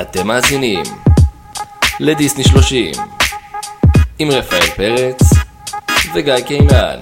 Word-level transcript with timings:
אתם 0.00 0.26
מאזינים 0.26 0.82
לדיסני 2.00 2.44
30 2.44 2.92
עם 4.18 4.28
רפאל 4.30 4.66
פרץ 4.76 5.20
וגיא 6.14 6.40
קינן. 6.46 7.00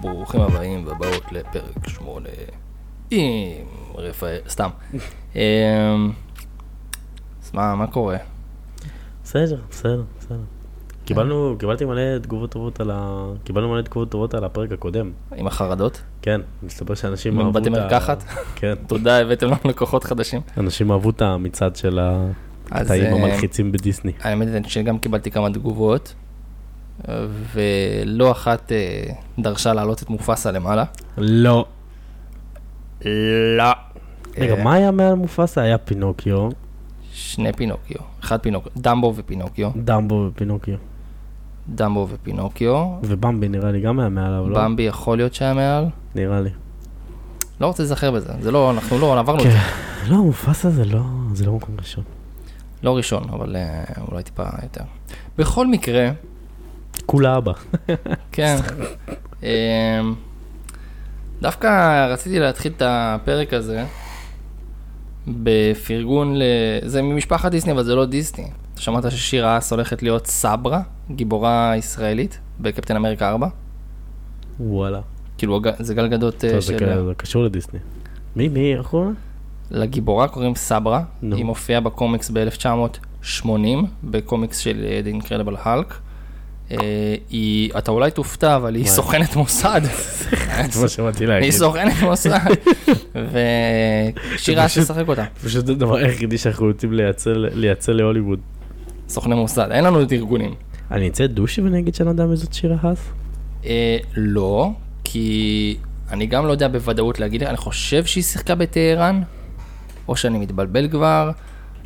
ברוכים 0.00 0.40
הבאים 0.40 0.86
ובאות 0.86 1.32
לפרק 1.32 1.88
8 1.88 2.28
עם 3.10 3.66
רפאל, 3.94 4.38
סתם. 4.48 4.70
אמ, 5.36 6.12
אז 7.42 7.50
מה, 7.54 7.74
מה 7.74 7.86
קורה? 7.86 8.16
בסדר, 9.24 9.60
בסדר, 9.70 10.02
בסדר. 10.18 10.59
קיבלנו, 11.14 11.56
קיבלתי 11.58 11.84
מלא 11.84 12.18
תגובות 12.18 12.50
טובות 12.50 12.80
על 12.80 12.90
ה... 12.94 13.26
קיבלנו 13.44 13.68
מלא 13.68 13.82
תגובות 13.82 14.10
טובות 14.10 14.34
על 14.34 14.44
הפרק 14.44 14.72
הקודם. 14.72 15.10
עם 15.36 15.46
החרדות? 15.46 16.02
כן, 16.22 16.40
מסתבר 16.62 16.94
שאנשים 16.94 17.40
אהבו 17.40 17.58
את 17.58 17.66
ה... 17.66 17.70
מרקחת? 17.70 18.24
כן, 18.54 18.74
תודה, 18.88 19.20
הבאתם 19.20 19.46
לנו 19.46 19.56
לקוחות 19.64 20.04
חדשים. 20.04 20.40
אנשים 20.58 20.90
אהבו 20.90 21.10
את 21.10 21.22
המצעד 21.22 21.76
של 21.76 21.98
הקטעים 22.70 23.04
אה, 23.04 23.18
המלחיצים 23.18 23.72
בדיסני. 23.72 24.12
האמת 24.20 24.48
היא 24.48 24.62
שגם 24.66 24.98
קיבלתי 24.98 25.30
כמה 25.30 25.50
תגובות, 25.50 26.14
ולא 27.52 28.30
אחת 28.30 28.72
אה, 28.72 29.02
דרשה 29.38 29.72
להעלות 29.72 30.02
את 30.02 30.10
מופסה 30.10 30.50
למעלה. 30.50 30.84
לא. 31.18 31.64
לא. 33.56 33.72
רגע, 34.38 34.54
אה, 34.54 34.64
מה 34.64 34.74
היה 34.74 34.90
מעל 34.90 35.14
מופסה? 35.14 35.62
היה 35.62 35.78
פינוקיו, 35.78 36.48
שני 37.12 37.52
פינוקיו, 37.52 38.00
אחד 38.24 38.40
פינוקיו, 38.40 38.72
דמבו 38.76 39.14
ופינוקיו, 39.16 39.70
דמבו 39.76 40.28
ופינוקיו, 40.32 40.76
דמבו 41.74 42.06
ופינוקיו, 42.10 42.86
ובמבי 43.02 43.48
נראה 43.48 43.72
לי 43.72 43.80
גם 43.80 44.00
היה 44.00 44.08
מעליו, 44.08 44.48
לא? 44.48 44.64
במבי 44.64 44.82
יכול 44.82 45.16
להיות 45.16 45.34
שהיה 45.34 45.54
מעל, 45.54 45.86
נראה 46.14 46.40
לי. 46.40 46.50
לא 47.60 47.66
רוצה 47.66 47.82
להיזכר 47.82 48.10
בזה, 48.10 48.32
זה 48.40 48.50
לא, 48.50 48.70
אנחנו 48.70 48.98
לא, 48.98 49.18
עברנו 49.18 49.38
את 49.38 49.50
זה. 49.50 49.58
כן. 49.58 50.10
לא, 50.10 50.16
מופסה 50.16 50.70
זה 50.70 50.84
לא, 50.84 51.00
זה 51.34 51.46
לא 51.46 51.52
מקום 51.52 51.74
ראשון. 51.78 52.04
לא 52.82 52.96
ראשון, 52.96 53.22
אבל 53.32 53.56
אה, 53.56 53.84
אולי 54.10 54.22
טיפה 54.22 54.44
יותר. 54.62 54.84
בכל 55.38 55.66
מקרה, 55.66 56.10
כולה 57.06 57.36
אבא. 57.36 57.52
כן. 58.32 58.56
אמ, 59.42 59.48
דווקא 61.42 62.06
רציתי 62.06 62.38
להתחיל 62.38 62.72
את 62.76 62.82
הפרק 62.86 63.52
הזה 63.52 63.84
בפרגון 65.28 66.36
ל... 66.36 66.42
זה 66.84 67.02
ממשפחת 67.02 67.50
דיסני, 67.50 67.72
אבל 67.72 67.82
זה 67.82 67.94
לא 67.94 68.06
דיסני. 68.06 68.48
אתה 68.80 68.84
שמעת 68.84 69.10
ששירה 69.10 69.58
אס 69.58 69.72
הולכת 69.72 70.02
להיות 70.02 70.26
סברה, 70.26 70.80
גיבורה 71.10 71.72
ישראלית, 71.76 72.38
בקפטן 72.60 72.96
אמריקה 72.96 73.28
4? 73.30 73.48
וואלה. 74.60 75.00
כאילו, 75.38 75.60
זה 75.78 75.94
גלגדות 75.94 76.44
אה, 76.44 76.60
של... 76.60 76.78
זה 77.06 77.12
קשור 77.16 77.44
לדיסני. 77.44 77.78
מי, 78.36 78.48
מי, 78.48 78.74
איך 78.74 78.86
קוראים 78.86 79.14
לה? 79.70 79.80
לגיבורה 79.80 80.28
קוראים 80.28 80.54
סברה, 80.54 81.02
נו. 81.22 81.36
היא 81.36 81.44
מופיעה 81.44 81.80
בקומיקס 81.80 82.30
ב-1980, 82.30 83.46
בקומיקס 84.04 84.58
של 84.58 84.84
אה, 84.84 85.00
The 85.04 85.22
Incredible 85.24 85.64
Hulk. 85.66 85.92
אה, 86.70 87.14
היא, 87.30 87.70
אתה 87.78 87.90
אולי 87.90 88.10
תופתע, 88.10 88.56
אבל 88.56 88.74
היא? 88.74 88.86
סוכנת 88.86 89.36
מוסד. 89.36 89.80
זה 90.70 90.82
מה 90.82 90.88
שבאתי 90.88 91.24
היא 91.24 91.28
להגיד. 91.28 91.50
סוכנת 91.50 92.02
מוסד. 92.02 92.30
ושירה 93.32 94.68
פשוט- 94.68 94.84
תשחק 94.84 95.08
אותה. 95.08 95.24
פשוט 95.44 95.68
הדבר 95.68 95.96
היחידי 95.96 96.38
שאנחנו 96.38 96.66
רוצים 96.66 96.92
לייצא 97.54 97.92
להוליווד. 97.92 98.40
סוכני 99.10 99.34
מוסד, 99.34 99.68
אין 99.70 99.84
לנו 99.84 100.02
את 100.02 100.12
ארגונים. 100.12 100.54
אני 100.90 101.08
אצא 101.08 101.26
דושי 101.26 101.60
ואני 101.60 101.78
אגיד 101.78 101.94
שאני 101.94 102.06
לא 102.06 102.10
יודע 102.10 102.26
מי 102.26 102.36
זאת 102.36 102.52
שירה 102.52 102.76
האס? 102.82 102.98
אה, 103.64 103.98
לא, 104.16 104.70
כי 105.04 105.76
אני 106.10 106.26
גם 106.26 106.46
לא 106.46 106.52
יודע 106.52 106.68
בוודאות 106.68 107.20
להגיד, 107.20 107.42
אני 107.42 107.56
חושב 107.56 108.04
שהיא 108.04 108.24
שיחקה 108.24 108.54
בטהרן, 108.54 109.22
או 110.08 110.16
שאני 110.16 110.38
מתבלבל 110.38 110.88
כבר. 110.88 111.30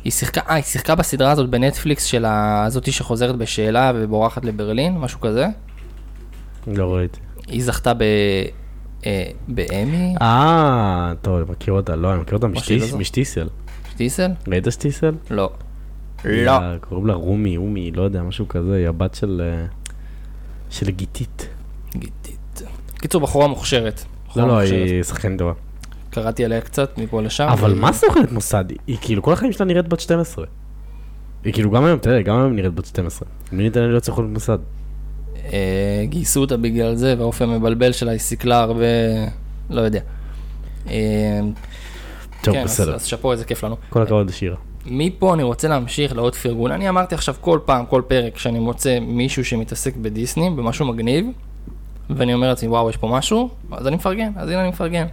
היא 0.03 0.11
שיחקה, 0.11 0.41
אה, 0.49 0.55
היא 0.55 0.63
שיחקה 0.63 0.95
בסדרה 0.95 1.31
הזאת 1.31 1.49
בנטפליקס 1.49 2.03
של 2.03 2.25
הזאתי 2.27 2.91
שחוזרת 2.91 3.35
בשאלה 3.35 3.91
ובורחת 3.95 4.45
לברלין, 4.45 4.97
משהו 4.97 5.19
כזה. 5.19 5.47
לא 6.67 6.95
ראיתי. 6.95 7.19
היא 7.47 7.63
זכתה 7.63 7.93
ב... 7.93 8.03
אה, 9.05 9.23
באמי, 9.47 10.15
אה, 10.21 11.13
טוב, 11.21 11.35
אני 11.35 11.45
מכיר 11.51 11.73
אותה, 11.73 11.95
לא, 11.95 12.13
אני 12.13 12.21
מכיר 12.21 12.35
אותה 12.35 12.47
לא. 12.47 12.53
משטיסל. 12.53 13.47
שטיסל? 13.89 14.31
ראית 14.47 14.65
שטיסל? 14.69 15.11
לא. 15.29 15.49
לא. 16.25 16.53
קוראים 16.81 17.07
לה 17.07 17.13
רומי, 17.13 17.57
אומי, 17.57 17.91
לא 17.91 18.01
יודע, 18.01 18.23
משהו 18.23 18.47
כזה, 18.47 18.75
היא 18.75 18.87
הבת 18.87 19.15
של... 19.15 19.41
אה, 19.45 19.65
של 20.69 20.89
גיתית. 20.89 21.47
גיטית. 21.97 22.61
קיצור, 22.97 23.21
בחורה 23.21 23.47
מוכשרת. 23.47 24.01
בחורה 24.27 24.45
לא, 24.45 24.53
לא, 24.53 24.59
מוכשרת. 24.59 24.87
היא 24.89 25.03
שחקנית 25.03 25.39
טובה. 25.39 25.53
קראתי 26.09 26.45
עליה 26.45 26.61
קצת 26.61 26.97
מפה 26.97 27.21
לשם. 27.21 27.47
אבל 27.51 27.69
והיא- 27.71 27.81
מה 27.81 27.93
סוכנת 27.93 28.31
מוסד? 28.31 28.65
היא 28.87 28.97
כאילו 29.01 29.23
כל 29.23 29.33
החיים 29.33 29.51
שלה 29.51 29.65
נראית 29.65 29.87
בת 29.87 29.99
12. 29.99 30.45
היא 31.43 31.53
כאילו 31.53 31.71
גם 31.71 31.85
היום, 31.85 31.99
תראה, 31.99 32.21
גם 32.21 32.35
היום 32.39 32.55
נראית 32.55 32.73
בת 32.73 32.85
12. 32.85 33.27
מי 33.51 33.63
ניתן 33.63 33.79
לה 33.81 33.87
להיות 33.87 34.03
סוכנת 34.05 34.25
מוסד? 34.29 34.57
אה, 35.53 36.03
גייסו 36.09 36.41
אותה 36.41 36.57
בגלל 36.57 36.95
זה, 36.95 37.15
והאופי 37.17 37.43
המבלבל 37.43 37.91
שלה, 37.91 38.11
היא 38.11 38.19
סיכלה 38.19 38.59
הרבה, 38.61 38.85
לא 39.69 39.81
יודע. 39.81 39.99
אה, 40.87 41.39
טוב, 42.43 42.53
כן, 42.55 42.63
בסדר. 42.63 42.95
אז 42.95 43.05
שאפו, 43.05 43.31
איזה 43.31 43.45
כיף 43.45 43.63
לנו. 43.63 43.75
כל 43.89 44.01
הכבוד 44.01 44.29
לשירה. 44.29 44.55
מפה 44.85 45.33
אני 45.33 45.43
רוצה 45.43 45.67
להמשיך 45.67 46.15
לעוד 46.15 46.35
פרגון. 46.35 46.71
אני 46.71 46.89
אמרתי 46.89 47.15
עכשיו 47.15 47.35
כל 47.41 47.59
פעם, 47.65 47.85
כל 47.85 48.01
פרק, 48.07 48.37
שאני 48.37 48.59
מוצא 48.59 48.99
מישהו 48.99 49.45
שמתעסק 49.45 49.95
בדיסני, 49.95 50.49
במשהו 50.49 50.85
מגניב, 50.85 51.25
ואני 52.09 52.33
אומר 52.33 52.49
לעצמי, 52.49 52.69
וואו, 52.69 52.89
יש 52.89 52.97
פה 52.97 53.07
משהו, 53.07 53.49
אז 53.71 53.87
אני 53.87 53.95
מפרגן, 53.95 54.31
אז 54.35 54.49
הנה 54.49 54.61
אני 54.61 54.69
מפרגן. 54.69 55.07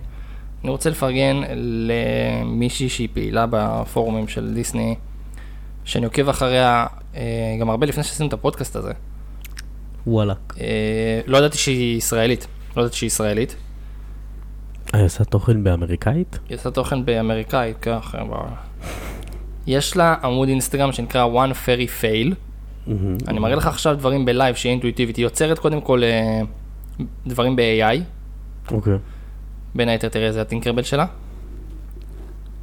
אני 0.62 0.70
רוצה 0.70 0.90
לפרגן 0.90 1.36
למישהי 1.56 2.88
שהיא 2.88 3.08
פעילה 3.12 3.46
בפורומים 3.50 4.28
של 4.28 4.54
דיסני, 4.54 4.94
שאני 5.84 6.06
עוקב 6.06 6.28
אחריה 6.28 6.86
אה, 7.16 7.56
גם 7.60 7.70
הרבה 7.70 7.86
לפני 7.86 8.02
שעשינו 8.02 8.28
את 8.28 8.32
הפודקאסט 8.32 8.76
הזה. 8.76 8.92
וואלה. 10.06 10.34
אה, 10.60 11.20
לא 11.26 11.38
ידעתי 11.38 11.58
שהיא 11.58 11.96
ישראלית, 11.96 12.46
לא 12.76 12.82
ידעתי 12.82 12.96
שהיא 12.96 13.06
ישראלית. 13.06 13.56
היא 14.92 15.04
עושה 15.04 15.24
תוכן 15.24 15.64
באמריקאית? 15.64 16.38
היא 16.48 16.56
עושה 16.56 16.70
תוכן 16.70 17.04
באמריקאי, 17.04 17.72
ככה. 17.82 18.22
יש 19.66 19.96
לה 19.96 20.14
עמוד 20.24 20.48
אינסטגרם 20.48 20.92
שנקרא 20.92 21.26
one 21.26 21.52
fairy 21.66 22.02
fail. 22.02 22.34
אני 23.28 23.38
מראה 23.38 23.54
לך 23.54 23.66
עכשיו 23.66 23.96
דברים 23.96 24.24
ב 24.24 24.30
live 24.30 24.54
שהיא 24.54 24.70
אינטואיטיבית. 24.70 25.16
היא 25.16 25.22
יוצרת 25.22 25.58
קודם 25.58 25.80
כל 25.80 26.02
אה, 26.04 26.40
דברים 27.26 27.56
ב-AI, 27.56 27.98
אוקיי. 28.70 28.94
בין 29.74 29.88
היתר 29.88 30.08
תראה 30.08 30.26
איזה 30.26 30.42
הטינקרבל 30.42 30.82
שלה. 30.82 31.06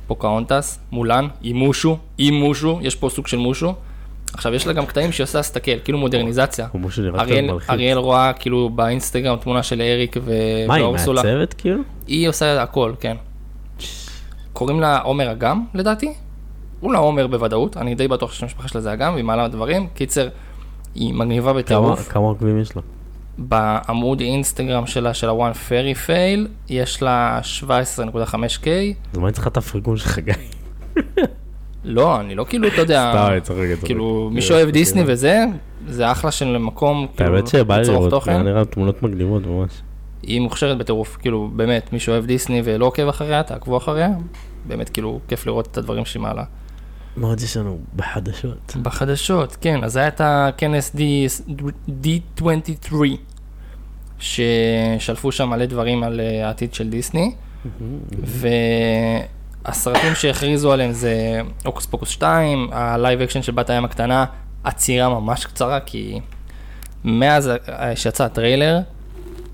פוקהונטס, 0.07 0.79
מולן, 0.91 1.27
עם 1.41 1.55
מושו, 1.55 1.97
עם 2.17 2.33
מושו, 2.33 2.79
יש 2.81 2.95
פה 2.95 3.09
סוג 3.09 3.27
של 3.27 3.37
מושו. 3.37 3.73
עכשיו 4.33 4.53
יש 4.53 4.67
לה 4.67 4.73
גם 4.73 4.85
קטעים 4.85 5.11
שהיא 5.11 5.23
עושה 5.23 5.41
סטקל, 5.41 5.77
כאילו 5.83 5.97
מודרניזציה. 5.97 6.67
אריאל, 7.69 7.97
רואה 7.97 8.33
כאילו 8.33 8.69
באינסטגרם 8.69 9.37
תמונה 9.37 9.63
של 9.63 9.81
אריק 9.81 10.15
ו... 10.21 10.31
מה, 10.67 10.75
היא 10.75 10.83
ואורסולה. 10.83 11.23
מעצבת 11.23 11.53
כאילו? 11.53 11.81
היא 12.07 12.29
עושה 12.29 12.63
הכל, 12.63 12.93
כן. 12.99 13.17
קוראים 14.53 14.79
לה 14.79 14.99
עומר 14.99 15.31
אגם, 15.31 15.65
לדעתי. 15.73 16.13
אולי 16.81 16.97
עומר 16.97 17.27
בוודאות, 17.27 17.77
אני 17.77 17.95
די 17.95 18.07
בטוח 18.07 18.33
שהמשפחה 18.33 18.67
שלה 18.67 18.81
זה 18.81 18.93
אגם, 18.93 19.13
והיא 19.13 19.25
מעלה 19.25 19.47
דברים. 19.47 19.87
קיצר, 19.93 20.27
היא 20.95 21.13
מגניבה 21.13 21.53
בטירוף. 21.53 22.07
כמה 22.09 22.23
עוקבים 22.23 22.59
יש 22.59 22.75
לה? 22.75 22.81
בעמוד 23.37 24.19
אינסטגרם 24.19 24.85
שלה, 24.85 25.13
של 25.13 25.29
ה-one 25.29 25.53
fairy 25.69 26.07
fail, 26.07 26.47
יש 26.69 27.01
לה 27.01 27.39
17.5K. 27.61 28.67
אז 29.13 29.17
מה 29.17 29.25
אני 29.25 29.33
צריכה 29.33 29.49
את 29.49 29.57
הפרגון 29.57 29.97
שלך, 29.97 30.19
גיא? 30.19 30.33
לא, 31.83 32.19
אני 32.19 32.35
לא 32.35 32.45
כאילו, 32.49 32.67
אתה 32.67 32.81
יודע, 32.81 33.11
סתם, 33.13 33.39
צוחק. 33.43 33.85
כאילו, 33.85 34.29
מי 34.33 34.41
שאוהב. 34.41 34.69
דיסני 34.69 35.03
וזה, 35.05 35.45
זה 35.87 36.11
אחלה 36.11 36.31
של 36.31 36.57
מקום, 36.57 37.07
כאילו, 37.17 37.35
האמת 37.35 37.47
שבא 37.47 37.77
לי 37.77 37.87
לראות, 37.87 38.09
תוכן. 38.09 38.41
נראה 38.41 38.65
תמונות 38.65 39.03
מגניבות 39.03 39.45
ממש. 39.45 39.81
היא 40.23 40.41
מוכשרת 40.41 40.77
בטירוף, 40.77 41.17
כאילו, 41.21 41.49
באמת, 41.55 41.93
מי 41.93 41.99
שאוהב 41.99 42.25
דיסני 42.25 42.61
ולא 42.63 42.85
עוקב 42.85 43.07
אחריה, 43.07 43.43
תעקבו 43.43 43.77
אחריה. 43.77 44.09
באמת, 44.67 44.89
כאילו, 44.89 45.19
כיף 45.27 45.47
לראות 45.47 45.67
את 45.67 45.77
הדברים 45.77 46.05
שהיא 46.05 46.21
מעלה. 46.21 46.43
מה 47.19 47.27
עוד 47.27 47.41
יש 47.41 47.57
לנו 47.57 47.79
בחדשות? 47.95 48.75
בחדשות, 48.81 49.57
כן, 49.61 49.83
אז 49.83 49.97
היה 49.97 50.07
את 50.07 50.21
הכנס 50.23 50.95
D- 50.95 52.01
D23, 52.41 52.93
ששלפו 54.19 55.31
שם 55.31 55.49
מלא 55.49 55.65
דברים 55.65 56.03
על 56.03 56.19
אה, 56.19 56.47
העתיד 56.47 56.73
של 56.73 56.89
דיסני, 56.89 57.31
והסרטים 59.65 60.15
שהכריזו 60.15 60.71
עליהם 60.73 60.91
זה 60.91 61.41
הוקוס 61.65 61.85
פוקוס 61.85 62.09
2, 62.09 62.69
ה 62.71 62.81
live 62.81 63.21
action 63.21 63.41
של 63.41 63.51
בת 63.51 63.69
הים 63.69 63.85
הקטנה, 63.85 64.25
עצירה 64.63 65.09
ממש 65.09 65.45
קצרה, 65.45 65.79
כי 65.79 66.19
מאז 67.03 67.49
אה, 67.69 67.95
שיצא 67.95 68.23
הטריילר, 68.23 68.79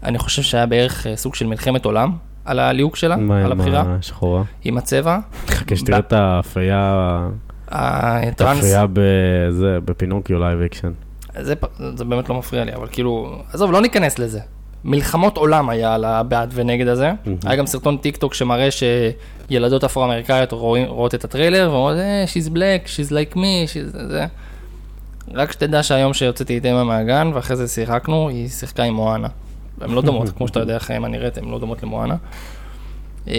אני 0.03 0.17
חושב 0.17 0.41
שהיה 0.41 0.65
בערך 0.65 1.07
אה, 1.07 1.15
סוג 1.15 1.35
של 1.35 1.47
מלחמת 1.47 1.85
עולם 1.85 2.11
על 2.45 2.59
הליהוק 2.59 2.95
שלה, 2.95 3.15
מה 3.15 3.37
על 3.37 3.51
עם 3.51 3.51
הבחירה, 3.51 3.83
השחורה? 3.99 4.43
עם 4.63 4.77
הצבע. 4.77 5.17
חכה 5.47 5.75
שתראה 5.75 5.99
את 5.99 6.13
הפיה, 6.13 7.27
הטרנס, 7.67 8.57
הפיה 8.57 8.85
בזה, 8.93 9.77
בפינוקיו 9.85 10.39
live 10.39 10.61
action. 10.61 10.91
זה, 11.39 11.53
זה 11.95 12.05
באמת 12.05 12.29
לא 12.29 12.35
מפריע 12.35 12.63
לי, 12.63 12.73
אבל 12.75 12.87
כאילו, 12.91 13.41
עזוב, 13.53 13.71
לא 13.71 13.81
ניכנס 13.81 14.19
לזה. 14.19 14.39
מלחמות 14.83 15.37
עולם 15.37 15.69
היה 15.69 15.95
על 15.95 16.05
הבעד 16.05 16.51
ונגד 16.53 16.87
הזה. 16.87 17.11
היה 17.43 17.55
גם 17.55 17.65
סרטון 17.65 17.97
טיק 17.97 18.17
טוק 18.17 18.33
שמראה 18.33 18.69
שילדות 18.71 19.83
אפרו-אמריקאיות 19.83 20.51
רואות 20.87 21.15
את 21.15 21.23
הטריילר 21.23 21.69
ואומרות, 21.71 21.95
אה, 21.97 22.25
she's 22.27 22.49
black, 22.49 22.87
she's 22.87 23.11
like 23.11 23.35
me, 23.35 23.65
she's 23.67 24.07
זה. 24.07 24.25
רק 25.33 25.51
שתדע 25.51 25.83
שהיום 25.83 26.13
שהוצאתי 26.13 26.55
את 26.55 26.71
אמה 26.71 26.83
מהגן, 26.83 27.31
ואחרי 27.33 27.55
זה 27.55 27.67
שיחקנו, 27.67 28.29
היא 28.29 28.49
שיחקה 28.49 28.83
עם 28.83 28.93
מואנה. 28.93 29.27
הן 29.81 29.91
לא 29.91 30.01
דומות, 30.01 30.29
כמו 30.37 30.47
שאתה 30.47 30.59
יודע 30.59 30.75
איך 30.75 30.91
אמה 30.91 31.07
נראית, 31.07 31.37
הן 31.37 31.49
לא 31.49 31.59
דומות 31.59 31.83
למואנה. 31.83 32.15
אה, 33.27 33.33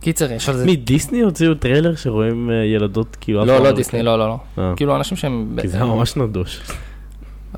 קיצר, 0.00 0.32
יש 0.32 0.48
על 0.48 0.56
זה... 0.56 0.64
מי, 0.66 0.76
דיסני 0.76 1.20
הוציאו 1.20 1.54
טריילר 1.54 1.94
שרואים 1.96 2.50
אה, 2.50 2.54
ילדות 2.64 3.16
כאילו... 3.20 3.38
לא, 3.38 3.46
לא 3.46 3.52
אפרו-אמריקאיות? 3.52 3.76
דיסני, 3.76 4.02
לא, 4.02 4.18
לא, 4.18 4.28
לא. 4.28 4.38
אה. 4.58 4.72
כאילו 4.76 4.96
אנשים 4.96 5.16
שהם... 5.16 5.58
כי 5.60 5.68
זה 5.68 5.76
היה 5.76 5.86
ממש 5.86 6.16
נדוש. 6.16 6.60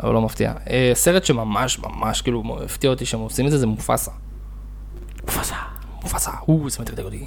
אבל 0.03 0.13
לא 0.15 0.21
מפתיע. 0.23 0.53
אה, 0.71 0.91
סרט 0.95 1.25
שממש 1.25 1.79
ממש 1.79 2.23
כאילו 2.23 2.43
הפתיע 2.65 2.91
אותי 2.91 3.05
שהם 3.07 3.21
עושים 3.21 3.47
את 3.47 3.51
זה, 3.51 3.59
זה 3.59 3.67
מופסה. 3.67 4.11
מופסה. 5.25 5.55
מופסה, 6.03 6.31
הוא, 6.41 6.71
זה 6.71 6.83
מדגדג 6.83 7.05
אותי. 7.05 7.25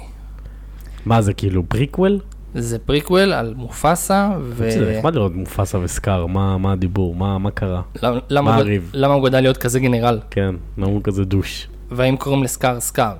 מה 1.06 1.22
זה 1.22 1.34
כאילו 1.34 1.62
פריקוול? 1.68 2.20
זה 2.54 2.78
פריקוול 2.78 3.32
על 3.32 3.54
מופסה, 3.56 4.30
ו... 4.42 4.70
זה 4.70 4.94
נחמד 4.98 5.14
לראות 5.14 5.34
מופסה 5.34 5.78
וסקאר, 5.78 6.26
מה 6.26 6.58
מה 6.58 6.72
הדיבור, 6.72 7.14
מה 7.14 7.38
מה 7.38 7.50
קרה? 7.50 7.82
למה- 8.02 8.20
מה 8.42 8.56
הריב? 8.56 8.90
למה 8.94 9.14
הוא 9.14 9.28
גדל 9.28 9.40
להיות 9.40 9.56
כזה 9.56 9.80
גנרל? 9.80 10.20
כן, 10.30 10.54
למה 10.78 10.86
הוא 10.86 11.00
כזה 11.04 11.24
douche? 11.24 11.68
והאם 11.90 12.16
קוראים 12.16 12.42
לסקאר 12.42 12.80
סקאר? 12.80 13.12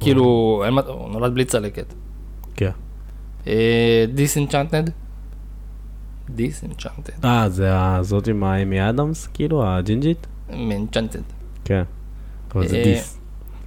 כאילו, 0.00 0.24
הוא 0.86 1.10
נולד 1.10 1.34
בלי 1.34 1.44
צלקת. 1.44 1.94
כן. 2.54 2.70
Disenchanted? 4.14 4.82
Disenchanted. 6.30 7.24
אה, 7.24 7.48
זה 7.48 7.80
הזאת 7.80 8.28
עם 8.28 8.44
איימי 8.44 8.88
אדמס, 8.88 9.26
כאילו, 9.26 9.66
הג'ינג'ית? 9.66 10.26
מ 10.50 10.56
Enchanted. 10.56 11.22
כן. 11.64 11.82
אבל 12.54 12.68
זה 12.68 12.76
אה, 12.76 12.84
Dis. 12.84 13.18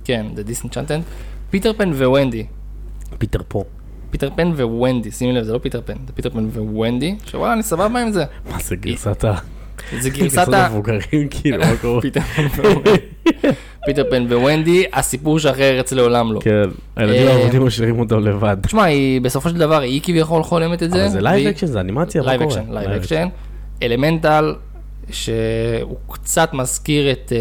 כן, 0.03 0.25
זה 0.35 0.43
Disenchanted. 0.43 0.99
פיטר 1.49 1.73
פן 1.73 1.89
וונדי. 1.89 2.45
פיטר 3.17 3.39
פה. 3.47 3.63
פיטר 4.11 4.29
פן 4.35 4.51
וונדי, 4.59 5.11
שימי 5.11 5.33
לב, 5.33 5.43
זה 5.43 5.53
לא 5.53 5.57
פיטר 5.57 5.81
פן, 5.85 5.93
זה 6.07 6.13
פיטר 6.13 6.29
פן 6.29 6.49
וונדי, 6.55 7.15
שוואלה, 7.25 7.53
אני 7.53 7.63
סבבה 7.63 8.01
עם 8.01 8.11
זה. 8.11 8.25
מה 8.51 8.59
זה 8.59 8.75
גרסת 8.75 9.23
ה... 9.23 9.33
זה 9.99 10.09
גרסת 10.09 10.53
ה... 10.53 10.65
המבוגרים, 10.65 11.27
כאילו, 11.29 11.57
מה 11.57 11.77
קורה? 11.81 12.01
פיטר 12.01 12.21
פן 12.21 12.45
וונדי. 12.61 12.91
פיטר 13.85 14.03
פן 14.09 14.33
וונדי, 14.33 14.85
הסיפור 14.93 15.39
שאחרי 15.39 15.69
ארץ 15.69 15.91
לעולם 15.91 16.33
לא. 16.33 16.39
כן, 16.39 16.69
הילדים 16.95 17.27
אה, 17.27 17.33
האבודים 17.33 17.65
משאירים 17.65 17.99
אותם 17.99 18.19
לבד. 18.19 18.57
תשמע, 18.61 18.83
היא 18.83 19.21
בסופו 19.21 19.49
של 19.49 19.57
דבר, 19.57 19.81
היא 19.81 20.01
כביכול 20.03 20.43
חולמת 20.43 20.83
את 20.83 20.91
זה. 20.91 21.01
אבל 21.01 21.09
זה 21.09 21.21
live 21.21 21.47
action, 21.47 21.67
זה 21.67 21.79
אנימציה, 21.79 22.21
מה 22.21 22.27
live 22.27 22.43
קורה? 22.43 22.61
action, 22.61 22.73
live 22.73 22.91
action. 22.91 23.27
Elemental, 23.83 24.55
שהוא 25.11 25.97
קצת 26.11 26.53
מזכיר 26.53 27.11
את 27.11 27.33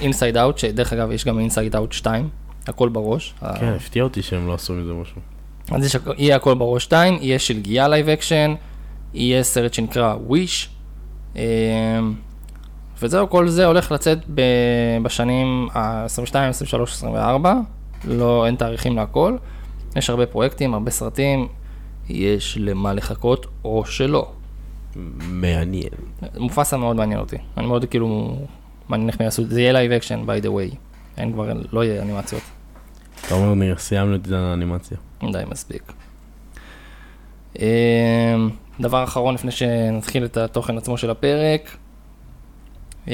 Inside 0.00 0.36
Out, 0.36 0.58
שדרך 0.58 0.92
אגב 0.92 1.10
יש 1.10 1.24
גם 1.24 1.38
Inside 1.38 1.76
Out 1.76 1.92
2, 1.92 2.28
הכל 2.66 2.88
בראש. 2.88 3.34
כן, 3.60 3.72
הפתיע 3.76 4.02
אותי 4.02 4.22
שהם 4.22 4.46
לא 4.46 4.54
עשו 4.54 4.72
מזה 4.72 4.92
משהו. 4.92 5.20
אז 5.70 5.84
יש, 5.84 5.96
יהיה 6.18 6.36
הכל 6.36 6.54
בראש 6.54 6.84
2, 6.84 7.18
יהיה 7.20 7.38
שלגיה 7.38 7.88
live 7.88 8.08
action, 8.08 8.54
יהיה 9.14 9.42
סרט 9.42 9.74
שנקרא 9.74 10.14
Wish, 10.14 10.68
וזהו, 13.02 13.30
כל 13.30 13.48
זה 13.48 13.66
הולך 13.66 13.92
לצאת 13.92 14.18
בשנים 15.02 15.68
ה-22, 15.74 16.36
23, 16.38 16.92
24, 16.92 17.54
לא, 18.04 18.46
אין 18.46 18.56
תאריכים 18.56 18.96
להכל, 18.96 19.36
יש 19.96 20.10
הרבה 20.10 20.26
פרויקטים, 20.26 20.74
הרבה 20.74 20.90
סרטים, 20.90 21.48
יש 22.08 22.58
למה 22.60 22.92
לחכות 22.92 23.46
או 23.64 23.84
שלא. 23.86 24.30
מעניין. 25.28 25.88
מופסה 26.38 26.76
מאוד 26.76 26.96
מעניין 26.96 27.20
אותי, 27.20 27.36
אני 27.56 27.66
מאוד 27.66 27.84
כאילו, 27.84 28.36
מעניין 28.88 29.08
איך 29.08 29.20
יעשו 29.20 29.42
את 29.42 29.50
זה, 29.50 29.60
יהיה 29.60 29.72
live 29.72 29.92
action 29.92 30.24
by 30.26 30.44
the 30.44 30.48
way, 30.48 30.76
אין 31.16 31.32
כבר, 31.32 31.52
לא 31.72 31.84
יהיה 31.84 32.02
אנימציות, 32.02 32.42
אתה 33.26 33.34
אומר, 33.34 33.76
סיימנו 33.78 34.16
את 34.16 34.32
האנימציה. 34.32 34.96
די 35.32 35.42
מספיק. 35.50 35.92
דבר 38.80 39.04
אחרון 39.04 39.34
לפני 39.34 39.50
שנתחיל 39.50 40.24
את 40.24 40.36
התוכן 40.36 40.78
עצמו 40.78 40.98
של 40.98 41.10
הפרק, 41.10 41.76
אמ, 43.08 43.12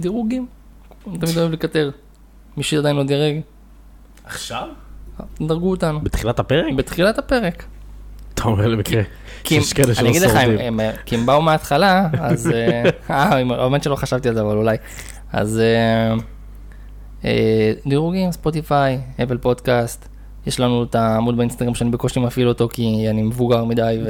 דירוגים, 0.00 0.46
אני 1.08 1.18
תמיד 1.18 1.38
אוהב 1.38 1.52
לקטר, 1.52 1.90
מי 2.56 2.62
שעדיין 2.62 2.96
לא 2.96 3.02
דירג, 3.04 3.40
עכשיו? 4.24 4.68
דרגו 5.40 5.70
אותנו, 5.70 6.00
בתחילת 6.00 6.38
הפרק? 6.38 6.72
בתחילת 6.76 7.18
הפרק. 7.18 7.64
אתה 8.34 8.42
אומר 8.44 8.66
למקרה. 8.68 9.02
שיש 9.44 9.72
כאלה 9.72 9.86
אני 9.88 9.94
שלא 9.94 10.08
אגיד 10.08 10.22
לך, 10.22 10.34
הם- 10.34 10.44
שורדים. 10.50 10.80
הם- 10.80 10.96
כי 11.06 11.14
הם 11.16 11.26
באו 11.26 11.42
מההתחלה, 11.42 12.08
אז... 12.20 12.50
אה, 12.50 12.82
אה, 13.10 13.32
האמת 13.62 13.82
שלא 13.82 13.96
חשבתי 13.96 14.28
על 14.28 14.34
זה, 14.34 14.40
אבל 14.40 14.56
אולי. 14.56 14.76
אז 15.32 15.58
אה, 15.60 16.14
אה, 17.24 17.72
דירוגים, 17.86 18.32
ספוטיפיי, 18.32 19.00
אפל 19.22 19.38
פודקאסט. 19.38 20.08
יש 20.46 20.60
לנו 20.60 20.82
את 20.82 20.94
העמוד 20.94 21.36
באינסטגרם 21.36 21.74
שאני 21.74 21.90
בקושי 21.90 22.20
מפעיל 22.20 22.48
אותו, 22.48 22.68
כי 22.68 23.06
אני 23.10 23.22
מבוגר 23.22 23.64
מדי 23.64 24.00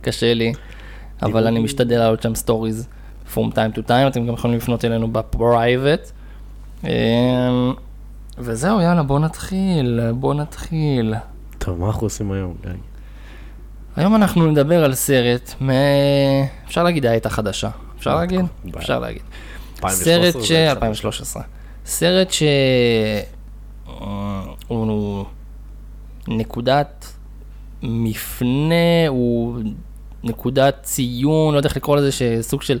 וקשה 0.00 0.34
לי. 0.34 0.52
אבל 1.22 1.46
אני 1.46 1.60
משתדל 1.60 1.98
לעלות 1.98 2.22
שם 2.22 2.34
stories 2.34 2.88
from 3.34 3.36
time 3.36 3.76
to 3.76 3.88
time, 3.88 4.08
אתם 4.08 4.26
גם 4.26 4.34
יכולים 4.34 4.56
לפנות 4.56 4.84
אלינו 4.84 5.12
ב 5.12 5.23
private. 5.23 6.12
וזהו, 8.38 8.80
יאללה, 8.80 9.02
בוא 9.02 9.18
נתחיל, 9.18 10.00
בוא 10.12 10.34
נתחיל. 10.34 11.14
טוב, 11.58 11.80
מה 11.80 11.86
אנחנו 11.86 12.06
עושים 12.06 12.32
היום, 12.32 12.54
גיא? 12.62 12.70
היום 13.96 14.14
אנחנו 14.14 14.50
נדבר 14.50 14.84
על 14.84 14.94
סרט, 14.94 15.54
מ... 15.62 15.70
אפשר 16.66 16.82
להגיד 16.82 17.06
העת 17.06 17.26
החדשה, 17.26 17.70
אפשר 17.98 18.16
להגיד? 18.16 18.44
אפשר 18.76 18.98
להגיד. 18.98 19.22
2013 19.84 20.32
סרט 20.32 20.44
ש... 20.44 20.48
זה 20.48 20.70
2013. 20.70 21.42
סרט 21.86 22.30
ש... 22.30 22.42
אה, 23.88 24.42
הוא 24.68 25.24
נקודת 26.28 27.12
מפנה, 27.82 28.74
הוא 29.08 29.58
נקודת 30.24 30.76
ציון, 30.82 31.52
לא 31.54 31.58
יודע 31.58 31.68
איך 31.68 31.76
לקרוא 31.76 31.96
לזה, 31.96 32.12
שסוג 32.12 32.62
של... 32.62 32.78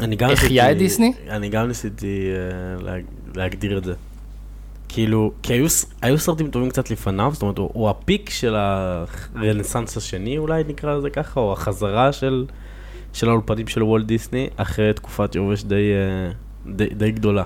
אני 0.00 0.16
החיה 0.32 0.48
ניסיתי- 0.48 0.72
את 0.72 0.78
דיסני? 0.78 1.12
אני 1.28 1.48
גם 1.48 1.68
ניסיתי 1.68 2.28
אה, 2.30 2.82
להג- 2.84 3.04
להגדיר 3.36 3.78
את 3.78 3.84
זה. 3.84 3.92
כאילו, 4.88 5.32
כי 5.42 5.52
היו 5.52 5.66
היו 6.02 6.18
סרטים 6.18 6.50
טובים 6.50 6.70
קצת 6.70 6.90
לפניו, 6.90 7.30
זאת 7.32 7.42
אומרת, 7.42 7.58
הוא 7.58 7.70
הוא 7.72 7.90
הפיק 7.90 8.30
של 8.30 8.54
הרנסאנס 8.56 9.96
השני, 9.96 10.38
אולי 10.38 10.62
נקרא 10.68 10.96
לזה 10.96 11.10
ככה, 11.10 11.40
או 11.40 11.52
החזרה 11.52 12.12
של 12.12 12.46
של 13.12 13.28
האולפנים 13.28 13.66
של 13.68 13.82
וולט 13.82 14.06
דיסני, 14.06 14.48
אחרי 14.56 14.92
תקופת 14.92 15.34
יובש 15.34 15.64
די, 15.64 15.74
אה, 15.74 16.32
די, 16.74 16.86
די 16.94 17.10
גדולה. 17.10 17.44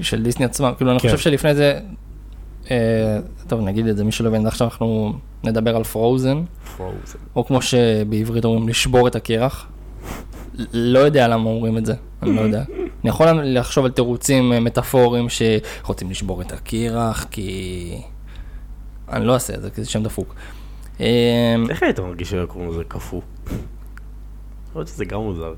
של 0.00 0.22
דיסני 0.22 0.44
עצמם, 0.44 0.72
כאילו 0.76 0.90
אני 0.90 1.00
כן. 1.00 1.08
חושב 1.08 1.18
שלפני 1.22 1.54
זה, 1.54 1.80
טוב 3.46 3.60
נגיד 3.60 3.86
את 3.86 3.96
זה, 3.96 4.04
מי 4.04 4.12
שלא 4.12 4.30
מבין, 4.30 4.46
עכשיו 4.46 4.68
אנחנו 4.68 5.12
נדבר 5.44 5.76
על 5.76 5.84
פרוזן, 5.84 6.42
או 7.36 7.44
כמו 7.46 7.62
שבעברית 7.62 8.44
אומרים, 8.44 8.68
לשבור 8.68 9.08
את 9.08 9.16
הקרח. 9.16 9.66
לא 10.72 10.98
יודע 10.98 11.28
למה 11.28 11.50
אומרים 11.50 11.78
את 11.78 11.86
זה, 11.86 11.94
אני 12.22 12.36
לא 12.36 12.40
יודע. 12.40 12.64
אני 13.02 13.10
יכול 13.10 13.26
לחשוב 13.44 13.84
על 13.84 13.90
תירוצים 13.90 14.52
אה, 14.52 14.60
מטאפוריים 14.60 15.26
שרוצים 15.28 16.10
לשבור 16.10 16.42
את 16.42 16.52
הקרח, 16.52 17.26
כי... 17.30 18.00
אני 19.12 19.26
לא 19.26 19.34
אעשה 19.34 19.54
את 19.54 19.62
זה, 19.62 19.70
כי 19.70 19.84
זה 19.84 19.90
שם 19.90 20.02
דפוק. 20.02 20.34
אה, 21.00 21.56
איך 21.70 21.82
היית 21.82 22.00
מרגיש 22.00 22.30
שהיו 22.30 22.48
קוראים 22.48 22.70
לזה 22.70 22.82
קפוא? 22.88 23.20
יכול 24.68 24.80
להיות 24.80 24.88
שזה 24.88 25.04
גם 25.04 25.20
מוזר. 25.20 25.54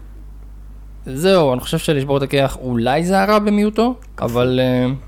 זהו, 1.07 1.53
אני 1.53 1.61
חושב 1.61 1.79
שלשבור 1.79 2.17
את 2.17 2.23
הקרח 2.23 2.57
אולי 2.57 3.05
זה 3.05 3.23
הרע 3.23 3.39
במיעוטו, 3.39 3.95
אבל... 4.19 4.61
אה, 4.63 5.08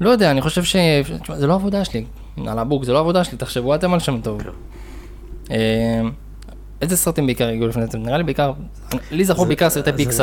לא 0.00 0.10
יודע, 0.10 0.30
אני 0.30 0.40
חושב 0.40 0.64
ש... 0.64 0.76
תשמע, 1.22 1.36
זה 1.36 1.46
לא 1.46 1.54
עבודה 1.54 1.84
שלי. 1.84 2.04
על 2.46 2.58
הבוק, 2.58 2.84
זה 2.84 2.92
לא 2.92 2.98
עבודה 2.98 3.24
שלי, 3.24 3.38
תחשבו 3.38 3.74
אתם 3.74 3.94
על 3.94 3.98
שם 3.98 4.20
טוב. 4.20 4.40
אה, 5.50 6.00
איזה 6.80 6.96
סרטים 6.96 7.26
בעיקר 7.26 7.48
הגיעו 7.48 7.68
לפני 7.68 7.86
זה? 7.86 7.98
נראה 7.98 8.18
לי 8.18 8.24
בעיקר, 8.24 8.52
לי 9.10 9.24
זכור 9.24 9.44
בעיקר 9.46 9.70
סרטי 9.70 10.06
אז 10.08 10.22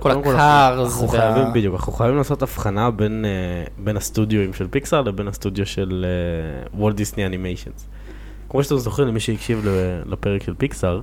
כל 0.00 0.10
הקארס 0.10 0.92
אנחנו 0.92 1.08
חייבים, 1.08 1.52
בדיוק, 1.52 1.74
אנחנו 1.74 1.92
חייבים 1.92 2.16
לעשות 2.16 2.42
הבחנה 2.42 2.90
בין, 2.90 3.24
אה, 3.86 3.92
הסטודיואים 3.96 4.54
של 4.54 4.66
פיקסאר 4.70 5.02
לבין 5.02 5.28
הסטודיו 5.28 5.66
של 5.66 6.06
Walt 6.74 6.96
Disney 6.96 7.26
Animations. 7.26 7.86
כמו 8.48 8.62
שאתם 8.62 8.76
זוכרים, 8.76 9.08
למי 9.08 9.20
שהקשיב 9.20 9.66
לפרק 10.06 10.42
של 10.42 10.54
פיקסאר, 10.54 11.00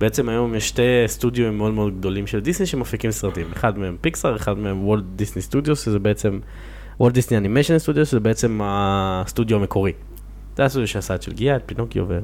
בעצם 0.00 0.28
היום 0.28 0.54
יש 0.54 0.68
שתי 0.68 0.82
סטודיואים 1.06 1.58
מאוד 1.58 1.74
מאוד 1.74 1.98
גדולים 1.98 2.26
של 2.26 2.40
דיסני 2.40 2.66
שמפיקים 2.66 3.10
סרטים. 3.10 3.46
אחד 3.52 3.78
מהם 3.78 3.96
פיקסאר, 4.00 4.36
אחד 4.36 4.58
מהם 4.58 4.84
Walt 4.84 5.04
Disney 5.16 5.42
Studios, 5.42 5.84
שזה 5.84 5.98
בעצם 5.98 6.38
Walt 7.00 7.14
Disney 7.14 7.36
Animation 7.36 7.78
Studios, 7.78 8.08
שזה 8.08 8.20
בעצם 8.20 8.60
הסטודיו 8.62 9.56
המקורי. 9.56 9.92
זה 10.56 10.64
הסטודיו 10.64 10.88
שעשה 10.88 11.14
את 11.14 11.22
שלגיה, 11.22 11.56
את 11.56 11.62
פינוקיו 11.66 12.04
ו... 12.08 12.18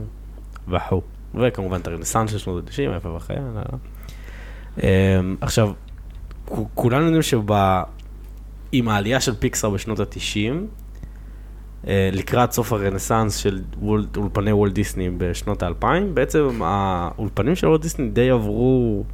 והחו. 0.69 1.01
וכמובן 1.35 1.81
את 1.81 1.87
הרנסאנס 1.87 2.31
של 2.31 2.39
שנות 2.39 2.65
ה-90, 2.65 2.93
היפה 2.93 3.09
והחיה. 3.09 3.37
לא, 3.37 3.61
לא. 3.73 3.79
אמ, 4.83 5.37
עכשיו, 5.41 5.73
כולנו 6.75 7.05
יודעים 7.05 7.23
שעם 7.23 8.89
העלייה 8.89 9.21
של 9.21 9.35
פיקסאר 9.35 9.71
בשנות 9.71 10.01
ה-90, 10.01 10.37
אה, 10.37 10.53
לקראת 12.13 12.53
סוף 12.53 12.73
הרנסאנס 12.73 13.37
של 13.37 13.61
אולפני 14.17 14.53
וולט 14.53 14.73
דיסני 14.73 15.11
בשנות 15.19 15.63
האלפיים, 15.63 16.15
בעצם 16.15 16.61
האולפנים 16.63 17.55
של 17.55 17.67
וולט 17.67 17.83
דיסני 17.83 18.09
די 18.09 18.31
עברו, 18.31 19.05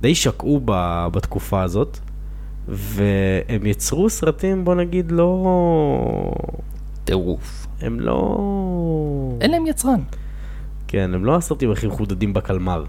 די 0.00 0.14
שקעו 0.14 0.60
ב, 0.64 0.72
בתקופה 1.12 1.62
הזאת, 1.62 1.98
והם 2.68 3.66
יצרו 3.66 4.10
סרטים, 4.10 4.64
בוא 4.64 4.74
נגיד, 4.74 5.12
לא... 5.12 6.32
טירוף. 7.04 7.66
הם 7.80 8.00
לא... 8.00 8.38
אין 9.40 9.50
להם 9.50 9.66
יצרן. 9.66 10.00
כן, 10.88 11.14
הם 11.14 11.24
לא 11.24 11.36
הסרטים 11.36 11.70
הכי 11.70 11.86
מחודדים 11.86 12.32
בקלמר. 12.32 12.84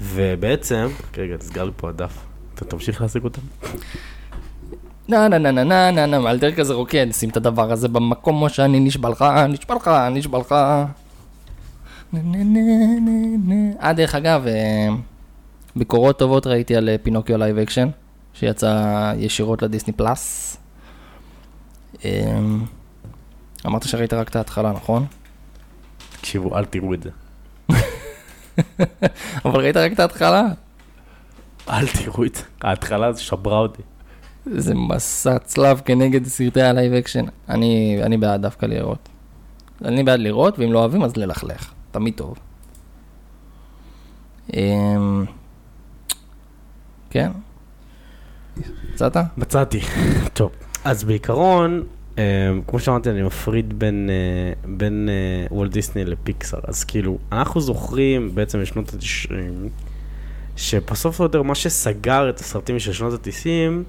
ובעצם, 0.00 0.88
רגע, 1.18 1.36
נסגר 1.36 1.64
לי 1.64 1.70
פה 1.76 1.88
הדף. 1.88 2.26
אתה 2.54 2.64
תמשיך 2.64 3.00
להשיג 3.00 3.24
אותם? 3.24 3.42
נה 5.10 5.28
נה 5.28 5.38
נה 5.38 5.50
נה 5.50 5.64
נה 5.64 5.90
נה 5.90 6.06
נה, 6.06 6.18
מאלתר 6.18 6.52
כזה 6.52 6.74
רוקד, 6.74 7.06
שים 7.12 7.30
את 7.30 7.36
הדבר 7.36 7.72
הזה 7.72 7.88
במקום 7.88 8.36
כמו 8.36 8.48
שאני 8.48 8.80
נשבע 8.80 9.08
לך, 9.08 9.24
נשבע 9.48 9.74
לך, 9.74 9.90
נשבע 10.10 10.38
לך. 10.38 10.52
נה 12.12 12.20
נה 12.24 12.44
נה 12.44 12.60
נה 13.00 13.36
נה. 13.44 13.82
אה, 13.82 13.92
דרך 13.92 14.14
אגב, 14.14 14.46
אה, 14.46 14.88
ביקורות 15.76 16.18
טובות 16.18 16.46
ראיתי 16.46 16.76
על 16.76 16.88
אה, 16.88 16.96
פינוקיו 17.02 17.38
live 17.38 17.58
action, 17.58 17.88
שיצא 18.34 19.12
ישירות 19.16 19.62
לדיסני 19.62 19.92
פלוס. 19.92 20.56
אה, 22.04 22.38
אמרת 23.66 23.82
שראית 23.82 24.12
רק 24.12 24.28
את 24.28 24.36
ההתחלה, 24.36 24.72
נכון? 24.72 25.06
תקשיבו, 26.20 26.58
אל 26.58 26.64
תראו 26.64 26.94
את 26.94 27.02
זה. 27.02 27.10
אבל 29.44 29.60
ראית 29.60 29.76
רק 29.76 29.92
את 29.92 30.00
ההתחלה? 30.00 30.42
אל 31.70 31.86
תראו 31.86 32.24
את 32.24 32.34
זה. 32.34 32.42
ההתחלה 32.60 33.16
שברה 33.16 33.58
אותי. 33.58 33.82
זה 34.46 34.74
מסע 34.74 35.38
צלב 35.38 35.80
כנגד 35.84 36.26
סרטי 36.26 36.62
ה 36.62 36.68
live 36.68 36.92
action. 36.92 37.24
אני, 37.48 38.00
אני 38.02 38.16
בעד 38.16 38.42
דווקא 38.42 38.66
לראות. 38.66 39.08
אני 39.84 40.02
בעד 40.02 40.20
לראות, 40.20 40.58
ואם 40.58 40.72
לא 40.72 40.78
אוהבים 40.78 41.02
אז 41.02 41.16
ללכלך. 41.16 41.72
תמיד 41.90 42.14
טוב. 42.16 42.34
אמ, 44.54 45.24
כן. 47.10 47.30
מצאת? 48.94 49.16
מצאתי. 49.36 49.80
טוב. 50.32 50.50
אז 50.84 51.04
בעיקרון, 51.04 51.84
אה, 52.18 52.24
כמו 52.66 52.78
שאמרתי, 52.78 53.10
אני 53.10 53.22
מפריד 53.22 53.78
בין, 53.78 54.10
אה, 54.10 54.70
בין 54.76 55.08
אה, 55.08 55.56
וולט 55.56 55.72
דיסני 55.72 56.04
לפיקסאר. 56.04 56.60
אז 56.64 56.84
כאילו, 56.84 57.18
אנחנו 57.32 57.60
זוכרים 57.60 58.34
בעצם 58.34 58.60
בשנות 58.60 58.94
ה-90, 58.94 59.32
שבסוף 60.56 61.18
או 61.20 61.24
יותר 61.24 61.42
מה 61.42 61.54
שסגר 61.54 62.30
את 62.30 62.40
הסרטים 62.40 62.78
של 62.78 62.92
שנות 62.92 63.12
ה-90, 63.12 63.84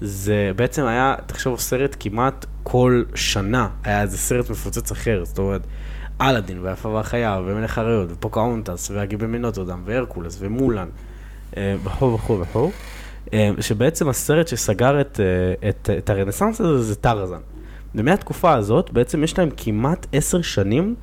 זה 0.00 0.50
בעצם 0.56 0.86
היה, 0.86 1.14
תחשוב, 1.26 1.60
סרט 1.60 1.96
כמעט 2.00 2.46
כל 2.62 3.02
שנה 3.14 3.68
היה 3.84 4.02
איזה 4.02 4.18
סרט 4.18 4.50
מפוצץ 4.50 4.90
אחר, 4.90 5.24
זאת 5.24 5.38
אומרת, 5.38 5.62
אלאדין 6.20 6.58
והיפה 6.58 6.88
והחיה 6.88 7.40
ומלך 7.46 7.78
האריות 7.78 8.08
ופוקהונטס 8.12 8.90
והגיבי 8.90 9.26
מנוטרדם 9.26 9.82
והרקולס 9.84 10.36
ומולן 10.40 10.88
אה, 11.56 11.76
וכו' 11.84 12.14
וכו' 12.14 12.40
וכו', 12.40 12.70
אה, 13.32 13.50
שבעצם 13.60 14.08
הסרט 14.08 14.48
שסגר 14.48 15.00
את, 15.00 15.20
אה, 15.20 15.68
את, 15.68 15.90
את 15.98 16.10
הרנסאנס 16.10 16.60
הזה 16.60 16.82
זה 16.82 16.94
טרזן. 16.94 17.40
ומהתקופה 17.94 18.54
הזאת 18.54 18.90
בעצם 18.90 19.24
יש 19.24 19.38
להם 19.38 19.48
כמעט 19.56 20.06
עשר 20.12 20.42
שנים 20.42 20.94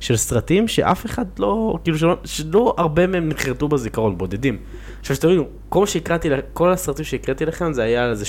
של 0.00 0.16
סרטים 0.16 0.68
שאף 0.68 1.06
אחד 1.06 1.24
לא, 1.38 1.78
כאילו 1.84 1.98
שלא, 1.98 2.16
שלא 2.24 2.74
הרבה 2.78 3.06
מהם 3.06 3.28
נחרטו 3.28 3.68
בזיכרון, 3.68 4.18
בודדים. 4.18 4.58
עכשיו 5.00 5.16
שתבינו, 5.16 5.48
כל, 5.68 5.86
שהקראתי, 5.86 6.28
כל 6.52 6.72
הסרטים 6.72 7.04
שהקראתי 7.04 7.46
לכם 7.46 7.72
זה 7.72 7.82
היה 7.82 8.04
על 8.04 8.10
איזה 8.10 8.24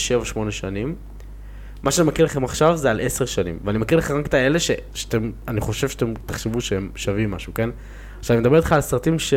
7-8 0.47 0.51
שנים. 0.51 0.95
מה 1.83 1.91
שאני 1.91 2.07
מכיר 2.07 2.25
לכם 2.25 2.43
עכשיו 2.43 2.77
זה 2.77 2.91
על 2.91 3.01
10 3.01 3.25
שנים, 3.25 3.59
ואני 3.63 3.77
מכיר 3.77 3.97
לכם 3.97 4.17
רק 4.17 4.25
את 4.25 4.33
האלה 4.33 4.59
ש, 4.59 4.71
שאתם, 4.93 5.31
אני 5.47 5.61
חושב 5.61 5.89
שאתם 5.89 6.13
תחשבו 6.25 6.61
שהם 6.61 6.89
שווים 6.95 7.31
משהו, 7.31 7.53
כן? 7.53 7.69
עכשיו 8.19 8.35
אני 8.35 8.41
מדבר 8.41 8.57
איתך 8.57 8.71
על 8.71 8.81
סרטים 8.81 9.19
ש, 9.19 9.33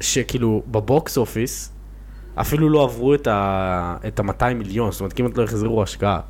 שכאילו 0.00 0.62
ב 0.66 0.78
box 0.78 1.16
office 1.16 1.72
אפילו 2.34 2.70
לא 2.70 2.84
עברו 2.84 3.14
את 3.14 3.26
ה-200 3.26 4.54
מיליון, 4.54 4.92
זאת 4.92 5.00
אומרת 5.00 5.12
כמעט 5.12 5.38
לא 5.38 5.44
החזירו 5.44 5.82
השקעה. 5.82 6.20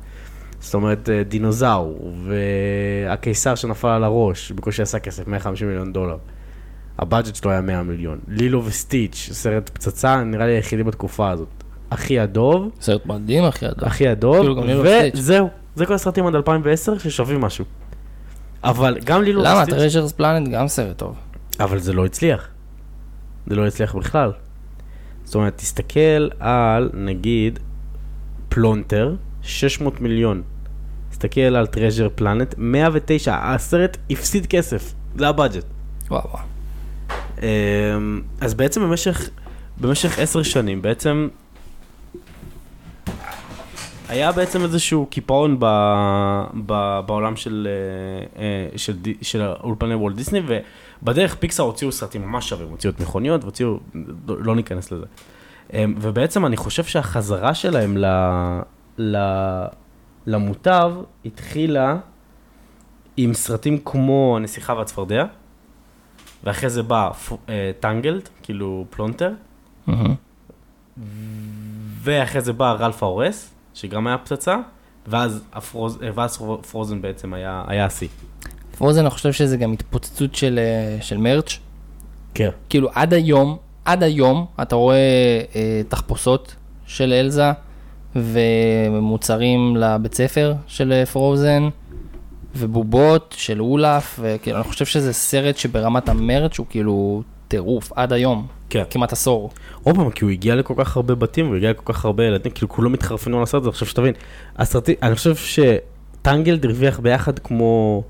זאת 0.59 0.73
אומרת, 0.73 1.09
אה, 1.09 1.23
דינוזאור, 1.23 2.13
והקיסר 2.25 3.55
שנפל 3.55 3.87
על 3.87 4.03
הראש, 4.03 4.51
בקושי 4.51 4.81
עשה 4.81 4.99
כסף, 4.99 5.27
150 5.27 5.67
מיליון 5.67 5.93
דולר. 5.93 6.17
ה 6.97 7.02
budget 7.02 7.35
שלו 7.35 7.51
היה 7.51 7.61
100 7.61 7.83
מיליון. 7.83 8.19
לילו 8.27 8.65
וסטיץ', 8.65 9.29
סרט 9.31 9.69
פצצה, 9.69 10.23
נראה 10.23 10.45
לי 10.45 10.51
היחידי 10.51 10.83
בתקופה 10.83 11.29
הזאת. 11.29 11.63
אחי 11.89 12.19
הדוב, 12.19 12.69
סרט 12.81 13.05
מדהים, 13.05 13.43
אחי 13.43 13.65
אדם. 13.65 13.87
אחי 13.87 14.07
הדוב, 14.07 14.61
כאילו. 14.61 14.83
וזהו. 15.13 15.49
זה 15.75 15.85
כל 15.85 15.93
הסרטים 15.93 16.27
עד 16.27 16.35
2010 16.35 16.97
ששווים 16.97 17.41
משהו. 17.41 17.65
אבל 18.63 18.97
גם 19.05 19.23
לילו 19.23 19.41
למה? 19.41 19.59
וסטיץ', 19.59 19.75
Treasure 19.75 20.11
Planet 20.11 20.47
גם 20.47 20.67
סרט 20.67 20.97
טוב. 20.97 21.15
אבל 21.59 21.79
זה 21.79 21.93
לא 21.93 22.05
הצליח. 22.05 22.47
זה 23.47 23.55
לא 23.55 23.67
הצליח 23.67 23.95
בכלל. 23.95 24.31
זאת 25.23 25.35
אומרת, 25.35 25.57
תסתכל 25.57 26.29
על, 26.39 26.89
נגיד, 26.93 27.59
פלונטר, 28.49 29.15
600 29.41 30.01
מיליון. 30.01 30.41
תסתכל 31.09 31.41
על 31.41 31.67
Treasure 31.67 32.07
Planet, 32.15 32.55
109, 32.57 33.37
הסרט 33.41 33.97
הפסיד 34.09 34.45
כסף, 34.45 34.93
זה 35.15 35.27
ה 35.27 35.32
budget. 35.32 35.63
וואו 36.09 36.29
וואו. 36.31 36.54
אמ, 37.41 38.21
אז 38.41 38.53
בעצם 38.53 38.81
במשך, 38.81 39.29
במשך 39.81 40.19
עשר 40.19 40.43
שנים, 40.43 40.81
בעצם 40.81 41.27
היה 44.09 44.31
בעצם 44.31 44.63
איזשהו 44.63 45.05
קיפאון 45.05 45.57
ב, 45.59 45.65
ב, 46.65 46.99
בעולם 47.05 47.35
של, 47.35 47.67
אה, 48.37 48.41
אה, 48.41 48.77
של, 48.77 48.97
די- 48.97 49.15
של 49.21 49.41
אולפני 49.63 49.95
וולט 49.95 50.15
דיסני, 50.15 50.41
ובדרך 51.01 51.35
פיקסאר 51.35 51.65
הוציאו 51.65 51.91
סרטים 51.91 52.21
ממש 52.27 52.49
שווים, 52.49 52.67
הוציאו 52.69 52.93
את 52.93 52.99
מכוניות, 52.99 53.43
והוציאו, 53.43 53.79
לא, 54.27 54.35
לא 54.39 54.55
ניכנס 54.55 54.91
לזה. 54.91 55.05
אמ, 55.73 55.95
ובעצם 56.01 56.45
אני 56.45 56.57
חושב 56.57 56.83
שהחזרה 56.83 57.53
שלהם 57.53 57.97
ל, 57.97 58.05
ל, 58.97 59.17
למוטב 60.27 60.93
התחילה 61.25 61.97
עם 63.17 63.33
סרטים 63.33 63.77
כמו 63.85 64.33
הנסיכה 64.37 64.73
והצפרדע. 64.73 65.25
ואחרי 66.45 66.69
זה 66.69 66.83
בא 66.83 67.09
אה, 67.49 67.71
Tangled, 67.79 68.29
כאילו 68.43 68.85
פלונטר. 68.89 69.31
ואחרי 72.01 72.41
זה 72.41 72.53
בא 72.53 72.71
רלף 72.71 73.03
ההורס, 73.03 73.53
שגם 73.73 74.07
היה 74.07 74.17
פצצה, 74.17 74.57
ואז, 75.07 75.43
הפרוז, 75.53 75.99
אה, 76.03 76.09
ואז 76.15 76.41
פרוזן 76.71 77.01
בעצם 77.01 77.33
היה, 77.33 77.63
היה 77.67 77.85
השיא. 77.85 78.07
פרוזן, 78.77 79.01
אני 79.01 79.09
חושב 79.09 79.31
שזה 79.31 79.57
גם 79.57 79.73
התפוצצות 79.73 80.35
של, 80.35 80.59
אה, 80.59 81.01
של 81.01 81.17
מרץ'. 81.17 81.59
כן. 82.33 82.49
כאילו 82.69 82.89
עד 82.93 83.13
היום, 83.13 83.57
עד 83.85 84.03
היום 84.03 84.45
אתה 84.61 84.75
רואה 84.75 85.41
אה, 85.55 85.81
תחפושות 85.89 86.55
של 86.85 87.13
אלזה 87.13 87.51
ומוצרים 88.15 89.75
לבית 89.75 90.13
ספר 90.13 90.53
של 90.67 90.91
אה, 90.91 91.05
פרוזן 91.05 91.69
ובובות 92.57 93.35
של 93.37 93.61
אולף, 93.61 94.19
וכאילו 94.21 94.57
אני 94.57 94.63
חושב 94.63 94.85
שזה 94.85 95.13
סרט 95.13 95.57
שברמת 95.57 96.09
המרץ' 96.09 96.57
הוא 96.57 96.65
כאילו 96.69 97.23
טירוף 97.47 97.91
עד 97.95 98.13
היום, 98.13 98.47
כן. 98.69 98.83
כמעט 98.89 99.13
עשור. 99.13 99.49
עוד 99.83 99.95
פעם, 99.95 100.09
כי 100.09 100.23
הוא 100.23 100.31
הגיע 100.31 100.55
לכל 100.55 100.73
כך 100.77 100.95
הרבה 100.95 101.15
בתים, 101.15 101.47
הוא 101.47 101.55
הגיע 101.55 101.69
לכל 101.69 101.93
כך 101.93 102.05
הרבה 102.05 102.23
ילדים, 102.25 102.51
כאילו 102.51 102.69
כולם 102.69 102.93
התחרפנו 102.93 103.37
על 103.37 103.43
הסרט 103.43 103.61
הזה, 103.61 103.69
עכשיו 103.69 103.87
שתבין, 103.87 104.13
הסרטים, 104.57 104.95
אני 105.03 105.15
חושב 105.15 105.35
ש 105.35 105.64
Tangled 105.64 106.65
הרוויח 106.65 106.99
ביחד 106.99 107.39
כמו, 107.39 108.03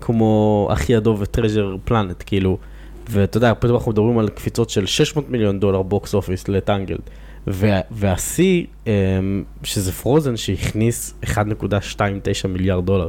כמו 0.00 0.68
אחי 0.72 0.96
הדוב 0.96 1.20
ו 1.20 1.26
Treasure 1.26 1.76
Planet, 1.84 2.22
כאילו, 2.26 2.58
ואתה 3.10 3.36
יודע, 3.36 3.52
פתאום 3.58 3.74
אנחנו 3.74 3.92
מדברים 3.92 4.18
על 4.18 4.28
קפיצות 4.28 4.70
של 4.70 4.86
600 4.86 5.30
מיליון 5.30 5.60
דולר 5.60 5.82
box 5.82 6.14
office 6.14 6.48
ל 6.48 6.54
Tangled, 6.54 7.00
וה- 7.46 7.80
והשיא, 7.90 8.64
אמ, 8.86 8.92
שזה 9.62 9.92
Frozen, 9.92 10.36
שהכניס 10.36 11.14
1.29 11.24 11.34
מיליארד 12.48 12.86
דולר. 12.86 13.08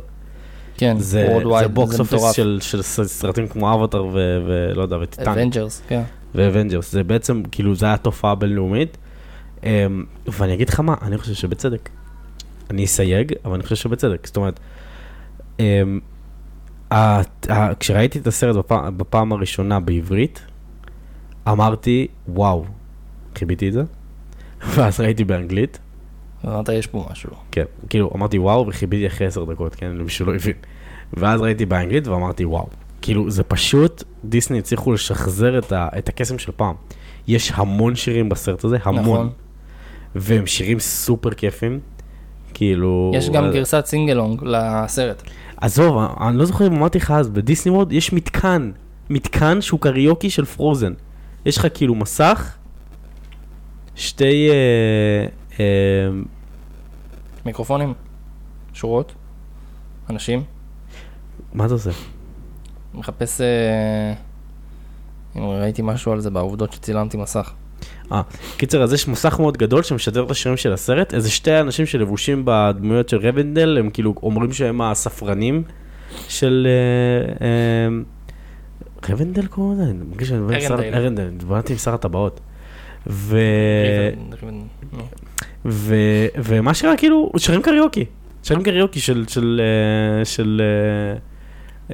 כן, 0.78 0.98
זה, 1.00 1.40
זה 1.60 1.68
box 1.68 2.00
office. 2.00 2.32
של, 2.32 2.58
של 2.62 2.82
סרטים 3.08 3.48
כמו 3.48 3.74
אווטאר 3.74 4.06
ו- 4.06 4.40
ולא 4.48 4.82
יודע, 4.82 4.98
וטיטניק. 5.02 5.32
Avengers, 5.32 5.82
כן. 5.88 6.02
ו 6.36 6.41
Avengers, 6.41 6.92
זה 6.92 7.04
בעצם, 7.04 7.44
כאילו, 7.52 7.76
זה 7.76 7.86
היה 7.86 7.98
תופעה 7.98 8.36
בינלאומית. 8.36 8.98
אמ, 9.64 10.04
ואני 10.28 10.54
אגיד 10.54 10.70
לך 10.70 10.80
מה, 10.80 10.96
אני 11.02 11.18
חושב 11.18 11.34
שבצדק. 11.34 11.90
אני 12.70 12.86
אסייג, 12.86 13.34
אבל 13.46 13.54
אני 13.54 13.64
חושב 13.64 13.76
שבצדק. 13.76 14.28
זאת 14.28 14.38
אומרת, 14.38 14.60
אמ, 15.60 16.00
כשראיתי 17.80 18.20
את 18.20 18.28
הסרט 18.28 18.56
בפעם, 18.56 18.98
בפעם 18.98 19.32
הראשונה 19.32 19.80
בעברית, 19.80 20.42
אמרתי, 21.48 22.08
וואו, 22.28 22.66
כיביתי 23.38 23.68
את 23.68 23.74
זה, 23.74 23.84
ואז 24.76 25.00
ראיתי 25.00 25.24
באנגלית, 25.24 25.80
אמרת 26.46 26.70
יש 26.70 26.88
פה 26.88 27.08
משהו. 27.12 27.30
כן, 27.52 27.64
כאילו, 27.90 28.12
אמרתי 28.16 28.38
וואו, 28.38 28.68
וכיביתי 28.68 29.08
אחרי 29.08 29.28
עשר 29.28 29.44
דקות, 29.44 29.76
כן, 29.76 29.92
למי 29.92 30.10
שלא 30.10 30.36
הבין. 30.36 30.56
ואז 31.14 31.42
ראיתי 31.42 31.66
באנגלית 31.66 32.08
ואמרתי 32.08 32.46
וואו. 32.46 32.68
כאילו, 33.02 33.32
זה 33.32 33.44
פשוט, 33.44 34.04
דיסני 34.26 34.60
הצליחו 34.60 34.94
לשחזר 34.94 35.60
את, 35.60 35.72
ה, 35.72 35.88
את 35.98 36.10
הקסם 36.10 36.38
של 36.38 36.52
פעם. 36.56 36.76
יש 37.28 37.52
המון 37.56 37.96
שירים 37.96 38.30
בסרט 38.30 38.64
הזה, 38.64 38.78
המון. 38.84 39.02
נכון. 39.02 39.30
והם 40.16 40.48
שירים 40.48 40.80
סופר 40.80 41.32
כיפים. 41.32 41.80
כאילו... 42.54 43.12
יש 43.16 43.30
גם 43.30 43.44
אה, 43.44 43.52
גרסת 43.52 43.86
sing-along 43.86 44.44
לסרט. 44.44 45.24
עזוב, 45.58 45.98
אני 46.22 46.38
לא 46.38 46.46
זוכר 46.46 46.68
אם 46.68 46.74
אמרתי 46.74 46.98
לך 46.98 47.12
אז, 47.12 47.30
ב 47.30 47.36
Disney 47.36 47.72
World 47.72 47.92
יש 47.92 48.14
מתקן, 48.14 48.72
מתקן 49.10 49.62
שהוא 49.62 49.80
קריוקי 49.80 50.30
של 50.30 50.46
Frozen. 50.46 50.94
יש 51.46 51.58
לך 51.58 51.68
כאילו 51.74 51.96
מסך, 51.96 52.56
שתי... 53.96 54.50
אה, 54.50 55.28
מיקרופונים, 57.46 57.94
שורות, 58.74 59.14
אנשים. 60.10 60.44
מה 61.54 61.66
אתה 61.66 61.74
עושה? 61.74 61.92
מחפש 62.94 63.42
אה, 63.42 64.14
אם 65.36 65.42
ראיתי 65.42 65.82
משהו 65.82 66.12
על 66.12 66.20
זה 66.20 66.30
בעובדות 66.30 66.74
שצילמתי 66.74 67.18
מסך. 67.18 67.54
קיצר, 68.58 68.84
אז 68.84 68.94
יש 68.94 69.08
מסך 69.08 69.40
מאוד 69.40 69.58
גדול 69.58 69.84
שמשדר 69.84 70.24
את 70.24 70.32
השירים 70.32 70.58
של 70.58 70.74
הסרט, 70.74 71.14
איזה 71.14 71.32
שתי 71.32 71.60
אנשים 71.60 71.86
שלבושים 71.86 72.42
בדמויות 72.46 73.10
של 73.10 73.18
ריבנדל, 73.18 73.78
הם 73.80 73.90
כאילו 73.90 74.16
אומרים 74.24 74.54
שהם 74.54 74.82
הספרנים 74.82 75.64
של... 76.28 76.68
אה, 77.42 77.48
אה, 77.48 77.88
ריבנדל 79.10 79.48
קוראים 79.48 79.80
לזה? 79.80 79.90
אני 79.90 80.00
מרגיש 80.10 80.28
שאני 80.28 80.40
מדבר 80.40 80.56
עם 80.56 80.62
שר... 80.62 80.74
ארנדייל. 80.74 80.96
ארנדל, 80.96 81.30
דיברתי 81.30 81.74
עם 81.74 81.80
שר 81.80 81.94
הטבעות. 81.94 82.40
ו... 83.08 83.40
ו... 85.66 85.96
ומה 86.44 86.74
שקרה, 86.74 86.98
כאילו, 86.98 87.32
שרים 87.38 87.62
קריוקי. 87.62 88.06
שרים 88.44 88.64
קריוקי 88.64 89.00
של... 89.00 89.26
של... 89.28 89.62
אה, 89.64 90.26
של... 90.26 90.62
אה, 90.62 91.18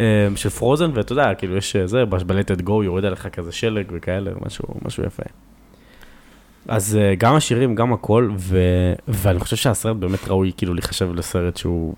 אה, 0.01 0.35
של 0.35 0.49
פרוזן, 0.49 0.91
ואתה 0.93 1.11
יודע, 1.13 1.33
כאילו 1.33 1.57
יש 1.57 1.75
זה, 1.85 2.05
בלטד 2.05 2.61
גו 2.61 2.83
יורד 2.83 3.05
עליך 3.05 3.27
כזה 3.27 3.51
שלג 3.51 3.85
וכאלה, 3.91 4.31
משהו, 4.45 4.65
משהו 4.85 5.03
יפה. 5.03 5.23
אז 6.67 6.99
גם 7.17 7.35
השירים, 7.35 7.75
גם 7.75 7.93
הכל, 7.93 8.29
ו... 8.37 8.59
ואני 9.07 9.39
חושב 9.39 9.55
שהסרט 9.55 9.95
באמת 9.97 10.27
ראוי 10.27 10.51
כאילו 10.57 10.73
להיחשב 10.73 11.13
לסרט 11.13 11.57
שהוא 11.57 11.93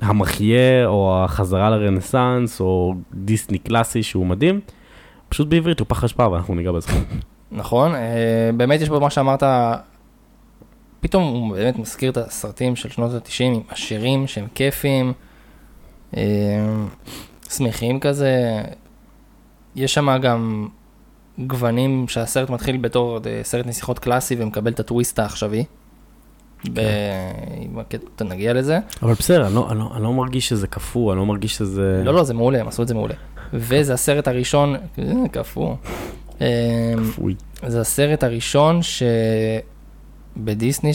המחיה, 0.00 0.86
או 0.86 1.24
החזרה 1.24 1.70
לרנסאנס, 1.70 2.60
או 2.60 2.94
דיסני 3.14 3.58
קלאסי 3.58 4.02
שהוא 4.02 4.26
מדהים. 4.26 4.60
פשוט 5.28 5.48
בעברית 5.48 5.80
הוא 5.80 5.86
פח 5.88 6.04
אשפה, 6.04 6.28
ואנחנו 6.28 6.54
ניגע 6.54 6.72
בזה. 6.72 6.88
נכון, 7.52 7.92
באמת 8.56 8.80
יש 8.80 8.88
בו 8.88 9.00
מה 9.00 9.10
שאמרת, 9.10 9.42
פתאום 11.04 11.22
הוא 11.22 11.52
באמת 11.56 11.78
מזכיר 11.78 12.10
את 12.10 12.16
הסרטים 12.16 12.76
של 12.76 12.88
שנות 12.88 13.12
ה-90 13.14 13.44
עם 13.44 13.60
השירים 13.70 14.26
שהם 14.26 14.46
כיפים, 14.54 15.12
אה, 16.16 16.22
שמחים 17.50 18.00
כזה, 18.00 18.62
יש 19.76 19.94
שם 19.94 20.18
גם 20.22 20.68
גוונים 21.38 22.08
שהסרט 22.08 22.50
מתחיל 22.50 22.76
בתור 22.76 23.18
אה, 23.26 23.40
סרט 23.42 23.66
נסיכות 23.66 23.98
קלאסי 23.98 24.36
ומקבל 24.38 24.72
את 24.72 24.80
הטוויסט 24.80 25.18
העכשווי. 25.18 25.64
ב... 26.72 26.80
אם 27.62 27.78
הקטע- 27.78 28.24
נגיע 28.24 28.52
לזה. 28.52 28.78
אבל 29.02 29.12
בסדר, 29.12 29.46
אני 29.46 29.54
לא, 29.54 29.70
אני, 29.70 29.78
לא, 29.78 29.90
אני 29.94 30.02
לא 30.02 30.12
מרגיש 30.12 30.48
שזה 30.48 30.66
קפוא, 30.66 31.12
אני 31.12 31.18
לא 31.18 31.26
מרגיש 31.26 31.54
שזה... 31.56 32.02
לא, 32.04 32.14
לא, 32.14 32.24
זה 32.24 32.34
מעולה, 32.34 32.60
הם 32.60 32.68
עשו 32.68 32.82
את 32.82 32.88
זה 32.88 32.94
מעולה. 32.94 33.14
וזה 33.52 33.94
הסרט 33.94 34.28
הראשון, 34.28 34.76
אה, 34.98 35.12
קפוא. 35.32 35.74
אה, 36.40 36.46
קפוי. 37.10 37.34
זה 37.66 37.80
הסרט 37.80 38.24
הראשון 38.24 38.80
שבדיסני 40.36 40.92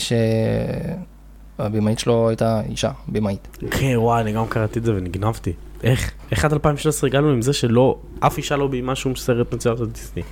שהבימאית 1.58 1.98
שלו 1.98 2.28
הייתה 2.28 2.60
אישה, 2.68 2.90
בימאית. 3.08 3.58
כן, 3.70 3.94
וואי, 3.96 4.22
אני 4.22 4.32
גם 4.32 4.46
קראתי 4.48 4.78
את 4.78 4.84
זה 4.84 4.94
ונגנבתי. 4.94 5.52
איך? 5.82 6.12
איך 6.30 6.44
עד 6.44 6.52
2013 6.52 7.10
הגענו 7.10 7.30
עם 7.30 7.42
זה 7.42 7.52
שלא, 7.52 7.98
אף 8.20 8.38
אישה 8.38 8.56
לא 8.56 8.66
ביימה 8.66 8.94
שום 8.94 9.16
סרט 9.16 9.54
מצויר 9.54 9.76
של 9.76 9.86
דיסני. 9.86 10.22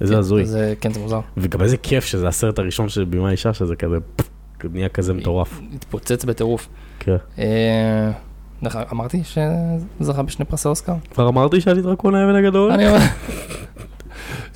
איזה 0.00 0.18
הזוי. 0.18 0.46
זה, 0.46 0.74
כן, 0.80 0.92
זה 0.92 1.00
מוזר. 1.00 1.20
וגם 1.36 1.62
איזה 1.62 1.76
כיף 1.76 2.04
שזה 2.04 2.28
הסרט 2.28 2.58
הראשון 2.58 2.88
של 2.88 3.04
ביימה 3.04 3.30
אישה, 3.30 3.54
שזה 3.54 3.76
כזה, 3.76 3.96
נהיה 4.64 4.88
כזה 4.88 5.14
מטורף. 5.14 5.60
התפוצץ 5.74 6.24
בטירוף. 6.24 6.68
כן. 6.98 7.16
אה, 7.38 8.10
אגב, 8.62 8.82
אמרתי 8.92 9.22
שזכה 9.24 10.22
בשני 10.22 10.44
פרסי 10.44 10.68
אוסקר? 10.68 10.94
כבר 11.10 11.28
אמרתי 11.28 11.60
שאני 11.60 11.82
דרקון 11.82 12.14
האבן 12.14 12.34
הגדול? 12.34 12.72
אני 12.72 12.88
אומר... 12.88 12.98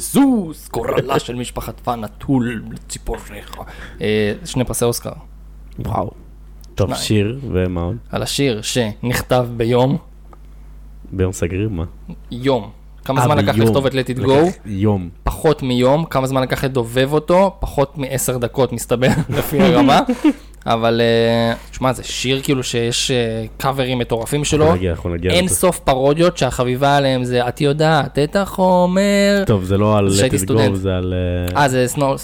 זוס, 0.02 0.68
גורלה 0.68 1.18
של 1.18 1.34
משפחת 1.34 1.80
פן 1.80 2.00
נטול 2.00 2.62
לציפוריך. 2.72 3.56
אה, 4.00 4.32
שני 4.44 4.64
פרסי 4.64 4.84
אוסקר. 4.84 5.12
וואו. 5.78 6.10
טוב, 6.74 6.86
שניים. 6.86 7.02
שיר, 7.02 7.40
ומה 7.52 7.80
עוד? 7.80 7.96
על 8.10 8.22
השיר 8.22 8.62
שנכתב 8.62 9.46
ביום, 9.56 9.98
ביום 11.12 11.32
סגריר, 11.32 11.68
מה? 11.68 11.84
יום. 12.30 12.70
כמה 13.04 13.20
אה, 13.20 13.24
זמן 13.24 13.38
לקח 13.38 13.54
ביום. 13.54 13.66
לכתוב 13.66 13.86
את 13.86 13.92
Let 13.92 14.18
It 14.18 14.20
Go? 14.20 14.32
לקח 14.32 14.56
יום. 14.66 15.08
פחות 15.22 15.62
מיום, 15.62 16.04
כמה 16.04 16.26
זמן 16.26 16.42
לקח 16.42 16.64
לדובב 16.64 17.12
אותו? 17.12 17.56
פחות 17.60 17.98
מעשר 17.98 18.38
דקות 18.38 18.72
מסתבר, 18.72 19.08
לפי 19.38 19.60
הרמה. 19.62 20.00
אבל, 20.66 21.00
אה, 21.00 21.54
תשמע, 21.70 21.92
זה 21.92 22.02
שיר 22.04 22.40
כאילו 22.42 22.62
שיש 22.62 23.10
אה, 23.10 23.16
קאברים 23.56 23.98
מטורפים 23.98 24.44
שלו. 24.44 24.64
אנחנו 24.64 24.76
נגיע, 24.76 24.90
אנחנו 24.90 25.10
נגיע. 25.14 25.30
אין. 25.30 25.48
סוף 25.48 25.78
פרודיות 25.78 26.38
שהחביבה 26.38 26.96
עליהם 26.96 27.24
זה, 27.24 27.48
את 27.48 27.60
יודעת, 27.60 28.18
את 28.18 28.36
החומר. 28.36 29.42
טוב, 29.46 29.64
זה 29.64 29.78
לא 29.78 29.98
על 29.98 30.08
Let 30.08 30.42
It. 30.44 30.48
Go, 30.50 30.74
זה 30.74 30.96
על... 30.96 31.14
אה, 31.56 31.68
זה 31.68 31.84
סנואו, 31.86 32.16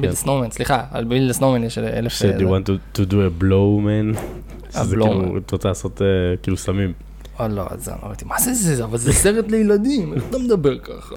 ביל 0.00 0.12
סנואומן, 0.12 0.50
סליחה, 0.50 0.82
על 0.90 1.04
ביל 1.04 1.32
סנואומן 1.32 1.64
יש 1.64 1.78
אלף... 1.78 2.22
do 2.22 2.40
you 2.40 2.44
אה, 2.44 2.58
want 2.58 2.66
to- 2.66 2.98
to 2.98 3.10
do 3.10 3.14
a 3.14 3.42
blow, 3.42 3.86
man? 3.86 4.18
שזה 4.72 4.96
blow, 4.96 5.02
כאילו. 5.04 5.38
אתה 5.46 5.56
רוצה 5.56 5.68
לעשות 5.68 6.02
אה, 6.02 6.06
כאילו 6.42 6.56
סמים. 6.56 6.92
אה, 7.40 7.48
לא, 7.48 7.62
אז 7.70 7.90
אמרתי, 8.04 8.24
מה 8.24 8.38
זה 8.38 8.52
זה? 8.54 8.84
אבל 8.84 8.98
זה 8.98 9.12
סרט 9.12 9.50
לילדים, 9.50 10.12
איך 10.14 10.22
אתה 10.30 10.38
מדבר 10.38 10.78
ככה? 10.78 11.14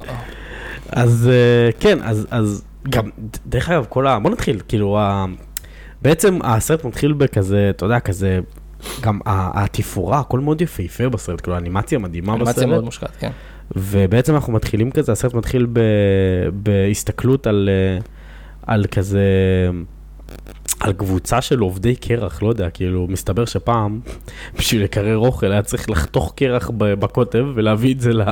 אז 0.89 1.29
אה, 1.33 1.69
כן, 1.79 1.97
אז, 2.03 2.27
אז 2.31 2.63
גם, 2.89 3.03
דרך 3.47 3.69
אגב, 3.69 3.85
כל 3.89 4.07
ה... 4.07 4.19
בוא 4.19 4.31
נתחיל, 4.31 4.59
כאילו. 4.67 4.99
בעצם 6.01 6.39
הסרט 6.43 6.84
מתחיל 6.86 7.13
בכזה, 7.13 7.69
אתה 7.69 7.86
יודע, 7.86 7.99
כזה, 7.99 8.39
גם 9.01 9.19
התפאורה, 9.25 10.19
הכל 10.19 10.39
מאוד 10.39 10.62
יפהפה 10.62 11.10
בסרט, 11.10 11.41
כאילו, 11.41 11.55
האנימציה 11.55 11.99
מדהימה 11.99 12.34
אנימציה 12.34 12.53
בסרט, 12.53 12.67
מאוד 12.67 12.84
מושקעת, 12.84 13.15
כן. 13.19 13.31
ובעצם 13.75 14.36
אנחנו 14.36 14.53
מתחילים 14.53 14.91
כזה, 14.91 15.12
הסרט 15.12 15.34
מתחיל 15.34 15.67
ב... 15.73 15.79
בהסתכלות 16.53 17.47
על, 17.47 17.69
אה, 17.71 17.99
על 18.73 18.86
כזה, 18.91 19.21
על 20.85 20.93
קבוצה 20.93 21.41
של 21.41 21.59
עובדי 21.59 21.95
קרח, 21.95 22.41
לא 22.43 22.49
יודע, 22.49 22.69
כאילו, 22.69 23.07
מסתבר 23.09 23.45
שפעם, 23.45 23.99
בשביל 24.57 24.83
לקרר 24.83 25.17
אוכל 25.17 25.51
היה 25.51 25.61
צריך 25.61 25.89
לחתוך 25.89 26.33
קרח 26.35 26.71
בקוטב 26.77 27.45
ולהביא 27.55 27.93
את 27.93 27.99
זה 27.99 28.13
ל- 28.13 28.23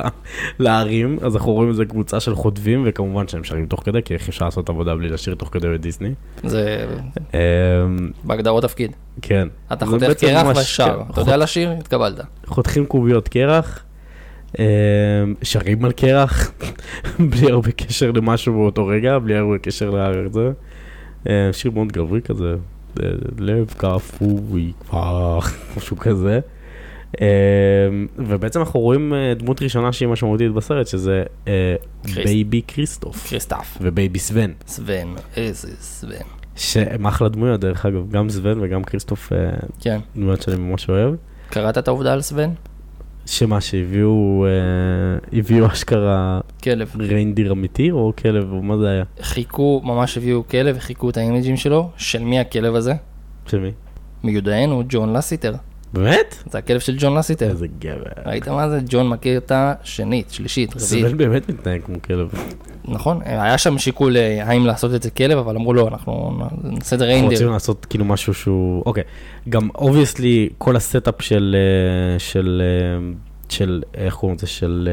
לערים, 0.58 1.18
אז 1.22 1.36
אנחנו 1.36 1.52
רואים 1.52 1.70
איזה 1.70 1.84
קבוצה 1.84 2.20
של 2.20 2.34
חוטבים, 2.34 2.82
וכמובן 2.86 3.28
שהם 3.28 3.44
שרים 3.44 3.66
תוך 3.66 3.82
כדי, 3.84 4.02
כי 4.02 4.14
איך 4.14 4.28
אפשר 4.28 4.44
לעשות 4.44 4.68
עבודה 4.68 4.94
בלי 4.94 5.08
לשיר 5.08 5.34
תוך 5.34 5.48
כדי 5.52 5.68
בדיסני. 5.68 6.10
זה 6.44 6.86
אמ, 7.34 7.38
בהגדרות 8.24 8.62
תפקיד. 8.62 8.92
כן. 9.22 9.48
אתה 9.72 9.86
חותך 9.86 10.10
קרח 10.20 10.46
ושר. 10.56 10.84
כן, 10.84 11.12
אתה 11.12 11.20
יודע 11.20 11.36
לשיר? 11.36 11.70
התקבלת. 11.70 12.20
חותכים 12.46 12.86
קוביות 12.86 13.28
קרח, 13.28 13.84
אמ, 14.58 14.64
שרים 15.42 15.84
על 15.84 15.92
קרח, 15.92 16.50
בלי 17.30 17.50
הרבה 17.50 17.70
קשר 17.72 18.10
למשהו 18.10 18.52
באותו 18.52 18.86
רגע, 18.86 19.18
בלי 19.18 19.36
הרבה 19.36 19.58
קשר 19.58 19.90
לזה. 19.90 20.50
אמ, 21.26 21.32
שיר 21.52 21.70
מאוד 21.70 21.92
גברי 21.92 22.22
כזה, 22.22 22.54
אה, 23.02 23.08
לב 23.38 23.74
קפוי 23.76 24.72
כבר, 24.80 25.38
משהו 25.76 25.96
כזה. 25.96 26.40
אמ, 27.20 27.26
ובעצם 28.18 28.60
אנחנו 28.60 28.80
רואים 28.80 29.14
אה, 29.14 29.34
דמות 29.34 29.62
ראשונה 29.62 29.92
שהיא 29.92 30.08
משמעותית 30.08 30.52
בסרט, 30.52 30.86
שזה 30.86 31.22
אה. 31.48 31.76
baby 32.14 32.62
כריסטוף 32.68 33.28
קריסטף. 33.28 33.78
ו 33.80 33.88
baby 33.88 34.18
סוון, 34.18 34.52
סוון, 34.66 35.14
איזה 35.36 35.68
סוון. 35.80 36.26
שהם 36.56 37.06
אחלה 37.06 37.28
דמויות 37.28 37.60
דרך 37.60 37.86
אגב, 37.86 38.10
גם 38.10 38.30
סוון 38.30 38.60
וגם 38.60 38.84
כריסטוף 38.84 39.32
אה, 39.32 39.38
כן. 39.80 40.00
דמויות 40.16 40.42
שאני 40.42 40.56
ממש 40.56 40.88
אוהב. 40.88 41.14
קראת 41.50 41.78
את 41.78 41.88
העובדה 41.88 42.12
על 42.12 42.20
סוון? 42.22 42.50
שמה 43.26 43.60
שהביאו, 43.60 44.46
אה, 44.46 45.38
הביאו 45.38 45.66
אשכרה 45.66 46.40
כלב. 46.62 46.92
reindeer 46.98 47.52
אמיתי 47.52 47.90
או 47.90 48.12
כלב 48.18 48.52
או 48.52 48.62
מה 48.62 48.78
זה 48.78 48.88
היה? 48.88 49.04
חיקו, 49.22 49.80
ממש 49.84 50.16
הביאו 50.16 50.48
כלב, 50.48 50.78
חיקו 50.78 51.10
את 51.10 51.16
האימג'ים 51.16 51.56
שלו. 51.56 51.90
של 51.96 52.22
מי 52.24 52.40
הכלב 52.40 52.74
הזה? 52.74 52.94
של 53.46 53.60
מי? 53.60 53.70
מיודענו, 54.24 54.82
ג'ון 54.88 55.12
לסטר. 55.12 55.54
באמת? 55.94 56.34
זה 56.50 56.58
הכלב 56.58 56.80
של 56.80 56.96
ג'ון 56.98 57.18
לסטר. 57.18 57.50
איזה 57.50 57.66
גבר. 57.78 58.02
ראית 58.26 58.48
מה 58.48 58.68
זה? 58.70 58.80
ג'ון 58.88 59.08
מכיר 59.08 59.38
את 59.38 59.52
השנית, 59.54 60.30
שלישית, 60.30 60.70
רביעית. 60.70 60.88
סוון 61.06 61.14
באמת 61.14 61.48
מתנהג 61.48 61.80
כמו 61.84 62.02
כלב. 62.02 62.28
נכון, 62.88 63.20
היה 63.24 63.58
שם 63.58 63.78
שיקול 63.78 64.16
אה, 64.16 64.44
האם 64.46 64.66
לעשות 64.66 64.94
את 64.94 65.02
זה 65.02 65.10
כלב, 65.10 65.38
אבל 65.38 65.56
אמרו 65.56 65.74
לא, 65.74 65.88
אנחנו 65.88 66.38
נעשה 66.64 66.96
את 66.96 67.00
זה 67.00 67.12
אנחנו 67.14 67.28
רוצים. 67.28 67.48
לעשות 67.48 67.86
כאילו 67.90 68.04
משהו 68.04 68.34
שהוא, 68.34 68.82
אוקיי, 68.86 69.02
גם 69.48 69.68
obviously 69.74 70.48
כל 70.58 70.76
ה 70.76 70.84
setup 70.84 71.22
של, 71.22 71.56
אה, 72.14 72.18
של, 72.18 72.62
אה, 72.64 73.12
של, 73.48 73.82
איך 73.94 74.14
קוראים 74.14 74.36
לזה, 74.38 74.46
של 74.46 74.88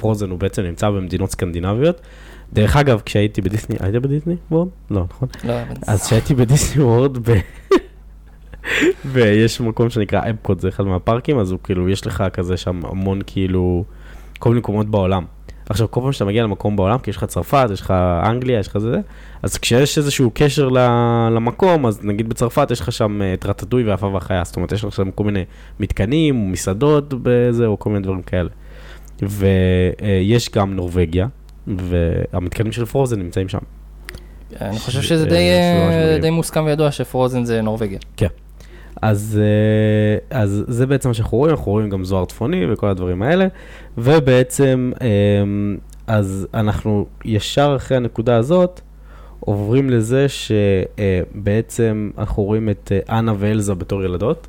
Frozen 0.00 0.30
הוא 0.30 0.38
בעצם 0.38 0.62
נמצא 0.62 0.90
במדינות 0.90 1.30
סקנדינביות. 1.30 2.00
דרך 2.52 2.76
אגב, 2.76 3.00
כשהייתי 3.04 3.42
בדיסני, 3.42 3.76
היית 3.80 3.94
ב 3.94 4.00
Disney 4.00 4.34
World? 4.50 4.68
לא, 4.90 5.04
נכון? 5.10 5.28
לא, 5.44 5.52
אבל- 5.62 5.76
אז 5.86 6.06
כשהייתי 6.06 6.34
ב 6.34 6.41
Disney 6.41 6.82
World, 6.82 7.18
ב... 7.30 7.38
ויש 9.04 9.60
מקום 9.60 9.90
שנקרא 9.90 10.20
אפקוט, 10.30 10.60
זה 10.60 10.68
אחד 10.68 10.84
מהפארקים, 10.84 11.38
אז 11.38 11.50
הוא 11.50 11.58
כאילו, 11.62 11.88
יש 11.88 12.06
לך 12.06 12.24
כזה 12.32 12.56
שם 12.56 12.80
המון 12.84 13.20
כאילו, 13.26 13.84
כל 14.38 14.48
מיני 14.48 14.58
מקומות 14.58 14.86
בעולם. 14.86 15.24
עכשיו, 15.68 15.90
כל 15.90 16.00
פעם 16.00 16.12
שאתה 16.12 16.24
מגיע 16.24 16.42
למקום 16.42 16.76
בעולם, 16.76 16.98
כי 16.98 17.10
יש 17.10 17.16
לך 17.16 17.24
צרפת, 17.24 17.68
יש 17.72 17.80
לך 17.80 17.90
אנגליה, 18.24 18.58
יש 18.58 18.68
לך 18.68 18.78
זה, 18.78 19.00
אז 19.42 19.58
כשיש 19.58 19.98
איזשהו 19.98 20.30
קשר 20.34 20.68
למקום, 21.30 21.86
אז 21.86 22.04
נגיד 22.04 22.28
בצרפת 22.28 22.70
יש 22.70 22.80
לך 22.80 22.92
שם 22.92 23.22
אה, 23.22 23.34
את 23.34 23.46
רטטוי 23.46 23.84
ואפה 23.84 24.06
והחיה, 24.06 24.44
זאת 24.44 24.56
אומרת, 24.56 24.72
יש 24.72 24.84
לך 24.84 24.92
שם 24.92 25.10
כל 25.10 25.24
מיני 25.24 25.44
מתקנים, 25.80 26.52
מסעדות 26.52 27.14
בזה, 27.22 27.66
או 27.66 27.78
כל 27.78 27.90
מיני 27.90 28.02
דברים 28.02 28.22
כאלה. 28.22 28.48
ויש 29.22 30.50
גם 30.50 30.76
נורבגיה, 30.76 31.26
והמתקנים 31.66 32.72
של 32.72 32.84
פרוזן 32.84 33.18
נמצאים 33.18 33.48
שם. 33.48 33.58
אני 34.60 34.78
חושב 34.78 35.02
שזה 35.02 35.24
אה, 35.24 35.30
די, 36.20 36.26
אה, 36.26 36.30
מוסכם 36.30 36.64
וידוע 36.64 36.90
שפרוזן 36.90 37.44
זה 37.44 37.62
נורבגיה. 37.62 37.98
אז, 39.02 39.40
אה, 39.42 40.40
אז 40.40 40.64
זה 40.68 40.86
בעצם 40.86 41.08
מה 41.08 41.14
שאנחנו 41.14 41.38
רואים, 41.38 41.54
אנחנו 41.54 41.72
רואים 41.72 41.90
גם 41.90 42.04
זוהר 42.04 42.24
צפוני 42.24 42.72
וכל 42.72 42.88
הדברים 42.88 43.22
האלה, 43.22 43.46
ובעצם, 43.98 44.92
אה, 45.00 45.06
אז 46.06 46.46
אנחנו 46.54 47.06
ישר 47.24 47.74
אחרי 47.76 47.96
הנקודה 47.96 48.36
הזאת, 48.36 48.80
עוברים 49.40 49.90
לזה 49.90 50.26
שבעצם 50.28 52.10
אנחנו 52.18 52.42
רואים 52.42 52.70
את 52.70 52.92
אה, 52.92 53.18
אנה 53.18 53.34
ואלזה 53.38 53.74
בתור 53.74 54.04
ילדות. 54.04 54.46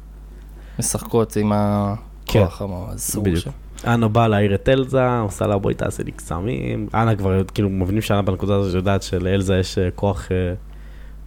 משחקות 0.79 1.35
עם 1.35 1.51
הכוח 1.55 2.61
המסור 2.61 3.23
בדיוק. 3.23 3.39
שם. 3.39 3.51
אנה 3.87 4.07
באה 4.07 4.27
להעיר 4.27 4.55
את 4.55 4.69
אלזה, 4.69 5.19
עושה 5.19 5.47
לה 5.47 5.57
בואי 5.57 5.73
תעשה 5.73 6.03
לי 6.03 6.11
קסמים. 6.11 6.87
אנה 6.93 7.15
כבר, 7.15 7.43
כאילו, 7.53 7.69
מבינים 7.69 8.01
שאנה 8.01 8.21
בנקודה 8.21 8.55
הזאת 8.55 8.75
יודעת 8.75 9.03
שלאלזה 9.03 9.57
יש 9.57 9.77
אה, 9.77 9.91
כוח 9.91 10.31
אה, 10.31 10.53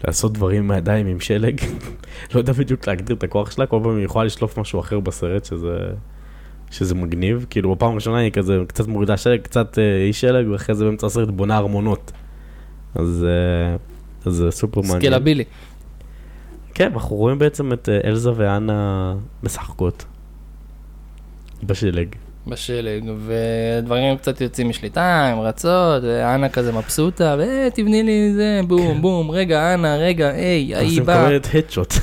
לעשות 0.07 0.33
דברים 0.33 0.65
עם 0.65 0.71
הידיים 0.71 1.07
עם 1.07 1.21
שלג. 1.21 1.61
לא 2.35 2.39
יודע 2.39 2.53
בדיוק 2.53 2.89
להגדיר 2.89 3.17
את 3.17 3.23
הכוח 3.23 3.51
שלה, 3.51 3.67
כל 3.67 3.81
פעם 3.83 3.97
היא 3.97 4.05
יכולה 4.05 4.25
לשלוף 4.25 4.59
משהו 4.59 4.81
אחר 4.81 5.01
בסרט, 5.01 5.45
שזה, 5.45 5.79
שזה 6.71 6.95
מגניב. 6.95 7.47
כאילו, 7.51 7.75
בפעם 7.75 7.93
הראשונה 7.93 8.19
היא 8.19 8.33
כזה 8.33 8.59
קצת 8.67 8.87
מורידה 8.87 9.17
שלג, 9.17 9.41
קצת 9.41 9.79
אה, 9.79 10.07
אי 10.07 10.13
שלג, 10.13 10.49
ואחרי 10.49 10.75
זה 10.75 10.85
באמצע 10.85 11.07
הסרט 11.07 11.29
בונה 11.29 11.57
ארמונות. 11.57 12.13
אז 12.95 13.27
אה, 13.29 13.77
אז 14.25 14.35
זה 14.35 14.51
סופר 14.51 14.81
מעניין. 14.81 15.01
סקלבילי. 15.01 15.45
כן, 16.75 16.93
אנחנו 16.93 17.17
רואים 17.17 17.39
בעצם 17.39 17.73
את 17.73 17.89
אה, 17.89 18.01
אלזה 18.05 18.31
ואנה 18.37 19.15
משחקות. 19.43 20.05
בשלג. 21.63 22.09
בשלג, 22.47 23.11
ודברים 23.27 24.17
קצת 24.17 24.41
יוצאים 24.41 24.69
משליטה, 24.69 25.27
הן 25.27 25.39
רצות, 25.39 26.03
ואנה 26.03 26.49
כזה 26.49 26.73
מבסוטה, 26.73 27.37
ותבני 27.39 28.03
לי 28.03 28.33
זה, 28.35 28.61
בום, 28.69 29.03
בום, 29.03 29.31
רגע, 29.31 29.75
אנה, 29.75 29.97
רגע, 29.97 30.29
היי, 30.29 30.75
ההיא 30.75 30.89
עושים 30.89 31.05
באה, 31.05 31.17
כל 31.17 31.25
מיני 31.25 31.39
הדשוט. 31.55 31.95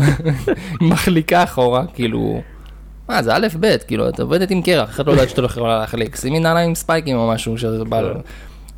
מחליקה 0.92 1.44
אחורה, 1.44 1.84
כאילו, 1.94 2.40
מה, 3.08 3.22
זה 3.22 3.34
א' 3.34 3.46
ב', 3.60 3.76
כאילו, 3.86 4.08
את 4.08 4.20
עובדת 4.20 4.50
עם 4.50 4.62
קרח, 4.62 4.88
איך 4.88 5.00
את 5.00 5.06
לא 5.06 5.12
יודעת 5.12 5.28
שאתה 5.28 5.42
לא 5.42 5.46
יכולה 5.46 5.78
להחליק, 5.78 6.16
שימי 6.16 6.40
נעליים 6.40 6.68
עם 6.68 6.74
ספייקים 6.74 7.16
או 7.16 7.28
משהו, 7.28 7.58
שזה 7.58 7.84
בא 7.84 8.00
לו. 8.00 8.14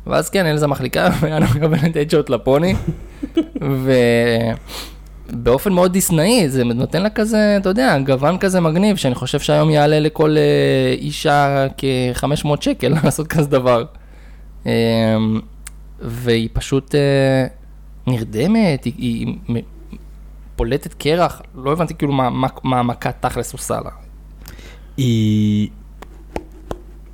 ואז 0.07 0.29
כן, 0.29 0.45
אלזה 0.45 0.67
מחליקה, 0.67 1.09
ואנה 1.21 1.45
מקבלת 1.55 1.97
אדשוט 1.97 2.29
לפוני, 2.29 2.75
ובאופן 5.29 5.73
מאוד 5.73 5.93
דיסנאי, 5.93 6.49
זה 6.49 6.63
נותן 6.63 7.03
לה 7.03 7.09
כזה, 7.09 7.57
אתה 7.57 7.69
יודע, 7.69 7.97
גוון 7.99 8.37
כזה 8.37 8.59
מגניב, 8.59 8.95
שאני 8.95 9.15
חושב 9.15 9.39
שהיום 9.39 9.69
יעלה 9.69 9.99
לכל 9.99 10.37
אה, 10.37 10.95
אישה 10.97 11.67
כ-500 11.77 12.47
שקל 12.61 12.93
לעשות 13.03 13.27
כזה 13.27 13.49
דבר. 13.49 13.85
אה, 14.65 14.71
והיא 15.99 16.49
פשוט 16.53 16.95
אה, 16.95 17.47
נרדמת, 18.07 18.83
היא, 18.83 18.93
היא 18.97 19.35
פולטת 20.55 20.93
קרח, 20.93 21.41
לא 21.55 21.71
הבנתי 21.71 21.93
כאילו 21.93 22.13
מה, 22.13 22.29
מה, 22.29 22.47
מה 22.63 22.79
המכה 22.79 23.11
תכלס 23.11 23.53
עושה 23.53 23.79
לה. 23.83 23.91
היא... 24.97 25.69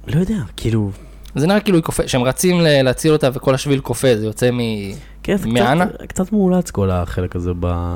לא 0.07 0.19
יודע, 0.19 0.37
כאילו... 0.57 0.91
זה 1.35 1.47
נראה 1.47 1.59
כאילו 1.59 1.79
שהם 2.07 2.23
רצים 2.23 2.61
להציל 2.61 3.13
אותה 3.13 3.29
וכל 3.33 3.55
השביל 3.55 3.79
קופא, 3.79 4.15
זה 4.15 4.25
יוצא 4.25 4.51
מ... 4.51 4.59
כן, 5.23 5.37
זה 5.37 5.47
מאנה? 5.47 5.85
קצת, 5.85 6.01
קצת 6.01 6.31
מאולץ 6.31 6.71
כל 6.71 6.91
החלק 6.91 7.35
הזה 7.35 7.51
ב... 7.59 7.95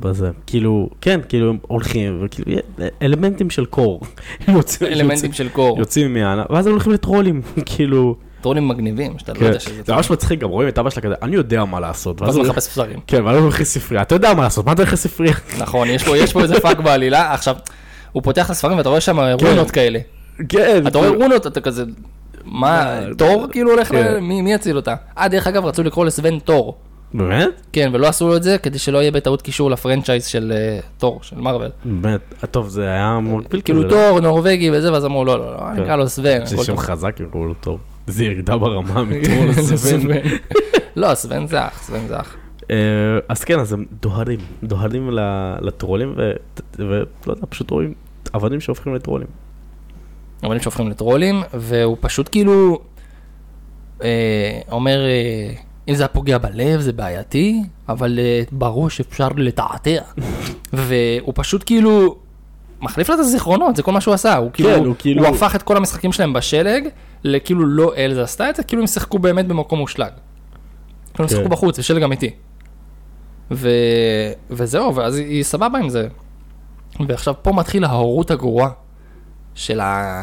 בזה. 0.00 0.30
כאילו, 0.46 0.90
כן, 1.00 1.20
כאילו 1.28 1.48
הם 1.48 1.58
הולכים, 1.62 2.22
וכאילו, 2.24 2.58
אלמנטים 3.02 3.50
של 3.50 3.64
קור. 3.64 4.00
יוצאים- 4.48 4.92
אלמנטים 4.92 5.32
של 5.32 5.48
קור, 5.48 5.78
יוצאים 5.78 6.14
מאנה, 6.14 6.44
ואז 6.50 6.66
הם 6.66 6.72
הולכים 6.72 6.92
לטרולים, 6.92 7.42
כאילו... 7.66 8.16
טרולים 8.40 8.68
מגניבים, 8.68 9.18
שאתה 9.18 9.32
לא 9.32 9.38
כן, 9.38 9.44
יודע 9.46 9.60
שזה... 9.60 9.82
זה 9.84 9.94
ממש 9.94 10.10
מצחיק, 10.10 10.40
גם 10.40 10.48
רואים 10.50 10.68
את 10.68 10.78
אבא 10.78 10.90
שלה 10.90 11.02
כזה, 11.02 11.14
אני 11.22 11.36
יודע 11.36 11.64
מה 11.64 11.80
לעשות. 11.80 12.22
ואז 12.22 12.36
הוא 12.36 12.44
מחפש 12.44 12.62
ספרים. 12.64 13.00
כן, 13.06 13.24
ואז 13.24 13.36
הוא 13.36 13.42
הולך 13.42 13.60
לספרייה, 13.60 14.02
אתה 14.02 14.14
יודע 14.14 14.34
מה 14.34 14.42
לעשות, 14.42 14.66
מה 14.66 14.72
אתה 14.72 14.82
הולך 14.82 14.92
לספרייה? 14.92 15.34
נכון, 15.62 15.88
יש 15.88 16.04
פה, 16.04 16.18
יש 16.18 16.32
פה 16.32 16.42
איזה 16.42 16.60
פאק 16.60 16.80
בעלילה, 16.80 17.32
עכשיו, 17.34 17.56
הוא 18.12 18.22
פותח 18.22 18.46
את 18.46 18.50
הספרים 18.50 18.76
ואתה 18.78 18.88
רואה 18.88 19.00
שם 19.00 19.36
כן. 19.38 19.46
רונות 19.46 19.70
כאלה. 19.70 19.98
כן. 20.48 20.86
אתה 20.86 20.98
רואה 20.98 21.08
רונות, 21.10 21.46
אתה 21.46 21.60
כזה, 21.60 21.84
מה, 22.46 22.98
תור 23.18 23.46
כאילו 23.50 23.70
הולך, 23.70 23.88
כן. 23.88 24.14
ל- 24.16 24.20
מי 24.20 24.42
מי 24.42 24.52
יציל 24.52 24.76
אותה? 24.76 24.94
אה, 25.18 25.28
דרך 25.28 25.46
אגב, 25.46 25.64
רצו 25.64 25.82
לקרוא 25.82 26.04
לסוון 26.04 26.38
תור. 26.38 26.76
באמת? 27.14 27.48
כן, 27.72 27.90
ולא 27.92 28.06
עשו 28.06 28.28
לו 28.28 28.36
את 28.36 28.42
זה 28.42 28.58
כדי 28.58 28.78
שלא 28.78 28.98
יהיה 28.98 29.10
בטעות 29.10 29.42
קישור 29.42 29.70
לפרנצ'ייז 29.70 30.26
של 30.26 30.52
אה, 30.56 30.78
תור, 30.98 31.18
של 31.22 31.36
מארוול. 31.36 31.68
באמת, 31.84 32.20
טוב, 32.50 32.68
זה 32.68 32.88
היה 32.88 33.18
מקביל 33.22 33.60
כאילו 33.60 33.80
כזה, 33.80 33.90
תור, 33.90 34.20
נורבגי 34.20 34.70
וזה, 34.70 34.92
ואז 34.92 35.04
אמרו, 35.04 35.24
לא, 35.24 35.38
לא, 35.38 35.52
לא, 35.52 35.58
כן. 35.58 35.82
נקרא 35.82 35.96
לו 35.96 36.08
סוון. 36.08 36.46
זה 36.46 36.64
שם. 36.64 36.76
חזק, 36.76 37.16
קוראים 37.30 37.48
לו 37.48 37.54
טוב. 37.60 37.78
זה 38.06 38.24
ירידה 38.24 38.56
ברמה 38.56 39.02
מתור 39.10 39.52
זה 39.52 39.74
לסבן. 39.74 40.00
סוון. 40.00 40.16
לא, 40.96 41.14
סוון 41.14 41.46
זה 41.46 41.66
אח, 41.66 41.82
סוון 41.82 42.06
זה 42.08 42.20
אח. 42.20 42.34
אה, 42.70 42.76
אז 43.28 43.44
כן, 43.44 43.58
אז 43.60 43.72
הם 43.72 43.84
דוהרים, 44.02 44.40
דוהרים 44.62 45.10
לטרולים, 45.60 46.14
ולא 46.78 47.04
יודע, 47.26 47.46
פשוט 47.48 47.70
רואים 47.70 47.94
עבדים 48.32 48.60
שהופכים 48.60 48.94
לטרולים. 48.94 49.26
אבל 50.42 50.58
שהופכים 50.60 50.90
לטרולים, 50.90 51.42
והוא 51.54 51.96
פשוט 52.00 52.28
כאילו 52.32 52.80
אה, 54.02 54.60
אומר, 54.70 55.06
אה, 55.06 55.54
אם 55.88 55.94
זה 55.94 56.02
היה 56.02 56.08
פוגע 56.08 56.38
בלב 56.38 56.80
זה 56.80 56.92
בעייתי, 56.92 57.62
אבל 57.88 58.18
אה, 58.18 58.42
בראש 58.52 59.00
אפשר 59.00 59.28
לתעתע. 59.36 60.00
והוא 60.72 61.32
פשוט 61.34 61.62
כאילו 61.66 62.16
מחליף 62.80 63.08
לה 63.08 63.14
את 63.14 63.20
הזיכרונות, 63.20 63.76
זה 63.76 63.82
כל 63.82 63.92
מה 63.92 64.00
שהוא 64.00 64.14
עשה. 64.14 64.36
הוא 64.36 64.50
כאילו, 64.52 64.74
הוא 64.74 64.94
כאילו- 64.98 65.26
הוא 65.26 65.36
הפך 65.36 65.54
את 65.54 65.62
כל 65.62 65.76
המשחקים 65.76 66.12
שלהם 66.12 66.32
בשלג, 66.32 66.88
לכאילו 67.24 67.66
לא 67.66 67.92
אלזה 67.96 68.22
עשתה 68.22 68.50
את 68.50 68.56
זה, 68.56 68.62
כאילו 68.62 68.82
הם 68.82 68.86
שיחקו 68.86 69.18
באמת 69.18 69.46
במקום 69.46 69.78
מושלג. 69.78 70.10
כאילו 71.14 71.24
הם 71.24 71.26
כן. 71.26 71.28
שיחקו 71.28 71.48
בחוץ, 71.48 71.78
בשלג 71.78 72.02
אמיתי. 72.02 72.30
ו... 73.50 73.68
וזהו, 74.50 74.94
ואז 74.94 75.16
היא 75.16 75.42
סבבה 75.42 75.78
עם 75.78 75.88
זה. 75.88 76.08
ועכשיו 77.08 77.34
פה 77.42 77.52
מתחיל 77.52 77.84
ההורות 77.84 78.30
הגרועה 78.30 78.70
של 79.56 79.80
ה... 79.80 80.22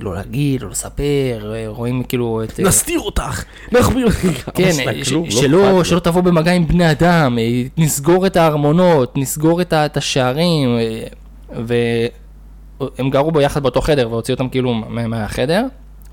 לא 0.00 0.14
להגיד, 0.14 0.62
לא 0.62 0.70
לספר, 0.70 1.38
רואים 1.66 2.02
כאילו 2.02 2.42
את... 2.44 2.60
אה, 2.60 2.64
נסתיר 2.64 3.00
אותך! 3.00 3.44
נחביא 3.72 4.04
לך! 4.04 4.26
כן, 4.54 4.70
לא 5.48 5.84
שלא, 5.84 5.98
תבוא 6.00 6.20
במגע 6.20 6.52
עם 6.52 6.66
בני 6.66 6.90
אדם, 6.90 7.38
אה, 7.38 7.62
נסגור 7.78 8.26
את 8.26 8.36
הארמונות, 8.36 9.16
נסגור 9.16 9.60
את 9.62 9.96
השערים, 9.96 10.68
אה, 10.78 11.04
והם 11.64 13.10
גרו 13.10 13.30
ביחד 13.32 13.62
באותו 13.62 13.80
חדר 13.80 14.08
והוציאו 14.10 14.34
אותם 14.34 14.48
כאילו 14.48 14.74
מה- 14.74 15.06
מהחדר, 15.06 15.66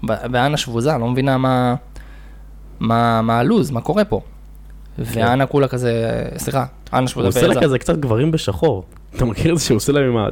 ואנה 0.08 0.58
שבוזה, 0.58 0.92
לא 0.98 1.08
מבינה 1.08 1.38
מה 2.80 3.40
הלו"ז, 3.40 3.72
מה 3.72 3.82
קורה 3.82 4.06
פה. 4.06 4.22
ואנה 5.06 5.46
כולה 5.46 5.68
כזה, 5.68 6.24
סליחה, 6.38 6.66
אנה 6.94 7.00
הוא 7.00 7.08
שבוזה 7.08 7.28
עושה 7.28 7.48
לה. 7.48 7.62
כזה 7.62 7.80
קצת 7.80 7.98
גברים 7.98 8.32
בשחור. 8.32 8.84
אתה 9.16 9.26
מכיר 9.26 9.54
את 9.54 9.58
זה 9.58 9.66
שהוא 9.66 9.76
עושה 9.76 9.92
להם 9.92 10.04
עם 10.04 10.18
ה... 10.18 10.28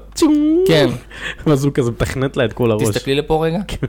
כן, 0.67 0.89
ואז 1.47 1.65
הוא 1.65 1.73
כזה 1.73 1.91
מתכנת 1.91 2.37
לה 2.37 2.45
את 2.45 2.53
כל 2.53 2.71
הראש. 2.71 2.83
תסתכלי 2.83 3.15
לפה 3.15 3.45
רגע. 3.45 3.59
כן. 3.67 3.87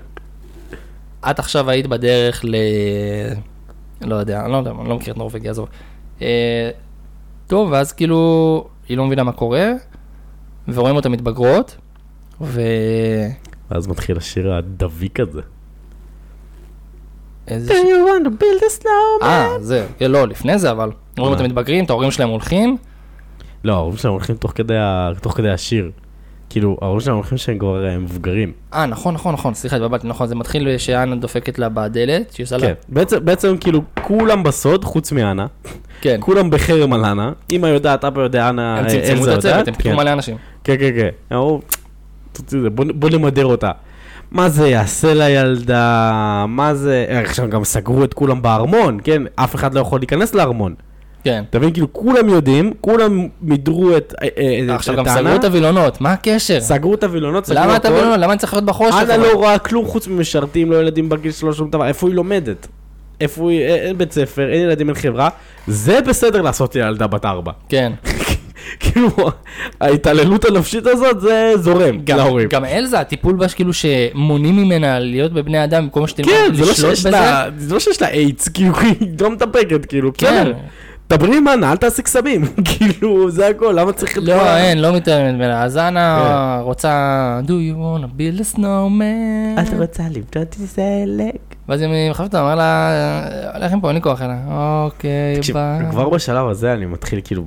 את 1.31 1.38
עכשיו 1.38 1.71
היית 1.71 1.87
בדרך 1.87 2.45
ל... 2.45 2.55
לא 4.01 4.14
יודע, 4.14 4.45
אני 4.45 4.53
לא 4.53 4.57
יודע, 4.57 4.71
אני 4.81 4.88
לא 4.88 4.97
מכיר 4.97 5.12
את 5.12 5.19
נורבגיה, 5.19 5.51
עזוב. 5.51 5.69
אה, 6.23 6.71
טוב, 7.47 7.69
ואז 7.73 7.93
כאילו, 7.93 8.69
היא 8.88 8.97
לא 8.97 9.07
מבינה 9.07 9.23
מה 9.23 9.33
קורה, 9.33 9.73
ורואים 10.69 10.97
אותה 10.97 11.09
מתבגרות, 11.09 11.77
ו... 12.41 12.62
ואז 13.71 13.87
מתחיל 13.88 14.17
השיר 14.17 14.53
הדביק 14.55 15.21
הזה. 15.21 15.41
איזה 17.48 17.74
ש... 17.74 17.76
you 17.76 18.08
want 18.08 18.26
to 18.26 18.42
build 18.42 18.62
a 18.62 18.82
snowman? 18.84 19.24
אה, 19.24 19.46
זה, 19.61 19.87
כן, 19.98 20.11
לא, 20.11 20.28
לפני 20.28 20.58
זה 20.58 20.70
אבל. 20.70 20.90
רואים 21.18 21.32
אותם 21.32 21.44
מתבגרים, 21.44 21.84
את 21.84 21.90
ההורים 21.90 22.11
שלהם 22.11 22.28
הולכים, 22.28 22.76
לא, 23.64 23.72
ההורים 23.72 23.96
שלהם 23.96 24.12
הולכים 24.14 24.37
תוך 24.37 24.52
כדי 24.54 24.76
ה- 24.76 25.11
תוך 25.20 25.37
כדי 25.37 25.50
השיר. 25.50 25.90
כאילו, 26.50 26.76
ההורים 26.82 27.00
שלהם 27.00 27.16
הולכים 27.16 27.38
שהם 27.38 27.58
כבר 27.58 27.87
אה, 27.87 27.98
מבוגרים. 27.98 28.52
אה, 28.74 28.87
נכון, 28.87 29.14
נכון, 29.14 29.34
נכון, 29.34 29.54
סליחה, 29.54 29.76
התבלבלתי, 29.76 30.06
נכון, 30.08 30.26
זה 30.26 30.34
מתחיל 30.34 30.78
שאנה 30.78 31.16
דופקת 31.16 31.58
לה 31.58 31.68
בדלת, 31.68 32.32
שהיא 32.32 32.44
עושה 32.44 32.56
לה... 32.56 32.66
כן, 32.66 32.72
בעצם, 32.88 33.24
בעצם 33.24 33.56
כאילו 33.61 33.80
כולם 34.02 34.42
בסוד 34.42 34.84
חוץ 34.84 35.12
מאנה, 35.12 35.46
כן. 36.00 36.16
כולם 36.20 36.50
בחרם 36.50 36.92
על 36.92 37.04
אנה, 37.04 37.32
אמא 37.52 37.66
יודעת, 37.66 38.04
אבא 38.04 38.22
יודע, 38.22 38.48
אנה, 38.48 38.78
הם 38.78 38.84
אה, 38.84 38.90
צמצמו 38.90 39.16
אלזה 39.18 39.32
את 39.32 39.38
הצוות, 39.38 39.44
יודעת, 39.58 39.68
הם 39.68 39.74
כן. 39.74 39.96
מלא 39.96 40.12
אנשים. 40.12 40.37
כן, 40.64 40.76
כן, 40.78 40.90
כן. 40.96 41.08
הם 41.30 41.37
אמרו, 41.38 41.61
בוא 42.94 43.11
נמדר 43.11 43.44
אותה. 43.46 43.70
מה 44.31 44.49
זה 44.49 44.69
יעשה 44.69 45.14
לילדה, 45.14 46.45
מה 46.49 46.75
זה, 46.75 47.07
אה, 47.09 47.21
עכשיו 47.21 47.51
גם 47.51 47.64
סגרו 47.64 48.05
את 48.05 48.14
כולם 48.14 48.43
בארמון, 48.43 48.99
כן? 49.05 49.23
אף 49.35 49.55
אחד 49.55 49.75
לא 49.75 49.81
יכול 49.81 50.01
להיכנס 50.01 50.35
לארמון. 50.35 50.75
כן. 51.25 51.45
אתה 51.51 51.59
מבין? 51.59 51.73
כאילו, 51.73 51.93
כולם 51.93 52.29
יודעים, 52.29 52.73
כולם 52.81 53.29
מידרו 53.43 53.97
את 53.97 54.14
אה, 54.23 54.29
אה, 54.38 54.75
עכשיו 54.75 54.95
את 54.95 54.99
גם 54.99 55.14
סגרו 55.14 55.37
את 55.37 55.45
הווילונות, 55.45 56.01
מה 56.01 56.12
הקשר? 56.12 56.61
סגרו 56.61 56.95
את 56.95 57.05
הווילונות, 57.05 57.47
סגרו 57.47 57.64
למה 57.64 57.77
את. 57.77 57.87
הווילונות? 57.87 58.19
למה 58.19 58.33
אני 58.33 58.38
צריך 58.38 58.53
להיות 58.53 58.64
בחושך? 58.64 58.97
אנה? 59.03 59.17
לא 59.17 59.33
רואה 59.33 59.59
כלום 59.59 59.87
חוץ 59.87 60.09
ממשרתים, 60.09 60.73
לא 60.73 60.77
ילדים 60.77 61.09
בגיל 61.09 61.33
שלו, 61.33 61.55
שום 61.55 61.71
דבר. 61.71 61.87
איפה 61.87 62.09
היא 62.09 62.14
לומדת? 62.14 62.67
איפה 63.21 63.51
היא, 63.51 63.61
אין 63.61 63.99
בית 63.99 64.12
ספר, 64.12 64.53
אין 64.53 64.61
ילדים, 64.61 64.88
אין 64.88 64.97
חברה. 64.97 65.29
זה 65.67 66.01
בסדר 66.01 66.43
לעשות 66.43 66.77
ילדה 66.77 67.07
בת 67.07 67.25
ארבע. 67.25 67.53
כן. 67.69 67.93
כאילו, 68.81 69.11
ההתעללות 69.81 70.44
הנפשית 70.44 70.87
הזאת, 70.87 71.21
זה 71.21 71.53
זורם 71.57 71.99
גם- 72.05 72.16
להורים. 72.18 72.49
גם 72.49 72.64
אלזה, 72.64 73.01
הטיפול 73.01 73.37
בה 73.37 73.49
שכאילו 73.49 73.73
שמונעים 73.73 74.57
ממנה 74.57 74.99
להיות 74.99 75.33
בבני 75.33 75.64
אדם 75.64 75.83
במקום 75.85 76.07
שתלמד 76.07 76.29
כן, 76.29 76.55
זה 76.55 76.64
לא 76.64 76.71
לשלוט 76.71 76.90
שיש 76.90 77.01
בזה. 77.01 77.11
לה, 77.11 77.44
זה 77.57 77.75
לא 77.75 77.81
שיש 77.81 78.03
לה 78.03 78.09
איידס, 78.09 78.49
כאילו, 78.49 78.75
היא 78.81 78.94
לא 79.21 79.31
מתאפקת, 79.31 79.87
כאילו, 79.87 80.11
כן. 80.18 80.27
בסדר. 80.44 80.53
דברי 81.11 81.37
עם 81.37 81.49
אנה, 81.49 81.71
אל 81.73 81.77
תעשי 81.77 82.03
קסמים, 82.03 82.44
כאילו, 82.68 83.31
זה 83.31 83.47
הכל, 83.47 83.75
למה 83.79 83.92
צריך 83.92 84.18
לא, 84.23 84.57
אין, 84.57 84.79
לא 84.83 84.97
מתאמת 84.97 85.35
ממנה. 85.35 85.62
אז 85.64 85.77
אנה 85.77 86.18
כן. 86.59 86.64
רוצה, 86.64 86.92
do 87.47 87.51
you 87.51 87.77
wanna 87.77 88.07
build 88.18 88.55
a 88.55 88.57
snowman? 88.57 89.61
את 89.62 89.81
רוצה 89.81 90.03
לבנות 90.11 90.55
סלק? 90.66 91.35
ואז 91.68 91.81
היא 91.81 92.11
מחפשת 92.11 92.25
אותה, 92.25 92.40
אמר 92.40 92.55
לה, 92.55 93.68
עם 93.73 93.81
פה, 93.81 93.88
אין 93.88 93.97
לי 93.97 94.03
כוח 94.03 94.23
אליה. 94.23 94.37
אוקיי, 94.51 95.40
ביי. 95.53 95.90
כבר 95.90 96.09
בשלב 96.09 96.47
הזה 96.49 96.73
אני 96.73 96.87
מתחיל 96.87 97.21
כאילו, 97.25 97.44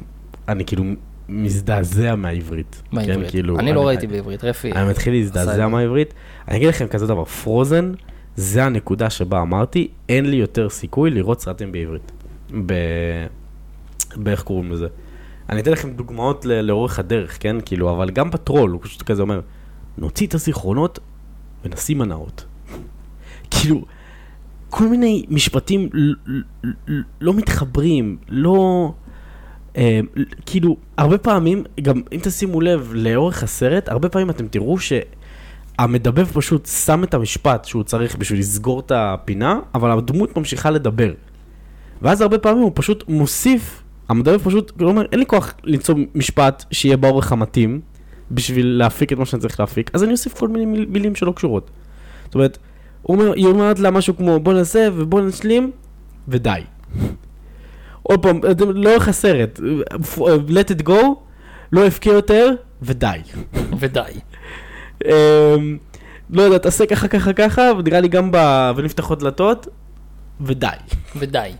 אני 0.51 0.65
כאילו 0.65 0.83
מזדעזע 1.29 2.15
מהעברית. 2.15 2.81
כן, 2.91 2.97
בעברית. 2.97 3.29
כאילו, 3.29 3.59
אני 3.59 3.73
לא 3.73 3.87
ראיתי 3.87 4.07
בעברית, 4.07 4.43
רפי. 4.43 4.71
אני 4.71 4.89
מתחיל 4.89 5.13
להזדעזע. 5.13 5.67
מהעברית. 5.67 6.13
אני 6.47 6.57
אגיד 6.57 6.67
לכם 6.69 6.87
כזה 6.87 7.07
דבר, 7.07 7.25
פרוזן, 7.25 7.91
זה 8.35 8.63
הנקודה 8.65 9.09
שבה 9.09 9.41
אמרתי, 9.41 9.87
אין 10.09 10.29
לי 10.29 10.35
יותר 10.35 10.69
סיכוי 10.69 11.09
לראות 11.09 11.41
סרטים 11.41 11.71
בעברית. 11.71 12.11
ב... 12.65 12.73
באיך 14.15 14.43
קוראים 14.43 14.71
לזה. 14.71 14.87
אני 15.49 15.61
אתן 15.61 15.71
לכם 15.71 15.91
דוגמאות 15.91 16.45
ל- 16.45 16.61
לאורך 16.61 16.99
הדרך, 16.99 17.37
כן? 17.39 17.55
כאילו, 17.65 17.91
אבל 17.91 18.09
גם 18.09 18.31
בטרול, 18.31 18.71
הוא 18.71 18.81
פשוט 18.83 19.01
כזה 19.01 19.21
אומר, 19.21 19.41
נוציא 19.97 20.27
את 20.27 20.33
הזיכרונות 20.33 20.99
ונשים 21.65 21.97
מנעות. 21.97 22.45
כאילו, 23.51 23.85
כל 24.69 24.87
מיני 24.87 25.25
משפטים 25.29 25.89
לא 27.21 27.33
מתחברים, 27.33 28.17
לא... 28.29 28.93
אה, 29.77 29.99
כאילו, 30.45 30.77
הרבה 30.97 31.17
פעמים, 31.17 31.63
גם 31.81 32.01
אם 32.11 32.19
תשימו 32.23 32.61
לב 32.61 32.91
לאורך 32.93 33.43
הסרט, 33.43 33.89
הרבה 33.89 34.09
פעמים 34.09 34.29
אתם 34.29 34.47
תראו 34.47 34.77
שהמדבב 34.79 36.25
פשוט 36.25 36.65
שם 36.65 37.03
את 37.03 37.13
המשפט 37.13 37.65
שהוא 37.65 37.83
צריך 37.83 38.15
בשביל 38.15 38.39
לסגור 38.39 38.79
את 38.79 38.91
הפינה, 38.95 39.59
אבל 39.75 39.91
הדמות 39.91 40.37
ממשיכה 40.37 40.71
לדבר. 40.71 41.13
ואז 42.01 42.21
הרבה 42.21 42.37
פעמים 42.37 42.63
הוא 42.63 42.71
פשוט 42.75 43.03
מוסיף, 43.07 43.83
המדבב 44.09 44.37
פשוט 44.43 44.71
כאילו 44.77 44.89
אומר, 44.89 45.05
אין 45.11 45.19
לי 45.19 45.25
כוח 45.25 45.53
למצוא 45.63 45.95
משפט 46.15 46.63
שיהיה 46.71 46.97
באורך 46.97 47.31
המתאים, 47.31 47.81
בשביל 48.31 48.65
להפיק 48.67 49.13
את 49.13 49.17
מה 49.17 49.25
שאני 49.25 49.41
צריך 49.41 49.59
להפיק, 49.59 49.91
אז 49.93 50.03
אני 50.03 50.11
אוסיף 50.11 50.33
כל 50.33 50.47
מיני 50.47 50.65
מיל- 50.65 50.85
מילים 50.89 51.15
שלא 51.15 51.31
קשורות. 51.31 51.71
זאת 52.25 52.35
אומרת, 52.35 52.57
הוא 53.01 53.17
אומר, 53.17 53.33
היא 53.33 53.45
אומרת 53.45 53.79
לה 53.79 53.91
משהו 53.91 54.17
כמו 54.17 54.39
בוא 54.39 54.53
נעשה 54.53 54.87
ובוא 54.95 55.21
נשלים, 55.21 55.71
ודי. 56.27 56.61
עוד 58.11 58.21
פעם, 58.23 58.39
לאורך 58.75 59.07
הסרט, 59.07 59.59
let 60.47 60.75
it 60.79 60.87
go, 60.87 60.93
לא 61.71 61.85
הפקיע 61.87 62.13
יותר, 62.13 62.49
ודי. 62.81 63.19
ודי. 63.79 64.01
אמ, 65.05 65.77
לא 66.29 66.41
יודע, 66.41 66.57
תעשה 66.57 66.85
ככה 66.85 67.07
ככה 67.07 67.33
ככה, 67.33 67.61
ונראה 67.79 67.99
לי 67.99 68.07
גם 68.07 68.29
ב... 68.31 68.37
ונפתחות 68.75 69.19
דלתות, 69.19 69.67
ודי. 70.41 70.67
ודי. 71.15 71.51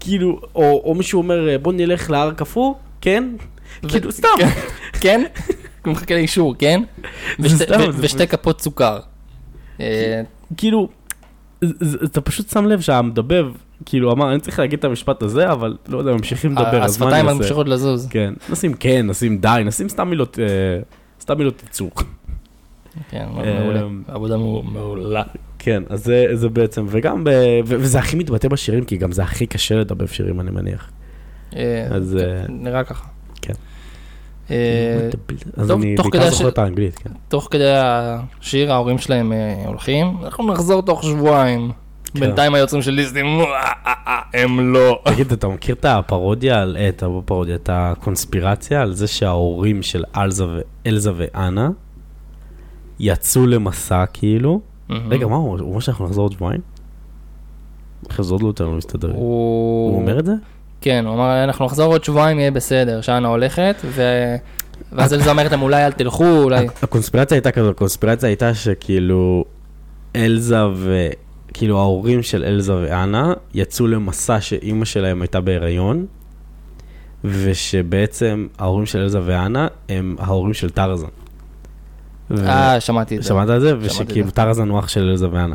כאילו, 0.00 0.40
או, 0.54 0.82
או 0.84 0.94
מישהו 0.94 1.18
אומר, 1.22 1.56
בוא 1.62 1.72
נלך 1.72 2.10
להר 2.10 2.32
קפוא, 2.32 2.74
כן? 3.00 3.24
כאילו, 3.88 4.12
סתם. 4.12 4.28
כן? 4.38 4.48
כן? 5.00 5.24
הוא 5.84 5.92
מחכה 5.92 6.14
לאישור, 6.14 6.54
כן? 6.58 6.82
ושתי- 7.40 7.64
ו- 8.24 8.28
כפות 8.28 8.60
סוכר. 8.60 8.98
אה, 9.80 10.22
כאילו, 10.56 10.88
אתה 12.04 12.20
פשוט 12.20 12.50
שם 12.50 12.66
לב 12.66 12.80
שהמדבב, 12.80 13.46
כאילו, 13.86 14.12
אמר, 14.12 14.32
אני 14.32 14.40
צריך 14.40 14.58
להגיד 14.58 14.78
את 14.78 14.84
המשפט 14.84 15.22
הזה, 15.22 15.52
אבל 15.52 15.76
לא 15.88 15.98
יודע, 15.98 16.12
ממשיכים 16.12 16.52
לדבר, 16.52 16.66
אז 16.66 16.70
מה 16.72 16.76
אני 16.76 16.84
השפתיים 17.14 17.28
אעשה? 17.28 17.38
ממשיכות 17.38 17.68
לזוז. 17.68 18.08
כן, 18.10 18.34
נשים 18.50 18.74
כן, 18.74 19.06
נשים 19.06 19.38
די, 19.38 19.62
נשים 19.64 19.88
סתם 19.88 20.08
מילות, 20.10 20.38
אה, 20.38 20.44
סתם 21.20 21.38
מילות 21.38 21.62
ייצור. 21.62 21.90
כן, 23.10 23.26
אה, 23.38 23.60
מעולה. 23.60 23.82
עבודה 24.08 24.36
מעו- 24.36 24.62
מעולה. 24.62 25.22
כן, 25.58 25.82
אז 25.88 26.04
זה, 26.04 26.26
זה 26.34 26.48
בעצם, 26.48 26.86
וגם, 26.88 27.24
ב, 27.24 27.28
ו, 27.66 27.74
וזה 27.78 27.98
הכי 27.98 28.16
מתבטא 28.16 28.48
בשירים, 28.48 28.84
כי 28.84 28.96
גם 28.96 29.12
זה 29.12 29.22
הכי 29.22 29.46
קשה 29.46 29.74
לדבב 29.74 30.06
שירים, 30.06 30.40
אני 30.40 30.50
מניח. 30.50 30.90
אה, 31.56 31.86
אז, 31.90 32.16
אה, 32.20 32.42
נראה 32.48 32.84
ככה. 32.84 33.06
כן. 33.42 33.52
אה, 34.50 35.08
אז 35.56 35.70
אני 35.70 35.96
בעיקר 35.96 36.30
זוכר 36.30 36.48
את 36.48 36.58
האנגלית, 36.58 36.98
כן. 36.98 37.10
תוך 37.28 37.48
כדי 37.50 37.72
השיר 37.76 38.72
ההורים 38.72 38.98
שלהם 38.98 39.32
אה, 39.32 39.62
הולכים, 39.66 40.16
אנחנו 40.24 40.52
נחזור 40.52 40.82
תוך 40.82 41.02
שבועיים. 41.04 41.70
כן. 42.14 42.20
בינתיים 42.20 42.54
היוצרים 42.54 42.82
של 42.82 42.96
דיסני, 42.96 43.20
"אה, 43.22 43.44
אה, 43.86 43.92
אה, 44.06 44.20
הם 44.34 44.72
לא. 44.72 45.00
תגיד, 45.04 45.32
אתה 45.32 45.48
מכיר 45.48 45.74
את 45.74 45.84
הפרודיה, 45.84 46.64
את 46.88 47.02
הפרודיה, 47.02 47.54
את 47.54 47.70
הקונספירציה 47.72 48.82
על 48.82 48.92
זה 48.92 49.06
שההורים 49.06 49.82
של 49.82 50.04
אלזה 50.86 51.12
ואנה 51.16 51.68
יצאו 53.00 53.46
למסע 53.46 54.04
כאילו? 54.12 54.60
רגע, 54.90 55.26
מה 55.26 55.36
הוא 55.36 55.58
אומר 55.60 55.80
שאנחנו 55.80 56.04
נחזור 56.04 56.24
עוד 56.24 56.32
שבועיים? 56.32 56.60
איך 58.10 58.22
זה 58.22 58.32
עוד 58.34 58.42
לא 58.42 58.46
יותר 58.46 58.66
לא 58.66 58.72
מסתדר? 58.72 59.08
הוא 59.08 59.90
הוא 59.90 60.00
אומר 60.00 60.18
את 60.18 60.26
זה? 60.26 60.32
כן, 60.80 61.04
הוא 61.06 61.14
אמר, 61.14 61.44
אנחנו 61.44 61.64
נחזור 61.64 61.92
עוד 61.92 62.04
שבועיים, 62.04 62.38
יהיה 62.38 62.50
בסדר. 62.50 63.00
שאנה 63.00 63.28
הולכת, 63.28 63.74
ו- 63.84 64.36
ואז 64.92 65.14
אלזה 65.14 65.30
אומרת 65.30 65.50
להם, 65.50 65.62
אולי 65.62 65.86
אל 65.86 65.92
תלכו, 65.92 66.38
אולי... 66.42 66.66
הקונספירציה 66.82 67.36
הייתה 67.36 67.50
כזו, 67.50 67.70
הקונספירציה 67.70 68.28
הייתה 68.28 68.54
שכאילו 68.54 69.44
אלזה 70.16 70.66
ו... 70.74 71.08
כאילו 71.54 71.78
ההורים 71.78 72.22
של 72.22 72.44
אלזה 72.44 72.74
ואנה 72.76 73.32
יצאו 73.54 73.86
למסע 73.86 74.40
שאימא 74.40 74.84
שלהם 74.84 75.22
הייתה 75.22 75.40
בהיריון, 75.40 76.06
ושבעצם 77.24 78.46
ההורים 78.58 78.86
של 78.86 78.98
אלזה 78.98 79.20
ואנה 79.24 79.68
הם 79.88 80.16
ההורים 80.18 80.54
של 80.54 80.70
טרזן. 80.70 81.06
ו- 82.30 82.46
אה, 82.48 82.80
שמעתי 82.80 83.16
את 83.16 83.22
זה. 83.22 83.28
שמעת 83.28 83.48
על 83.48 83.60
זה? 83.60 83.72
את 83.72 83.76
ושכאילו. 83.80 84.30
טרזן 84.30 84.68
הוא 84.68 84.78
אח 84.78 84.88
של 84.88 85.08
אלזה 85.08 85.28
ואנה. 85.32 85.54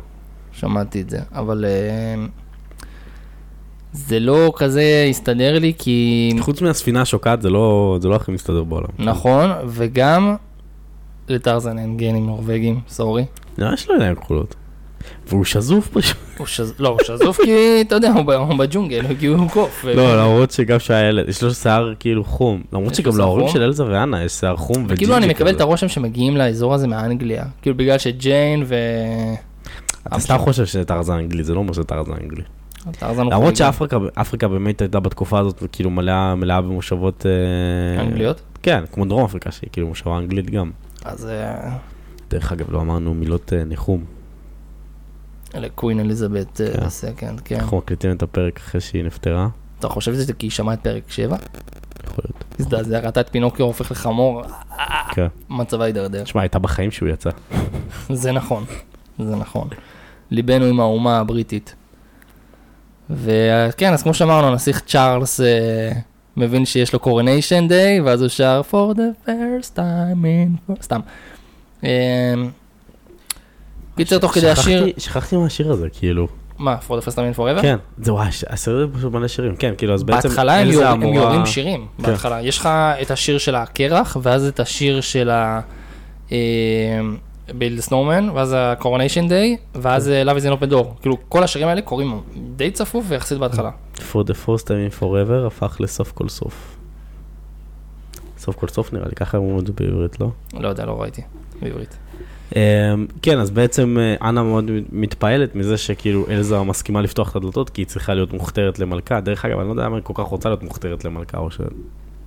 שמעתי 0.51 1.01
את 1.01 1.09
זה, 1.09 1.19
אבל 1.31 1.65
אה, 1.67 2.25
זה 3.93 4.19
לא 4.19 4.53
כזה 4.55 5.07
הסתדר 5.09 5.59
לי, 5.59 5.73
כי 5.77 6.31
חוץ 6.39 6.61
מהספינה 6.61 7.01
השוקעת 7.01 7.41
זה 7.41 7.49
לא 7.49 7.97
זה 8.01 8.07
לא 8.07 8.15
הכי 8.15 8.31
מסתדר 8.31 8.63
בעולם. 8.63 8.87
נכון, 8.99 9.49
וגם 9.67 10.35
לטרזן 11.27 11.79
אין 11.79 11.97
גנים 11.97 12.25
נורבגים, 12.25 12.79
סורי. 12.89 13.25
נראה 13.57 13.77
שיש 13.77 13.89
לו 13.89 13.93
עיניים 13.93 14.15
כחולות. 14.15 14.55
והוא 15.27 15.45
שזוף 15.45 15.87
פשוט. 15.87 16.17
הוא 16.37 16.47
שז... 16.47 16.73
לא, 16.79 16.89
הוא 16.89 16.99
שזוף 17.03 17.39
כי, 17.43 17.81
אתה 17.81 17.95
יודע, 17.95 18.11
הוא 18.11 18.57
בג'ונגל, 18.57 19.05
כי 19.19 19.25
הוא 19.25 19.49
קוף. 19.49 19.85
לא, 19.85 20.17
למרות 20.17 20.51
שגם 20.51 20.79
שהיה 20.79 21.09
ילד, 21.09 21.29
יש 21.29 21.43
לו 21.43 21.53
שיער 21.53 21.93
כאילו 21.99 22.23
חום. 22.23 22.61
למרות 22.73 22.95
שגם 22.95 23.17
להורים? 23.17 23.47
של 23.47 23.61
אלזה 23.61 23.85
ואנה 23.85 24.23
יש 24.23 24.31
שיער 24.31 24.55
חום 24.55 24.75
וג'ינג'י 24.75 24.95
כאילו 24.95 25.17
אני 25.17 25.27
מקבל. 25.27 25.55
את 25.55 25.61
הרושם 25.61 25.87
שמגיעים 25.87 26.37
לאזור 26.37 26.73
הזה 26.73 26.87
מאנגליה. 26.87 27.43
כאילו 27.61 27.77
בגלל 27.77 27.97
שג'יין 27.97 28.63
ו... 28.65 28.75
אתה 30.07 30.19
סתם 30.19 30.37
חושב 30.37 30.65
שזה 30.65 30.85
טרזן 30.85 31.13
אנגלי, 31.13 31.43
זה 31.43 31.53
לא 31.53 31.59
אומר 31.59 31.73
שזה 31.73 31.83
טרזן 31.83 32.13
אנגלי. 32.23 32.43
למרות. 33.17 33.55
שאפריקה 33.55 33.97
אפריקה 34.13 34.47
באמת 34.47 34.81
הייתה 34.81 34.99
בתקופה 34.99 35.39
הזאת 35.39 35.63
כאילו 35.71 35.89
מלאה 35.89 36.35
מלאה 36.35 36.61
במושבות... 36.61 37.25
אה, 37.25 38.03
אנגליות? 38.03 38.41
כן, 38.63 38.83
כמו 38.91 39.05
דרום 39.05 39.23
אפריקה 39.23 39.51
שהיא 39.51 39.69
כאילו 39.71 39.87
מושבה 39.87 40.17
אנגלית 40.17 40.49
גם. 40.49 40.71
אז 41.05 41.27
אה, 41.27 41.69
דרך 42.29 42.51
אגב, 42.51 42.71
לא 42.71 42.81
אמרנו 42.81 43.13
מילות 43.13 43.53
אה, 43.53 43.63
ניחום. 43.63 44.03
לקווין 45.53 45.99
אליזבת 45.99 46.61
אה, 46.61 46.73
כן. 46.73 46.89
סקנד, 46.89 47.39
כן. 47.39 47.59
אנחנו 47.59 47.77
מקליטים 47.77 48.11
את 48.11 48.23
הפרק 48.23 48.57
אחרי 48.57 48.81
שהיא 48.81 49.03
נפטרה. 49.03 49.47
אתה 49.79 49.89
חושב 49.89 50.13
שזה 50.13 50.33
כי 50.33 50.45
היא 50.45 50.51
שמעה 50.51 50.73
את 50.73 50.79
פרק 50.79 51.03
7? 51.07 51.37
יכול 52.03 52.23
להיות. 52.27 52.43
הזדעזע, 52.59 52.99
ראתה 52.99 53.21
את 53.21 53.29
פינוקיו 53.29 53.65
הופך 53.65 53.91
לחמור, 53.91 54.43
כן. 55.11 55.27
מצבה 55.49 55.85
הידרדר. 55.85 56.23
תשמע, 56.23 56.41
הייתה 56.41 56.59
בחיים 56.59 56.91
שהוא 56.91 57.09
יצא. 57.09 57.29
זה 58.13 58.31
נכון, 58.31 58.63
זה 59.19 59.35
נכון. 59.35 59.67
ליבנו 60.31 60.65
עם 60.65 60.79
האומה 60.79 61.19
הבריטית. 61.19 61.75
וכן, 63.09 63.93
אז 63.93 64.03
כמו 64.03 64.13
שאמרנו, 64.13 64.47
הנסיך 64.47 64.79
צ'ארלס 64.79 65.41
אה, 65.41 65.91
מבין 66.37 66.65
שיש 66.65 66.93
לו 66.93 66.99
קורניישן 66.99 67.67
דיי, 67.67 68.01
ואז 68.01 68.21
הוא 68.21 68.29
שר 68.29 68.61
for 68.71 68.95
the 68.95 69.27
first 69.27 69.75
time 69.75 70.23
in... 70.23 70.71
for-" 70.71 70.83
סתם. 70.83 70.99
אה, 73.93 73.97
קיצר, 73.97 74.17
תוך 74.17 74.33
כדי 74.33 74.49
השיר, 74.49 74.85
שכחתי- 74.97 75.37
מהשיר 75.37 75.71
הזה, 75.71 75.87
כאילו. 75.89 76.27
מה, 76.57 76.77
for 76.87 77.01
the 77.01 77.05
first 77.05 77.15
time 77.15 77.35
in 77.35 77.39
forever? 77.39 77.61
כן, 77.61 77.77
זהו, 77.97 78.19
הש- 78.19 78.43
הסרט 78.47 78.89
זה 78.91 78.97
פשוט 78.97 79.13
מלא 79.13 79.27
שירים, 79.27 79.55
כן, 79.55 79.73
כאילו, 79.77 79.93
אז 79.93 80.03
בעצם... 80.03 80.29
בהתחלה 80.29 80.59
הם 80.59 80.71
יורים 81.03 81.45
שירים, 81.45 81.87
כן. 81.97 82.03
בהתחלה. 82.03 82.41
יש 82.41 82.57
לך 82.57 82.69
את 83.01 83.11
השיר 83.11 83.37
של 83.37 83.55
הקרח, 83.55 84.17
ואז 84.21 84.45
את 84.47 84.59
השיר 84.59 85.01
של 85.01 85.29
ה... 85.29 85.59
אה, 86.31 86.37
ביל 87.55 87.81
סנורמן, 87.81 88.29
ואז 88.33 88.53
ה-coronation 88.53 89.29
day, 89.29 89.57
ואז 89.81 90.09
אה, 90.09 90.23
Love 90.23 90.37
is 90.37 90.45
an 90.45 90.61
open 90.61 90.71
door. 90.71 91.01
כאילו, 91.01 91.17
כל 91.29 91.43
השירים 91.43 91.67
האלה 91.67 91.81
קורים 91.81 92.21
די 92.55 92.71
צפוף 92.71 93.05
ויחסית 93.07 93.37
בהתחלה. 93.37 93.69
For 93.97 94.23
the 94.25 94.47
first 94.47 94.63
time 94.63 94.69
in 94.93 95.01
forever 95.01 95.47
הפך 95.47 95.77
לסוף 95.79 96.11
כל 96.11 96.29
סוף. 96.29 96.75
סוף 98.37 98.55
כל 98.55 98.67
סוף 98.67 98.93
נראה 98.93 99.05
לי, 99.07 99.15
ככה 99.15 99.37
אומרים 99.37 99.59
את 99.59 99.67
זה 99.67 99.73
בעברית, 99.73 100.19
לא? 100.19 100.29
לא 100.59 100.67
יודע, 100.67 100.85
לא 100.85 101.01
ראיתי 101.01 101.21
בעברית. 101.61 101.97
אמ, 102.55 102.59
כן, 103.21 103.39
אז 103.39 103.51
בעצם 103.51 103.97
אה, 103.99 104.29
אנה 104.29 104.43
מאוד 104.43 104.71
מתפעלת 104.91 105.55
מזה 105.55 105.77
שכאילו 105.77 106.25
אלזה 106.29 106.61
מסכימה 106.61 107.01
לפתוח 107.01 107.31
את 107.31 107.35
הדלתות, 107.35 107.69
כי 107.69 107.81
היא 107.81 107.87
צריכה 107.87 108.13
להיות 108.13 108.33
מוכתרת 108.33 108.79
למלכה. 108.79 109.21
דרך 109.21 109.45
אגב, 109.45 109.59
אני 109.59 109.67
לא 109.67 109.73
יודע 109.73 109.83
למה 109.83 109.95
היא 109.95 110.03
כל 110.03 110.13
כך 110.15 110.23
רוצה 110.23 110.49
להיות 110.49 110.63
מוכתרת 110.63 111.05
למלכה, 111.05 111.37
או 111.37 111.51
ש... 111.51 111.59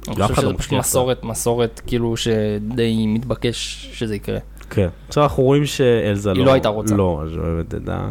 אני 0.08 0.14
חושב 0.14 0.34
לא 0.34 0.36
שזה 0.36 0.54
פשוט 0.58 0.72
מסורת, 0.72 1.24
מסורת 1.24 1.80
כאילו 1.86 2.16
שדי 2.16 3.06
מתבקש 3.06 3.88
שזה 3.92 4.16
יקרה. 4.16 4.38
כן. 4.70 4.88
עכשיו 5.08 5.22
אנחנו 5.22 5.42
רואים 5.42 5.66
שאלזה 5.66 6.34
לא... 6.34 6.38
היא 6.38 6.46
לא 6.46 6.52
הייתה 6.52 6.68
רוצה. 6.68 6.94
לא, 6.94 7.22
אז 7.24 7.36
אוהבת 7.36 7.74
את 7.74 7.88
ה... 7.88 8.10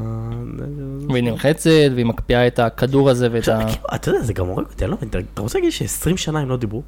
והיא 1.10 1.24
נלחצת, 1.24 1.70
והיא 1.94 2.06
מקפיאה 2.06 2.48
את 2.48 2.60
הכדור 2.60 3.10
הזה 3.10 3.30
ואת 3.32 3.48
ה... 3.48 3.60
כאילו, 3.68 3.88
אתה 3.96 4.10
יודע, 4.10 4.22
זה 4.22 4.34
גם 4.34 4.48
הורג 4.48 4.66
אותי, 4.66 4.84
אני 4.84 4.92
לא 4.92 4.98
מבין, 4.98 5.10
אתה 5.34 5.42
רוצה 5.42 5.58
להגיד 5.58 5.72
ש-20 5.72 6.18
שנה 6.18 6.40
הם 6.40 6.50
לא 6.50 6.58
דיברו? 6.58 6.82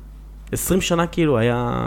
20 0.51 0.81
שנה 0.81 1.07
כאילו 1.07 1.37
היה... 1.37 1.79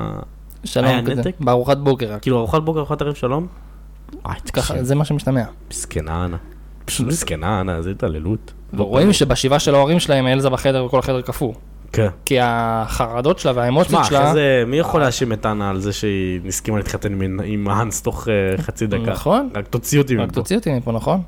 שלום 0.65 1.03
כזה, 1.07 1.15
נתק? 1.21 1.35
בארוחת 1.41 1.77
בוקר 1.79 2.13
רק. 2.13 2.23
כאילו 2.23 2.39
ארוחת 2.39 2.63
בוקר, 2.63 2.79
ארוחת 2.79 3.03
ערב 3.03 3.15
שלום? 3.15 3.47
וואי, 4.25 4.35
ככה, 4.53 4.73
תקשיב, 4.73 4.83
זה 4.85 4.95
מה 4.95 5.05
שמשתמע. 5.05 5.43
מסכנה 5.71 6.25
אנה. 6.25 6.37
פשוט 6.85 7.07
מסכנה 7.07 7.61
אנה, 7.61 7.83
זה 7.83 7.91
התעללות. 7.91 8.53
ורואים 8.75 9.13
שבשבעה 9.13 9.59
של 9.59 9.75
ההורים 9.75 10.01
שלהם, 10.01 10.27
אלזה 10.27 10.51
בחדר 10.51 10.85
וכל 10.85 10.99
החדר 10.99 11.21
קפוא. 11.21 11.53
כן. 11.93 12.09
כי 12.25 12.37
החרדות 12.41 13.39
שלה 13.39 13.53
והאמוציות 13.55 13.89
שמע, 14.05 14.05
שלה... 14.05 14.19
אחרי 14.23 14.33
זה, 14.33 14.65
מי 14.67 14.77
יכול 14.79 15.01
להאשים 15.01 15.33
את 15.33 15.47
אנה 15.47 15.71
על 15.71 15.81
זה 15.81 15.93
שהיא 15.93 16.41
הסכימה 16.49 16.77
להתחתן 16.77 17.21
עם- 17.45 17.69
האנס 17.69 18.03
תוך 18.03 18.29
אה, 18.29 18.63
חצי 18.63 18.87
דקה? 18.87 19.11
נכון. 19.11 19.49
רק 19.55 19.69
תוציא 19.69 19.99
אותי 19.99 20.17
רק 20.17 20.25
מפה. 20.29 20.35
תוציא 20.35 20.57
אותי 20.57 20.75
מפה, 20.75 20.93
נכון? 20.93 21.23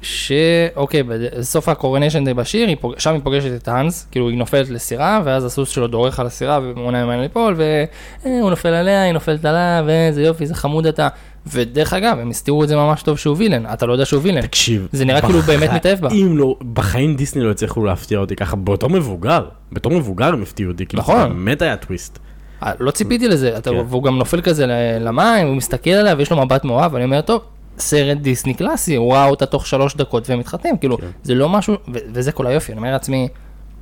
אה, 0.00 0.04
ש... 0.06 0.32
אוקיי, 0.76 1.02
בסוף 1.02 1.68
הקורניישן 1.68 2.24
די 2.24 2.34
בשיר, 2.34 2.68
היא 2.68 2.76
פוג... 2.80 2.94
שם 2.98 3.12
היא 3.12 3.20
פוגשת 3.24 3.62
את 3.62 3.68
האנס, 3.68 4.08
כאילו 4.10 4.28
היא 4.28 4.38
נופלת 4.38 4.70
לסירה, 4.70 5.20
ואז 5.24 5.44
הסוס 5.44 5.68
שלו 5.68 5.86
דורך 5.86 6.20
על 6.20 6.26
הסירה 6.26 6.60
ומונע 6.62 7.04
ממנה 7.04 7.22
ליפול, 7.22 7.56
והוא 7.56 8.50
נופל 8.50 8.68
עליה, 8.68 9.02
היא 9.02 9.12
נופלת 9.12 9.44
עליו, 9.44 9.84
ואיזה 9.86 10.22
יופי, 10.22 10.42
איזה 10.42 10.54
חמוד 10.54 10.86
אתה. 10.86 11.08
ודרך 11.46 11.92
אגב, 11.92 12.18
הם 12.20 12.30
הסתירו 12.30 12.64
את 12.64 12.68
זה 12.68 12.76
ממש 12.76 13.02
טוב 13.02 13.18
שהוא 13.18 13.36
וילן, 13.38 13.66
אתה 13.72 13.86
לא 13.86 13.92
יודע 13.92 14.04
שהוא 14.04 14.22
וילן. 14.22 14.42
תקשיב, 14.42 14.88
זה 14.92 15.04
נראה 15.04 15.20
כאילו 15.20 15.38
הוא 15.38 15.44
באמת 15.46 15.70
מתאהב 15.70 16.00
בה. 16.00 16.08
אם 16.12 16.38
לא, 16.38 16.56
בחיים 16.72 17.16
דיסני 17.16 17.42
לא 17.42 17.50
הצליחו 17.50 17.84
להפתיע 17.84 18.18
אותי 18.18 18.36
ככה, 18.36 18.56
בתור 18.56 18.90
מבוגר, 18.90 19.44
בתור 19.72 19.92
מבוגר 19.92 20.26
הם 20.26 20.42
הפתיעו 20.42 20.70
אותי, 20.70 20.86
כאילו, 20.86 21.02
נכון. 21.02 21.18
זה 21.18 21.28
באמת 21.28 21.62
היה 21.62 21.76
טוויסט. 21.76 22.18
אה, 22.62 22.72
לא 22.80 22.90
ציפיתי 22.90 23.28
לזה, 23.28 23.58
אתה, 23.58 23.70
כן. 23.70 23.76
והוא 23.88 24.02
גם 24.02 24.18
נופל 24.18 24.40
כזה 24.40 24.66
למים, 25.00 25.46
הוא 25.46 25.56
מסתכל 25.56 25.90
עליה 25.90 26.14
ויש 26.18 26.30
לו 26.30 26.46
מבט 26.46 26.64
מאוהב, 26.64 26.94
ואני 26.94 27.04
אומר, 27.04 27.20
טוב, 27.20 27.42
סרט 27.78 28.18
דיסני 28.18 28.54
קלאסי, 28.54 28.96
הוא 28.96 29.12
ראה 29.12 29.26
אותה 29.26 29.46
תוך 29.46 29.66
שלוש 29.66 29.96
דקות 29.96 30.30
והם 30.30 30.38
מתחתנים, 30.38 30.78
כאילו, 30.78 30.98
כן. 30.98 31.06
זה 31.22 31.34
לא 31.34 31.48
משהו, 31.48 31.74
ו- 31.74 31.98
וזה 32.12 32.32
כל 32.32 32.46
היופי, 32.46 32.72
אני 32.72 32.78
אומר 32.78 32.92
לעצמי, 32.92 33.28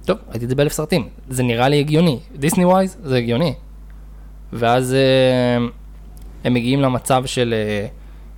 טוב, 0.04 0.18
ראיתי 0.30 0.44
את 0.44 0.50
זה 0.50 0.56
באלף 0.56 0.72
סרטים, 0.72 1.08
זה 1.28 1.42
נראה 1.42 1.68
לי 1.68 1.78
הגיוני, 1.78 2.18
דיסני 2.36 2.64
ווייז 2.64 2.96
זה 3.04 3.16
הגיוני. 3.16 3.54
ואז 4.52 4.94
אה, 4.94 5.66
הם 6.44 6.54
מגיעים 6.54 6.80
למצב 6.80 7.22
של, 7.26 7.54
אה, 7.56 7.86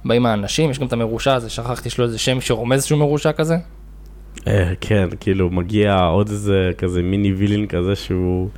באים 0.05 0.27
האנשים, 0.27 0.71
יש 0.71 0.79
גם 0.79 0.87
את 0.87 0.93
המרושע 0.93 1.35
הזה, 1.35 1.51
שכחתי, 1.51 1.89
יש 1.89 1.99
לו 1.99 2.05
איזה 2.05 2.19
שם 2.19 2.41
שרומז 2.41 2.85
שהוא 2.85 2.99
מרושע 2.99 3.33
כזה, 3.33 3.57
אה, 4.49 4.73
כן, 4.81 5.09
כאילו, 5.21 5.51
מגיע 5.51 5.97
עוד 5.97 6.29
איזה 6.29 6.71
כזה 6.79 7.03
מיני 7.03 7.33
וילין 7.33 7.67
כזה 7.67 7.97
שהוא... 7.97 8.49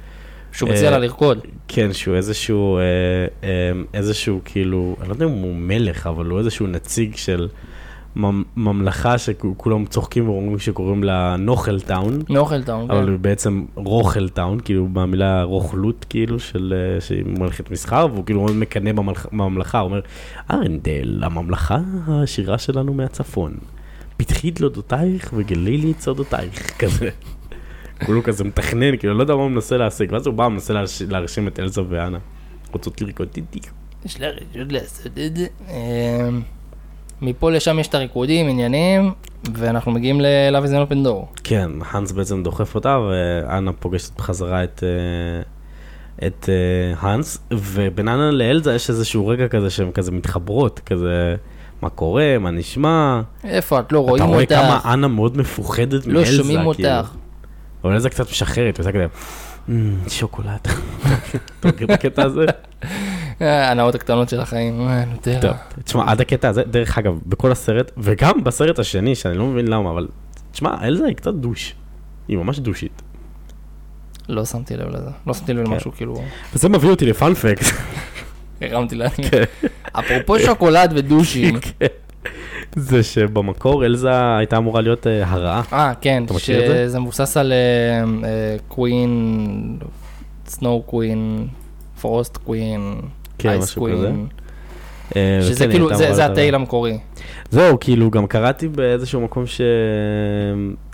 שהוא 0.53 0.69
אה, 0.69 0.75
מציע 0.75 0.91
לה 0.91 0.99
לרקוד. 0.99 1.38
כן, 1.69 1.93
שהוא 1.93 2.17
איזשהו, 2.17 2.77
אה, 2.79 2.83
אה, 3.45 3.49
איזשהו 3.95 4.41
כאילו, 4.45 4.97
אני 5.01 5.09
לא 5.09 5.15
יודע 5.15 5.27
אם 5.27 5.31
הוא 5.31 5.55
מלך, 5.57 6.07
אבל 6.07 6.27
הוא 6.27 6.38
איזשהו 6.38 6.67
נציג 6.67 7.17
של 7.17 7.49
ממ- 8.17 8.43
ממלכה 8.57 9.19
שכולם 9.19 9.85
צוחקים 9.87 10.29
ואומרים 10.29 10.59
שקוראים 10.59 11.05
לה 11.05 11.37
נוכל 11.38 11.81
טאון, 11.81 12.23
מאוכל 12.31 12.62
טאון, 12.62 12.91
אבל 12.91 13.03
כן. 13.05 13.09
הוא 13.11 13.19
בעצם 13.19 13.65
רוכל 13.75 14.29
טאון, 14.29 14.61
כאילו 14.61 14.88
במילה 14.93 15.43
רוכלות, 15.43 16.07
כאילו, 16.09 16.38
של, 16.41 16.75
אה, 16.77 17.17
ממלכת 17.25 17.71
מסחר, 17.71 18.07
והוא 18.12 18.25
כאילו 18.27 18.41
מאוד 18.41 18.57
מקנא 18.57 18.91
בממלכ- 18.93 19.29
בממלכה, 19.33 19.79
הוא 19.79 19.88
אומר, 19.91 20.01
ארנדל, 20.51 21.21
הממלכה 21.25 21.79
העשירה 22.07 22.59
שלנו 22.59 22.95
מהצפון, 22.95 23.55
פתחי 24.17 24.51
דלתותייך 24.51 25.31
וגלי 25.37 25.77
לי 25.77 25.91
את 25.91 26.01
סודותייך, 26.01 26.71
כזה. 26.83 27.09
כולו 28.07 28.23
כזה 28.23 28.45
מתכנן, 28.45 28.97
כאילו, 28.97 29.15
לא 29.15 29.23
יודע 29.23 29.35
מה 29.35 29.43
הוא 29.43 29.51
מנסה 29.51 29.77
להשיג, 29.77 30.12
ואז 30.12 30.27
הוא 30.27 30.35
בא 30.35 30.43
ומנסה 30.43 30.73
להרש- 30.75 31.03
להרשים 31.09 31.49
את 31.49 31.61
אלזה 31.61 31.83
ואנה. 31.88 32.19
רוצות 32.73 33.01
לרקוד 33.01 33.29
איתי. 33.37 33.61
יש 34.05 34.21
לה 34.21 34.27
רשות 34.29 34.73
לעשות 34.73 35.07
את 35.27 35.37
זה. 35.37 35.47
אמ, 35.69 36.43
מפה 37.23 37.51
לשם 37.51 37.79
יש 37.79 37.88
את 37.88 37.95
הריקודים, 37.95 38.49
עניינים, 38.49 39.11
ואנחנו 39.55 39.93
מגיעים 39.93 40.21
an 40.21 40.91
open 40.91 41.07
door. 41.07 41.41
כן, 41.45 41.71
האנס 41.91 42.12
בעצם 42.12 42.43
דוחף 42.43 42.75
אותה, 42.75 42.99
ואנה 42.99 43.73
פוגשת 43.73 44.17
בחזרה 44.19 44.65
את, 44.65 44.83
אה, 44.87 45.43
את 46.27 46.49
אה, 46.49 46.55
האנס, 47.01 47.38
ובין 47.53 48.09
אנה 48.09 48.31
לאלזה 48.31 48.75
יש 48.75 48.91
איזשהו 48.91 49.27
רגע 49.27 49.49
כזה 49.49 49.71
שהן 49.71 49.93
כזה 49.93 50.11
מתחברות, 50.12 50.81
כזה, 50.87 51.35
מה 51.83 51.91
קורה, 51.91 52.37
מה 52.41 52.51
נשמע. 52.51 53.21
איפה 53.45 53.81
את? 53.81 53.93
לא 53.93 53.99
אתה 54.01 54.11
רואים 54.11 54.25
רואה 54.25 54.41
אותך, 54.43 54.55
כמה 54.55 54.93
אנה 54.93 55.09
מאוד 55.09 55.37
מפוחדת 55.37 56.07
לא 56.07 56.15
מאלזה, 56.15 56.33
שומעים 56.37 56.73
כאילו. 56.75 56.88
אותך. 56.99 57.11
אבל 57.85 57.92
אלזה 57.92 58.11
קצת 58.11 58.31
משחררת, 58.31 58.79
ועושה 58.79 58.92
כזה, 58.92 59.07
"מ, 59.68 60.09
שוקולד. 60.09 60.61
אתה 61.61 61.68
מכיר 61.68 61.87
את 61.87 61.90
הקטע 61.90 62.23
הזה? 62.23 62.45
אה, 63.42 63.71
הנאות 63.71 63.95
הקטנות 63.95 64.29
של 64.29 64.40
החיים, 64.40 64.88
אה, 64.88 65.05
נוטרה. 65.05 65.40
טוב, 65.40 65.53
תשמע, 65.85 66.05
עד 66.11 66.21
הקטע 66.21 66.49
הזה, 66.49 66.62
דרך 66.62 66.99
אגב, 66.99 67.18
בכל 67.27 67.53
הסרט, 67.53 67.90
וגם 67.99 68.45
בסרט 68.45 68.79
השני, 68.79 69.14
שאני 69.14 69.38
לא 69.38 69.47
מבין 69.47 69.68
למה, 69.68 69.90
אבל, 69.90 70.09
תשמע, 70.53 70.71
אלזה 70.83 71.07
היא 71.07 71.16
קצת 71.16 71.35
דוש. 71.35 71.75
היא 72.29 72.37
ממש 72.38 72.59
דושית. 72.59 73.03
לא 74.29 74.45
שמתי 74.45 74.77
לב 74.77 74.88
לזה, 74.88 75.11
לא 75.27 75.35
שמתי 75.35 75.53
לב 75.55 75.66
כן. 75.66 75.73
למשהו 75.73 75.92
כאילו, 75.92 76.23
וזה 76.55 76.68
מביא 76.68 76.90
אותי 76.90 77.07
לפאנפקט. 77.07 77.64
הרמתי 78.61 78.95
לעצמי. 78.95 79.25
אפרופו 79.92 80.38
שוקולד 80.38 80.92
ודושים, 80.97 81.55
זה 82.76 83.02
שבמקור 83.02 83.85
אלזה 83.85 84.37
הייתה 84.37 84.56
אמורה 84.56 84.80
להיות 84.80 85.06
אה, 85.06 85.30
הרעה. 85.30 85.62
אה 85.72 85.92
כן, 86.00 86.24
אתה 86.24 86.35
מכיר 86.35 86.62
את 86.62 86.68
זה? 86.68 86.85
שזה 86.88 87.00
מבוסס 87.00 87.37
על 87.37 87.52
קווין, 88.68 89.78
סנואו 90.46 90.82
קווין, 90.82 91.46
פרוסט 92.00 92.37
קווין, 92.37 92.94
אייס. 93.44 93.74
קווין, 93.74 94.26
שזה 95.42 95.66
כאילו, 95.70 95.94
זה- 95.94 96.24
הטייל. 96.24 96.54
המקורי. 96.54 96.98
זהו, 97.50 97.80
כאילו, 97.80 98.11
גם 98.11 98.26
קראתי 98.26 98.68
באיזשהו 98.68 99.20
מקום 99.20 99.46
ש... 99.46 99.61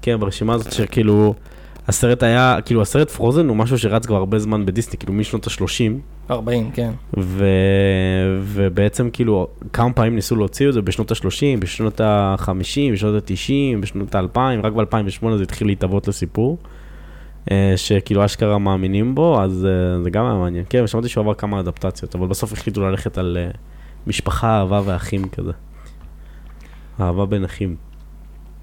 כן, 0.03 0.21
ברשימה 0.21 0.55
הזאת, 0.55 0.73
שכאילו, 0.73 1.35
הסרט 1.89 2.23
היה, 2.23 2.59
כאילו, 2.65 2.83
הסרט 2.83 3.11
פרוזן 3.11 3.49
הוא 3.49 3.57
משהו 3.57 3.79
שרץ 3.79 4.07
כבר 4.07 4.17
הרבה 4.17 4.39
זמן 4.39 4.67
בדיסני, 4.67 4.99
כאילו, 4.99 5.13
משנות 5.13 5.47
ה-30. 5.47 5.93
40, 6.31 6.71
כן. 6.71 6.91
ו... 7.19 7.45
ובעצם 8.43 9.11
כאילו 9.11 9.49
כמה 9.73 9.93
פעמים 9.93 10.15
ניסו 10.15 10.37
להוציא 10.37 10.69
את 10.69 10.73
זה 10.73 10.83
בשנות 10.83 11.11
ה-30, 11.11 11.61
בשנות 11.61 12.01
ה-50, 12.01 12.93
בשנות 12.93 13.31
ה-90, 13.31 13.81
בשנות 13.81 14.15
ה-2000, 14.15 14.39
רק 14.63 14.73
ב-2008 14.73 15.37
זה 15.37 15.43
התחיל 15.43 15.67
להתהוות 15.67 16.09
לסיפור, 16.09 16.59
אה, 17.51 17.73
שכאילו 17.77 18.25
אשכרה 18.25 18.59
מאמינים 18.59 19.15
בו, 19.15 19.43
אז 19.43 19.67
אה, 19.67 20.03
זה 20.03 20.11
גם 20.11 20.25
היה 20.25 20.35
מעניין. 20.35 20.65
כן, 20.69 20.87
שמעתי 20.87 21.09
שהוא 21.09 21.23
עבר 21.23 21.35
כמה 21.35 21.61
אדפטציות, 21.61 22.15
אבל 22.15 22.27
בסוף 22.27 22.53
החליטו 22.53 22.81
ללכת 22.81 23.19
על 23.19 23.37
אה, 23.41 23.51
משפחה, 24.07 24.59
אהבה 24.59 24.81
ואחים 24.85 25.29
כזה. 25.29 25.53
אהבה 27.01 27.27
בין 27.27 27.45
אחים. 27.45 27.77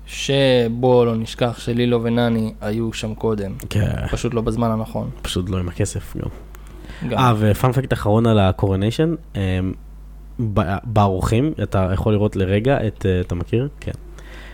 שבוא 0.06 1.06
לא 1.06 1.16
נשכח 1.16 1.60
שלילו 1.60 2.04
ונני 2.04 2.54
היו 2.62 2.94
שם 2.94 3.16
קודם, 3.16 3.52
כן. 3.70 4.08
פשוט 4.12 4.34
לא 4.34 4.42
בזמן 4.42 4.72
הנכון. 4.72 5.10
פשוט 5.22 5.50
לא 5.50 5.58
עם 5.58 5.68
הכסף 5.68 6.18
גם. 6.18 6.30
אה, 7.12 7.34
ופאנפקט 7.40 7.94
אחרון 7.94 8.26
על 8.26 8.40
הקורניישן, 8.40 9.16
באורחים, 10.84 11.54
אתה 11.64 11.90
יכול 11.94 12.14
לראות 12.14 12.36
לרגע 12.36 12.88
את, 12.88 13.06
אה, 13.06 13.20
אתה 13.22 13.36
מכיר? 13.36 13.70
כן. 13.80 13.92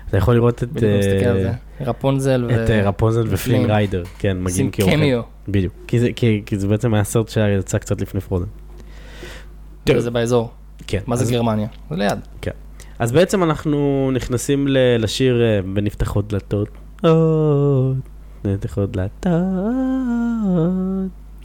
אתה 0.10 0.18
יכול 0.18 0.36
לראות 0.36 0.64
את, 0.64 0.84
אה, 0.84 1.02
זה. 1.42 1.52
רפונזל 1.82 2.46
ו... 2.50 2.64
את 2.66 2.70
אה, 2.70 2.82
רפונזל 2.90 3.24
ופלין. 3.30 3.66
ריידר, 3.72 4.04
כן, 4.20 4.38
מגיעים 4.44 4.72
כאורחים. 4.72 5.00
קמיו, 5.00 5.22
בדיוק, 5.48 5.74
כי 5.88 6.00
זה- 6.00 6.10
זה 6.58 6.68
בעצם 6.68 6.94
היה 6.94 7.04
סרט 7.04 7.30
שיצא 7.30 7.78
קצת 7.78 8.02
לפני 8.02 8.22
פרוזן. 8.22 8.46
וזה 9.90 10.12
באזור. 10.12 10.52
כן. 10.88 11.00
מה 11.08 11.16
זה 11.16 11.34
גרמניה? 11.34 11.68
זה 11.90 11.96
ליד. 11.96 12.20
אז 13.00 13.12
בעצם 13.12 13.44
אנחנו 13.44 14.12
נכנסים 14.14 14.68
לשיר 15.00 15.42
ונפתחות 15.76 16.28
דלתות. 16.34 16.70
נפתחות 18.46 18.92
דלתות. 18.92 19.32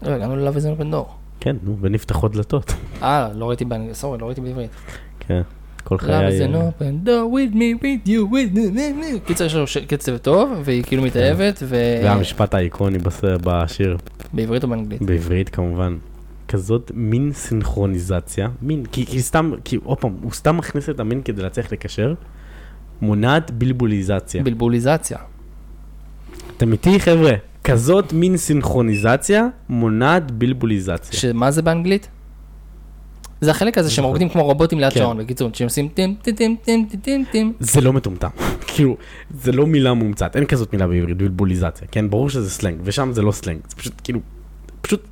לא, 0.07 0.12
הגענו 0.12 0.36
ללאב 0.36 0.54
איזה 0.54 0.74
בן 0.74 0.90
דור. 0.90 1.09
כן, 1.40 1.57
נו, 1.62 1.76
ונפתחות 1.80 2.32
דלתות. 2.32 2.72
אה, 3.02 3.28
לא 3.34 3.48
ראיתי 3.48 3.64
באנגלית, 3.64 3.94
סורי, 3.94 4.18
לא 4.18 4.26
ראיתי 4.26 4.40
בעברית. 4.40 4.70
כן, 5.20 5.42
כל 5.84 5.94
Love 5.94 5.98
חיי... 5.98 6.38
is 6.38 6.42
an 6.42 6.54
open 6.54 7.07
door 7.07 7.34
with 7.34 7.54
me, 7.54 7.82
with 7.82 8.09
you, 8.09 8.32
with 8.32 8.57
me, 8.57 8.76
with 8.76 9.02
me. 9.02 9.26
קיצר, 9.26 9.44
יש 9.44 9.54
לו 9.54 9.64
קצב 9.88 10.16
טוב, 10.16 10.50
והיא 10.64 10.82
כאילו 10.82 11.02
מתאהבת, 11.02 11.57
זה 11.57 12.12
המשפט 12.12 12.54
האיקוני 12.54 12.98
בשיר, 13.22 13.96
ובעברית 14.34 14.64
או 14.64 14.68
באנגלית? 14.68 15.02
בעברית 15.02 15.48
כמובן. 15.48 15.96
כזאת 16.48 16.90
מין 16.94 17.32
סינכרוניזציה, 17.32 18.48
מין, 18.62 18.86
כי, 18.86 19.07
כי 19.07 19.22
סתם, 19.22 19.52
כי 19.64 19.76
עוד 19.84 19.98
פעם, 19.98 20.16
הוא 20.22 20.32
סתם 20.32 20.57
מכניס 20.57 20.88
את 20.88 21.00
המין 21.00 21.22
כדי 21.22 21.42
להצליח 21.42 21.72
לקשר, 21.72 22.14
מונעת 23.02 23.50
בלבוליזציה. 23.50 24.42
בלבוליזציה. 24.42 25.18
אתם 26.57 26.72
איתי 26.72 27.00
חבר'ה? 27.00 27.32
כזאת 27.66 28.12
מין 28.12 28.36
סינכרוניזציה 28.36 29.46
מונעת 29.68 30.30
בלבוליזציה. 30.30 31.20
שמה 31.20 31.50
זה 31.50 31.62
באנגלית? 31.62 32.08
זה 33.40 33.50
החלק 33.50 33.78
הזה 33.78 33.90
שהם. 33.90 34.04
רוקדים 34.04 34.28
כמו 34.28 34.44
רובוטים 34.44 34.80
ליד 34.80 34.92
כן. 34.92 35.00
שעון, 35.00 35.18
בקיצור, 35.18 35.50
שהם 35.52 35.64
עושים 35.66 35.88
טים 35.88 36.14
טים 36.22 36.34
טים 36.34 36.56
טים 36.64 36.86
טים 37.02 37.24
טים. 37.30 37.52
זה 37.60 37.80
לא 37.80 37.92
מטומטם, 37.92 38.28
כאילו, 38.74 38.96
זה 39.40 39.52
לא 39.52 39.66
מילה 39.66 39.94
מומצאת, 39.94 40.36
אין 40.36 40.44
כזאת 40.46 40.72
מילה 40.72 40.86
בעברית, 40.86 41.16
בלבוליזציה, 41.16 41.88
כן? 41.90 42.10
ברור 42.10 42.30
שזה 42.30 42.50
סלנג, 42.50 42.80
ושם 42.84 43.12
זה 43.12 43.22
לא 43.22 43.32
סלנג, 43.32 43.58
זה 43.68 43.76
פשוט 43.76 43.94
כאילו, 44.04 44.20
פשוט, 44.80 45.02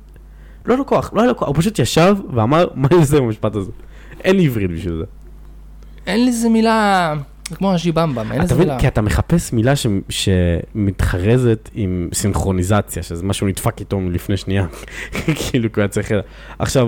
לא 0.65 0.73
היה 0.73 0.77
לו 0.77 0.85
כוח, 0.85 1.13
לא 1.13 1.21
היה 1.21 1.27
לו 1.27 1.37
כוח, 1.37 1.47
הוא 1.47 1.55
פשוט 1.57 1.79
ישב 1.79 2.15
ואמר, 2.33 2.67
מה 2.75 2.87
אני 2.91 2.99
עושה 2.99 3.17
במשפט 3.17 3.55
הזה? 3.55 3.71
אין 4.23 4.35
לי 4.35 4.45
עברית 4.45 4.71
בשביל 4.71 4.97
זה. 4.97 5.05
אין 6.07 6.27
לזה 6.27 6.49
מילה, 6.49 7.13
זה 7.49 7.55
כמו 7.55 7.73
הז'יבמבם, 7.73 8.31
אין 8.31 8.41
מבין? 8.41 8.67
מילה. 8.67 8.79
כי 8.79 8.87
אתה 8.87 9.01
מחפש 9.01 9.53
מילה 9.53 9.75
ש- 9.75 9.87
שמתחרזת 10.09 11.69
עם 11.73 12.09
סינכרוניזציה, 12.13 13.03
שזה 13.03 13.23
משהו 13.23 13.47
נדפק 13.47 13.79
איתו 13.79 13.99
מלפני 13.99 14.37
שנייה, 14.37 14.65
כאילו, 15.35 15.71
כי 15.73 15.79
הוא 15.79 15.81
היה 15.81 15.87
צריך... 15.87 16.11
עכשיו, 16.59 16.87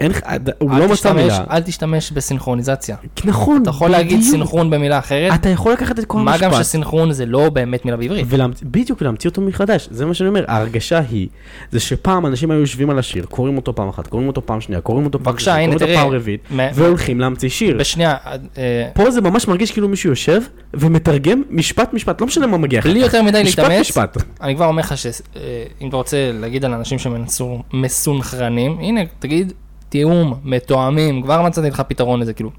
אין 0.00 0.10
לך, 0.10 0.20
הוא 0.58 0.72
אל 0.72 0.78
לא 0.78 0.88
מצא 0.88 1.12
מילה. 1.12 1.44
אל 1.50 1.60
תשתמש 1.60 2.12
בסינכרוניזציה. 2.12 2.96
נכון, 3.24 3.62
אתה 3.62 3.70
יכול 3.70 3.90
להגיד. 3.90 4.20
סינכרון 4.22 4.70
במילה 4.70 4.98
אחרת, 4.98 5.32
אתה 5.34 5.48
יכול 5.48 5.72
לקחת 5.72 5.98
את 5.98 6.04
כל 6.04 6.18
מה 6.18 6.32
המשפט. 6.32 6.52
גם 6.52 6.62
שסינכרון 6.62 7.12
זה 7.12 7.26
לא 7.26 7.50
באמת 7.50 7.84
מילה 7.84 7.96
בעברית. 7.96 8.26
בדיוק, 8.62 9.02
ולהמציא 9.02 9.30
אותו 9.30 9.42
מחדש, 9.42 9.88
זה 9.90 10.06
מה 10.06 10.14
שאני 10.14 10.28
אומר, 10.28 10.44
ההרגשה 10.48 10.98
היא, 11.10 11.28
זה 11.70 11.80
שפעם 11.80 12.26
אנשים 12.26 12.50
היו 12.50 12.60
יושבים 12.60 12.90
על 12.90 12.98
השיר, 12.98 13.24
קוראים 13.24 13.56
אותו 13.56 13.74
פעם 13.74 13.88
אחת, 13.88 14.06
קוראים 14.06 14.28
אותו 14.28 14.46
פעם 14.46 14.60
שנייה, 14.60 14.80
קוראים 14.80 15.04
אותו 15.04 15.18
פעם 15.22 15.34
קוראים 15.44 15.72
אותו 15.72 16.10
רביעית, 16.10 16.48
והולכים 16.74 17.20
להמציא 17.20 17.48
שיר. 17.48 17.76
בשנייה, 17.78 18.16
אה, 18.58 18.88
פה 18.94 19.10
זה 19.10 19.20
ממש 19.20 19.48
מרגיש 19.48 19.72
כאילו 19.72 19.88
מישהו 19.88 20.10
יושב 20.10 20.42
ומתרגם 20.74 21.42
משפט 21.50 21.92
משפט, 21.92 22.20
לא 22.20 22.26
משנה 22.26 22.46
מה 22.46 22.58
מגיע 22.58 22.80
אחר 22.80 22.90
בלי. 22.90 22.98
יותר 22.98 23.22
מדי 23.22 23.44
להתאמץ. 23.44 23.98
אני 24.40 24.54
כבר 24.54 24.66
אומר 24.66 24.80
לך 24.80 24.98
שאם 24.98 25.88
אתה 25.88 25.96
רוצה 25.96 26.30
להגיד 26.32 26.64
על 26.64 26.72
אנשים 26.72 26.98
שמסונכרנים, 26.98 28.78
הנה, 28.78 29.00
תגיד 29.18 29.52
תיאום, 29.88 30.34
מתואמים, 30.44 31.22
כבר 31.22 31.42
מצאתי 31.42 31.70
לך 31.70 31.80
פתרון 31.80 32.20
לזה, 32.20 32.32
כאילו, 32.32 32.50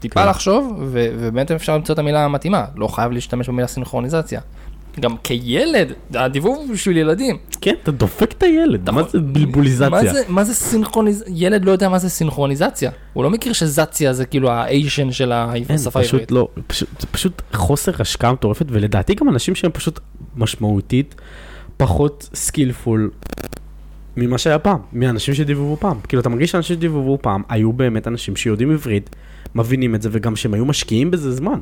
טיפה 0.00 0.22
כן. 0.22 0.28
לחשוב, 0.28 0.76
ו- 0.80 1.08
ובאמת 1.18 1.50
אפשר 1.50 1.74
למצוא 1.74 1.92
את 1.92 1.98
המילה 1.98 2.24
המתאימה, 2.24 2.64
לא 2.76 2.88
חייב 2.88 3.12
להשתמש 3.12 3.48
במילה 3.48 3.68
סינכרוניזציה. 3.68 4.40
גם 5.00 5.16
כילד, 5.22 5.92
הדיבוב 6.14 6.56
הוא 6.56 6.72
בשביל 6.72 6.96
ילדים. 6.96 7.36
כן, 7.60 7.74
אתה 7.82 7.90
דופק 7.90 8.32
את 8.32 8.42
הילד, 8.42 8.90
מה 8.90 9.02
זה 9.02 9.20
בלבוליזציה? 9.20 9.88
מה 9.88 10.04
זה, 10.04 10.22
מה 10.28 10.44
זה 10.44 10.54
סינכרוניזציה? 10.54 11.32
ילד 11.36 11.64
לא 11.64 11.70
יודע 11.70 11.88
מה 11.88 11.98
זה 11.98 12.08
סינכרוניזציה. 12.08 12.90
הוא 13.12 13.24
לא 13.24 13.30
מכיר 13.30 13.52
שזציה 13.52 14.12
זה 14.12 14.26
כאילו 14.26 14.50
האיישן 14.50 15.12
של 15.12 15.32
אין, 15.32 15.64
השפה 15.70 16.00
העברית. 16.00 16.22
פשוט 16.22 16.30
לא, 16.30 16.48
פשוט, 16.66 16.88
זה 17.00 17.06
פשוט 17.06 17.42
חוסר 17.52 17.92
השקעה 17.98 18.32
מטורפת, 18.32 18.66
ולדעתי 18.68 19.14
גם 19.14 19.28
אנשים 19.28 19.54
שהם 19.54 19.70
פשוט 19.70 20.00
משמעותית 20.36 21.14
פחות 21.76 22.28
skillful 22.34 23.10
ממה 24.16 24.38
שהיה 24.38 24.58
פעם, 24.58 24.78
מהאנשים 24.92 25.34
שדיבבו 25.34 25.76
פעם. 25.80 26.00
כאילו, 26.08 26.20
אתה 26.20 26.28
מרגיש 26.28 26.50
שאנשים 26.50 26.76
שדיבבו 26.76 27.18
פעם 27.22 27.42
היו 27.48 27.72
באמת 27.72 28.06
אנשים 28.06 28.36
שיודעים 28.36 28.70
עברית, 28.72 29.16
מבינים 29.54 29.94
את 29.94 30.02
זה, 30.02 30.08
וגם 30.12 30.36
שהם 30.36 30.54
היו 30.54 30.64
משקיעים 30.64 31.10
בזה 31.10 31.32
זמן. 31.32 31.60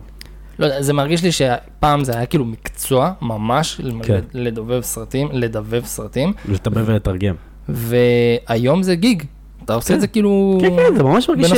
לא 0.58 0.66
יודע, 0.66 0.82
זה 0.82 0.92
מרגיש 0.92 1.22
לי 1.22 1.32
שפעם 1.32 2.04
זה 2.04 2.16
היה 2.16 2.26
כאילו 2.26 2.44
מקצוע 2.44 3.12
ממש 3.22 3.80
כן. 4.02 4.20
לדובב 4.34 4.80
סרטים, 4.80 5.28
לדבב 5.32 5.84
סרטים, 5.84 6.32
לטבע 6.48 6.82
ולתרגם. 6.86 7.34
והיום 7.68 8.82
זה 8.82 8.94
gig. 8.94 9.22
אתה 9.64 9.74
עושה. 9.74 9.94
את 9.94 10.00
זה 10.00 10.06
כאילו... 10.06 10.58
כן, 10.60 10.76
כן, 10.76 10.96
זה 10.96 11.02
ממש 11.02 11.28
מרגיש. 11.28 11.50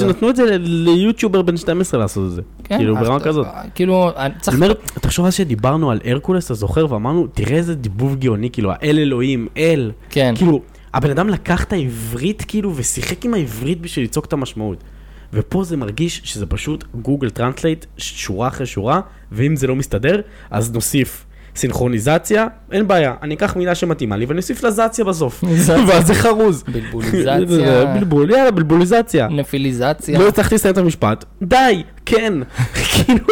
שנתנו 0.00 0.30
את 0.30 0.36
זה 0.36 0.58
ליוטיובר 0.58 1.42
בן 1.42 1.56
12 1.56 2.00
לעשות 2.00 2.26
את 2.26 2.34
זה. 2.34 2.42
כן, 2.64 2.76
כאילו, 2.76 2.96
ברמה 2.96 3.20
כזאת. 3.20 3.46
כאילו, 3.74 4.10
צריך... 4.40 4.56
אני 4.56 4.66
אומר, 4.66 4.74
תחשוב 5.00 5.26
אז 5.26 5.34
שדיברנו 5.34 5.90
על 5.90 6.00
הרקולס, 6.04 6.46
אתה 6.46 6.54
זוכר, 6.54 6.92
ואמרנו, 6.92 7.26
תראה 7.26 7.56
איזה 7.56 7.74
דיבוב 7.74 8.16
גאוני, 8.16 8.50
כאילו, 8.50 8.72
האל 8.72 8.98
אלוהים, 8.98 9.48
אל. 9.56 9.92
כן, 10.10 10.34
כאילו, 10.36 10.60
הבן 10.94 11.10
אדם 11.10 11.28
לקח 11.28 11.64
את 11.64 11.72
העברית 11.72 12.44
כאילו 12.48 12.76
ושיחק 12.76 13.24
עם 13.24 13.34
העברית 13.34 13.80
בשביל 13.80 14.04
ליצוק 14.04 14.24
את 14.24 14.32
המשמעות. 14.32 14.84
ופה 15.32 15.64
זה 15.64 15.76
מרגיש 15.76 16.20
שזה 16.24 16.46
פשוט 16.46 16.84
Google 17.02 17.30
Translate 17.30 17.86
שורה 17.96 18.48
אחרי 18.48 18.66
שורה, 18.66 19.00
ואם 19.32 19.56
זה 19.56 19.66
לא 19.66 19.76
מסתדר, 19.76 20.20
אז 20.50 20.72
נוסיף 20.72 21.24
סינכרוניזציה, 21.56 22.46
אין 22.72 22.88
בעיה, 22.88 23.14
אני 23.22 23.34
אקח 23.34 23.56
מילה 23.56 23.74
שמתאימה 23.74 24.16
לי 24.16 24.24
ואני 24.24 24.38
אוסיף 24.38 24.62
לה 24.62 24.70
זציה 24.70 25.04
בסוף. 25.04 25.44
ואז 25.88 26.06
זה 26.06 26.14
חרוז. 26.14 26.64
בלבוליזציה, 26.68 27.84
בלבול, 27.94 28.30
יאללה, 28.30 28.50
בלבוליזציה. 28.50 29.28
נפיליזציה. 29.28 30.18
לא 30.18 30.28
הצלחתי 30.28 30.54
לסיים 30.54 30.72
את 30.72 30.78
המשפט, 30.78 31.24
די, 31.42 31.82
כן. 32.06 32.34
כאילו. 33.04 33.26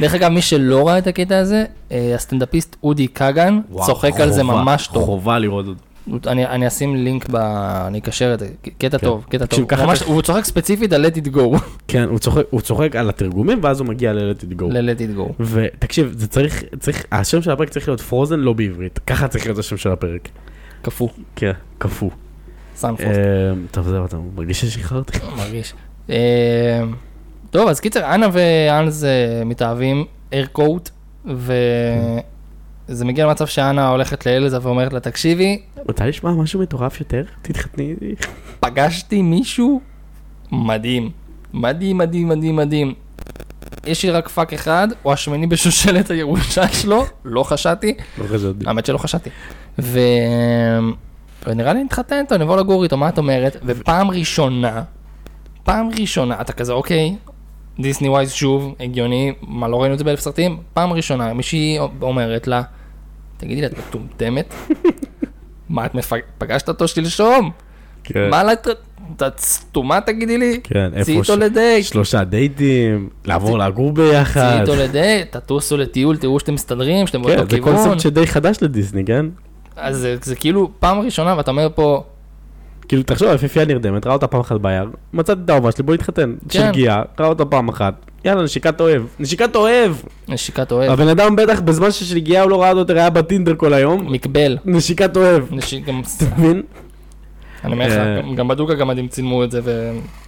דרך 0.00 0.14
אגב, 0.14 0.28
מי 0.30 0.42
שלא 0.42 0.88
ראה 0.88 0.98
את 0.98 1.06
הקטע 1.06 1.38
הזה, 1.38 1.64
אה, 1.92 2.12
הסטנדאפיסט 2.14 2.76
אודי 2.82 3.08
כגן 3.08 3.60
צוחק 3.86 4.20
על 4.20 4.32
זה 4.32 4.42
ממש 4.42 4.86
טוב. 4.86 5.04
חובה 5.04 5.38
לראות 5.38 5.66
זה. 5.66 5.72
אני, 6.26 6.46
אני 6.46 6.66
אשים 6.66 6.96
לינק 6.96 7.28
ב... 7.30 7.36
אני 7.86 7.98
אקשר 7.98 8.34
את 8.34 8.38
זה, 8.38 8.48
קטע 8.78 8.98
כן. 8.98 9.06
טוב, 9.06 9.24
קטע 9.28 9.46
טוב. 9.46 9.64
ככה 9.68 9.86
ממש, 9.86 10.02
הוא 10.02 10.22
צוחק 10.22 10.44
ספציפית 10.44 10.92
על 10.92 11.06
let 11.06 11.16
it 11.18 11.34
go, 11.36 11.58
כן, 11.88 12.02
הוא 12.08 12.18
צוחק- 12.18 12.46
הוא 12.50 12.60
צוחק 12.60 12.96
על 12.96 13.08
התרגומים 13.08 13.58
ואז 13.62 13.80
הוא 13.80 13.88
מגיע 13.88 14.12
ל-let 14.12 14.40
it 14.40 14.60
go. 14.60 14.64
ל-let 14.64 14.98
it 14.98 15.18
go. 15.18 15.42
ותקשיב, 15.42 16.14
זה 16.16 16.26
צריך, 16.28 16.62
צריך, 16.80 17.04
השם 17.12 17.42
של 17.42 17.50
הפרק 17.50 17.68
צריך 17.68 17.88
להיות 17.88 18.00
פרוזן 18.00 18.40
לא 18.40 18.52
בעברית, 18.52 18.98
ככה 19.06 19.28
צריך 19.28 19.46
להיות 19.46 19.58
השם 19.58 19.76
של 19.76 19.90
הפרק. 19.90 20.28
קפוא, 20.82 21.08
כן, 21.36 21.52
קפוא. 21.78 22.10
אה, 22.84 22.88
טוב, 23.70 23.88
זהו, 23.88 24.04
אתה 24.04 24.16
מרגיש 24.36 24.60
ששחררתי? 24.60 25.18
מרגיש. 25.38 25.74
אה, 26.10 26.82
טוב, 27.50 27.68
אז 27.68 27.80
קיצר, 27.80 28.14
אנה 28.14 28.26
ואנז 28.32 29.04
אה, 29.04 29.44
מתאהבים, 29.44 30.04
hair 30.32 30.61
cut, 30.61 30.90
וזה 32.88 33.04
מגיע 33.04 33.26
למצב 33.26 33.46
שאנה 33.46 33.88
הולכת 33.88 34.26
לאלזה 34.26 34.58
ואומרת 34.62 34.92
לה, 34.92 35.00
תקשיבי, 35.00 35.62
רוצה 35.86 36.06
לשמוע 36.06 36.32
משהו 36.32 36.60
מטורף 36.60 37.00
יותר? 37.00 37.22
תתחתני 37.42 37.90
איתי. 37.90 38.14
פגשתי 38.60 39.22
מישהו 39.22 39.80
מדהים, 40.52 41.10
מדהים, 41.52 41.98
מדהים, 41.98 42.28
מדהים, 42.28 42.56
מדהים. 42.56 42.94
יש 43.86 44.04
לי 44.04 44.10
רק 44.10 44.28
פאק 44.28 44.52
אחד, 44.52 44.88
הוא 45.02 45.12
השמיני 45.12 45.46
בשושלת 45.46 46.10
הירושה 46.10 46.68
שלו, 46.68 47.04
לא 47.24 47.42
חשדתי, 47.42 47.94
לא 48.18 48.24
חשבתי. 48.24 48.66
האמת 48.66 48.86
שלא 48.86 48.98
חשדתי. 48.98 49.30
ו... 49.78 49.98
ונראה 51.46 51.72
לי 51.72 51.84
נתחתן 51.84 52.18
איתו, 52.20 52.38
נבוא 52.38 52.56
לגור 52.56 52.82
איתו, 52.82 52.96
מה 52.96 53.08
את 53.08 53.18
אומרת? 53.18 53.56
ופעם 53.66 54.10
ראשונה, 54.10 54.82
פעם 55.64 55.88
ראשונה, 56.00 56.40
אתה 56.40 56.52
כזה, 56.52 56.72
אוקיי, 56.72 57.16
דיסני 57.78 58.08
ווייז 58.08 58.32
שוב, 58.32 58.74
הגיוני, 58.80 59.32
מה 59.42 59.68
לא 59.68 59.80
ראינו 59.80 59.94
את 59.94 59.98
זה 59.98 60.04
באלף 60.04 60.20
סרטים? 60.20 60.56
פעם 60.74 60.92
ראשונה, 60.92 61.32
מישהי 61.34 61.78
אומרת 62.02 62.46
לה, 62.46 62.62
תגידי 63.36 63.60
לי, 63.60 63.66
את 63.66 63.78
מטומטמת? 63.78 64.54
מה, 65.68 65.86
את 65.86 65.94
מפג... 65.94 66.18
פגשת 66.38 66.68
אותו 66.68 66.88
שלשום? 66.88 67.50
כן. 68.04 68.30
מה 68.30 68.44
לת... 68.44 68.66
את 69.26 69.38
סתומה 69.40 70.00
תגידי 70.00 70.38
לי? 70.38 70.60
כן, 70.64 70.90
צאי 70.90 70.98
איפה 70.98 71.12
איתו 71.12 71.24
ש- 71.24 71.30
לדייט, 71.30 71.84
שלושה 71.86 72.24
דייטים, 72.24 73.08
לעבור 73.24 73.58
לגור 73.58 73.94
צאי 73.96 74.04
ביחד. 74.10 74.58
איתו 74.60 74.74
לדייט, 74.74 75.36
תטוסו 75.36 75.76
לטיול, 75.76 76.16
תראו 76.16 76.40
שאתם 76.40 76.54
מסתדרים, 76.54 77.06
שאתם 77.06 77.18
כן, 77.22 77.28
באותו 77.28 77.42
זה 77.50 77.56
כיוון. 77.56 77.76
קונספט 77.76 78.00
שדי 78.00 78.26
חדש 78.26 78.56
לדיסני, 78.62 79.04
כן? 79.04 79.26
אז 79.76 79.96
זה, 79.96 80.16
זה 80.22 80.36
כאילו 80.36 80.70
פעם 80.80 80.98
ראשונה 81.00 81.34
ואתה 81.36 81.50
אומר 81.50 81.68
פה, 81.74 82.04
כאילו, 82.92 83.02
תחשוב, 83.02 83.28
יפיפייה 83.34 83.64
נרדמת, 83.64 84.06
ראה 84.06 84.14
אותה 84.14 84.26
פעם 84.26 84.40
אחת 84.40 84.60
ביער, 84.60 84.88
מצאתי 85.12 85.40
את 85.44 85.50
האהובה 85.50 85.72
שלי, 85.72 85.82
בוא 85.84 85.94
נתחתן. 85.94 86.34
כן. 86.48 86.58
שהגיע, 86.58 87.02
ראה 87.20 87.28
אותה 87.28 87.44
פעם 87.44 87.68
אחת, 87.68 87.94
יאללה, 88.24 88.42
נשיקת 88.42 88.80
אוהב. 88.80 89.02
נשיקת 89.20 89.56
אוהב! 89.56 89.92
נשיקת 90.28 90.72
אוהב, 90.72 90.90
הבן 90.90 91.08
אדם 91.08 91.36
בטח 91.36 91.60
בזמן 91.60 91.90
ששגיאה 91.90 92.42
הוא 92.42 92.50
לא 92.50 92.62
ראה 92.62 92.72
אותו, 92.72 92.92
היה 92.92 93.10
בטינדר 93.10 93.54
כל 93.56 93.72
היום. 93.72 94.12
מקבל, 94.12 94.58
נשיקת 94.64 95.16
אוהב. 95.16 95.44
גם, 95.86 96.00
אתה 96.16 96.24
מבין? 96.38 96.62
אני 97.64 97.72
אומר 97.72 97.86
לך, 97.86 97.92
אה. 97.92 98.20
גם- 98.22 98.34
גם 98.34 98.48
בדוק 98.48 98.70
הגמדים 98.70 99.08
צילמו 99.08 99.44
את 99.44 99.50
זה 99.50 99.60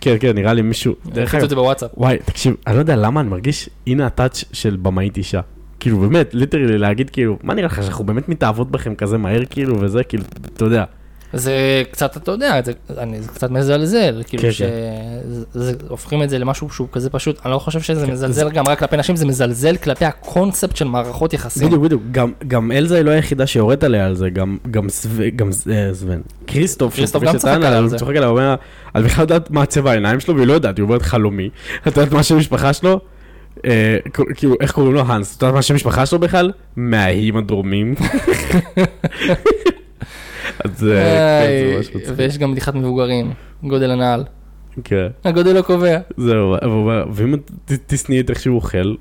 כן, 0.00 0.16
כן, 0.20 0.32
נראה 0.34 0.52
לי 0.52 0.62
מישהו. 0.62 0.94
דרך 1.06 1.34
אגב, 1.34 1.54
בוואטסאפ. 1.54 1.90
וואי, 1.96 2.16
תקשיב, 2.24 2.54
אני 2.66 2.74
לא 2.74 2.80
יודע 2.80 2.96
למה 2.96 3.20
אני 3.20 3.28
מרגיש, 3.28 3.68
הנה 3.86 4.06
הטאץ' 4.06 4.44
של 4.52 4.76
במאית 4.82 5.16
אישה. 5.16 5.40
כאילו, 5.80 5.98
באמת, 5.98 6.34
literally 6.34 6.78
להגיד 6.78 7.10
כאילו, 7.10 7.38
מה 7.42 7.54
נראה 7.54 7.66
לך 7.66 7.82
שאנחנו 7.82 8.04
באמת 8.04 8.28
מתאהבות 8.28 8.70
בכם 8.70 8.94
כזה 8.94 9.18
מהר, 9.18 9.44
כאילו, 9.50 9.80
וזה, 9.80 10.04
כאילו, 10.04 10.24
אתה 10.54 10.64
יודע. 10.64 10.84
זה 11.34 11.52
קצת, 11.90 12.16
אתה 12.16 12.30
יודע, 12.32 12.60
זה, 12.64 12.72
אני, 12.98 13.22
זה 13.22 13.28
קצת 13.28 13.50
מזלזל, 13.50 14.22
כאילו 14.26 14.42
כן, 14.42 14.48
שהופכים 14.52 16.22
את 16.22 16.30
זה 16.30 16.38
למשהו 16.38 16.70
שהוא 16.70 16.88
כזה 16.92 17.10
פשוט, 17.10 17.38
אני 17.44 17.52
לא 17.52 17.58
חושב 17.58 17.80
שזה 17.80 18.06
כן, 18.06 18.12
מזלזל 18.12 18.50
גם 18.50 18.64
רק 18.68 18.78
כלפי 18.78 18.96
נשים, 18.96 19.16
זה 19.16 19.26
מזלזל 19.26 19.76
כלפי 19.76 20.04
הקונספט 20.04 20.76
של 20.76 20.84
מערכות 20.84 21.32
יחסים. 21.32 21.66
בדיוק, 21.66 21.82
בדיוק. 21.82 22.02
גם- 22.12 22.32
גם 22.48 22.72
אלזה 22.72 22.96
היא 22.96 23.04
לא 23.04 23.10
היחידה 23.10 23.46
שיורדת 23.46 23.84
עליה 23.84 24.06
על 24.06 24.14
זה, 24.14 24.30
גם- 24.30 24.58
גם 24.70 24.88
סו- 24.88 25.08
גם 25.36 25.50
אה, 25.72 25.94
סוון. 25.94 26.20
כריסטוף, 26.46 26.94
כריסטוף 26.96 27.22
גם 27.24 27.32
צוחק 27.38 27.54
אנה, 27.54 27.66
עליה 27.66 27.78
על 27.78 27.82
הוא 27.84 27.90
זה. 27.90 27.96
צוחק 27.98 28.16
עליה, 28.16 28.28
הוא 28.28 28.38
אומר, 28.38 28.54
את 28.98 29.02
בכלל 29.04 29.22
יודעת 29.22 29.50
מה 29.50 29.66
צבע 29.66 29.90
העיניים 29.90 30.20
שלו, 30.20 30.34
והיא 30.36 30.46
לא 30.46 30.52
יודעת, 30.52 30.76
היא 30.76 30.82
אומרת 30.82 31.02
חלומי. 31.02 31.48
את 31.88 31.96
יודעת 31.96 32.12
מה 32.12 32.22
שם 32.22 32.34
המשפחה 32.34 32.72
שלו? 32.72 33.00
אה, 33.66 33.96
כאילו, 34.34 34.54
איך 34.60 34.72
קוראים 34.72 34.94
לו? 34.94 35.00
האנס. 35.00 35.36
את 35.36 35.42
יודעת 35.42 35.54
מה 35.54 35.62
שם 35.62 35.74
המשפחה 35.74 36.06
שלו 36.06 36.18
בכלל? 36.18 36.50
מהאיים 36.76 37.36
הדרומים. 37.36 37.94
אז 40.64 40.88
אה, 40.88 41.80
כן. 41.92 41.98
ויש 42.16 42.38
גם 42.38 42.52
בדיחת 42.52 42.74
מבוגרים, 42.74 43.32
גודל 43.62 43.90
הנעל. 43.90 44.24
כן. 44.84 45.06
הגודל 45.24 45.52
לא 45.52 45.62
קובע. 45.62 45.98
זהו, 46.16 46.56
ואם 47.12 47.34
תשנאי 47.86 48.20
את 48.20 48.30
איך 48.30 48.40
שהוא 48.40 48.56
אוכל, 48.56 48.94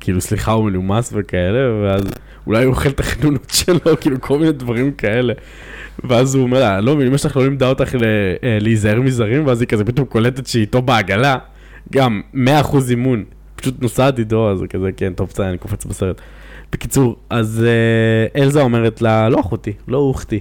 כאילו 0.00 0.20
סליחה 0.20 0.52
הוא 0.52 0.64
מנומס 0.64 1.12
וכאלה, 1.16 1.82
ואז 1.82 2.02
אולי 2.46 2.64
הוא 2.64 2.74
אוכל 2.74 2.88
את 2.88 3.00
החנונות 3.00 3.50
שלו, 3.58 4.00
כאילו 4.00 4.20
כל 4.20 4.38
מיני 4.38 4.52
דברים 4.52 4.92
כאלה. 4.92 5.32
ואז 6.04 6.34
הוא 6.34 6.42
אומר 6.42 6.60
לה, 6.60 6.80
לא, 6.80 6.92
אמא 6.92 7.16
שלך 7.16 7.36
לא 7.36 7.44
לימדה 7.44 7.68
אותך 7.68 7.94
אה, 7.94 8.58
להיזהר 8.60 9.00
מזרים, 9.00 9.46
ואז 9.46 9.60
היא 9.60 9.68
כזה 9.68 9.84
פתאום 9.84 10.06
קולטת 10.06 10.46
שהיא 10.46 10.60
איתו 10.60 10.82
בעגלה, 10.82 11.36
גם 11.92 12.20
100% 12.34 12.38
אימון, 12.90 13.24
פשוט 13.56 13.82
נוסעת 13.82 14.18
איתו, 14.18 14.50
אז 14.50 14.58
זה 14.58 14.66
כזה, 14.66 14.90
כן, 14.96 15.12
טוב, 15.12 15.28
בסדר, 15.28 15.48
אני 15.48 15.58
קופץ 15.58 15.84
בסרט. 15.84 16.20
בקיצור, 16.72 17.16
אז 17.30 17.64
אה, 17.66 18.42
אלזה 18.42 18.60
אומרת 18.60 19.02
לה, 19.02 19.28
לא 19.28 19.40
אחותי, 19.40 19.72
לא 19.88 19.98
אוכתי. 19.98 20.40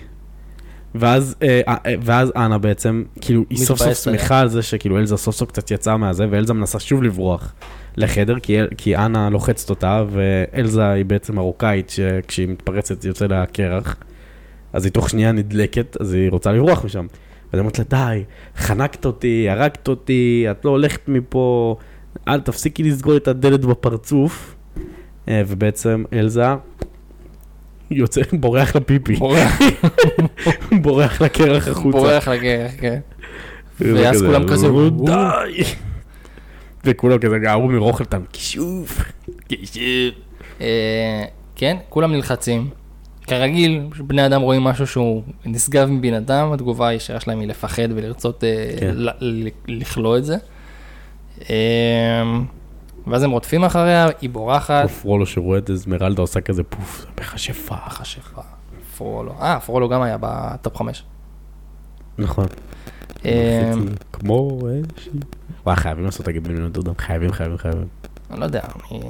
ואז, 0.95 1.35
אה, 1.43 1.61
אה, 1.67 1.93
ואז 2.01 2.31
אנה 2.35 2.57
בעצם, 2.57 3.03
כאילו, 3.21 3.43
היא 3.49 3.57
סוף 3.57 3.79
סוף. 3.79 3.93
שמחה 3.93 4.39
על 4.39 4.47
זה 4.47 4.61
שכאילו 4.61 4.97
אלזה 4.97 5.17
סוף 5.17 5.35
סוף 5.35 5.49
קצת 5.49 5.71
יצאה 5.71 5.97
מהזה, 5.97 6.27
ואלזה 6.29 6.53
מנסה 6.53 6.79
שוב 6.79 7.03
לברוח 7.03 7.53
לחדר, 7.97 8.39
כי, 8.39 8.57
כי 8.77 8.95
אנה 8.95 9.29
לוחצת 9.29 9.69
אותה, 9.69 10.03
ואלזה 10.11 10.89
היא 10.89 11.05
בעצם 11.05 11.35
מרוקאית, 11.35 11.89
שכשהיא 11.89 12.47
מתפרצת 12.47 13.05
יוצא 13.05 13.25
לה 13.25 13.45
קרח, 13.45 13.95
אז 14.73 14.85
היא 14.85 14.93
תוך 14.93 15.09
שנייה 15.09 15.31
נדלקת, 15.31 15.97
אז 15.99 16.13
היא 16.13 16.31
רוצה 16.31 16.51
לברוח 16.51 16.85
משם. 16.85 17.05
אז 17.51 17.53
היא 17.53 17.59
אומרת 17.59 17.79
לה, 17.79 17.85
די, 17.89 18.23
חנקת 18.57 19.05
אותי, 19.05 19.49
הרגת 19.49 19.87
אותי, 19.87 20.45
את 20.51 20.65
לא 20.65 20.69
הולכת 20.69 21.07
מפה, 21.07 21.75
אל 22.27 22.39
תפסיקי 22.39 22.83
לסגור 22.83 23.17
את 23.17 23.27
הדלת 23.27 23.65
בפרצוף. 23.65 24.55
אה, 25.27 25.41
ובעצם 25.47 26.03
אלזה 26.13 26.43
יוצא, 27.91 28.21
בורח 28.39 28.75
לפיפי, 28.75 29.15
בורח, 29.15 29.59
בורח 30.81 31.21
לקרח 31.21 31.67
החוצה. 31.67 31.97
בורח 31.97 32.27
לגרך, 32.27 32.71
כן. 32.81 32.99
ואז 33.79 34.21
כולם 34.21 34.47
כזה, 34.47 34.67
"נו, 34.67 34.73
"וואו". 34.97 35.05
די. 35.05 35.63
וכולם 36.85 37.19
כזה 37.19 37.39
גערו 37.39 37.67
מרוכלטם, 37.67 38.21
כישוף. 38.33 39.01
אה, 40.61 41.23
כן, 41.55 41.77
כולם 41.89 42.11
נלחצים. 42.11 42.69
כרגיל, 43.27 43.81
בני 43.99 44.25
אדם 44.25 44.41
רואים 44.41 44.63
משהו 44.63 44.87
שהוא 44.87 45.21
נשגב 45.45 45.89
מבינתם, 45.89 46.49
התגובה 46.53 46.87
הישירה 46.87 47.19
שלהם 47.19 47.39
היא 47.39 47.47
לפחד 47.47 47.87
ולרצות 47.95 48.43
אה, 48.43 48.49
כן. 48.79 48.95
לכלוא 49.67 50.17
את 50.17 50.25
זה. 50.25 50.35
אה, 53.07 53.11
ואז 53.13 53.23
הם 53.23 53.31
רודפים 53.31 53.63
אחריה, 53.63 54.07
היא 54.21 54.29
בורחת. 54.29 54.89
פרולו 54.89 55.25
שרואה 55.25 55.57
את 55.57 55.69
אזמרלדה 55.69 56.21
עושה 56.21 56.41
כזה 56.41 56.63
פוף, 56.63 57.05
מכשפה. 57.19 57.75
מכשפה, 57.87 58.41
פרולו. 58.97 59.33
אה, 59.41 59.59
פרולו 59.59 59.89
גם 59.89 60.01
היה 60.01 60.17
בטופ 60.19 60.77
חמש. 60.77 61.03
נכון. 62.17 62.45
אה, 63.25 63.71
כמו 64.13 64.59
אש. 64.97 65.09
וואי, 65.65 65.75
חייבים 65.75 66.05
לעשות 66.05 66.21
את 66.21 66.27
הגיבלים 66.27 66.65
לדודם, 66.65 66.93
חייבים, 66.97 67.31
חייבים, 67.31 67.57
חייבים. 67.57 67.87
אני 68.31 68.39
לא 68.39 68.45
יודע, 68.45 68.61
אני- 68.91 69.01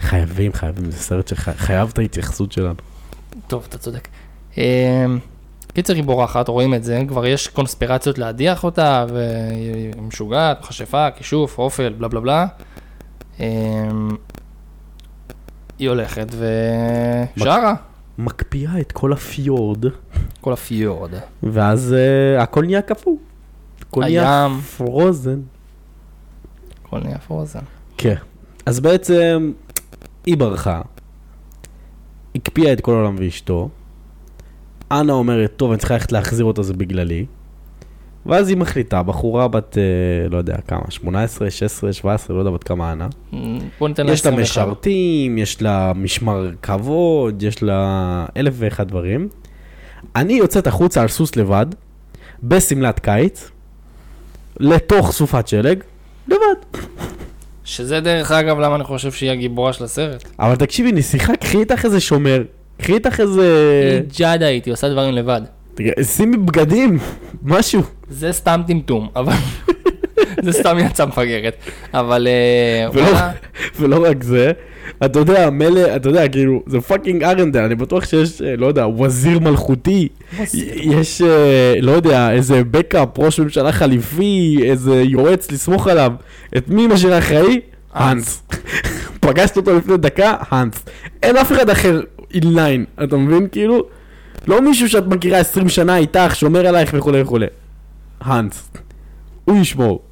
חייבים, 0.00 0.52
חייבים, 0.52 0.90
זה 0.90 0.98
סרט 0.98 1.28
שחייב 1.28 1.88
את 1.92 1.98
ההתייחסות 1.98 2.52
שלנו. 2.52 2.74
טוב, 3.46 3.66
אתה 3.68 3.78
צודק. 3.78 4.08
אה, 4.58 5.06
קיצר 5.72 5.94
היא 5.94 6.04
בורחת, 6.04 6.48
רואים 6.48 6.74
את 6.74 6.84
זה, 6.84 7.02
כבר 7.08 7.26
יש 7.26 7.48
קונספירציות 7.48 8.18
להדיח 8.18 8.64
אותה, 8.64 9.06
והיא 9.12 9.92
משוגעת, 10.02 10.60
מכשפה, 10.60 11.10
כישוף, 11.10 11.58
אופל, 11.58 11.92
בלה 11.98 12.08
בלה 12.08 12.20
בלה. 12.20 12.46
אה, 13.40 13.88
היא 15.78 15.88
הולכת 15.88 16.26
ושרה, 17.36 17.74
מקפיאה 18.18 18.80
את 18.80 18.92
כל 18.92 19.12
הפיורד, 19.12 19.84
כל 20.40 20.52
הפיורד. 20.52 21.10
ואז 21.42 21.94
אה, 21.98 22.42
הכל 22.42 22.64
נהיה 22.64 22.82
קפוא. 22.82 23.16
הכל 23.80 24.00
נהיה 24.00 24.48
פרוזן. 24.76 25.40
הכל 26.84 27.00
נהיה 27.00 27.18
פרוזן. 27.18 27.60
כן. 27.98 28.14
אז 28.66 28.80
בעצם 28.80 29.52
היא 30.26 30.36
ברחה, 30.36 30.82
הקפיאה 32.34 32.72
את 32.72 32.80
כל 32.80 32.92
העולם 32.92 33.16
ואשתו, 33.18 33.68
אנה 34.92 35.12
אומרת, 35.12 35.52
טוב, 35.56 35.70
אני 35.70 35.78
צריכה 35.78 35.94
ללכת 35.94 36.12
להחזיר 36.12 36.44
אותה, 36.44 36.62
זה 36.62 36.74
בגללי. 36.74 37.26
ואז 38.28 38.48
היא 38.48 38.56
מחליטה, 38.56 39.02
בחורה 39.02 39.48
בת, 39.48 39.78
אה, 39.78 40.28
לא 40.28 40.36
יודע 40.38 40.56
כמה, 40.68 40.82
18, 40.88 41.50
16, 41.50 41.92
17, 41.92 42.36
לא 42.36 42.40
יודע 42.40 42.50
בת 42.50 42.64
כמה 42.64 42.92
אנה. 42.92 43.08
בוא 43.78 43.88
ניתן 43.88 44.06
לה 44.06 44.12
יש 44.12 44.26
לה 44.26 44.32
21. 44.32 44.40
משרתים, 44.40 45.38
יש 45.38 45.62
לה 45.62 45.92
משמר 45.94 46.50
כבוד, 46.62 47.42
יש 47.42 47.62
לה 47.62 48.26
אלף 48.36 48.54
ואחד 48.56 48.88
דברים. 48.88 49.28
אני 50.16 50.32
יוצאת 50.32 50.66
החוצה 50.66 51.02
על 51.02 51.08
סוס 51.08 51.36
לבד, 51.36 51.66
בשמלת 52.42 53.00
קיץ, 53.00 53.50
לתוך 54.60 55.12
סופת 55.12 55.48
שלג, 55.48 55.78
לבד. 56.28 56.80
שזה 57.64 58.00
דרך 58.00 58.30
אגב 58.30 58.58
למה 58.58 58.76
אני 58.76 58.84
חושב 58.84 59.12
שהיא 59.12 59.30
הגיבורה 59.30 59.72
של 59.72 59.84
הסרט. 59.84 60.24
אבל 60.38 60.56
תקשיבי, 60.56 60.92
נסיכה, 60.92 61.36
קחי 61.36 61.58
איתך 61.58 61.84
איזה 61.84 62.00
שומר, 62.00 62.42
קחי 62.78 62.94
איתך 62.94 63.20
איזה... 63.20 63.80
היא 63.92 64.18
ג'דאית, 64.18 64.64
היא 64.64 64.72
עושה 64.72 64.88
דברים 64.88 65.14
לבד. 65.14 65.40
שימי 66.02 66.36
בגדים, 66.36 66.98
משהו. 67.42 67.82
זה 68.10 68.32
סתם 68.32 68.60
טמטום, 68.66 69.08
אבל... 69.16 69.32
זה 70.44 70.52
סתם 70.52 70.76
יצא 70.78 71.06
מפגרת. 71.06 71.54
אבל... 71.94 72.28
אה, 72.28 72.90
ולא, 72.92 73.18
ולא 73.80 74.10
רק 74.10 74.22
זה, 74.22 74.52
אתה 75.04 75.18
יודע, 75.18 75.50
מילא, 75.50 75.96
אתה 75.96 76.08
יודע, 76.08 76.28
כאילו, 76.28 76.62
זה 76.66 76.80
fucking 76.80 77.24
ארנדל, 77.24 77.60
אני 77.60 77.74
בטוח 77.74 78.04
שיש, 78.04 78.42
אה, 78.42 78.56
לא 78.56 78.66
יודע, 78.66 78.86
וזיר 78.88 79.38
מלכותי, 79.38 80.08
יש, 80.74 81.22
אה, 81.22 81.74
לא 81.80 81.92
יודע, 81.92 82.32
איזה 82.32 82.64
בקאפ, 82.64 83.08
ראש 83.18 83.40
ממשלה 83.40 83.72
חליפי, 83.72 84.58
איזה 84.62 85.02
יועץ 85.02 85.52
לסמוך 85.52 85.86
עליו. 85.86 86.12
את 86.56 86.68
מי 86.68 86.98
שלה 86.98 87.18
אחראי? 87.18 87.60
האנס. 87.92 88.42
פגשת 89.20 89.56
אותו 89.56 89.76
לפני 89.76 89.96
דקה? 89.96 90.34
האנס. 90.50 90.84
אין 91.22 91.36
אף 91.36 91.52
אחד 91.52 91.70
אחר 91.70 92.00
אינליין, 92.34 92.84
אתה 93.04 93.16
מבין? 93.16 93.48
כאילו, 93.52 93.86
לא 94.46 94.62
מישהו 94.62 94.88
שאת 94.88 95.06
מכירה 95.06 95.38
20 95.38 95.68
שנה 95.68 95.96
איתך, 95.96 96.36
שומר 96.36 96.66
עלייך 96.66 96.90
וכולי 96.94 97.22
וכולי. 97.22 97.46
האנס. 98.20 98.70
הוא 99.44 99.56
ישמור. 99.56 100.02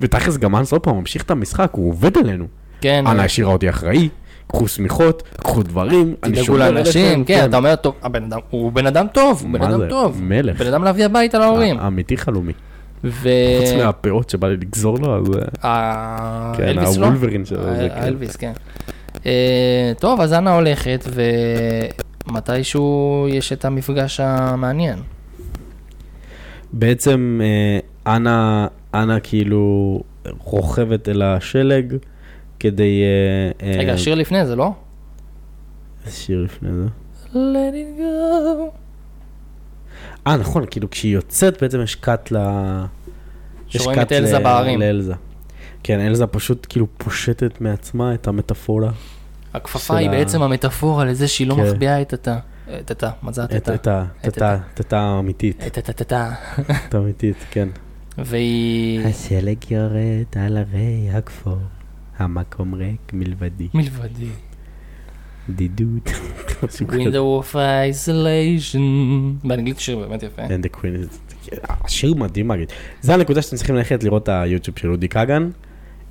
ותכלס 0.00 0.36
גם 0.36 0.54
האנס 0.54 0.72
עוד 0.72 0.80
פעם 0.80 0.98
ממשיך 0.98 1.22
את 1.22 1.30
המשחק, 1.30 1.70
הוא 1.72 1.90
עובד 1.90 2.18
עלינו. 2.18 2.46
כן, 2.80 3.04
אנה 3.06 3.24
השאירה 3.24 3.52
אותי 3.52 3.70
אחראי, 3.70 4.08
קחו 4.46 4.68
שמיכות, 4.68 5.22
קחו 5.36 5.62
דברים, 5.62 6.14
אני 6.22 6.32
תדאגו 6.32 6.46
שומר 6.46 6.58
לאנשים, 6.58 7.06
עליכם, 7.06 7.24
כן, 7.24 7.44
אתה 7.48 7.56
אומר, 7.56 7.76
טוב, 7.76 7.94
הבן 8.02 8.24
אדם, 8.24 8.38
הוא 8.50 8.72
בן 8.72 8.86
אדם 8.86 9.06
טוב, 9.12 9.42
הוא 9.42 9.52
בן 9.52 9.62
אדם? 9.62 9.88
טוב. 9.88 10.22
מלך. 10.22 10.60
בן 10.60 10.66
אדם 10.66 10.84
להביא 10.84 11.04
הביתה 11.04 11.38
להורים. 11.38 11.78
אמיתי 11.78 12.16
חלומי. 12.16 12.52
ו... 13.04 13.28
חוץ 13.60 13.72
מהפאות 13.72 14.30
שבא 14.30 14.48
לי 14.48 14.56
לגזור 14.56 14.98
לו, 14.98 15.16
אז... 15.16 15.24
אה, 15.64 16.52
כן, 16.56 16.68
אלוויס 16.68 16.96
לא? 16.96 17.06
הוולברין 17.06 17.44
שלו, 17.44 17.62
זה 17.62 17.88
כן. 17.94 18.02
האלוויס, 18.02 18.36
כן. 18.36 18.52
אה, 19.26 19.92
טוב, 19.98 20.20
אז 20.20 20.32
אנה 20.32 20.54
הולכת, 20.54 21.04
ומתישהו 22.28 23.26
יש 23.30 23.52
את 23.52 23.64
המפגש 23.64 24.20
המעניין. 24.20 24.98
בעצם 26.72 27.40
אה, 27.42 27.78
אנה, 28.16 28.66
אנה 28.94 29.20
כאילו 29.20 30.00
רוכבת 30.38 31.08
אל 31.08 31.22
השלג 31.22 31.96
כדי... 32.60 33.02
אה, 33.02 33.66
אה, 33.68 33.78
רגע, 33.78 33.92
השיר 33.92 34.14
לפני 34.14 34.46
זה, 34.46 34.56
לא? 34.56 34.72
שיר 36.10 36.42
לפני 36.42 36.68
זה? 36.72 36.86
Let 37.32 37.74
it 37.74 38.00
go. 38.00 38.70
אה, 40.26 40.36
נכון, 40.36 40.64
כאילו 40.70 40.90
כשהיא 40.90 41.14
יוצאת 41.14 41.62
בעצם 41.62 41.80
יש 41.80 41.94
קאט 41.94 42.32
ל... 42.32 42.36
שרואים 43.68 44.00
את 44.00 44.12
אלזה 44.12 44.38
ל- 44.38 44.42
בהרים. 44.42 44.80
לאלזה. 44.80 45.14
כן, 45.82 46.00
אלזה 46.00 46.26
פשוט 46.26 46.66
כאילו 46.68 46.86
פושטת 46.98 47.60
מעצמה 47.60 48.14
את 48.14 48.28
המטאפורה. 48.28 48.90
הכפפה 49.54 49.96
היא 49.96 50.10
בעצם 50.10 50.42
המטאפורה 50.42 51.04
לזה 51.04 51.28
שהיא 51.28 51.46
לא 51.46 51.54
כן. 51.54 51.62
מחביאה 51.62 52.02
את 52.02 52.12
התא. 52.12 52.36
את 52.80 52.90
התא, 52.90 53.10
מה 53.22 53.32
זה 53.32 53.44
את 53.44 53.52
התא? 53.52 53.74
את 53.74 53.86
ה... 53.86 54.04
את 54.20 54.28
את 54.28 54.42
ה... 54.42 54.56
את 54.80 54.92
האמיתית. 54.92 55.66
את 55.66 56.00
התא. 56.00 56.30
את 56.88 56.94
האמיתית, 56.94 57.36
כן. 57.50 57.68
והיא 58.18 59.06
השלג 59.06 59.70
יורד 59.70 60.24
על 60.36 60.56
הרי 60.56 61.08
הכפור, 61.12 61.58
המקום 62.18 62.74
ריק 62.74 63.12
מלבדי. 63.12 63.68
מלבדי. 63.74 64.28
כזה. 66.60 66.84
window 66.84 67.42
of 67.42 67.54
isolation. 67.54 68.78
באנגלית 69.48 69.80
שיר 69.80 69.98
באמת 69.98 70.22
יפה. 70.22 70.42
And 70.46 70.66
the 70.66 70.76
queen 70.76 71.04
is... 71.04 71.34
השיר 71.84 72.14
מדהים 72.14 72.48
להגיד. 72.48 72.68
זה 73.00 73.14
הנקודה 73.14 73.42
שאתם 73.42 73.56
צריכים 73.56 73.74
ללכת 73.74 74.04
לראות 74.04 74.22
את 74.22 74.28
היוטיוב 74.28 74.78
של 74.78 74.90
אודי 74.90 75.08
כגן. 75.08 75.50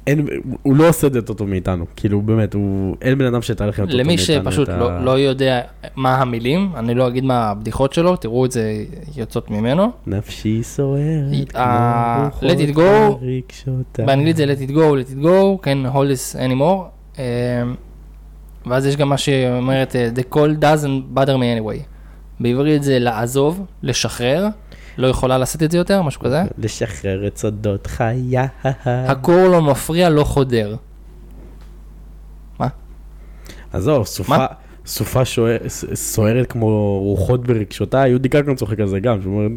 אין, 0.08 0.26
הוא 0.62 0.76
לא 0.76 0.90
עושה 0.90 1.08
את 1.08 1.14
זה 1.14 1.20
יותר 1.20 1.34
טוב 1.34 1.50
מאיתנו. 1.50 1.86
כאילו 1.96 2.22
באמת, 2.22 2.54
הוא... 2.54 2.96
אין 3.02 3.18
בן 3.18 3.26
אדם 3.26 3.42
שיתאר 3.42 3.68
לכם 3.70 3.82
יותר 3.82 3.92
טוב 3.92 4.02
למי 4.02 4.16
מאיתנו. 4.16 4.52
שפשוט 4.52 4.70
את 4.70 4.74
ה- 4.74 4.78
לא, 4.78 5.06
לא 5.06 5.20
יודע 5.20 5.62
מה 5.96 6.16
המילים, 6.16 6.72
אני 6.76 6.94
לא 6.94 7.08
אגיד 7.08 7.24
מה 7.24 7.50
הבדיחות 7.50 7.94
שלו, 7.94 8.16
תראו 8.16 8.46
את 8.46 8.52
זה 8.52 8.84
יוצאות 9.18 9.52
ממנו. 9.52 9.92
נפשי 10.08 10.64
סוערת, 10.64 11.56
אה, 11.56 12.30
let 12.42 12.74
it 12.74 12.76
go. 12.76 12.82
באנגלית 13.98 14.36
זה 14.38 14.46
let 14.46 14.70
it 14.70 14.74
go, 14.74 14.76
let 14.76 15.20
it 15.20 15.24
go, 15.24 15.62
כן, 15.64 15.78
hold 15.94 15.98
this 16.14 16.36
anymore. 16.40 16.84
אה, 17.20 17.24
ואז 18.66 18.86
יש 18.86 18.96
גם 18.98 19.10
מה 19.10 19.18
שאומרת, 19.18 19.96
the 20.16 20.36
call 20.36 20.62
doesn't 20.62 21.18
bother 21.18 21.36
me 21.38 21.60
anyway. 21.60 21.84
בעברית 22.40 22.84
זה 22.84 23.00
לעזוב, 23.00 23.62
לשחרר, 23.84 24.48
לא 24.98 25.08
יכולה 25.08 25.38
לשאת 25.38 25.64
את 25.64 25.72
זה 25.72 25.78
יותר, 25.78 26.02
משהו 26.02 26.22
כזה. 26.22 26.42
לשחרר 26.58 27.28
את 27.28 27.38
סודות 27.38 27.88
חיי. 27.88 28.38
הקור 28.86 29.48
לא 29.48 29.62
מפריע, 29.62 30.10
לא 30.10 30.24
חודר. 30.24 30.76
עזוב, 33.74 34.06
סופה, 34.06 34.38
מה? 34.38 34.46
סופה 34.86 35.22
סוערת 35.94 36.52
כמו 36.52 37.00
רוחות 37.00 37.48
ברגשותה, 37.48 38.08
יהודי 38.08 38.30
קלקון 38.30 38.56
צוחק 38.56 38.80
על 38.80 38.88
זה 38.88 39.00
גם, 39.00 39.22
שהוא 39.22 39.38
אומר, 39.44 39.48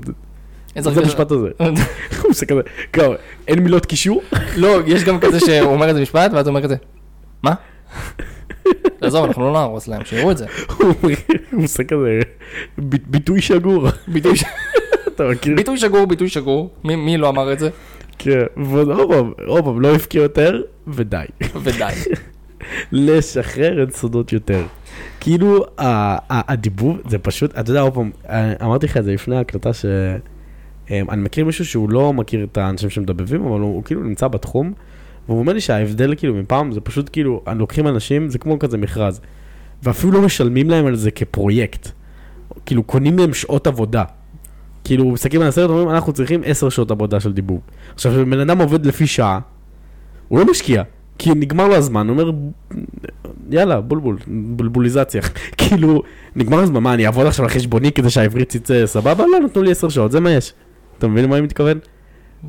איזה 0.77 0.91
מה 0.91 0.97
המשפט 1.01 1.31
הזה? 1.31 1.49
הוא 2.23 2.31
עושה 2.31 2.47
כזה, 2.47 2.61
גם, 2.97 3.11
אין 3.49 3.59
מילות 3.59 3.87
קישור? 3.87 4.23
לא, 4.57 4.79
יש 4.87 5.05
גם 5.05 5.21
כזה 5.21 5.41
שהוא 5.41 5.73
אומר 5.73 5.89
איזה 5.89 6.01
משפט, 6.03 6.31
ואז 6.35 6.47
הוא 6.47 6.53
אומר 6.53 6.63
כזה, 6.63 6.77
מה? 7.43 7.55
עזוב, 9.01 9.25
אנחנו 9.25 9.43
לא 9.47 9.53
נהרוס 9.53 9.89
להם, 9.89 10.05
שיראו 10.05 10.31
את 10.31 10.39
זה. 10.39 10.47
הוא 10.79 10.93
עושה 11.65 11.85
כזה, 11.85 12.21
ביטוי 12.79 13.41
שגור, 13.41 13.87
ביטוי 14.09 14.37
ש- 14.37 14.45
אתה 15.15 15.25
מכיר? 15.31 15.57
ביטוי 15.57 15.77
שגור, 15.79 16.07
ביטוי 16.07 16.29
שגור. 16.29 16.71
מי- 16.85 16.97
מי 16.97 17.17
לא 17.17 17.29
אמר 17.29 17.53
את 17.53 17.59
זה? 17.59 17.71
כן, 18.19 18.43
ועוד 18.57 18.89
עוד 18.91 19.09
פעם, 19.11 19.33
עוד 19.47 19.65
פעם, 19.65 19.81
לא 19.81 19.95
הפקיע 19.95 20.23
יותר, 20.23 20.63
ודי. 20.89 21.25
ודי. 21.63 21.93
לשחרר 22.93 23.83
את 23.83 23.95
סודות 23.95 24.33
יותר. 24.33 24.63
כאילו, 25.21 25.65
הדיבוב, 26.31 26.99
זה 27.09 27.19
פשוט, 27.19 27.59
אתה 27.59 27.71
יודע, 27.71 27.81
עוד 27.81 27.95
פעם, 27.95 28.11
אה, 28.29 28.53
אמרתי 28.63 28.87
לך 28.87 28.97
את 28.97 29.05
זה 29.05 29.13
לפני 29.13 29.37
ההקלטה, 29.37 29.73
ש... 29.73 29.85
אה, 30.91 31.03
אני 31.09 31.23
מכיר 31.23 31.45
מישהו 31.45 31.65
שהוא 31.65 31.91
לא 31.91 32.13
מכיר 32.13 32.45
את 32.53 32.57
האנשים 32.59 32.91
שמדבבים, 32.91 33.41
אבל 33.47 33.61
הוא, 33.61 33.75
הוא 33.75 33.85
כאילו 33.85 34.03
נמצא 34.03 34.29
בתחום, 34.29 34.73
והוא 35.29 35.39
אומר 35.39 35.53
לי 35.53 35.61
שההבדל 35.61 36.15
כאילו 36.17 36.35
מפעם, 36.35 36.73
זה 36.73 36.81
פשוט 36.81 37.09
כאילו, 37.13 37.43
לוקחים 37.57 37.89
אנשים, 37.89 38.29
זה 38.29 38.39
כמו 38.39 38.59
כזה 38.59 38.79
מכרז, 38.79 39.21
ואפילו 39.83 40.13
לא 40.13 40.23
משלמים 40.23 40.71
להם 40.71 40.87
על 40.87 40.97
זה 40.97 41.11
כפרויקט. 41.11 41.89
כאילו, 42.67 42.83
קונים 42.83 43.17
מהם 43.17 43.35
שעות 43.35 43.67
עבודה. 43.67 44.05
כאילו, 44.85 45.11
מסתכלים 45.11 45.43
על 45.43 45.49
הסרט, 45.49 45.71
אומרים, 45.71 45.91
אנחנו 45.91 46.13
צריכים 46.13 46.41
10 46.45 46.69
שעות 46.69 46.91
עבודה 46.91 47.21
של 47.21 47.33
דיבוב. 47.33 47.61
עכשיו, 47.95 48.13
כשבן 48.13 48.41
אדם 48.41 48.59
עובד 48.59 48.87
לפי 48.87 49.07
שעה, 49.07 49.41
הוא 50.29 50.39
לא 50.39 50.51
משקיע, 50.51 50.83
כי 51.19 51.31
נגמר 51.31 51.69
לו 51.69 51.75
הזמן, 51.75 52.09
הוא 52.09 52.19
אומר, 52.19 52.31
יאללה, 53.51 53.81
בולבול, 53.81 54.17
בולבוליזציה. 54.27 55.23
כאילו, 55.59 56.03
נגמר 56.37 56.59
הזמן, 56.59 56.83
מה, 56.83 56.95
אני 56.95 57.07
אעבוד 57.07 57.27
עכשיו 57.27 57.45
על 57.45 57.51
חשבוני 57.51 57.93
כדי 57.93 58.11
שהעברית 58.11 58.57
תצא 58.57 58.87
סבבה? 58.87 59.25
לא, 59.27 59.41
נתנו 59.45 59.63
לי 59.63 59.71
10 59.71 59.89
שעות, 59.89 60.13
זה 60.13 60.21
מה 60.21 60.31
יש. 60.31 60.53
אתה 60.99 61.09
מבין 61.09 61.25
למה 61.25 61.37
אני 61.37 61.45
מתכוון? 61.45 61.79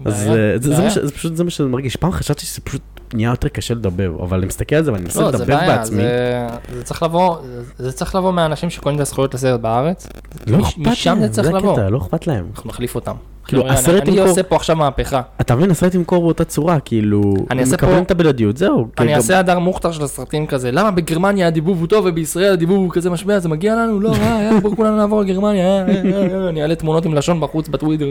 אז 0.05 0.27
אה, 0.27 0.57
זה 0.57 1.11
פשוט 1.11 1.36
זה 1.36 1.43
מה 1.43 1.49
שאני 1.49 1.69
מרגיש. 1.69 1.95
פעם 1.95 2.11
חשבתי 2.11 2.45
שזה 2.45 2.61
פשוט 2.61 2.81
נהיה 3.16 3.30
יותר 3.30 3.47
קשה 3.47 3.74
לדבר, 3.74 4.11
אבל 4.24 4.38
אני 4.38 4.45
מסתכל 4.47 4.76
על 4.76 4.84
זה 4.84 4.91
ואני 4.93 5.03
מנסה 5.03 5.22
לא, 5.22 5.32
זה 5.32 5.38
לדבר 5.38 5.55
בעיה, 5.57 5.78
בעצמי. 5.78 6.01
זה- 6.03 6.47
זה 6.76 6.84
צריך 6.84 7.03
לבוא, 7.03 7.38
זה 7.78 7.91
צריך 7.91 8.16
לבוא 8.16 8.32
מהאנשים 8.32 8.70
שקונים 8.70 8.95
את 8.95 9.01
הזכויות 9.01 9.34
לסרט 9.34 9.59
בארץ. 9.59 10.07
לא 10.47 10.57
אכפת 10.61 10.78
משם 10.78 11.09
להם, 11.09 11.22
זה 11.22 11.30
צריך 11.34 11.47
זה 11.47 11.53
לבוא. 11.53 11.72
הקטע, 11.74 11.89
לא 11.89 11.97
אכפת 11.97 12.28
להם. 12.28 12.45
אנחנו 12.55 12.70
נחליף 12.70 12.95
אותם. 12.95 13.13
כאילו, 13.47 13.61
אני- 13.61 13.70
הסרט 13.72 14.01
אני 14.03 14.11
ימכור- 14.11 14.28
עושה 14.30 14.43
פה 14.43 14.55
עכשיו 14.55 14.76
מהפכה. 14.76 15.22
אתה 15.41 15.55
מבין, 15.55 15.72
הסרט 15.72 15.95
ימכור 15.95 16.22
באותה 16.24 16.43
צורה, 16.43 16.80
כאילו, 16.80 17.34
אני 17.51 17.61
אעשה 17.61 17.76
מקבלים 17.76 17.97
פה- 17.97 18.01
את 18.03 18.11
הבלעדיות, 18.11 18.57
זהו. 18.57 18.88
אני 18.99 19.07
גם- 19.11 19.16
אעשה 19.16 19.39
הדר 19.39 19.59
מוכתר 19.59 19.91
של 19.91 20.03
הסרטים 20.03 20.47
כזה, 20.47 20.72
למה 20.72 20.91
בגרמניה 20.91 21.47
הדיבוב 21.47 21.80
הוא 21.80 21.88
טוב 21.88 22.05
ובישראל 22.09 22.53
הדיבוב 22.53 22.78
הוא 22.78 22.91
כזה 22.91 23.09
משפיע, 23.09 23.39
זה 23.39 23.49
מגיע 23.49 23.76
לנו? 23.76 23.99
לא, 23.99 24.13
אה, 24.16 24.49
בואו 24.61 24.76
כולנו 24.76 24.97
נעבור 24.97 25.22
לגרמניה, 25.22 25.66
אה, 25.66 25.88
אה, 25.88 26.28
אה, 26.43 26.49
אני 26.49 26.61
אעלה 26.61 26.76
תמונות 26.76 27.05
עם 27.05 27.13
לשון 27.13 27.41
בחוץ 27.41 27.68
בטוויטר. 27.68 28.05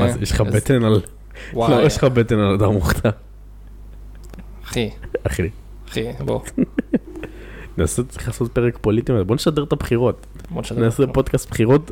מה 0.00 0.12
זה, 0.12 0.18
יש 0.22 0.30
לך 0.32 0.40
בטן 0.40 0.84
על... 0.84 1.00
וואי, 1.52 1.70
לא, 1.70 1.86
יש 1.86 1.96
לך 1.96 2.04
בטן 2.04 2.38
על 2.38 2.54
אדם 2.54 2.72
מוכתר, 2.72 3.10
אחי, 4.64 4.90
אחי. 5.26 5.48
אחי, 5.88 6.04
בוא, 6.24 6.40
נעשה, 7.78 8.02
צריך 8.02 8.28
לעשות 8.28 8.52
פרק 8.52 8.78
פוליטי, 8.80 9.12
בוא 9.26 9.34
נשדר 9.34 9.62
את 9.64 9.72
הבחירות. 9.72 10.26
בוא 10.50 10.62
נשדר. 10.62 10.80
נעשה 10.80 11.06
פודקאסט 11.06 11.50
בחירות 11.50 11.90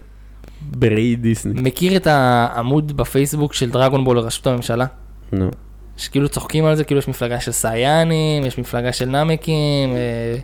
בראי 0.70 1.16
דיסני. 1.16 1.61
מכיר 1.62 1.96
את 1.96 2.07
העמוד 2.07 2.96
בפייסבוק 2.96 3.55
של 3.55 3.70
דרגון 3.70 4.05
בול 4.05 4.16
לראשות 4.16 4.46
הממשלה? 4.46 4.86
נו. 5.32 5.50
שכאילו 5.96 6.28
צוחקים 6.28 6.64
על 6.64 6.76
זה, 6.76 6.84
כאילו 6.84 6.98
יש 6.98 7.09
מפלגה 7.09 7.40
של 7.40 7.53
סייאנים, 7.53 8.44
יש 8.44 8.59
מפלגה 8.59 8.92
של 8.92 9.05
נמקים, 9.05 9.90
אה, 9.90 10.36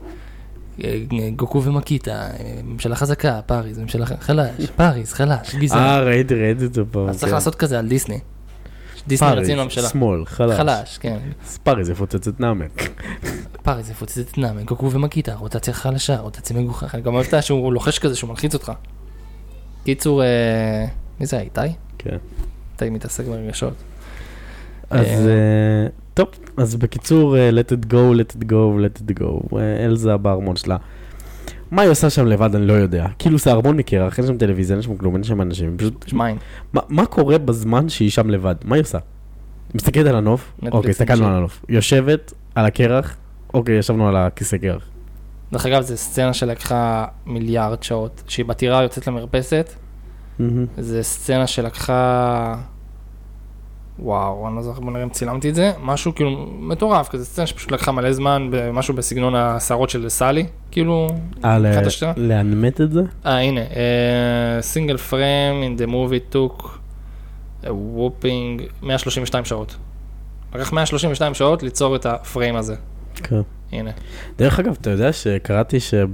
אה, 0.84 1.30
גוקו 1.36 1.62
ומקיטה, 1.62 2.12
אה, 2.12 2.61
ממשלה 2.64 2.96
חזקה, 2.96 3.40
פאריז, 3.46 3.78
ממשלה 3.78 4.06
חלש, 4.06 4.70
פאריז, 4.76 5.12
חלש, 5.12 5.54
גזען. 5.54 5.78
אה, 5.78 6.00
ראיתי, 6.00 6.34
ראיתי 6.34 6.64
את 6.64 6.74
זה 6.74 6.82
פעם. 6.90 7.09
אז 7.09 7.18
צריך 7.18 7.30
כן. 7.30 7.34
לעשות 7.34 7.54
כזה 7.54 7.78
על 7.78 7.88
דיסני. 7.88 8.18
דיסני 9.09 9.28
פאריז, 9.28 9.44
רצינו 9.44 9.61
הממשלה. 9.61 9.88
שמאל, 9.88 10.24
חלש. 10.24 10.56
חלש, 10.56 10.98
כן. 10.98 11.18
פאריז 11.62 11.90
יפוצץ 11.90 12.28
את 12.28 12.40
נאמק. 12.40 12.90
פאריז 13.62 13.90
יפוצץ 13.90 14.18
את 14.18 14.38
נאמן, 14.38 14.64
גוקו 14.64 14.92
ומקיטה, 14.92 15.34
רוטציה 15.34 15.74
חלשה, 15.74 16.20
רוטציה 16.20 16.56
מגוחך. 16.56 16.94
אני 16.94 17.02
גם 17.02 17.14
אוהב 17.14 17.40
שהוא 17.40 17.72
לוחש 17.72 17.98
כזה, 17.98 18.16
שהוא 18.16 18.30
מלחיץ 18.30 18.54
אותך. 18.54 18.72
קיצור, 19.84 20.22
אה, 20.22 20.86
מי 21.20 21.26
זה, 21.26 21.40
איתי? 21.40 21.61
כן. 21.98 22.16
איתי 22.72 22.90
מתעסק 22.90 23.24
ברגשות. 23.24 23.74
אז 24.90 25.06
אה, 25.06 25.12
אה, 25.12 25.86
טוב, 26.14 26.28
אז 26.56 26.76
בקיצור, 26.76 27.36
אה, 27.36 27.50
let 27.50 27.72
it 27.72 27.92
go, 27.92 27.92
let 27.92 28.36
it 28.36 28.44
go, 28.44 28.52
let 28.52 29.00
it 29.02 29.20
go. 29.20 29.56
אה, 29.59 29.84
אלזה 29.84 30.16
בארמון 30.16 30.56
שלה. 30.56 30.76
מה 31.70 31.82
היא 31.82 31.90
עושה 31.90 32.10
שם 32.10 32.26
לבד 32.26 32.54
אני 32.54 32.66
לא 32.66 32.72
יודע. 32.72 33.06
כאילו 33.18 33.38
זה 33.38 33.50
ארמון 33.52 33.76
מקרח, 33.76 34.18
אין 34.18 34.26
שם 34.26 34.36
טלוויזיה, 34.38 34.76
אין 34.76 34.82
שם 34.82 34.96
כלום, 34.96 35.14
אין 35.14 35.24
שם 35.24 35.40
אנשים. 35.42 35.76
פשוט, 35.78 36.04
יש 36.06 36.12
מים. 36.14 36.36
מה- 36.72 36.80
מה 36.88 37.06
קורה 37.06 37.38
בזמן 37.38 37.88
שהיא 37.88 38.10
שם 38.10 38.30
לבד? 38.30 38.54
מה 38.64 38.74
היא 38.74 38.82
עושה? 38.82 38.98
מסתכלת 39.74 40.06
על 40.06 40.16
הנוף? 40.16 40.52
נטפליקס 40.56 40.74
אוקיי, 40.74 40.90
הסתכלנו. 40.90 41.26
על 41.26 41.34
הנוף. 41.36 41.64
יושבת 41.68 42.32
על 42.54 42.64
הקרח? 42.66 43.16
אוקיי, 43.54 43.78
ישבנו 43.78 44.08
על 44.08 44.16
הכיסא 44.16 44.56
קרח. 44.56 44.82
דרך 45.52 45.66
אגב, 45.66 45.82
זו 45.82 45.96
סצנה 45.96 46.32
שלקחה 46.32 47.04
מיליארד 47.26 47.82
שעות. 47.82 48.22
שהיא 48.28 48.46
בטירה 48.46 48.82
יוצאת 48.82 49.06
למרפסת. 49.06 49.72
זו 50.78 50.98
סצנה 51.02 51.46
שלקחה... 51.46 52.54
וואו, 53.99 54.49
אני 54.49 54.57
לא 54.57 54.62
זוכר, 54.62 54.80
בוא 54.80 54.92
נראה 54.92 55.03
אם 55.03 55.09
צילמתי 55.09 55.51
את 55.51 55.55
זה. 55.55 55.72
משהו 55.82 56.14
כאילו 56.14 56.46
מטורף, 56.61 57.09
כזה 57.09 57.24
סצנה 57.24 57.46
שפשוט 57.46 57.72
לקחה 57.72 57.92
מלא 57.92 58.12
זמן, 58.12 58.51
משהו 58.72 58.94
בסגנון 58.94 59.34
השערות 59.34 59.90
של 59.90 60.09
סלי, 60.09 60.46
כאילו... 60.70 61.09
אה? 61.44 61.59
לאנמט 62.16 62.80
את 62.80 62.92
זה? 62.92 63.03
אה, 63.26 63.38
הנה, 63.38 63.61
סינגל 64.61 64.96
פריים 64.96 65.62
in 65.62 65.80
the 65.80 65.86
movie 65.86 66.34
took 66.34 66.62
a 67.64 67.66
whooping 67.66 68.62
132 68.82 69.44
שעות. 69.44 69.76
לקח 70.55 70.72
132 70.72 71.34
שעות 71.34 71.62
ליצור 71.62 71.96
את 71.96 72.07
הפריים 72.07 72.57
הזה. 72.57 72.74
כן. 73.14 73.40
הנה. 73.72 73.90
דרך 74.38 74.59
אגב, 74.61 74.76
אתה 74.80 74.90
יודע 74.90 75.12
שקראתי 75.12 75.80
שב... 75.80 76.09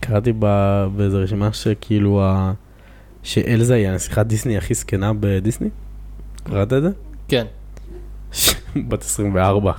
קראתי 0.00 0.32
ב... 0.38 0.46
באיזו 0.96 1.18
רשימה 1.18 1.52
שכאילו 1.52 2.22
ה... 2.22 2.52
שאלזה 3.22 3.74
היא 3.74 3.88
הנסיכת 3.88 4.26
דיסני 4.26 4.56
הכי 4.56 4.74
זקנה 4.74 5.12
בדיסני? 5.20 5.68
קראת 6.46 6.72
את 6.72 6.82
זה? 6.82 6.88
כן. 7.28 7.46
בת 8.88 9.02
24. 9.02 9.72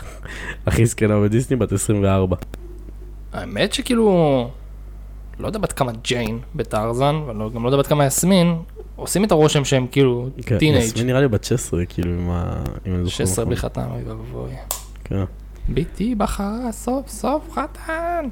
הכי 0.65 0.85
זקנה 0.85 1.19
בדיסני, 1.21 1.55
בת 1.55 1.71
24. 1.71 2.35
האמת 3.33 3.73
שכאילו, 3.73 4.49
לא 5.39 5.47
יודע 5.47 5.59
בת 5.59 5.73
כמה 5.73 5.91
ג'יין 6.03 6.39
בטרזן, 6.55 7.15
וגם 7.15 7.63
לא 7.63 7.67
יודע 7.67 7.77
בת 7.77 7.87
כמה 7.87 8.05
יסמין, 8.05 8.55
עושים 8.95 9.23
את 9.23 9.31
הרושם 9.31 9.65
שהם 9.65 9.87
כאילו 9.91 10.29
כן, 10.45 10.57
teenage. 10.57 10.77
יסמין 10.77 11.07
נראה 11.07 11.21
לי 11.21 11.27
בת 11.27 11.43
16, 11.43 11.85
כאילו, 11.85 12.11
עם 12.11 12.29
ה... 12.29 12.63
אם 12.87 12.95
אני 12.95 13.03
זוכר 13.03 13.15
16 13.15 13.33
נכון. 13.33 13.45
בלי 13.45 13.55
חתן, 13.55 13.87
אוי 13.91 14.03
ואבוי. 14.03 14.51
כן. 15.03 15.23
ביתי 15.69 16.15
בחרה 16.15 16.71
סוף 16.71 17.09
סוף 17.09 17.51
חתן. 17.51 18.25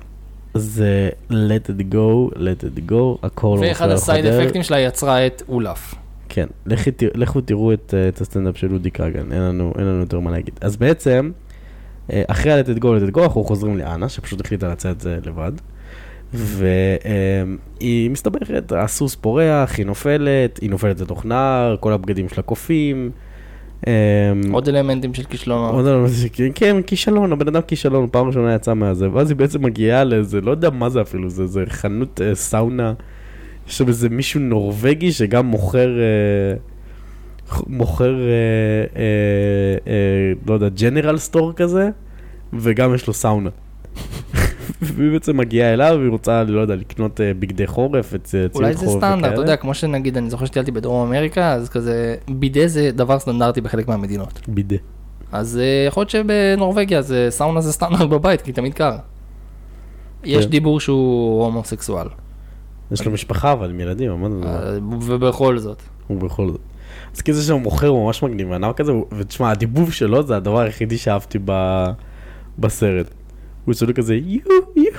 אז 0.53 0.83
אה, 0.86 1.09
let 1.31 1.69
it 1.69 1.93
go, 1.93 2.36
let 2.36 2.63
it 2.63 2.91
go, 2.91 3.17
הכל 3.23 3.57
ואחד 3.61 3.86
הולך 3.86 4.01
ה 4.01 4.06
side 4.06 4.26
לחדר. 4.25 4.43
אפקטים 4.43 4.63
שלה 4.63 4.79
יצרה 4.79 5.27
את 5.27 5.43
אולף. 5.49 5.95
כן, 6.30 6.47
לכי 6.65 6.91
לכו 7.15 7.41
תראו 7.41 7.73
את, 7.73 7.93
אה, 7.97 8.07
את 8.07 8.21
הסטנדאפ 8.21 8.57
של 8.57 8.73
אודי 8.73 8.91
כגן, 8.91 9.32
אין 9.32 9.41
לנו, 9.41 9.73
אין 9.78 9.86
לנו 9.86 9.99
יותר 9.99 10.19
מה 10.19 10.32
להגיד. 10.32 10.59
אז 10.61 10.78
בעצם, 10.78 11.32
אה, 12.13 12.23
אחרי 12.28 12.61
go, 12.61 12.86
let 12.86 13.11
it 13.11 13.15
go, 13.15 13.21
אנחנו 13.21 13.43
חוזרים 13.43 13.78
לאנה, 13.78 14.09
שפשוט 14.09 14.41
החליטה 14.41 14.67
לצאת 14.67 15.05
לבד. 15.26 15.51
והיא 16.34 18.09
מסתבכת, 18.09 18.71
הסוס 18.71 19.15
פורח, 19.15 19.78
היא 19.78 19.86
נופלת, 19.86 20.59
היא 20.61 20.69
נופלת 20.69 21.01
לתוך 21.01 21.26
נער, 21.26 21.76
כל 21.80 21.93
הבגדים 21.93 22.30
שלה 22.30 22.43
קופאים. 22.43 23.11
אה, 23.88 23.93
עוד 24.51 24.69
אלמנטים 24.69 25.13
של 25.13 25.23
כישלונות. 25.23 25.73
עוד 25.73 25.86
דבר 25.86 26.07
זה 26.07 26.28
שכן, 26.28 26.49
כן, 26.55 26.82
כישלון, 26.82 27.32
הבן 27.32 27.47
אדם 27.47 27.61
כישלון, 27.61 28.07
פעם 28.11 28.28
ראשונה 28.28 28.55
יצא 28.55 28.73
מהזה, 28.73 29.11
ואז 29.11 29.30
היא 29.30 29.38
בעצם 29.38 29.63
מגיעה 29.63 30.03
לאיזה, 30.03 30.41
לא 30.41 30.51
יודע 30.51 30.69
מה 30.69 30.89
זה 30.89 31.01
אפילו, 31.01 31.30
זה, 31.30 31.47
זה 31.47 31.63
חנות 31.67 32.21
אה, 32.21 32.36
סאונה, 32.36 32.93
יש 33.68 33.78
שם 33.78 33.88
איזה 33.88 34.09
מישהו 34.09 34.39
נורבגי 34.39 35.11
שגם 35.11 35.45
מוכר, 35.45 35.89
אה, 35.99 36.57
מוכר, 37.68 38.16
אה, 38.16 39.01
אה, 39.88 40.34
לא 40.47 40.53
יודע, 40.53 40.70
ג'נרל 40.70 41.18
סטור 41.18 41.53
כזה, 41.53 41.89
וגם 42.53 42.95
יש 42.95 43.07
לו 43.07 43.13
סאונה. 43.13 43.49
והיא 44.82 45.11
בעצם 45.11 45.38
מגיעה 45.38 45.74
אליו, 45.74 45.95
והיא 45.99 46.11
רוצה, 46.11 46.43
לא 46.43 46.61
יודע, 46.61 46.76
לקנות 46.76 47.20
בגדי 47.39 47.68
חורף, 47.68 48.16
את 48.16 48.30
אה, 48.36 48.45
אולי 48.55 48.74
ציוד 48.74 48.80
זה 48.80 48.86
חורף 48.86 48.97
סטנדרט, 48.97 49.20
אתה 49.20 49.28
וכאלה. 49.28 49.41
יודע, 49.41 49.55
כמו 49.55 49.74
שנגיד, 49.74 50.18
אני 50.18 50.30
זוכר 50.30 50.45
שטיילתי 50.45 50.72
בדרום 50.72 51.07
אמריקה, 51.07 51.53
אז 51.53 51.70
כזה, 51.70 52.16
בידה 52.30 52.68
זה 52.68 52.91
דבר 52.91 53.20
סטנדרטי 53.20 53.61
בחלק 53.61 53.88
מהמדינות. 53.88 54.41
בידה. 54.47 54.78
אז 55.32 55.59
יכול 55.88 56.01
להיות 56.01 56.09
שבנורבגיה 56.09 57.01
זה 57.01 57.28
סאונה 57.30 57.61
זה 57.61 57.74
סטנדרט 57.74 58.09
בבית, 58.09 58.41
כי 58.41 58.51
תמיד 58.51 58.74
קר. 58.74 58.95
יש 60.24 60.45
כן. 60.45 60.51
דיבור 60.51 60.80
שהוא 60.80 61.43
הומוסקסואל, 61.43 62.07
יש 62.91 63.05
לו 63.05 63.11
משפחה 63.11 63.51
אבל 63.51 63.69
עם 63.69 63.79
ילדים, 63.79 64.11
אמרנו, 64.11 64.43
אה, 64.47 64.77
ובכל 65.01 65.57
זאת. 65.57 65.81
הוא 66.07 66.21
בכל 66.21 66.47
זאת. 66.47 66.61
אז 67.15 67.21
כאילו 67.21 67.38
זה 67.38 67.43
שהוא 67.43 67.61
מוכר 67.61 67.88
הוא 67.88 68.05
ממש 68.05 68.23
מגניב, 68.23 68.51
הנער 68.51 68.73
כזה, 68.73 68.91
ותשמע, 69.17 69.51
הדיבוב 69.51 69.91
שלו 69.91 70.23
זה 70.23 70.38
הדבר 70.38 70.59
היחידי 70.59 70.97
שאהבתי 70.97 71.39
ב- 71.45 71.91
בסרט. 72.59 73.09
הוא 73.65 73.73
צודק 73.73 73.95
כזה, 73.95 74.15
יו, 74.15 74.39
יו. 74.75 74.91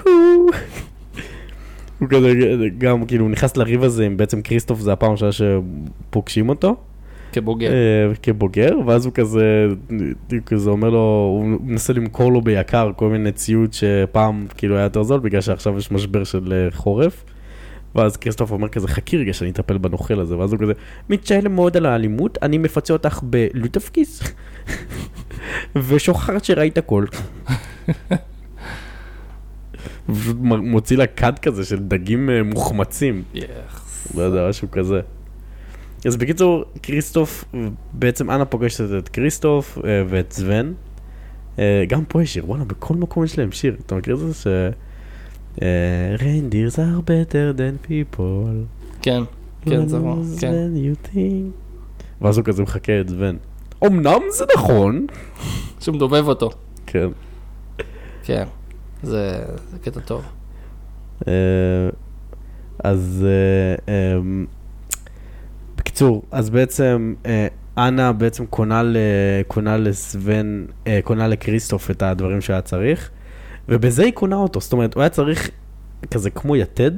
הוא 1.99 2.09
כזה, 2.09 2.33
גם 2.79 3.07
כאילו, 3.07 3.25
הוא 3.25 3.31
נכנס 3.31 3.57
לריב 3.57 3.83
הזה 3.83 4.07
עם 4.07 4.17
בעצם 4.17 4.43
כריסטוף, 4.43 4.81
זה 4.81 4.93
הפעם 4.93 5.09
הראשונה 5.11 5.33
שפוגשים 5.33 6.49
אותו. 6.49 6.77
כבוגר. 7.33 7.71
אה, 7.71 8.15
כבוגר, 8.23 8.77
ואז 8.87 9.07
הוא 9.07 9.13
כזה, 9.13 9.67
הוא 10.31 10.39
כזה 10.47 10.71
אומר 10.71 10.91
לו, 10.91 11.31
הוא 11.39 11.47
מנסה 11.65 11.93
למכור 11.93 12.33
לו 12.33 12.41
ביקר 12.41 12.91
כל 12.97 13.09
מיני 13.09 13.33
ציוד 13.33 13.73
שפעם 13.73 14.47
כאילו 14.57 14.77
היה 14.77 14.85
יותר 14.85 15.03
זול, 15.03 15.21
בגלל 15.21 15.41
שעכשיו 15.41 15.79
יש 15.79 15.91
משבר 15.91 16.25
של 16.25 16.53
אה, 16.53 16.71
חורף. 16.77 17.25
ואז 17.97 18.17
כריסטוף 18.17 18.51
אומר 18.51 18.69
כזה, 18.69 18.89
חכי 18.89 19.17
רגע 19.17 19.33
שאני 19.33 19.51
אטפל 19.51 19.79
בנוכל 19.79 20.21
הזה, 20.21 20.39
ואז 20.39 20.53
הוא 20.53 20.61
כזה, 20.61 20.73
מתשאל 21.09 21.49
מאוד 21.49 21.77
על 21.77 21.87
האלימות, 21.87 22.39
אני 22.43 22.59
מפצה 22.59 22.93
אותך 22.93 23.21
בלוטפקיס, 23.23 24.23
ושוכחת 25.89 26.45
שראית 26.45 26.79
הכל. 26.79 27.05
מוציא 30.09 30.97
לה 30.97 31.07
כד 31.07 31.39
כזה 31.39 31.65
של 31.65 31.79
דגים 31.79 32.31
אה, 32.31 32.43
מוחמצים. 32.43 33.23
לא 34.15 34.23
יודע, 34.23 34.49
משהו 34.49 34.71
כזה. 34.71 35.01
אז 36.07 36.17
בקיצור, 36.17 36.65
כריסטוף, 36.83 37.45
בעצם 37.93 38.31
אנה 38.31 38.45
פוגשת 38.45 38.99
את 38.99 39.09
כריסטוף 39.09 39.79
אה, 39.85 40.03
ואת 40.09 40.33
סוון. 40.33 40.75
אה, 41.59 41.85
גם 41.89 42.05
פה 42.05 42.23
יש 42.23 42.35
שיר, 42.35 42.51
וואלה, 42.51 42.65
בכל 42.65 42.95
מקום 42.95 43.25
יש 43.25 43.39
להם 43.39 43.53
שיר. 43.53 43.77
אתה 43.87 43.95
מכיר 43.95 44.15
את 44.15 44.21
זה 44.35 44.71
אה, 45.63 46.17
reindeers 46.19 46.75
are 46.75 47.01
better 47.03 47.59
than 47.59 47.91
people. 47.91 48.49
כן, 49.03 49.23
כן, 49.63 49.89
זה 49.89 49.99
נכון, 49.99 50.25
כן. 50.41 50.53
than 50.53 50.77
you 50.77 51.15
think. 51.15 51.67
ואז 52.21 52.39
הוא 52.39 52.45
כזה 52.45 52.63
מחכה 52.63 53.01
את 53.01 53.09
סוון. 53.09 53.37
אמנם 53.87 54.21
זה 54.31 54.45
נכון. 54.57 55.07
שהוא 55.81 55.95
מדובב 55.95 56.29
אותו. 56.29 56.51
כן. 56.87 57.09
כן, 58.25 58.45
זה 59.03 59.45
זה 59.71 59.79
קטע 59.79 60.01
טוב. 60.01 60.23
אה, 61.29 61.33
אז 62.85 63.27
אה, 63.89 64.17
אמ, 64.19 64.47
בקיצור, 65.77 66.23
אז 66.31 66.51
בעצם 66.51 67.15
אנה 67.79 68.13
בעצם 68.13 68.47
קונה, 68.47 68.83
ל, 68.83 68.97
קונה 69.47 69.77
לסוון, 69.77 70.67
קונה 71.05 71.29
לקריסטוף 71.29 71.91
את 71.91 72.03
הדברים 72.03 72.41
שהיה 72.41 72.61
צריך, 72.61 73.11
ובזה 73.69 74.03
היא 74.03 74.13
קונה 74.13 74.37
אותו, 74.37 74.61
זאת 74.61 74.73
אומרת, 74.73 74.95
הוא 74.95 75.01
היה 75.01 75.11
צריך 75.11 75.51
כזה 76.11 76.31
כמו 76.31 76.57
יתד 76.57 76.91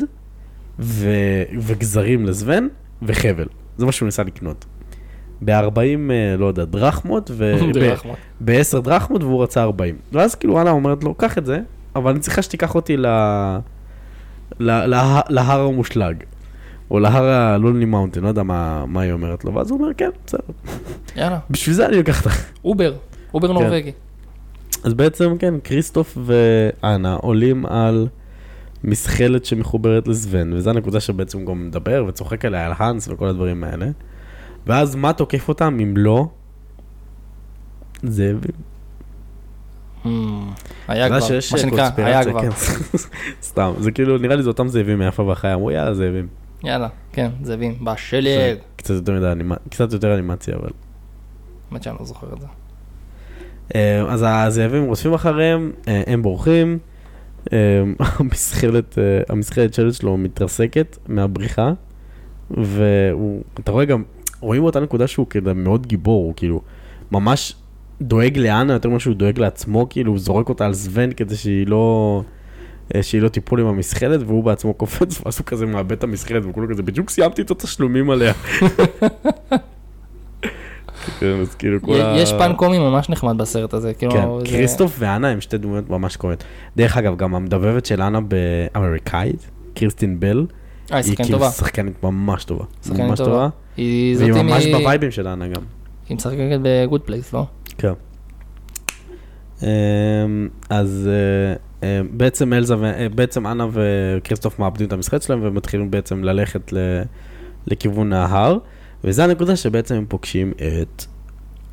ו, 0.78 1.10
וגזרים 1.58 2.26
לסוון 2.26 2.68
וחבל, 3.02 3.46
זה 3.76 3.86
מה 3.86 3.92
שהוא 3.92 4.06
ניסה 4.06 4.22
לקנות. 4.22 4.64
ב-40, 5.42 5.80
לא 6.38 6.46
יודע, 6.46 6.64
דרחמות, 6.64 7.30
ו... 7.34 7.54
דרחמות. 7.74 8.16
ב-10 8.40 8.80
דרחמות 8.80 9.22
והוא 9.22 9.42
רצה 9.42 9.62
40. 9.62 9.96
ואז 10.12 10.34
כאילו 10.34 10.60
אנה 10.60 10.70
אומרת 10.70 11.04
לו, 11.04 11.14
קח 11.14 11.38
את 11.38 11.46
זה, 11.46 11.60
אבל 11.96 12.10
אני 12.10 12.20
צריכה 12.20 12.42
שתיקח 12.42 12.74
אותי 12.74 12.96
ל... 12.96 13.06
ל... 14.58 14.86
לה... 14.86 15.20
להר 15.28 15.60
המושלג. 15.60 16.16
או 16.90 16.98
להר 16.98 17.24
הלונלי 17.24 17.84
מאונטן, 17.84 18.20
לא 18.20 18.28
יודע 18.28 18.42
מה, 18.42 18.86
מה 18.86 19.00
היא 19.00 19.12
אומרת 19.12 19.44
לו, 19.44 19.54
ואז 19.54 19.70
הוא 19.70 19.80
אומר, 19.80 19.94
כן, 19.96 20.10
בסדר. 20.26 20.40
יאללה, 21.16 21.38
בשביל 21.50 21.74
זה 21.74 21.86
אני 21.86 21.96
לוקח 21.96 22.24
אותך. 22.24 22.44
אובר, 22.64 22.92
כן. 22.92 22.98
אובר 23.34 23.52
נורבגי. 23.52 23.92
אז 24.84 24.94
בעצם, 24.94 25.38
כן, 25.38 25.54
כריסטוף 25.64 26.18
ואנה 26.24 27.14
עולים 27.14 27.66
על 27.66 28.08
מזחלת 28.84 29.44
שמחוברת 29.44 30.08
לסוון, 30.08 30.52
וזו 30.52 30.70
הנקודה 30.70 31.00
שבעצם 31.00 31.44
גם 31.44 31.66
מדבר 31.66 32.04
וצוחק 32.08 32.44
עליה 32.44 32.66
על 32.66 32.72
האנס 32.76 33.08
וכל 33.08 33.28
הדברים 33.28 33.64
האלה. 33.64 33.86
ואז 34.66 34.94
מה 34.94 35.12
תוקף 35.12 35.48
אותם 35.48 35.78
אם 35.82 35.94
לא? 35.96 36.26
זאבים. 38.02 38.50
אהמ, 40.04 40.08
היה 40.88 41.08
כבר, 41.08 41.18
מה 41.52 41.58
שנקרא, 41.58 41.90
היה 41.96 42.24
כבר. 42.24 42.40
סתם, 43.42 43.72
זה 43.78 43.90
כאילו, 43.90 44.18
נראה 44.18 44.36
לי 44.36 44.42
זה 44.42 44.48
אותם 44.48 44.68
זאבים 44.68 44.98
מיפה 44.98 45.22
והחיה, 45.22 45.54
אמרו 45.54 45.70
יאללה 45.70 45.94
זאבים. 45.94 46.28
יאללה, 46.64 46.88
כן, 47.12 47.30
זאבים, 47.42 47.84
בשלג. 47.84 48.56
קצת 49.70 49.92
יותר 49.92 50.14
אנימציה 50.14 50.56
אבל. 50.56 50.70
האמת 51.70 51.82
שאני 51.82 51.96
לא 52.00 52.04
זוכר 52.04 52.26
את 52.32 52.40
זה. 52.40 52.46
אה, 53.74 54.02
אז 54.08 54.24
הזאבים 54.28 54.84
רודפים 54.84 55.14
אחריהם, 55.14 55.72
אה, 55.88 56.02
הם 56.06 56.22
בורחים, 56.22 56.78
המסחלת, 57.98 58.98
המסחלת 59.28 59.74
שלט 59.74 59.94
שלו 59.94 60.16
מתרסקת 60.16 60.98
מהבריחה, 61.08 61.72
ואתה 62.50 63.72
רואה 63.72 63.84
גם, 63.84 64.02
רואים 64.40 64.62
באותה 64.62 64.80
נקודה 64.80 65.06
שהוא 65.06 65.26
כאילו 65.30 65.54
מאוד 65.54 65.86
גיבור, 65.86 66.24
הוא 66.24 66.34
כאילו 66.36 66.60
ממש 67.12 67.54
דואג 68.00 68.38
לאנה 68.38 68.72
יותר 68.72 68.88
ממה 68.88 69.00
שהוא 69.00 69.14
דואג 69.14 69.38
לעצמו, 69.38 69.86
כאילו 69.90 70.12
הוא 70.12 70.18
זורק 70.18 70.48
אותה 70.48 70.66
על 70.66 70.74
סוון 70.74 71.12
כדי 71.12 71.36
שהיא 71.36 71.66
לא... 71.66 72.22
אה, 72.94 73.02
שהיא 73.02 73.22
לא 73.22 73.28
תיפול 73.28 73.60
עם 73.60 73.66
המזחלת, 73.66 74.20
והוא 74.26 74.44
בעצמו 74.44 74.74
קופץ, 74.74 75.20
ואז 75.24 75.38
הוא 75.38 75.46
כזה 75.46 75.66
מאבד 75.66 75.92
את 75.92 76.04
המזחלת, 76.04 76.42
וכולו 76.46 76.68
כזה, 76.68 76.82
בדיוק 76.82 77.10
סיימתי 77.10 77.42
את 77.42 77.50
התשלומים 77.50 78.10
עליה. 78.10 78.32
כן, 81.20 81.40
אז 81.40 81.54
כאילו 81.54 81.82
כל 81.82 82.00
ה... 82.00 82.14
יש 82.18 82.32
פן 82.32 82.52
קומי 82.56 82.78
ממש 82.78 83.08
נחמד 83.08 83.38
בסרט 83.38 83.74
הזה, 83.74 83.94
כאילו, 83.94 84.12
כן, 84.12 84.50
כריסטוף 84.50 84.96
ואנה 84.98 85.28
הם 85.28 85.40
שתי 85.40 85.58
דמויות 85.58 85.90
ממש 85.90 86.16
קומיות. 86.16 86.44
דרך 86.76 86.96
אגב, 86.96 87.16
גם 87.16 87.34
המדבבת 87.34 87.86
של 87.86 88.02
אנה 88.02 88.18
באמריקאית, 88.20 89.50
קריסטין 89.74 90.20
בל, 90.20 90.46
אה, 90.92 90.96
היא 90.96 91.16
כאילו 91.16 91.28
טובה. 91.30 91.50
שחקנית 91.50 92.02
ממש 92.02 92.44
טובה. 92.44 92.64
שחקנית 92.84 93.00
ממש 93.00 93.18
טובה. 93.18 93.30
טובה. 93.30 93.48
היא 93.76 94.16
והיא 94.18 94.32
ממש 94.32 94.66
בווייבים 94.66 95.10
של 95.10 95.28
אנה 95.28 95.48
גם. 95.48 95.62
היא 96.08 96.16
משחקת 96.16 96.58
ב 96.62 96.70
Good 96.70 97.00
Place, 97.00 97.32
לא? 97.32 97.44
כן. 97.78 97.92
אמ, 99.62 99.68
אז 100.70 101.08
אה, 101.10 101.88
אה, 101.88 102.00
בעצם 102.10 102.52
אלזה, 102.52 102.74
בעצם 103.14 103.46
אנה 103.46 103.66
וכריסטוף 103.72 104.58
מאבדים 104.58 104.86
את 104.86 104.92
המשחק 104.92 105.22
שלהם 105.22 105.40
ומתחילים 105.42 105.90
בעצם 105.90 106.24
ללכת 106.24 106.72
לכיוון 107.66 108.12
ההר, 108.12 108.58
וזה 109.04 109.24
הנקודה 109.24 109.56
שבעצם 109.56 109.94
הם 109.94 110.04
פוגשים 110.08 110.52
את 110.56 111.04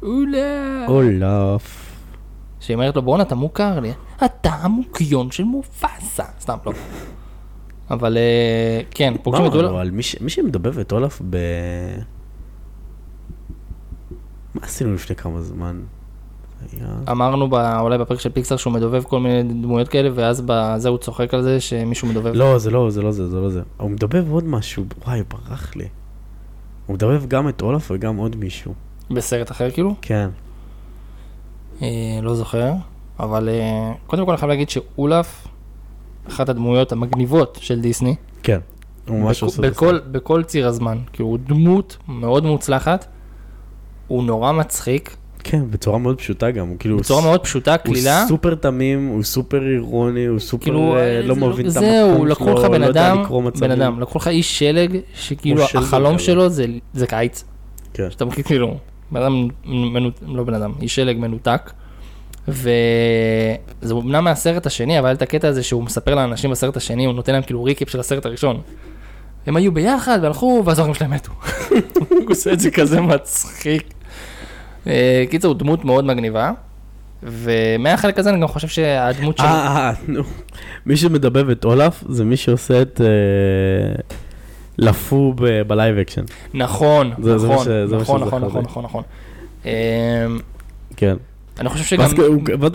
אולה. 0.04 0.86
אולף. 0.88 1.92
שהיא 2.60 2.76
אומרת 2.76 2.96
לו, 2.96 3.02
בואנה, 3.02 3.24
אתה 3.24 3.36
מוכר 3.36 3.80
לי. 3.80 3.92
אתה 4.26 4.50
המוקיון 4.50 5.32
של 5.32 5.44
מופסה. 5.44 5.88
סתם, 6.40 6.58
לא. 6.66 6.72
אבל 7.92 8.18
אה, 8.18 8.82
כן, 8.92 9.14
פוגשים 9.24 9.46
את 9.46 9.52
מה, 9.52 9.56
אולה. 9.58 9.70
אבל 9.70 9.92
מי 9.92 10.04
ש- 10.04 10.22
מי 10.22 10.30
שמדבב 10.30 10.80
את 10.80 10.92
אולף 10.92 11.22
ב... 11.30 11.38
מה 14.56 14.62
עשינו 14.64 14.94
לפני 14.94 15.16
כמה 15.16 15.42
זמן? 15.42 15.82
אמרנו 17.12 17.50
ב- 17.50 17.78
אולי 17.80 17.98
בפרק 17.98 18.20
של 18.20 18.30
פיקסר 18.30 18.58
שהוא 18.58 18.74
מדובב 18.74 19.04
כל 19.04 19.20
מיני 19.20 19.44
דמויות 19.44 19.88
כאלה, 19.88 20.10
ואז 20.16 20.44
בזה 20.46 20.90
הוא 20.90 20.98
צוחק 20.98 21.34
על 21.34 21.42
זה 21.42 21.60
שמישהו 21.60 22.08
מדובב. 22.08 22.32
לא, 22.36 22.58
זה 22.58 22.72
לא, 22.72 22.90
זה 22.90 23.02
לא 23.02 23.12
זה, 23.12 23.28
זה 23.28 23.40
לא 23.40 23.50
זה. 23.50 23.62
הוא 23.78 23.90
מדבב 23.92 24.32
עוד 24.32 24.44
משהו, 24.44 24.86
וואי, 25.06 25.22
ברח 25.30 25.76
לי. 25.76 25.88
הוא 26.86 26.94
מדבב 26.94 27.26
גם 27.28 27.50
את 27.50 27.62
אולף 27.62 27.92
וגם 27.92 28.18
עוד 28.18 28.36
מישהו. 28.36 28.74
בסרט 29.12 29.52
אחר 29.52 29.72
כאילו? 29.72 29.96
כן. 30.02 30.30
אה, 31.82 32.20
לא 32.22 32.36
זוכר. 32.36 32.72
אבל 33.20 33.50
אה, 33.50 33.92
קודם 34.08 34.26
כל 34.26 34.32
אני 34.32 34.38
חייב 34.38 34.50
להגיד 34.50 34.70
שאולף, 34.70 35.48
אחת 36.28 36.50
הדמויות 36.50 36.92
המגניבות 36.92 37.58
של 37.62 37.82
דיסני. 37.82 38.16
כן. 38.44 38.60
הוא 39.08 39.20
ממש 39.20 39.44
עושה 39.44 39.68
את 39.68 39.72
בכל, 39.72 40.00
בכל 40.00 40.44
ציר 40.44 40.68
הזמן. 40.68 40.98
כאילו 41.14 41.30
הוא 41.30 41.38
דמות 41.38 41.98
מאוד 42.08 42.44
מוצלחת. 42.46 43.06
הוא 44.08 44.24
נורא 44.24 44.52
מצחיק. 44.52 45.16
כן, 45.48 45.72
בצורה 45.72 45.98
מאוד 45.98 46.18
פשוטה 46.18 46.52
גם, 46.52 46.68
הוא 46.68 46.76
כאילו... 46.80 46.98
בצורה 46.98 47.22
מאוד 47.22 47.42
פשוטה, 47.44 47.78
קלילה. 47.78 48.20
הוא 48.22 48.28
סופר 48.28 48.56
תמים, 48.56 49.08
הוא 49.08 49.24
סופר 49.24 49.62
אירוני, 49.74 50.26
הוא 50.26 50.40
סופר 50.40 50.64
כאילו, 50.64 50.98
אה, 50.98 51.22
לא 51.22 51.34
זה 51.36 51.40
מבין 51.42 51.70
את 51.70 51.78
המקום 51.78 51.90
זהו, 51.92 52.16
שלו, 52.16 52.26
לקחו 52.26 52.54
לך 52.54 52.66
בן 52.66 52.82
לא 52.82 52.86
יודע 52.86 53.12
אדם, 53.14 53.22
לקרוא 53.22 53.44
מצבים. 53.44 53.70
בן 53.70 53.82
אדם, 53.82 54.00
לקחו 54.00 54.20
לך 54.20 54.28
איש 54.28 54.60
שלג, 54.60 54.98
שכאילו 55.16 55.64
החלום. 55.76 56.20
שלו 56.20 56.50
זה- 56.50 56.66
זה 56.94 57.08
קיץ. 57.08 57.44
כן. 57.94 58.08
שאתה 58.12 58.26
מכיר 58.26 58.44
כאילו, 58.44 58.78
בן 59.12 59.22
אדם, 59.22 59.48
מנותק, 59.66 60.20
לא 60.28 60.44
בן 60.44 60.54
אדם, 60.54 60.72
איש 60.82 60.96
שלג 60.96 61.18
מנותק. 61.18 61.72
וזה 62.48 63.94
אומנם 63.94 64.24
מהסרט 64.24 64.66
השני, 64.66 65.00
אבל 65.00 65.08
היה 65.08 65.14
את 65.16 65.22
הקטע 65.22 65.48
הזה 65.48 65.64
שהוא 65.64 65.84
מספר 65.84 66.16
לאנשים 66.16 66.52
בסרט 66.52 66.78
השני, 66.78 67.06
הוא 67.06 67.14
נותן 67.14 67.34
להם 67.34 67.44
כאילו 67.44 67.64
ריקאפ 67.64 67.90
של 67.90 68.00
הסרט 68.00 68.26
הראשון. 68.26 68.62
הם 69.48 69.56
היו 69.56 69.72
ביחד 69.72 70.20
והלכו, 70.22 70.64
ואז 70.66 70.80
ההורים 70.80 70.94
שלהם 70.94 71.12
מתו. 71.12 71.32
הוא 72.10 72.30
עושה 72.30 72.54
את 72.54 72.60
זה 72.60 72.72
כזה 72.72 73.02
מצחיק. 73.02 73.95
אה, 74.88 75.24
קיצר, 75.30 75.48
הוא 75.48 75.56
דמות 75.56 75.86
מאוד 75.86 76.06
מגניבה. 76.06 76.52
ומהחלק 77.24 78.20
הזה 78.20 78.30
אני 78.30 78.42
גם 78.42 78.48
חושב 78.48 78.68
שהדמות 78.68 79.38
של... 79.38 79.44
אה, 79.44 79.90
אה, 79.90 79.92
נו. 80.08 80.22
מי 80.86 80.98
שמדבב 80.98 81.50
את 81.50 81.66
אולף 81.66 82.04
זה 82.10 82.26
מי 82.26 82.38
שעושה 82.38 82.82
את 82.82 83.02
אה, 83.02 84.04
לפו 84.78 85.34
ב 85.68 85.74
live 85.74 85.98
action. 85.98 86.24
נכון, 86.54 87.12
נכון, 87.18 87.36
נכון, 87.36 87.66
שזכרתי. 87.66 88.02
נכון, 88.02 88.22
נכון, 88.22 88.64
נכון, 88.64 88.84
נכון. 88.84 89.04
אמ, 89.66 89.72
כן. 90.98 91.16
אני 91.60 91.70
חושב 91.70 91.84
שגם... 91.84 92.02
ואז 92.02 92.14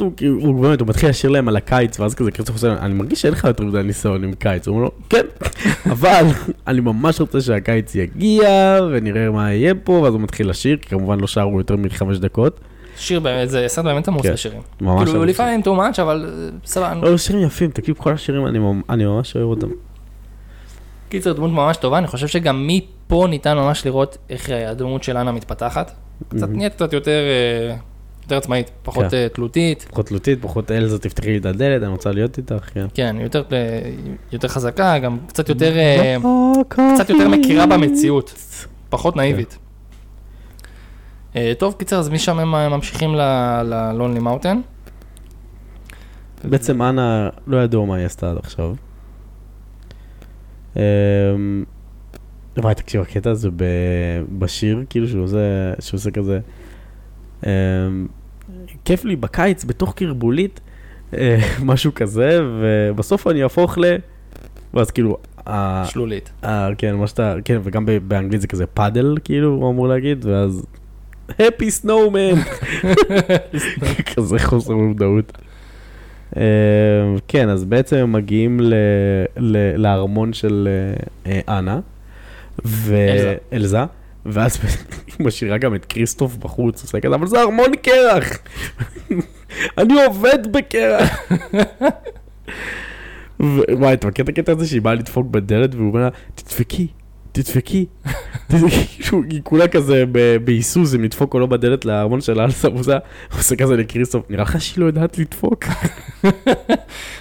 הוא- 0.03 0.55
באמת, 0.63 0.81
הוא 0.81 0.89
מתחיל 0.89 1.09
לשיר 1.09 1.31
להם 1.31 1.49
על 1.49 1.57
הקיץ, 1.57 2.01
ואז 2.01 2.15
כזה 2.15 2.31
כריסטוף 2.31 2.55
עושה 2.57 2.73
אני 2.81 2.95
מרגיש 2.95 3.23
שאין 3.23 3.33
לך 3.33 3.45
יותר 3.45 3.65
מדי 3.65 3.83
ניסיון 3.83 4.25
עם 4.25 4.33
קיץ. 4.33 4.67
הוא 4.69 4.75
אומר 4.77 4.85
לו, 4.85 4.91
כן, 5.11 5.25
אבל 5.93 6.25
אני 6.67 6.81
ממש 6.81 7.21
רוצה 7.21 7.41
שהקיץ 7.41 7.95
יגיע, 7.95 8.79
ונראה 8.93 9.31
מה 9.31 9.53
יהיה 9.53 9.75
פה, 9.75 9.93
ואז 9.93 10.15
הוא 10.15 10.21
מתחיל 10.21 10.51
לשיר, 10.51 10.77
כי 10.77 10.89
כמובן 10.89 11.21
לא 11.21 11.27
שרו 11.27 11.59
יותר 11.59 11.77
מחמש 11.77 12.19
דקות. 12.19 12.61
שיר 12.97 13.21
באמת, 13.21 13.51
זה 13.51 13.65
סרט 13.69 13.85
באמת 13.85 14.09
עמוס 14.09 14.23
כן, 14.23 14.33
לשירים. 14.33 14.61
ממש 14.81 15.09
כאילו. 15.09 15.25
לפעמים 15.25 15.61
too 15.65 15.69
much, 15.79 16.03
אבל 16.03 16.27
אה, 16.29 16.49
סבבה. 16.65 16.95
לא, 17.11 17.17
שירים 17.19 17.43
יפים, 17.43 17.71
תקשיב, 17.71 17.95
כל 17.99 18.13
השירים, 18.13 18.47
אני 18.47 18.59
ממ- 18.59 18.83
אני 18.91 19.05
ממש 19.05 19.37
אוהב 19.37 19.47
אותם. 19.49 19.69
קיצר, 21.09 21.33
דמות 21.33 21.51
ממש 21.51 21.77
טובה, 21.77 21.99
אני 21.99 22.07
חושב 22.07 22.27
שגם 22.27 22.67
מפה 22.67 23.27
ניתן 23.31 23.57
ממש 23.57 23.87
לראות 23.87 24.19
איך 24.31 24.51
אה, 24.51 24.71
הדמות 24.71 25.03
של 25.03 25.17
אנה 25.17 25.33
מתפתחת. 25.33 25.93
קצת 26.29 26.41
מהמם. 26.41 26.57
נהיית 26.57 26.75
קצת 26.75 26.93
יותר, 26.93 27.11
אה, 27.21 27.77
יותר 28.31 28.39
עצמאית, 28.39 28.71
פחות 28.83 29.05
כן. 29.11 29.17
אה, 29.17 29.29
תלותית. 29.29 29.87
פחות 29.91 30.07
תלותית, 30.07 30.43
פחות 30.43 30.71
אלזה, 30.71 30.99
תפתחי 30.99 31.31
לי 31.31 31.39
את 31.39 31.47
הדלת, 31.47 31.83
אני 31.83 31.91
רוצה 31.91 32.13
להיות 32.13 32.39
איתך, 32.39 32.71
כן. 32.73 32.87
כן, 32.95 33.17
יותר, 33.21 33.43
אה, 33.53 33.91
יותר 34.33 34.49
חזקה, 34.49 34.99
גם 34.99 35.19
קצת 35.27 35.49
יותר, 35.49 35.77
אה, 35.77 36.17
קצת 36.69 37.11
יותר 37.11 37.29
מכירה 37.29 37.67
במציאות, 37.67 38.35
פחות 38.89 39.17
נאיבית. 39.17 39.59
אה, 41.37 41.53
טוב, 41.59 41.75
קיצר, 41.79 41.99
אז 41.99 42.09
משם 42.09 42.39
הם 42.39 42.51
ממשיכים 42.73 43.15
ללונלי 43.65 44.21
מאוטן. 44.21 44.61
בעצם 46.45 46.83
אנה 46.83 47.29
לא 47.47 47.57
ידוע 47.57 47.87
מה 47.87 47.97
היא 47.97 48.07
עשתה 48.07 48.31
עד 48.31 48.37
עכשיו. 48.37 48.75
וואי, 52.57 52.75
תקשיב, 52.75 53.01
הקטע 53.01 53.31
הזה 53.31 53.49
בשיר, 54.39 54.85
כאילו 54.91 55.09
שהוא 55.09 55.25
עושה, 55.25 55.39
שהוא 55.81 55.99
עושה 55.99 56.11
כזה, 56.11 56.41
כיף 58.85 59.05
לי 59.05 59.17
בקיץ 59.17 59.65
בתוך 59.65 59.95
קרבולית, 59.95 60.61
אה, 61.15 61.39
משהו 61.63 61.95
כזה, 61.95 62.41
ובסוף 62.61 63.27
אני 63.27 63.43
אהפוך 63.43 63.79
ל... 63.79 63.85
ואז 64.75 64.91
כאילו, 64.91 65.17
שלולית. 65.85 66.33
כן, 66.79 66.95
מה 66.95 67.07
שאתה, 67.07 67.35
כן, 67.45 67.61
וגם 67.63 67.87
באנגלית 68.09 68.41
זה 68.41 68.47
כזה 68.47 68.67
פאדל, 68.67 69.17
כאילו, 69.25 69.49
הוא 69.49 69.71
אמור 69.71 69.89
להגיד, 69.89 70.25
ואז... 70.25 70.67
Happy 71.31 71.85
Snowman! 71.85 72.39
כזה 74.15 74.39
חוסר 74.39 74.77
מודעות. 74.77 75.33
אה, 76.37 76.43
כן, 77.29 77.49
אז 77.49 77.65
בעצם 77.65 77.97
הם 77.97 78.13
מגיעים 78.13 78.61
לארמון 79.77 80.33
של 80.33 80.69
אה, 81.27 81.59
אנה, 81.59 81.81
אלזה. 82.65 83.37
ואלזה, 83.53 83.85
ואז 84.27 84.59
היא 85.07 85.27
משאירה 85.27 85.59
גם 85.59 85.75
את 85.75 85.85
כריסטוף 85.85 86.37
בחוץ, 86.37 86.83
עושה 86.83 87.01
כזה, 87.01 87.15
אבל 87.15 87.27
זה 87.27 87.41
ארמון 87.41 87.71
קרח! 87.83 88.39
אני 89.79 90.05
עובד 90.05 90.53
בקרח! 90.53 91.19
וואי, 93.71 93.93
אתה 93.93 94.07
מכיר 94.07 94.25
את 94.25 94.29
הקטע 94.29 94.53
הזה 94.53 94.67
שהיא 94.67 94.83
באה 94.83 94.95
לדפוק 94.95 95.27
בדלת 95.27 95.75
והוא 95.75 95.89
אומר 95.89 96.01
לה, 96.01 96.09
תדפקי, 96.35 96.87
תדפקי. 97.33 97.87
תדפקי." 98.47 99.03
שהוא- 99.03 99.25
היא 99.31 99.41
כולה 99.45 99.69
כזה 99.69 100.05
בהיסוס 100.45 100.95
אם 100.95 101.03
לדפוק 101.05 101.35
או 101.35 101.39
לא 101.41 101.47
בדלת 101.47 101.85
לארמון 101.85 102.21
של 102.21 102.41
אלסה, 102.41 102.69
הוא 102.69 102.79
עושה 103.39 103.57
כזה 103.57 103.77
לקריסטוף, 103.77 104.31
נראה 104.31 104.43
לך 104.43 104.61
שהיא 104.61 104.81
לא 104.81 104.87
יודעת 104.87 105.19
לדפוק? 105.19 105.65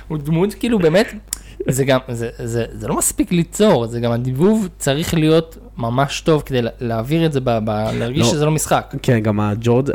הוא 0.08 0.18
דמות 0.18 0.54
כאילו 0.54 0.80
באמת, 0.80 1.14
זה 1.68 1.86
גם, 1.86 2.00
זה, 2.08 2.30
זה, 2.44 2.66
זה 2.72 2.88
לא 2.88 2.98
מספיק 2.98 3.32
ליצור, 3.32 3.88
זה 3.88 4.00
גם 4.00 4.12
הדיבוב 4.12 4.68
צריך 4.78 5.14
להיות 5.14 5.58
ממש 5.78 6.22
טוב 6.22 6.44
כדי 6.46 6.62
לה- 6.62 6.70
להעביר 6.80 7.26
את 7.26 7.34
זה, 7.34 7.40
ב, 7.42 7.50
ב, 7.50 7.70
להרגיש 7.94 8.26
לא. 8.28 8.32
שזה 8.32 8.46
לא 8.46 8.52
משחק. 8.52 8.94
כן, 9.02 9.20
גם 9.20 9.40
הג'ורד, 9.40 9.90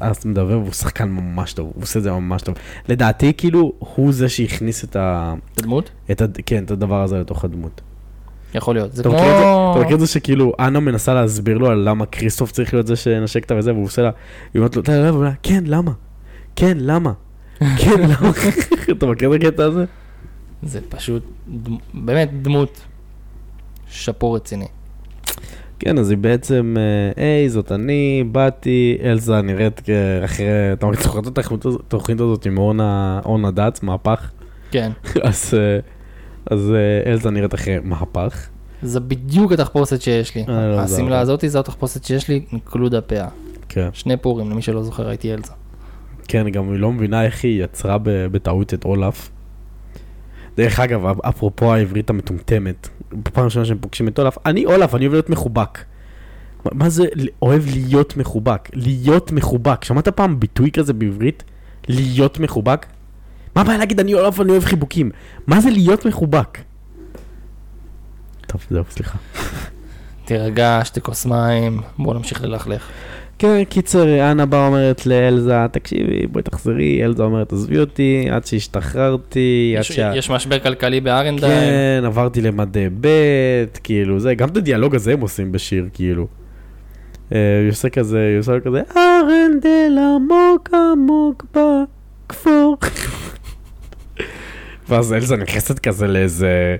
המדבר, 0.00 0.54
הוא 0.54 0.72
שחקן 0.72 1.08
ממש 1.08 1.52
טוב, 1.52 1.70
הוא 1.74 1.82
עושה 1.82 1.98
את 1.98 2.04
זה 2.04 2.12
ממש 2.12 2.42
טוב. 2.42 2.54
לדעתי, 2.88 3.32
כאילו, 3.36 3.72
הוא 3.78 4.12
זה 4.12 4.28
שהכניס 4.28 4.84
את 4.84 4.96
ה... 4.96 5.34
את 5.54 5.58
הדמות? 5.58 5.90
את 6.10 6.20
ה... 6.22 6.26
כן, 6.46 6.64
את 6.64 6.70
הדבר 6.70 7.02
הזה 7.02 7.18
לתוך 7.20 7.44
הדמות. 7.44 7.80
יכול 8.54 8.74
להיות. 8.74 8.94
זה 8.94 9.02
כמו... 9.02 9.14
את? 9.18 9.20
אתה 9.20 9.84
מכיר 9.84 9.94
את 9.94 10.00
זה 10.00 10.06
שכאילו 10.06 10.52
אנה 10.58 10.80
מנסה 10.80 11.14
להסביר 11.14 11.58
לו 11.58 11.70
על 11.70 11.78
למה 11.88 12.06
כריסטוף 12.06 12.52
צריך 12.52 12.74
להיות 12.74 12.86
זה 12.86 12.96
שנשק 12.96 13.42
אותה 13.42 13.54
וזה, 13.54 13.72
והוא 13.72 13.84
עושה 13.84 14.02
לה, 14.02 14.10
היא 14.54 14.60
אומרת 14.60 14.76
לו, 14.76 14.82
"אתה 14.82 14.92
יודע, 14.92 15.12
והוא 15.12 15.20
אומר, 15.24 15.30
כן, 15.42 15.64
למה? 15.66 15.92
כן, 16.56 16.78
למה? 16.80 17.12
כן, 17.58 18.00
למה? 18.10 18.30
אתה 18.92 19.06
מכיר 19.06 19.34
את 19.34 19.44
הקטע 19.44 19.64
הזה? 19.64 19.84
זה 20.62 20.80
פשוט, 20.88 21.22
באמת 21.94 22.42
דמות 22.42 22.80
שאפו 23.88 24.32
רציני. 24.32 24.66
כן, 25.78 25.98
אז 25.98 26.10
היא 26.10 26.18
בעצם, 26.18 26.76
אה, 26.78 27.22
היי, 27.24 27.48
זאת 27.48 27.72
אני, 27.72 28.24
באתי, 28.32 28.98
אלזה 29.02 29.42
נראית 29.42 29.80
אחרי, 30.24 30.46
אתה 30.72 30.86
מכיר, 30.86 31.02
זוכר 31.02 31.18
את 31.20 31.38
התוכנית 31.66 32.20
הזאת- 32.20 32.46
עם 32.46 32.58
אורנה 32.58 33.20
אורנה 33.24 33.50
דץ, 33.50 33.82
מהפך? 33.82 34.30
כן, 34.70 34.92
אז 35.22 35.54
אה, 35.54 35.78
אז 36.50 36.72
אה, 36.72 37.12
אלזה 37.12 37.30
נראית 37.30 37.54
אחרי 37.54 37.76
מהפך. 37.82 38.48
זה 38.82 39.00
בדיוק 39.00 39.52
התחפושת 39.52 40.00
שיש 40.00 40.34
לי. 40.34 40.44
לא, 40.48 40.80
השמלה 40.80 41.06
אבל. 41.06 41.14
הזאתי 41.22 41.48
זו 41.48 41.58
התחפושת 41.58 42.04
שיש 42.04 42.28
לי, 42.28 42.44
אינקלוד 42.52 42.94
הפאה. 42.94 43.28
כן. 43.68 43.88
שני 43.92 44.16
פורים, 44.16 44.50
למי 44.50 44.62
שלא 44.62 44.82
זוכר, 44.82 45.08
הייתי 45.08 45.34
אלזה. 45.34 45.52
כן, 46.28 46.48
גם 46.48 46.72
היא 46.72 46.78
לא 46.80 46.92
מבינה 46.92 47.24
איך 47.24 47.44
היא 47.44 47.64
יצרה 47.64 47.96
בטעות 48.04 48.74
את 48.74 48.84
אולף. 48.84 49.30
דרך 50.60 50.80
אגב, 50.80 51.06
אפ- 51.06 51.24
אפרופו 51.24 51.74
העברית 51.74 52.10
המטומטמת, 52.10 52.88
בפעם 53.12 53.44
ראשונה 53.44 53.64
שהם 53.64 53.78
פוגשים 53.80 54.08
את 54.08 54.18
אולף, 54.18 54.36
אני 54.46 54.64
אולף, 54.64 54.94
אני 54.94 55.04
אוהב 55.04 55.12
להיות 55.12 55.30
מחובק. 55.30 55.78
מה- 56.72 56.88
זה 56.88 57.04
אוהב 57.42 57.62
להיות 57.66 58.16
מחובק? 58.16 58.68
להיות 58.72 59.32
מחובק. 59.32 59.84
שמעת 59.84 60.08
פעם 60.08 60.40
ביטוי 60.40 60.70
כזה 60.70 60.92
בעברית? 60.92 61.44
להיות 61.88 62.40
מחובק? 62.40 62.86
מה 63.56 63.62
הבעיה 63.62 63.78
להגיד 63.78 64.00
אני 64.00 64.14
אולף 64.14 64.38
ואני 64.38 64.50
אוהב 64.50 64.64
חיבוקים? 64.64 65.10
מה 65.46 65.60
זה 65.60 65.70
להיות 65.70 66.06
מחובק? 66.06 66.58
טוב, 68.46 68.60
זהו, 68.70 68.84
סליחה. 68.90 69.18
תירגע, 70.24 70.80
שתי 70.84 71.00
כוס 71.00 71.26
מים, 71.26 71.80
בוא 71.98 72.14
נמשיך 72.14 72.42
ללכלך. 72.42 72.88
כן, 73.40 73.64
קיצר, 73.64 74.30
אנה 74.30 74.46
באה 74.46 74.66
אומרת 74.66 75.06
לאלזה, 75.06 75.66
תקשיבי, 75.72 76.26
בואי 76.26 76.42
תחזרי, 76.42 77.04
אלזה 77.04 77.22
אומרת, 77.22 77.52
עזבי 77.52 77.78
אותי, 77.78 78.26
עד 78.30 78.46
שהשתחררתי, 78.46 79.74
עד 79.78 79.82
שה... 79.82 80.12
יש 80.16 80.30
משבר 80.30 80.58
כלכלי 80.58 81.00
בארנדיים. 81.00 81.52
כן, 81.52 82.02
עברתי 82.06 82.40
למדי 82.40 82.86
ב', 83.00 83.08
כאילו, 83.84 84.20
זה, 84.20 84.34
גם 84.34 84.48
את 84.48 84.56
הדיאלוג 84.56 84.94
הזה 84.94 85.12
הם 85.12 85.20
עושים 85.20 85.52
בשיר, 85.52 85.88
כאילו. 85.92 86.26
אה, 87.32 87.60
היא 87.62 87.70
עושה 87.70 87.88
כזה, 87.88 88.28
היא 88.30 88.38
עושה 88.38 88.60
כזה, 88.60 88.82
ארנדל 88.96 89.98
עמוק 89.98 90.68
עמוק 90.74 91.44
בכפור. 91.54 92.76
ואז 94.88 95.12
אלזה 95.12 95.36
נכנסת 95.36 95.78
כזה 95.78 96.06
לאיזה, 96.06 96.76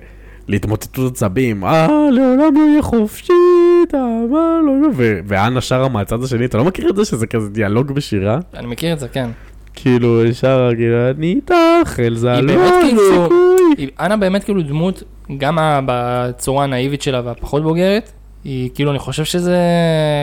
להתמוטטות 0.47 1.13
עצבים, 1.13 1.63
אה, 1.63 1.87
לעולם 2.11 2.55
לא 2.55 2.69
יהיה 2.71 2.81
חופשית, 2.81 3.70
אה, 3.93 3.99
מה, 4.31 4.59
לא, 4.65 4.81
לא, 4.81 4.87
ואנה 5.27 5.61
שרה 5.61 5.89
מהצד 5.89 6.23
השני, 6.23 6.45
אתה 6.45 6.57
לא 6.57 6.63
מכיר 6.65 6.89
את 6.89 6.95
זה 6.95 7.05
שזה 7.05 7.27
כזה 7.27 7.49
דיאלוג 7.49 7.91
בשירה? 7.91 8.39
אני 8.55 8.67
מכיר 8.67 8.93
את 8.93 8.99
זה, 8.99 9.07
כן. 9.07 9.29
כאילו, 9.73 10.21
היא 10.23 10.33
שרה, 10.33 10.75
כאילו, 10.75 11.09
אני 11.17 11.33
איתך, 11.33 11.99
אלזה, 11.99 12.41
לא, 12.41 12.53
כאילו- 12.81 13.01
סיכוי. 13.13 13.89
אנה 13.99 14.17
באמת 14.17 14.43
כאילו 14.43 14.61
דמות, 14.61 15.03
גם 15.37 15.57
בצורה 15.85 16.63
הנאיבית 16.63 17.01
שלה 17.01 17.21
והפחות 17.25 17.63
בוגרת, 17.63 18.11
היא 18.43 18.69
כאילו, 18.73 18.91
אני 18.91 18.99
חושב 18.99 19.23
שזה, 19.23 19.57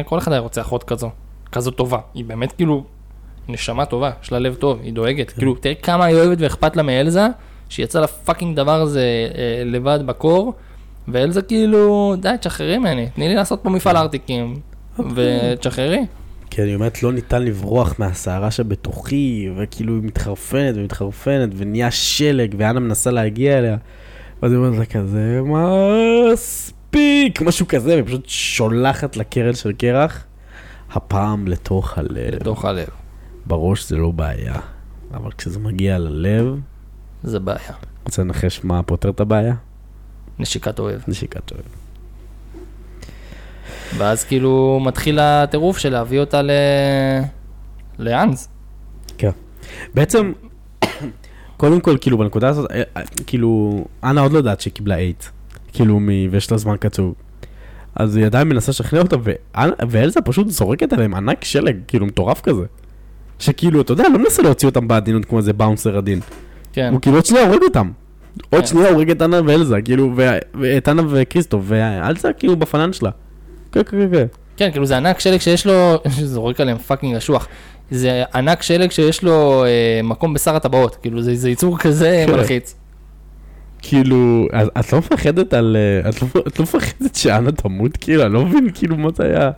כל 0.04 0.18
אחד 0.18 0.32
היה 0.32 0.40
רוצה 0.40 0.60
אחות 0.60 0.84
כזו, 0.84 1.10
כזו 1.52 1.70
טובה. 1.70 1.98
היא 2.14 2.24
באמת 2.24 2.52
כאילו 2.52 2.84
נשמה 3.48 3.84
טובה, 3.84 4.10
יש 4.22 4.32
לה 4.32 4.38
לב 4.38 4.54
טוב, 4.54 4.78
היא 4.82 4.92
דואגת. 4.92 5.30
כאילו, 5.30 5.54
תראה 5.54 5.74
כמה 5.74 6.04
היא 6.04 6.16
אוהבת 6.16 6.38
ואכפת 6.40 6.76
לה 6.76 6.82
מאלזה, 6.82 7.26
שהיא 7.68 7.84
יצאה 7.84 8.02
לפאקינג 8.02 8.56
דבר 8.56 8.80
הזה 8.80 9.00
אה, 9.34 9.62
לבד 9.64 9.98
בקור, 10.06 10.54
ואלזה 11.12 11.42
כאילו, 11.42 12.14
די, 12.20 12.34
תשחררי 12.40 12.78
ממני, 12.78 13.08
תני 13.14 13.28
לי 13.28 13.34
לעשות 13.34 13.60
פה 13.62 13.70
מפעל 13.70 13.96
ארטיקים, 13.96 14.60
ותשחררי. 15.14 16.06
כי 16.50 16.62
אני 16.62 16.74
אומרת, 16.74 17.02
לא 17.02 17.12
ניתן 17.12 17.42
לברוח 17.42 17.94
מהסערה 17.98 18.50
שבתוכי, 18.50 19.50
וכאילו 19.56 19.94
היא 19.94 20.02
מתחרפנת 20.02 20.76
ומתחרפנת, 20.76 21.48
ונהיה 21.56 21.90
שלג, 21.90 22.54
ואנה 22.58 22.80
מנסה 22.80 23.10
להגיע 23.10 23.58
אליה. 23.58 23.76
ואז 24.42 24.52
היא 24.52 24.58
אומרת 24.58 24.78
לה 24.78 24.84
כזה, 24.84 25.40
מספיק, 26.32 27.42
משהו 27.42 27.68
כזה, 27.68 28.00
ופשוט 28.02 28.24
שולחת 28.28 29.16
לקרן 29.16 29.54
של 29.54 29.72
קרח, 29.72 30.24
הפעם 30.92 31.48
לתוך 31.48 31.98
הלב. 31.98 32.34
לתוך 32.34 32.64
הלב. 32.64 32.88
בראש 33.46 33.88
זה 33.88 33.96
לא 33.96 34.10
בעיה, 34.10 34.54
אבל 35.14 35.30
כשזה 35.38 35.58
מגיע 35.58 35.98
ללב, 35.98 36.60
זה 37.22 37.40
בעיה. 37.40 37.72
רוצה 38.04 38.22
לנחש 38.22 38.60
מה 38.64 38.82
פותר 38.82 39.10
את 39.10 39.20
הבעיה? 39.20 39.54
נשיקת 40.38 40.78
אוהב. 40.78 41.00
נשיקת 41.08 41.52
אוהב. 41.52 41.64
ואז 43.96 44.24
כאילו 44.24 44.80
מתחיל 44.84 45.18
הטירוף 45.18 45.78
של 45.78 45.92
להביא 45.92 46.20
אותה 46.20 46.42
ל... 46.42 46.50
לאנס. 47.98 48.48
כן. 49.18 49.30
בעצם, 49.94 50.32
קודם 51.56 51.80
כל, 51.80 51.96
כאילו, 52.00 52.18
בנקודה 52.18 52.48
הזאת, 52.48 52.70
אה, 52.70 52.82
אה, 52.96 53.02
כאילו, 53.26 53.84
אנה 54.04 54.20
עוד 54.20 54.32
לא 54.32 54.38
יודעת 54.38 54.60
שהיא 54.60 54.72
קיבלה 54.72 54.96
אייט. 54.96 55.24
כאילו, 55.72 56.00
מ... 56.00 56.08
ויש 56.30 56.52
לה 56.52 56.58
זמן 56.58 56.76
קצוב. 56.80 57.14
אז 57.94 58.16
היא 58.16 58.26
עדיין 58.26 58.48
מנסה 58.48 58.70
לשכנע 58.70 59.00
אותה, 59.00 59.16
ואנה- 59.22 59.72
ואלזה 59.88 60.20
פשוט 60.20 60.48
זורקת 60.48 60.92
עליהם 60.92 61.14
ענק 61.14 61.44
שלג, 61.44 61.76
כאילו, 61.88 62.06
מטורף 62.06 62.40
כזה. 62.40 62.64
שכאילו, 63.38 63.80
אתה 63.80 63.92
יודע, 63.92 64.04
לא 64.12 64.18
מנסה 64.18 64.42
להוציא 64.42 64.68
אותם 64.68 64.88
בעדינות 64.88 65.24
כמו 65.24 65.38
איזה 65.38 65.52
באונסר 65.52 65.96
עדין. 65.98 66.20
כן. 66.72 66.90
הוא 66.92 67.00
כאילו 67.00 67.16
עוד 67.16 67.26
שנייה 67.26 67.46
הורג 67.46 67.62
אותם. 67.62 67.90
עוד 68.50 68.60
כן. 68.60 68.66
שנייה 68.66 68.88
הורג 68.90 69.10
את 69.10 69.22
אנה 69.22 69.40
ואלזה, 69.46 69.82
כאילו, 69.82 70.12
ואת 70.60 70.88
אנה 70.88 71.02
וכריסטוף, 71.08 71.62
ואלזה 71.66 72.32
כאילו 72.38 72.56
בפנאן 72.56 72.92
שלה. 72.92 73.10
כן, 73.72 73.80
כן, 73.82 73.98
כן, 74.00 74.08
כן. 74.12 74.26
כן, 74.56 74.70
כאילו 74.70 74.86
זה 74.86 74.96
ענק 74.96 75.20
שלג 75.20 75.40
שיש 75.40 75.66
לו, 75.66 75.96
זורק 76.34 76.60
עליהם 76.60 76.78
fucking 76.78 77.16
אשוח. 77.16 77.48
זה 77.90 78.22
ענק 78.34 78.62
שלג 78.62 78.90
שיש 78.90 79.22
לו 79.24 79.64
אה, 79.64 80.00
מקום 80.04 80.34
בשר 80.34 80.56
הטבעות, 80.56 80.96
כאילו 80.96 81.22
זה, 81.22 81.34
זה 81.34 81.50
יצור 81.50 81.78
כזה 81.78 82.24
כן. 82.26 82.32
מלחיץ. 82.32 82.74
כאילו, 83.82 84.46
את- 84.80 84.92
לא 84.92 84.98
מפחדת 84.98 85.54
על... 85.54 85.76
אה, 86.04 86.08
את 86.10 86.22
לא- 86.22 86.42
את 86.46 86.58
לא 86.58 86.62
מפחדת 86.62 87.14
שאנה 87.14 87.52
תמות? 87.52 87.96
כאילו, 87.96 88.22
אני 88.26 88.32
לא 88.32 88.44
מבין, 88.44 88.68
כאילו, 88.74 88.96
מה 88.96 89.08
זה 89.16 89.24
היה... 89.24 89.50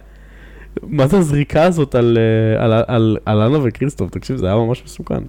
מה 0.83 1.07
זה 1.07 1.18
הזריקה 1.18 1.62
הזאת 1.62 1.95
על, 1.95 2.18
אה, 2.59 2.64
על, 2.64 2.72
על, 2.87 3.16
על 3.26 3.41
אנה 3.41 3.59
וכריסטוף? 3.62 4.11
תקשיב, 4.11 4.37
זה 4.37 4.47
היה 4.47 4.57
ממש 4.57 4.83
מסוכן, 4.85 5.22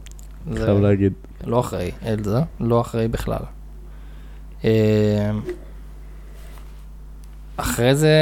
חייב 0.56 0.80
להגיד. 0.80 1.14
לא 1.46 1.60
אחראי, 1.60 1.92
אלזה, 2.06 2.40
לא 2.60 2.82
אחראי 2.82 3.08
בכלל. 3.08 3.40
אה, 4.66 5.32
אחרי 7.58 7.96
זה, 7.96 8.16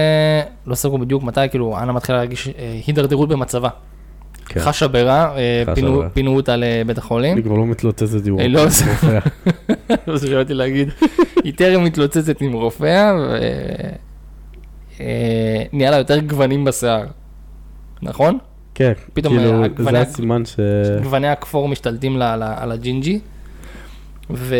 לא 0.65 0.75
סגרו 0.75 0.97
בדיוק 0.97 1.23
מתי, 1.23 1.41
כאילו, 1.49 1.77
אנה 1.77 1.91
מתחילה 1.91 2.17
להרגיש 2.17 2.47
אה, 2.47 2.79
הידרדרות 2.87 3.29
במצבה. 3.29 3.69
כן. 4.45 4.59
חשה 4.59 4.87
ברע, 4.87 5.35
אה, 5.37 5.63
פינו- 6.13 6.35
אותה 6.35 6.55
לבית 6.55 6.97
החולים. 6.97 7.33
אני 7.33 7.43
כבר 7.43 7.53
לא 7.57 7.65
מתלוצצת 7.65 8.25
עם 8.25 8.39
לא, 8.39 8.59
רופא. 8.63 8.69
זה- 8.69 9.19
לא 10.07 10.17
זה 10.17 10.27
שבאתי 10.27 10.53
להגיד, 10.53 10.89
היא 11.43 11.53
טרם 11.53 11.83
מתלוצצת 11.83 12.41
עם 12.41 12.53
רופא, 12.53 13.11
ונהיה 14.99 15.91
לה 15.91 15.97
יותר 15.97 16.19
גוונים 16.19 16.65
בשיער, 16.65 17.05
נכון? 18.01 18.37
כן, 18.79 18.91
פתאום, 19.13 19.37
כאילו, 19.37 19.51
אה, 19.51 19.57
זה 19.59 19.65
הגווני- 19.65 19.97
הסימן 19.97 20.45
ש... 20.45 20.55
גווני 21.03 21.27
הכפור 21.27 21.67
משתלטים 21.67 22.21
על, 22.21 22.43
ה- 22.43 22.63
על 22.63 22.71
הג'ינג'י, 22.71 23.19
ו... 24.29 24.55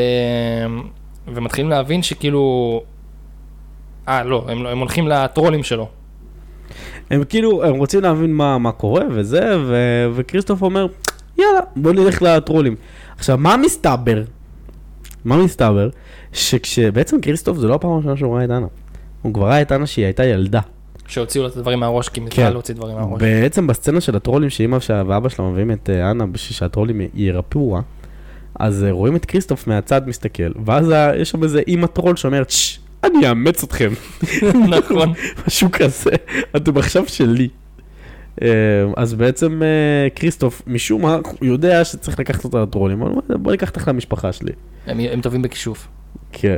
ומתחילים 1.34 1.70
להבין 1.70 2.04
שכאילו, 2.04 2.82
אה 4.08 4.24
לא, 4.24 4.46
הם, 4.50 4.64
לא- 4.64 4.70
הם 4.70 4.78
הולכים 4.80 5.08
לטרולים 5.08 5.64
שלו. 5.64 5.88
הם 7.10 7.24
כאילו, 7.24 7.64
הם 7.64 7.76
רוצים 7.76 8.02
להבין 8.02 8.34
מה, 8.34 8.58
מה 8.58 8.72
קורה 8.72 9.04
וזה, 9.12 9.58
ו... 9.66 9.76
וכריסטוף 10.16 10.62
אומר, 10.62 10.88
יאללה, 11.38 11.60
בוא 11.76 11.92
נלך 11.94 12.22
לטרולים. 12.22 12.76
עכשיו, 13.18 13.38
מה 13.38 13.58
מסתבר? 13.58 14.24
מה 15.26 15.38
מסתבר? 15.44 15.90
שכשבעצם 16.34 17.22
כריסטוף 17.22 17.58
זה 17.58 17.68
לא 17.68 17.76
הפעם 17.76 17.92
הראשונה 17.92 18.18
שהוא 18.18 18.36
ראה 18.36 18.46
את 18.46 18.50
אנה. 18.50 18.68
הוא 19.22 19.34
כבר 19.34 19.48
ראה 19.48 19.62
את 19.62 19.72
אנה 19.72 19.86
שהיא 19.86 20.06
הייתה 20.06 20.26
ילדה. 20.26 20.60
שהוציאו 21.10 21.44
לה 21.44 21.50
את 21.50 21.58
הדברים 21.58 21.80
מהראש, 21.80 22.10
כי 22.10 22.20
כן. 22.22 22.26
מצווה 22.26 22.50
להוציא 22.50 22.76
דברים 22.76 22.96
מהראש. 22.96 23.22
בעצם 23.22 23.68
בסצנה 23.68 24.02
של 24.02 24.16
הטרולים 24.16 24.50
שאימא 24.50 24.78
ואבא 25.08 25.30
שלה 25.30 25.46
מביאים 25.50 25.72
את 25.72 25.90
אה, 25.90 26.12
אנה 26.12 26.26
בשביל 26.26 26.56
שהטרולים 26.56 27.02
י- 27.02 27.10
ירפאוה, 27.14 27.82
אז 28.60 28.84
אה, 28.84 28.92
רואים 28.92 29.16
את 29.16 29.26
כריסטוף 29.26 29.68
מהצד 29.68 30.08
מסתכל, 30.08 30.52
ואז 30.66 30.94
יש 31.18 31.30
שם 31.30 31.44
איזה 31.44 31.62
אימא 31.68 31.88
טרול 31.88 32.16
שאומרת, 32.16 32.50
ששש, 32.50 32.80
אני 33.04 33.30
אאמץ 33.30 33.64
אתכם. 33.64 33.90
נכון. 34.80 35.14
משהו 35.48 35.70
כזה, 35.72 36.10
אתם 36.56 36.78
עכשיו 36.78 37.04
שלי. 37.08 37.48
אה, 38.42 38.48
אז 38.98 39.14
בעצם 39.14 39.62
אה, 39.64 40.10
כריסטוף, 40.16 40.62
משום 40.68 41.02
מה, 41.02 41.16
הוא 41.16 41.48
יודע 41.48 41.86
שצריך 41.86 42.20
לקחת 42.20 42.44
אותה 42.44 42.62
לטרולים, 42.62 43.04
בוא 43.30 43.52
ניקח 43.52 43.70
אותך 43.70 43.88
למשפחה 43.88 44.32
שלי. 44.32 44.52
הם, 44.88 45.00
הם 45.12 45.22
טובים 45.22 45.42
בכישוף. 45.42 45.88
כן. 46.32 46.58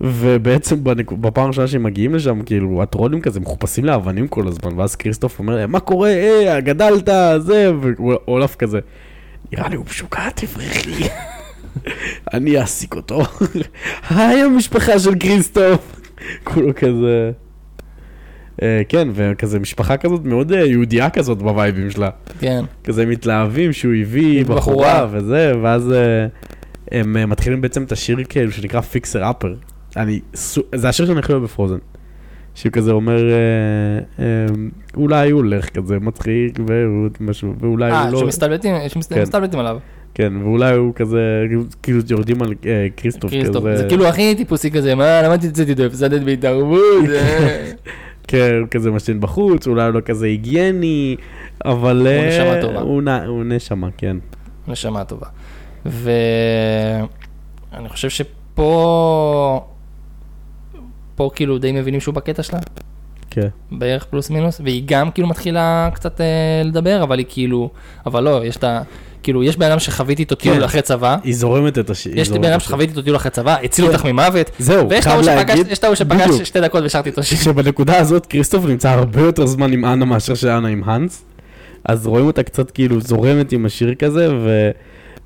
ובעצם 0.00 0.84
בנק... 0.84 1.12
בפעם 1.12 1.44
הראשונה 1.44 1.66
שהם 1.66 1.82
מגיעים 1.82 2.14
לשם, 2.14 2.42
כאילו, 2.42 2.82
הטרולים 2.82 3.20
כזה 3.20 3.40
מחופשים 3.40 3.84
לאבנים 3.84 4.28
כל 4.28 4.48
הזמן, 4.48 4.78
ואז 4.78 4.96
כריסטוף 4.96 5.38
אומר 5.38 5.56
להם, 5.56 5.72
מה 5.72 5.80
קורה, 5.80 6.10
אה, 6.10 6.60
גדלת, 6.60 7.08
זה, 7.38 7.72
ואולף 7.78 8.56
כזה, 8.56 8.80
נראה 9.52 9.68
לי 9.68 9.76
הוא 9.76 9.84
משוגע, 9.84 10.30
תברחי. 10.34 11.08
אני 12.34 12.58
אעסיק 12.58 12.94
אותו. 12.94 13.22
היי 14.10 14.42
המשפחה 14.42 14.98
של 14.98 15.14
כריסטוף. 15.20 16.00
כולו 16.44 16.74
כזה... 16.76 17.30
אה, 18.62 18.82
כן, 18.88 19.08
וכזה 19.14 19.58
משפחה 19.58 19.96
כזאת 19.96 20.24
מאוד 20.24 20.52
אה, 20.52 20.66
יהודייה 20.66 21.10
כזאת 21.10 21.38
בווייבים 21.38 21.90
שלה. 21.90 22.10
כן. 22.40 22.64
כזה 22.84 23.06
מתלהבים 23.06 23.72
שהוא 23.72 23.94
הביא 23.94 24.44
בחורה. 24.44 25.06
וזה, 25.10 25.52
ואז 25.62 25.92
אה, 25.92 26.26
הם 26.90 27.30
מתחילים 27.30 27.60
בעצם 27.60 27.82
את 27.82 27.92
השיר 27.92 28.18
כאילו 28.28 28.52
שנקרא 28.52 28.80
פיקסר 28.80 29.30
אפר. 29.30 29.54
אני, 29.96 30.20
זה 30.74 30.88
השיר 30.88 31.06
שאני 31.06 31.18
הכי 31.18 31.32
אוהב 31.32 31.42
בפרוזן. 31.44 31.78
שהוא 32.54 32.72
כזה 32.72 32.92
אומר, 32.92 33.30
אה, 33.32 33.38
אה, 34.18 34.24
אולי 34.96 35.30
הוא 35.30 35.38
הולך 35.40 35.68
כזה 35.68 35.98
מצחיק, 35.98 36.58
והוא 36.66 37.08
משהו, 37.20 37.54
ואולי 37.60 37.90
אה, 37.90 38.02
הוא 38.02 38.12
לא, 38.12 38.18
שמסתלבטים 38.18 38.74
כן. 38.78 38.88
שמסתלבטים 38.88 39.58
עליו. 39.58 39.78
כן, 40.14 40.32
ואולי 40.42 40.74
הוא 40.76 40.94
כזה, 40.94 41.44
כאילו 41.82 42.00
יורדים 42.10 42.42
על 42.42 42.54
אה, 42.66 42.86
כריסטוף 42.96 43.30
כריסטוף. 43.30 43.64
כזה, 43.64 43.76
זה 43.76 43.88
כאילו 43.88 44.06
הכי 44.06 44.34
טיפוסי 44.34 44.70
כזה, 44.70 44.94
מה, 44.94 45.22
למדתי 45.22 45.46
את 45.46 45.54
זה 45.54 45.64
איתו, 45.68 45.82
הפסדת 45.82 46.22
בהתערבות. 46.22 46.80
אה. 47.10 47.70
כן, 48.28 48.56
הוא 48.60 48.68
כזה 48.70 48.90
משתין 48.90 49.20
בחוץ, 49.20 49.66
אולי 49.66 49.82
הוא 49.84 49.90
לא 49.94 50.00
כזה 50.00 50.26
היגייני, 50.26 51.16
אבל 51.64 52.06
אה, 52.06 52.28
נשמה 52.28 52.60
טובה. 52.60 52.80
הוא 52.80 53.02
נ- 53.02 53.08
הוא 53.26 53.44
נשמה, 53.44 53.88
כן. 53.96 54.16
נשמה 54.68 55.04
טובה. 55.04 55.26
ואני 55.86 56.08
חושב 57.88 58.08
שפה, 58.08 59.64
פה 61.20 61.30
כאילו 61.34 61.58
די 61.58 61.72
מבינים 61.72 62.00
שהוא 62.00 62.14
בקטע 62.14 62.42
שלה, 62.42 62.58
כן. 63.30 63.48
בערך 63.70 64.04
פלוס 64.04 64.30
מינוס, 64.30 64.60
והיא 64.64 64.82
גם 64.86 65.10
כאילו 65.10 65.28
מתחילה 65.28 65.88
קצת 65.94 66.20
אה, 66.20 66.26
לדבר, 66.64 67.02
אבל 67.02 67.18
היא 67.18 67.26
כאילו, 67.28 67.70
אבל 68.06 68.22
לא, 68.22 68.44
יש 68.44 68.56
את 68.56 68.64
ה... 68.64 68.82
כאילו, 69.22 69.44
יש 69.44 69.56
בן 69.56 69.70
אדם 69.70 69.78
שחוויתי 69.78 70.22
איתו 70.22 70.34
טיול 70.34 70.56
כן. 70.56 70.62
אחרי 70.62 70.82
צבא, 70.82 71.16
היא 71.24 71.34
זורמת 71.34 71.78
את 71.78 71.90
השיר. 71.90 72.20
יש 72.20 72.28
בן 72.30 72.44
אדם 72.44 72.60
שחוויתי 72.60 72.90
איתו 72.90 73.02
טיול 73.02 73.16
אחרי 73.16 73.30
צבא, 73.30 73.56
הציל 73.62 73.86
כן. 73.86 73.92
אותך 73.92 74.04
ממוות, 74.04 74.50
זהו, 74.58 74.90
ויש 74.90 75.04
חייב 75.04 75.20
להגיד, 75.20 75.66
יש 75.70 75.78
את 75.78 75.84
ההוא 75.84 75.94
שפגש. 75.94 76.40
שתי 76.42 76.60
דקות 76.60 76.82
ושרתי 76.84 77.10
איתו 77.10 77.22
שיר. 77.22 77.38
שבנקודה 77.38 77.98
הזאת 77.98 78.26
כריסטוף 78.26 78.64
נמצא 78.64 78.90
הרבה 78.90 79.20
יותר 79.20 79.46
זמן 79.46 79.72
עם 79.72 79.84
אנה 79.84 80.04
מאשר 80.04 80.34
שאנה 80.34 80.68
עם 80.68 80.82
האנס, 80.84 81.24
אז 81.84 82.06
רואים 82.06 82.26
אותה 82.26 82.42
קצת 82.42 82.70
כאילו 82.70 83.00
זורמת 83.00 83.52
עם 83.52 83.66
השיר 83.66 83.94
כזה, 83.94 84.28
ו... 84.34 84.70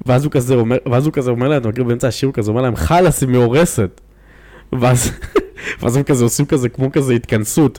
ואז 0.07 0.25
הוא 0.25 0.33
כזה 0.33 0.55
אומר, 0.55 0.77
ואז 0.91 1.07
הוא 1.07 1.13
כזה 1.13 1.31
אומר 1.31 1.49
להם, 1.49 1.61
אתה 1.61 1.69
מכיר 1.69 1.85
באמצע 1.85 2.09
השיר, 2.09 2.27
הוא 2.27 2.35
כזה 2.35 2.51
אומר 2.51 2.63
להם, 2.63 2.77
חלאס, 2.77 3.23
היא 3.23 3.29
מאורסת. 3.29 4.01
ואז, 4.81 5.13
ואז 5.83 5.97
הם 5.97 6.03
כזה 6.03 6.25
עושים 6.25 6.47
כזה 6.47 6.69
כמו 6.69 6.93
כזה 6.93 7.15
התכנסות. 7.15 7.79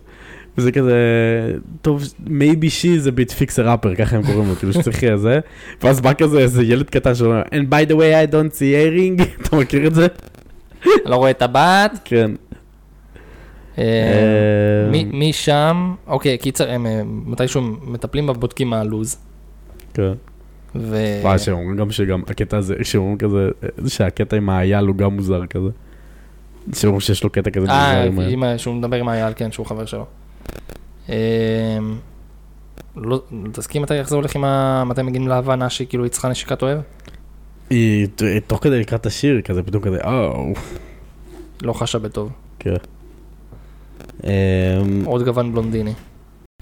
וזה 0.58 0.72
כזה, 0.72 0.96
טוב, 1.82 2.04
maybe 2.26 2.66
she 2.82 3.04
is 3.04 3.08
a 3.08 3.12
bit 3.12 3.34
fixer 3.34 3.66
upper, 3.66 3.96
ככה 3.98 4.16
הם 4.16 4.24
קוראים 4.26 4.50
לו, 4.50 4.56
כאילו 4.56 4.74
שצריך 4.74 5.16
זה, 5.16 5.39
ואז 5.84 6.02
בא 6.02 6.14
כזה 6.14 6.39
איזה 6.39 6.64
ילד 6.64 6.89
קטן 6.89 7.16
שאומר, 7.16 7.41
and 7.41 7.70
by 7.70 7.89
the 7.89 7.93
way 7.93 8.30
I 8.30 8.32
don't 8.32 8.54
see 8.54 8.62
a 8.62 8.98
ring, 8.98 9.24
אתה 9.41 9.56
מכיר 9.56 9.88
את 9.88 9.96
זה? 9.96 10.08
לא 11.06 11.16
רואה 11.16 11.30
את 11.32 11.41
הבת. 11.41 12.00
כן. 12.06 12.32
אה, 13.78 13.84
אה, 13.84 14.91
מי- 14.91 15.30
משם, 15.30 15.93
אוקיי, 16.08 16.38
קיצר, 16.38 16.72
הם 16.72 16.86
אה, 16.86 17.02
מתישהו 17.06 17.62
מטפלים 17.62 18.28
בה, 18.28 18.34
בודקים 18.34 18.70
מה 18.70 18.80
הלו"ז. 18.80 19.18
כן. 19.93 20.12
ו... 20.76 20.98
וואי, 21.22 21.39
שהם 21.39 21.58
אומרים 21.58 21.78
גם 21.78 21.91
שגם 21.91 22.22
הקטע 22.28 22.58
הזה, 22.58 22.76
שהם 22.84 23.02
אומרים 23.02 23.18
כזה, 23.18 23.50
שהקטע 23.88 24.38
עם 24.38 24.50
האייל 24.50 24.86
הוא 24.86 24.96
גם 24.96 25.16
מוזר 25.16 25.46
כזה. 25.46 25.70
אומרים 26.84 26.99
שיש 26.99 27.24
לו 27.24 27.30
קטע 27.30 27.49
כזה 27.49 27.68
אה, 27.70 28.57
שהוא 28.57 28.76
מדבר 28.76 28.97
עם 28.97 29.09
אייל, 29.09 29.34
כן, 29.36 29.51
שהוא 29.51 29.66
חבר 29.66 29.86
שלו. 29.86 30.05
אה, 31.09 31.78
לא, 32.95 33.22
תסכים 33.51 33.82
מתי 33.82 33.93
איך 33.93 34.09
זה 34.09 34.16
הולך 34.16 34.36
עם 34.36 34.43
ה... 34.43 34.84
מתי 34.86 35.01
מגיעים 35.01 35.28
להבנה 35.28 35.70
שכאילו 35.70 36.03
היא 36.03 36.11
צריכה 36.11 36.30
נשיקת 36.30 36.61
אוהב? 36.61 36.80
היא 37.70 38.07
תוך 38.47 38.63
כדי 38.63 38.80
לקראת 38.80 39.05
השיר, 39.05 39.41
כזה 39.41 39.63
פתאום 39.63 39.84
כזה, 39.84 39.97
או, 40.03 40.53
לא 41.61 41.74
חשה 41.74 41.99
בטוב. 41.99 42.32
כן. 42.59 42.76
אמ, 44.24 44.30
עוד 45.05 45.24
גוון 45.24 45.51
בלונדיני. 45.51 45.93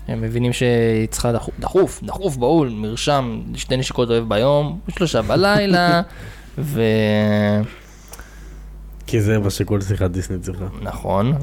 הם 0.07 0.21
מבינים 0.21 0.53
שהיא 0.53 1.07
צריכה 1.09 1.31
דחוף, 1.31 1.59
דחוף, 1.59 2.03
דחוף 2.03 2.37
בהול, 2.37 2.69
מרשם, 2.69 3.41
שתי 3.55 3.77
נשיקות 3.77 4.09
אוהב 4.09 4.29
ביום, 4.29 4.79
שלושה 4.89 5.21
בלילה, 5.21 6.01
ונכון, 6.57 7.82
כי 9.13 9.21
זה 9.21 9.39
מה 9.39 9.49
שכל 9.49 9.81
שיחת 9.81 10.11
דיסני 10.11 10.39
צריכה. 10.39 10.65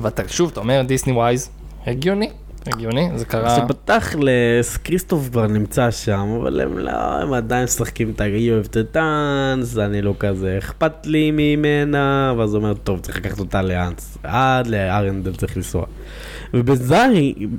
ואתה 0.03 0.23
שוב, 0.29 0.51
אתה 0.53 0.61
אומר 0.61 0.83
דיסני 0.87 1.13
ווייז, 1.13 1.51
הגיוני, 1.87 2.31
הגיוני, 2.67 3.09
זה 3.17 3.25
קרה, 3.25 3.57
שבתכלס 3.57 4.77
כריסטוף 4.77 5.29
כבר 5.29 5.47
נמצא 5.47 5.91
שם, 5.91 6.29
אבל 6.41 6.61
הם 6.61 6.79
לא, 6.79 6.91
הם 6.91 7.33
עדיין 7.33 7.65
משחקים 7.65 8.11
את 8.11 8.21
ה"אי 8.21 8.51
אוהב 8.51 8.65
את 8.65 8.77
הטאנס", 8.77 9.79
אני 9.79 10.03
לא 10.03 10.15
כזה 10.19 10.59
אכפת 10.59 11.07
לי 11.07 11.31
ממנה, 11.31 12.35
ואז 12.39 12.55
הוא 12.55 12.63
אומר, 12.63 12.75
טוב, 12.75 13.01
צריך 13.01 13.17
לקחת 13.17 13.39
אותה 13.39 13.63
לאנס, 13.63 14.19
עד 14.23 14.67
לארנדל 14.67 15.35
צריך 15.35 15.57
לנסוע. 15.57 15.85
ובינתיים, 16.55 17.59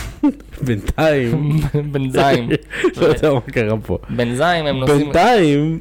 בינתיים, 0.66 1.60
בינתיים, 1.92 2.50
לא 2.96 3.06
יודע 3.06 3.32
מה 3.32 3.40
קרה 3.40 3.76
פה. 3.86 3.98
בינתיים 4.10 4.66
הם 4.66 4.76
נוסעים, 4.76 4.98
בינתיים, 4.98 5.78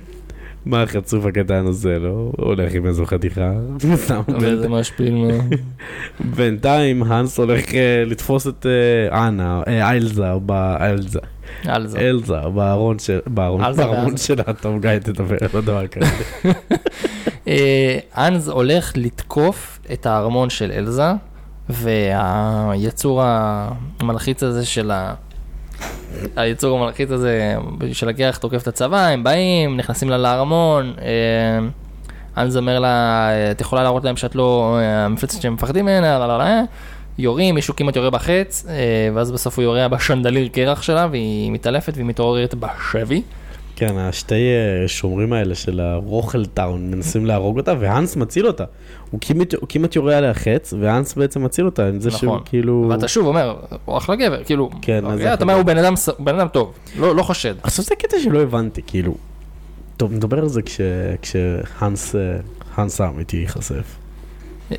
מה 0.66 0.84
החצוף 0.84 1.26
הקטן 1.26 1.68
הזה, 1.68 2.00
לא? 2.00 2.10
הוא 2.10 2.34
הולך 2.38 2.74
עם 2.74 2.86
איזו 2.86 3.06
חתיכה. 3.06 3.52
סתם, 3.96 4.22
וזה 4.40 4.70
משפיל 4.70 5.14
מאוד. 5.16 5.54
בינתיים 6.36 7.04
האנס 7.04 7.40
הולך 7.40 7.76
אה, 7.76 8.04
לתפוס 8.06 8.48
את 8.48 8.66
אה, 8.66 9.28
אנה, 9.28 9.62
אה, 9.68 9.90
איילזה, 9.90 10.26
ב- 10.46 10.76
איילזה. 10.80 11.20
על 11.66 11.88
זה. 11.88 12.00
אלזה, 12.00 12.40
בארון 12.56 13.00
של... 13.00 13.20
בארון 13.28 13.64
אלזה 13.64 13.86
בארון. 13.86 14.18
שלה, 14.18 14.44
טוב 14.62 14.82
גיא 14.82 14.98
תדבר, 15.00 15.36
לא 15.54 15.62
דבר 15.62 15.88
כזה. 15.88 16.08
אה, 17.48 17.98
אנז 18.18 18.48
הולך 18.48 18.92
לתקוף 18.96 19.80
את 19.94 20.06
הארמון 20.06 20.50
של 20.50 20.72
אלזה, 20.72 21.12
והיצור 21.70 23.22
המלחיץ 23.24 24.44
הזה 24.44 24.66
של 24.66 24.92
ה... 24.92 25.14
היצור 26.36 26.80
המלחיץ 26.80 27.12
הזה 27.12 27.56
של 27.94 28.10
הקרח 28.10 28.38
תוקף 28.38 28.62
את 28.62 28.68
הצבא, 28.68 29.08
הם 29.08 29.24
באים, 29.24 29.78
נכנסים 29.78 30.10
לה 30.10 30.18
לארמון, 30.18 30.94
אה, 31.02 31.68
אנז 32.38 32.58
אומר 32.58 32.80
לה, 32.80 33.30
את 33.52 33.62
יכולה 33.62 33.84
להראות 33.84 34.04
להם 34.04 34.18
שאת 34.18 34.36
לא 34.36 34.78
אה, 34.80 35.06
המפלצת 35.06 35.42
שהם 35.42 35.54
מפחדים 35.54 35.86
ממנה, 35.86 36.20
לא, 36.20 36.28
לא, 36.28 36.38
לא, 36.38 36.46
יורים, 37.18 37.56
מישהו 37.56 37.76
כמעט 37.76 37.96
יורה 37.96 38.10
בחץ, 38.10 38.66
אה, 38.70 38.74
ואז 39.14 39.32
בסוף 39.32 39.60
הוא 39.60 39.64
יורה 39.64 39.88
בשנדליר 39.88 40.48
קרח 40.48 40.82
שלה, 40.82 41.08
והיא 41.12 41.52
מתעלפת 41.52 41.94
והיא 41.96 42.06
מתעוררת 42.06 42.56
בשבי. 42.56 43.22
כן, 43.82 43.98
השתי 43.98 44.34
אה, 44.36 44.88
שומרים 44.88 45.34
האלה 45.34 45.56
של 45.56 45.80
הרוחל 45.80 46.46
טאון 46.46 46.92
מנסים 46.92 47.26
להרוג 47.26 47.58
אותה, 47.58 47.74
והאנס 47.80 48.16
מציל 48.16 48.48
אותה. 48.48 48.64
הוא 49.12 49.20
כמעט, 49.24 49.54
הוא 49.54 49.66
כמעט 49.70 49.96
יורה 49.96 50.18
עליה 50.18 50.34
חץ, 50.34 50.74
והאנס 50.80 51.14
בעצם 51.14 51.44
מציל 51.44 51.66
אותה, 51.66 51.88
עם 51.88 52.00
זה 52.00 52.12
שהוא 52.12 52.28
נכון. 52.34 52.42
כאילו... 52.46 52.88
ואתה 52.90 53.08
שוב 53.08 53.26
אומר, 53.28 53.56
הוא 53.86 53.98
אחלה 53.98 54.16
גבר, 54.16 54.44
כאילו, 54.44 54.70
כן, 54.82 55.06
אוקיי, 55.06 55.34
אתה 55.34 55.44
אומר, 55.44 55.54
הוא 55.54 55.64
בן 55.64 55.78
אדם, 55.78 55.94
בן 56.20 56.36
אדם 56.40 56.48
טוב, 56.48 56.74
לא 57.00 57.16
לא 57.16 57.24
חושד. 57.24 57.56
עכשיו 57.64 57.86
זה 57.86 57.96
קטע 57.96 58.18
שלא 58.24 58.40
הבנתי, 58.42 58.82
כאילו... 58.88 59.14
טוב, 59.98 60.14
נדבר 60.14 60.40
על 60.40 60.48
זה 60.48 60.62
כש- 60.62 60.82
כשהאנס 61.22 62.16
אה, 62.16 62.22
האנס 62.76 63.02
האמיתי 63.02 63.38
ייחשף. 63.38 63.98
אמ, 64.72 64.78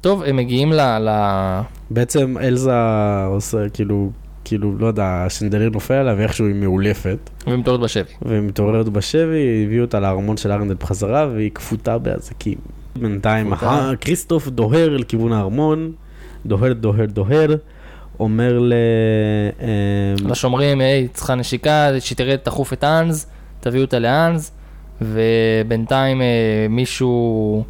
טוב, 0.00 0.22
הם 0.22 0.36
מגיעים 0.36 0.72
ל... 0.72 0.80
ל- 0.80 1.60
בעצם 1.90 2.36
אלזה 2.40 2.72
עושה 3.26 3.68
כאילו, 3.68 4.10
כאילו, 4.48 4.78
לא 4.78 4.86
יודע, 4.86 5.04
השנדליר 5.26 5.70
נופל 5.70 5.94
עליה 5.94 6.14
ואיכשהו 6.18 6.46
היא 6.46 6.54
מאולפת, 6.54 7.18
ומתעוררת 7.46 7.80
בשבי. 7.80 8.10
והיא 8.22 8.40
מתעוררת 8.40 8.88
בשבי, 8.88 9.64
הביאו 9.66 9.84
אותה 9.84 10.00
לארמון 10.00 10.36
של 10.36 10.52
ארנדל 10.52 10.74
בחזרה, 10.74 11.28
והיא 11.34 11.50
כפותה 11.50 11.98
באזיקים. 11.98 12.58
בינתיים. 13.00 13.52
הה- 13.52 13.92
כריסטוף 14.00 14.48
דוהר 14.48 14.96
לכיוון 14.96 15.32
הארמון, 15.32 15.92
דוהר, 16.46 16.72
דוהר, 16.72 17.04
דוהר, 17.06 17.54
אומר 18.20 18.58
ל... 18.58 18.72
אמ, 19.60 20.28
לשומרים, 20.30 20.80
היי, 20.80 21.08
צריכה 21.08 21.34
נשיקה, 21.34 21.88
שתרד, 22.00 22.36
תחוף 22.36 22.72
את 22.72 22.84
האנז, 22.84 23.26
תביאו 23.60 23.84
אותה 23.84 23.98
לאנז, 23.98 24.50
ובינתיים 25.02 26.20
אה, 26.22 26.26
מישהו 26.68 27.64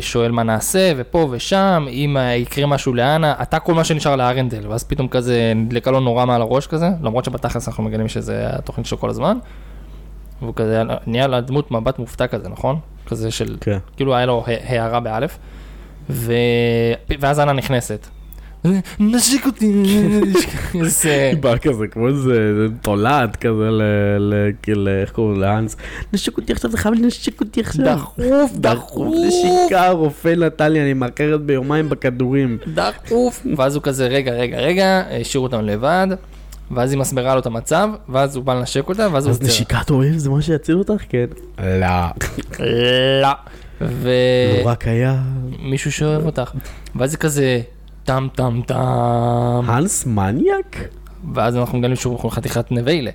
שואל 0.00 0.30
מה 0.30 0.42
נעשה, 0.42 0.92
ופה 0.96 1.28
ושם, 1.30 1.86
אם 1.90 2.16
אה, 2.16 2.34
יקרה 2.34 2.66
משהו 2.66 2.94
לאנה, 2.94 3.34
אתה 3.42 3.58
כל 3.58 3.74
מה 3.74 3.84
שנשאר 3.84 4.16
לארנדל, 4.16 4.66
ואז 4.68 4.84
פתאום 4.84 5.08
כזה 5.08 5.52
נדלקה 5.56 5.90
לו 5.90 6.00
נורה 6.00 6.24
מעל 6.24 6.42
הראש 6.42 6.66
כזה, 6.66 6.88
למרות 7.02 7.24
שבתכלס 7.24 7.68
אנחנו 7.68 7.82
מגלים 7.82 8.08
שזה 8.08 8.46
התוכנית 8.46 8.86
שלו 8.86 8.98
כל 8.98 9.10
הזמן, 9.10 9.38
והוא 10.42 10.54
כזה 10.56 10.82
נהיה 11.06 11.26
לה 11.26 11.40
דמות 11.40 11.70
מבט 11.70 11.98
מופתע 11.98 12.26
כזה, 12.26 12.48
נכון? 12.48 12.78
כזה 13.06 13.30
של, 13.30 13.56
כן. 13.60 13.78
כאילו 13.96 14.14
היה 14.14 14.26
לו 14.26 14.44
הערה 14.46 15.00
באלף, 15.00 15.38
ו... 16.10 16.32
ואז 17.20 17.40
אנה 17.40 17.52
נכנסת. 17.52 18.08
נשיק 19.00 19.46
אותי, 19.46 19.84
איזה... 20.74 21.28
היא 21.32 21.38
באה 21.38 21.58
כזה 21.58 21.86
כמו 21.86 22.08
איזה 22.08 22.66
תולעת 22.82 23.36
כזה. 23.36 23.68
כאילו, 24.62 24.88
איך 24.88 25.10
קוראים 25.10 25.40
לאנס? 25.40 25.76
נשק 26.12 26.36
אותי 26.36 26.52
עכשיו, 26.52 26.70
זה 26.70 26.78
חייב 26.78 26.94
לנשק 26.94 27.40
אותי 27.40 27.60
עכשיו. 27.60 27.84
דחוף, 27.84 28.52
דחוף 28.54 29.14
נשיקה, 29.26 29.90
רופא 29.90 30.28
נתן 30.28 30.72
לי, 30.72 30.82
אני 30.82 30.92
מאחרת 30.92 31.40
ביומיים 31.40 31.88
בכדורים. 31.88 32.58
דחוף. 32.74 33.46
ואז 33.56 33.74
הוא 33.74 33.82
כזה, 33.82 34.06
רגע, 34.06 34.32
רגע, 34.32 34.58
רגע, 34.58 35.02
השאירו 35.20 35.46
אותם 35.46 35.64
לבד, 35.64 36.06
ואז 36.70 36.92
היא 36.92 36.98
מסבירה 36.98 37.34
לו 37.34 37.40
את 37.40 37.46
המצב, 37.46 37.88
ואז 38.08 38.36
הוא 38.36 38.44
בא 38.44 38.54
לנשק 38.54 38.88
אותה, 38.88 39.08
ואז 39.12 39.24
הוא 39.26 39.30
אז 39.30 39.42
נשיקת 39.42 39.90
אוהב 39.90 40.16
זה 40.16 40.30
מה 40.30 40.42
שיציל 40.42 40.78
אותך? 40.78 41.02
כן. 41.08 41.26
לא. 41.58 41.86
לא. 43.20 43.28
לא 43.80 43.88
רק 44.64 44.88
היה... 44.88 45.22
ומישהו 45.62 45.92
שאוהב 45.92 46.26
אותך. 46.26 46.52
ואז 46.96 47.10
זה 47.10 47.16
כזה, 47.16 47.60
טם 48.08 48.28
טם 48.34 48.60
טם. 48.66 48.76
האנס 49.66 50.06
מניאק? 50.06 50.76
ואז 51.34 51.56
אנחנו 51.56 51.78
מגלים 51.78 51.96
שהוא 51.96 52.30
חתיכת 52.30 52.72
נביילה. 52.72 53.10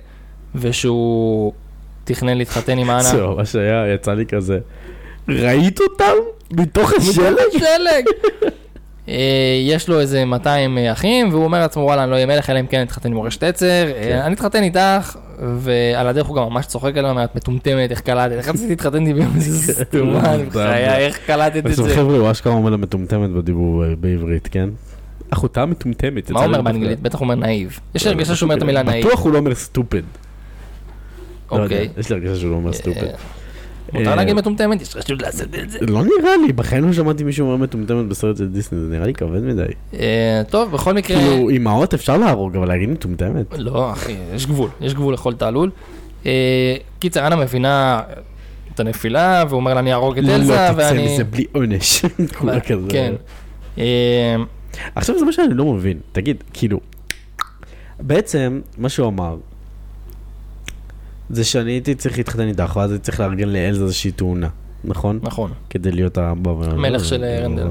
ושהוא 0.54 1.52
תכנן 2.04 2.38
להתחתן 2.38 2.78
עם 2.78 2.90
האנה. 2.90 3.02
זה 3.16 3.26
ממש 3.26 3.56
היה, 3.56 3.94
יצא 3.94 4.14
לי 4.14 4.26
כזה. 4.26 4.58
ראית 5.28 5.80
אותם? 5.80 6.14
מתוך 6.50 6.92
השלג? 6.92 7.36
שלג. 7.52 8.04
אה, 8.42 8.48
יש 9.66 9.88
לו 9.88 10.00
איזה 10.00 10.24
200 10.24 10.78
אחים, 10.92 11.28
והוא 11.28 11.44
אומר 11.44 11.58
לעצמו, 11.60 11.82
וואלה, 11.82 12.02
אני 12.02 12.10
לא 12.10 12.14
אהיה 12.14 12.26
מלך, 12.26 12.50
אלא 12.50 12.60
אם 12.60 12.66
כן 12.66 12.82
אתחתן 12.82 13.08
עם 13.08 13.14
מורשת 13.14 13.42
עצר, 13.42 13.86
כן. 13.86 14.12
אה, 14.12 14.26
אני 14.26 14.34
אתחתן 14.34 14.62
איתך, 14.62 15.16
ועל 15.38 16.06
הדרך 16.06 16.26
הוא 16.26 16.36
גם 16.36 16.42
ממש 16.42 16.66
צוחק 16.66 16.96
עליו, 16.96 17.10
אומר, 17.10 17.24
את 17.24 17.36
מטומטמת, 17.36 17.90
איך 17.90 18.00
קלטת, 18.00 18.32
איך 18.32 18.48
רציתי 18.48 18.68
להתחתן 18.68 19.04
ביום 19.04 19.32
איזה 19.36 19.72
סתומן, 19.72 20.44
בחיי, 20.48 21.06
איך 21.06 21.18
קלטת 21.26 21.66
את 21.66 21.76
זה. 21.76 21.94
חבר'ה, 21.96 22.18
הוא 22.18 22.30
אשכרה 22.30 22.52
אומר 22.52 22.70
לה 22.70 22.76
מטומטמת 22.76 23.30
בדיבור 23.30 23.84
אה, 23.84 23.96
בעברית, 24.00 24.48
כן? 24.50 24.68
אחותה 25.30 25.66
מטומטמת. 25.66 26.30
מה 26.30 26.44
אומר 26.44 26.62
באנגלית? 26.62 27.00
בטח 27.00 27.18
הוא 27.18 27.24
אומר 27.24 27.34
נאיב. 27.34 27.78
יש 27.94 28.04
לי 28.04 28.10
הרגשה 28.10 28.34
שהוא 28.34 28.46
אומר 28.46 28.56
את 28.56 28.62
המילה 28.62 28.82
נאיב. 28.82 29.06
בטוח 29.06 29.22
הוא 29.22 29.32
לא 29.32 29.38
אומר 29.38 29.54
סטופד. 29.54 30.02
לא 31.52 31.62
אוקיי. 31.62 31.88
יש 31.96 32.10
לי 32.10 32.16
הרגשה 32.16 32.36
שהוא 32.36 32.50
לא 32.50 32.56
אומר 32.56 32.72
סטופד. 32.72 33.06
מותר 33.92 34.10
אה, 34.10 34.16
להגיד 34.16 34.34
מטומטמת? 34.34 34.82
יש 34.82 34.96
רשות 34.96 35.22
לעשות 35.22 35.54
את 35.62 35.70
זה. 35.70 35.78
לא 35.80 36.02
נראה 36.04 36.36
לי, 36.46 36.52
בחיים 36.52 36.86
לא 36.86 36.92
שמעתי 36.92 37.24
מישהו 37.24 37.46
אומר 37.46 37.56
מטומטמת 37.56 38.08
בסרט 38.08 38.36
של 38.36 38.48
דיסני, 38.48 38.80
זה 38.80 38.88
נראה 38.88 39.06
לי 39.06 39.14
כבד 39.14 39.42
מדי. 39.42 39.62
אה, 39.94 40.42
טוב, 40.48 40.72
בכל 40.72 40.94
מקרה... 40.94 41.16
כאילו, 41.16 41.48
אימהות 41.48 41.94
אפשר 41.94 42.16
להרוג, 42.16 42.56
אבל 42.56 42.68
להגיד 42.68 42.88
מטומטמת? 42.88 43.46
לא, 43.58 43.92
אחי, 43.92 44.16
יש 44.34 44.46
גבול, 44.46 44.70
יש 44.80 44.94
גבול 44.94 45.14
לכל 45.14 45.34
תעלול. 45.34 45.70
אה, 46.26 46.76
קיצר, 46.98 47.26
אנה 47.26 47.36
מבינה 47.36 48.00
את 48.74 48.80
הנפילה, 48.80 49.44
והוא 49.48 49.56
אומר 49.56 49.74
לה, 49.74 49.80
אני 49.80 49.92
אהרוג 49.92 50.18
את 50.18 50.24
לא 50.24 50.34
אלזה, 50.34 50.52
תצא 50.52 50.72
ואני... 50.76 51.14
מזה 51.14 51.24
בלי 51.24 51.44
עונש. 51.52 52.04
כן. 52.88 53.14
עכשיו 54.94 55.18
זה 55.18 55.24
מה 55.24 55.32
שאני 55.32 55.54
לא 55.54 55.64
מבין, 55.64 55.98
תגיד, 56.12 56.44
כאילו, 56.52 56.80
בעצם 58.00 58.60
מה 58.78 58.88
שהוא 58.88 59.08
אמר, 59.08 59.36
זה 61.30 61.44
שאני 61.44 61.72
הייתי 61.72 61.94
צריך 61.94 62.18
להתחתן 62.18 62.48
איתך, 62.48 62.76
ואז 62.76 62.90
הייתי 62.90 63.04
צריך 63.04 63.20
לארגן 63.20 63.48
לאלזה 63.48 63.84
איזושהי 63.84 64.12
תאונה, 64.12 64.48
נכון? 64.84 65.18
נכון. 65.22 65.52
כדי 65.70 65.92
להיות 65.92 66.18
ה... 66.18 66.32
המלך 66.46 67.04
של 67.04 67.24
ארנדל. 67.24 67.66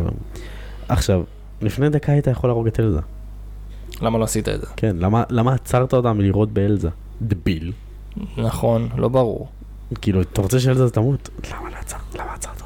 עכשיו, 0.87 1.23
לפני 1.61 1.89
דקה 1.89 2.11
היית 2.11 2.27
יכול 2.27 2.49
להרוג 2.49 2.67
את 2.67 2.79
אלזה. 2.79 2.99
למה 4.01 4.17
לא 4.17 4.23
עשית 4.23 4.49
את 4.49 4.61
זה? 4.61 4.67
כן, 4.75 4.95
למה, 4.99 5.23
למה 5.29 5.53
עצרת 5.53 5.93
אותה 5.93 6.13
מלירות 6.13 6.51
באלזה? 6.51 6.89
דביל. 7.21 7.71
נכון, 8.37 8.89
לא 8.97 9.07
ברור. 9.07 9.47
כאילו, 10.01 10.21
אתה 10.21 10.41
רוצה 10.41 10.59
שאלזה 10.59 10.89
תמות? 10.89 11.29
למה 11.51 11.69
לא 11.69 11.75
עצרת? 11.75 12.15
למה 12.15 12.33
עצרת? 12.33 12.62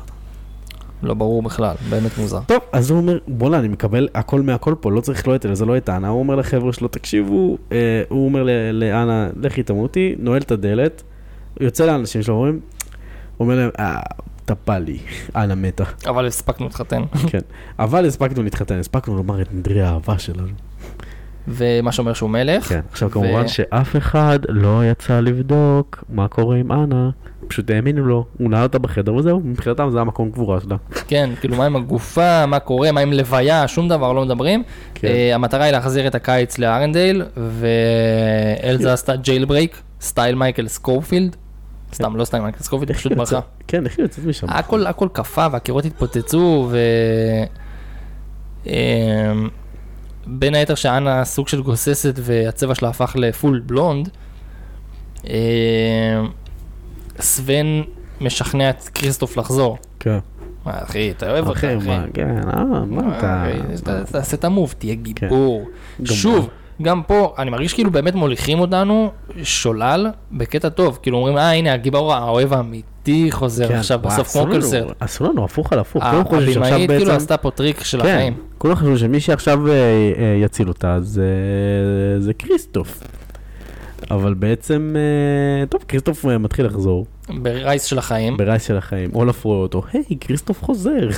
לא 1.04 1.14
ברור 1.14 1.42
בכלל, 1.44 1.76
באמת 1.90 2.18
מוזר. 2.18 2.40
טוב, 2.48 2.60
אז 2.72 2.92
הוא 2.92 3.00
אומר, 3.00 3.18
בוא'נה, 3.28 3.60
אני 3.60 3.68
מקבל 3.68 4.08
הכל 4.16 4.42
מהכל 4.42 4.76
פה, 4.80 4.92
לא 4.92 5.02
צריך 5.02 5.28
לא 5.28 5.36
את 5.36 5.46
אלזה, 5.46 5.66
לא 5.66 5.78
את 5.78 5.90
אנה. 5.90 6.08
הוא 6.08 6.20
אומר 6.20 6.36
לחבר'ה 6.36 6.74
שלו, 6.74 6.88
תקשיבו, 6.88 7.58
אה, 7.72 8.04
הוא 8.10 8.26
אומר 8.26 8.44
לאנה, 8.74 9.30
לכי 9.42 9.64
תמותי, 9.64 10.16
נועל 10.20 10.42
את 10.42 10.52
הדלת, 10.52 11.04
יוצא 11.60 11.86
לאנשים 11.86 12.22
שלו, 12.22 12.36
אומרים, 12.36 12.60
הוא 13.38 13.46
אומר 13.46 13.56
להם, 13.56 13.70
אה, 13.80 14.00
טפה 14.46 14.78
לי, 14.78 14.98
אנה 15.36 15.56
מתה. 15.56 15.84
אבל 16.08 16.28
הספקנו 16.28 16.66
להתחתן. 16.66 17.02
כן. 17.32 17.42
אבל 17.80 18.06
הספקנו 18.06 18.44
להתחתן, 18.44 18.80
הספקנו 18.80 19.18
לומר 19.18 19.42
את 19.42 19.54
נדרי 19.54 19.82
האהבה 19.82 20.20
שלנו. 20.20 20.67
ומה 21.48 21.92
שאומר 21.92 22.14
שהוא 22.14 22.30
מלך. 22.30 22.64
כן, 22.64 22.80
עכשיו 22.92 23.10
ו- 23.10 23.12
כמובן 23.12 23.48
שאף 23.48 23.96
אחד 23.96 24.40
לא 24.50 24.86
יצא 24.86 25.20
לבדוק 25.20 26.04
מה 26.10 26.28
קורה 26.28 26.58
עם 26.58 26.72
אנה, 26.72 27.10
פשוט 27.48 27.70
האמינו 27.70 28.06
לו, 28.06 28.26
הוא 28.38 28.50
נעל 28.50 28.64
אותה 28.64 28.80
בחדר 28.80 29.14
וזהו, 29.14 29.42
מבחינתם 29.44 29.90
זה 29.92 30.02
המקום 30.02 30.32
קבורה 30.32 30.60
שלה. 30.62 30.76
כן, 31.08 31.30
כאילו 31.40 31.58
מה 31.58 31.66
עם 31.66 31.76
הגופה, 31.76 32.46
מה 32.46 32.60
קורה, 32.60 32.92
מה 32.92 33.00
עם 33.00 33.14
לוויה, 33.14 33.68
שום 33.68 33.88
דבר 33.90 34.14
לא 34.14 34.26
מדברים. 34.26 34.64
כן. 34.94 35.08
אה, 35.08 35.36
המטרה 35.36 35.64
היא 35.64 35.72
להחזיר 35.72 36.08
את 36.08 36.16
הקיץ 36.16 36.58
לארנדל, 36.58 37.24
ואלזה 37.38 38.94
עשתה 38.94 39.16
jail 39.16 39.46
break, 39.46 39.82
style 40.02 40.36
מייקל 40.36 40.68
סקופילד. 40.68 41.36
סתם, 41.94 42.16
לא 42.16 42.26
style 42.26 42.44
מייקל 42.44 42.64
סקופילד, 42.64 42.90
איך 42.90 42.98
פשוט 43.00 43.12
ברחה. 43.18 43.40
כן, 43.68 43.86
איך 43.86 43.98
היא 43.98 44.04
יוצאת 44.04 44.26
משם? 44.26 44.48
הכל, 44.50 44.88
הכל 44.88 45.08
קפא 45.14 45.48
והקירות 45.52 45.86
התפוצצו, 45.86 46.70
ו... 46.72 46.78
בין 50.28 50.56
היתר 50.56 50.76
שאנה 50.76 51.26
סוג 51.26 51.48
של 51.48 51.62
גוססת 51.62 52.14
והצבע 52.24 52.76
שלה 52.76 52.90
הפך 52.90 53.16
ל 53.20 53.29
full 53.29 53.64
blonde, 53.66 54.10
אמ, 55.26 55.32
סוון 57.20 57.84
משכנע 58.22 58.70
את 58.70 58.82
כריסטוף 58.96 59.38
לחזור. 59.38 59.78
כן. 60.00 60.18
מה, 60.66 60.72
אחי, 60.84 61.12
אתה 61.12 61.32
אוהב 61.32 61.48
אותה, 61.48 61.60
אחי. 61.60 61.76
מה, 61.76 62.06
כן, 62.14 62.38
אה, 62.54 62.64
מה 62.86 63.18
אתה... 63.18 63.44
אחי, 63.44 63.82
ת- 63.84 64.12
תעשה 64.12 64.38
את 64.38 64.46
ה 64.46 64.51
move, 64.51 64.74
תהיה 64.78 64.96
כן. 64.96 65.02
גיבור. 65.02 65.66
שוב, 66.04 66.50
גם 66.82 67.04
פה, 67.04 67.34
אני 67.38 67.50
מרגיש 67.50 67.74
כאילו 67.74 67.92
באמת 67.92 68.16
מוליכים 68.16 68.60
אותנו 68.60 69.12
שולל 69.44 70.08
בקטע 70.32 70.70
טוב. 70.70 71.00
כאילו 71.02 71.18
אומרים, 71.18 71.38
אה, 71.38 71.52
הנה 71.52 71.74
הגיבור 71.74 72.14
האוהב 72.14 72.54
האמיתי 72.54 72.88
אמיתי 73.10 73.32
חוזר 73.32 73.68
כן, 73.68 73.76
עכשיו 73.76 74.00
בסוף, 74.00 74.32
כמו 74.32 74.62
סרט. 74.62 74.96
עשו 75.00 75.24
לנו 75.24 75.44
הפוך 75.44 75.74
על 75.74 75.80
הפוך. 75.80 76.04
הבמאית 76.04 76.90
כאילו 76.90 77.12
עשתה 77.12 77.38
פה 77.38 77.52
טריק 77.52 77.84
של 77.84 78.02
כן, 78.02 78.08
החיים. 78.08 78.34
כולם 78.58 78.76
חשבו 78.76 78.98
שמי 78.98 79.20
שעכשיו 79.20 79.68
אה, 79.68 79.74
אה, 79.74 80.38
יציל 80.44 80.68
אותה 80.68 80.98
זה, 81.02 81.26
זה 82.20 82.34
כריסטוף. 82.34 83.04
אבל 84.12 84.34
בעצם, 84.34 84.96
אה, 84.96 85.66
טוב, 85.66 85.84
כריסטוף 85.88 86.26
אה, 86.26 86.38
מתחיל 86.38 86.66
לחזור 86.66 87.06
ב 87.30 87.41
race 87.41 87.84
של 87.84 87.98
החיים. 87.98 88.38
ב 88.38 88.43
race 88.43 88.64
של 88.64 88.78
החיים. 88.78 89.10
אולף 89.14 89.44
רואה 89.44 89.58
אותו, 89.58 89.84
היי, 89.94 90.04
כריסטוף 90.22 90.64
חוזר. 90.64 91.10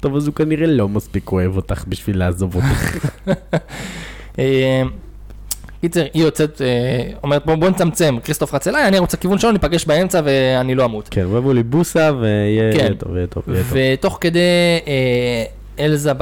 טוב, 0.00 0.16
אז 0.16 0.26
הוא 0.26 0.34
כנראה 0.34 0.66
לא 0.66 0.88
מספיק 0.88 1.32
אוהב 1.32 1.56
אותך 1.56 1.84
בשביל 1.88 2.18
לעזוב 2.18 2.56
אותך. 2.56 3.06
קיצר, 5.82 6.04
היא 6.14 6.22
יוצאת, 6.22 6.62
אה, 6.62 7.12
אומרת 7.22 7.46
בוא 7.46 7.54
בוא 7.54 7.70
נצמצם, 7.70 8.16
כריסטוף 8.24 8.54
רץ 8.54 8.66
אליי, 8.68 8.88
אני 8.88 8.98
רוצה 8.98 9.16
כיוון 9.16 9.38
שלו, 9.38 9.52
ניפגש 9.52 9.84
באמצע 9.84 10.20
ואני 10.24 10.74
לא 10.74 10.84
אמות. 10.84 11.08
כן, 11.10 11.24
יביא 11.24 11.52
לי 11.52 11.62
בוסה 11.62 12.10
ויהיה 12.20 12.72
כן. 12.72 12.94
טוב, 12.94 13.16
יהיה 13.16 13.26
טוב, 13.26 13.44
יהיה 13.48 13.62
טוב. 13.64 13.76
ותוך 13.98 14.18
כדי 14.20 14.38
אה, 14.86 15.44
אלזה 15.84 16.12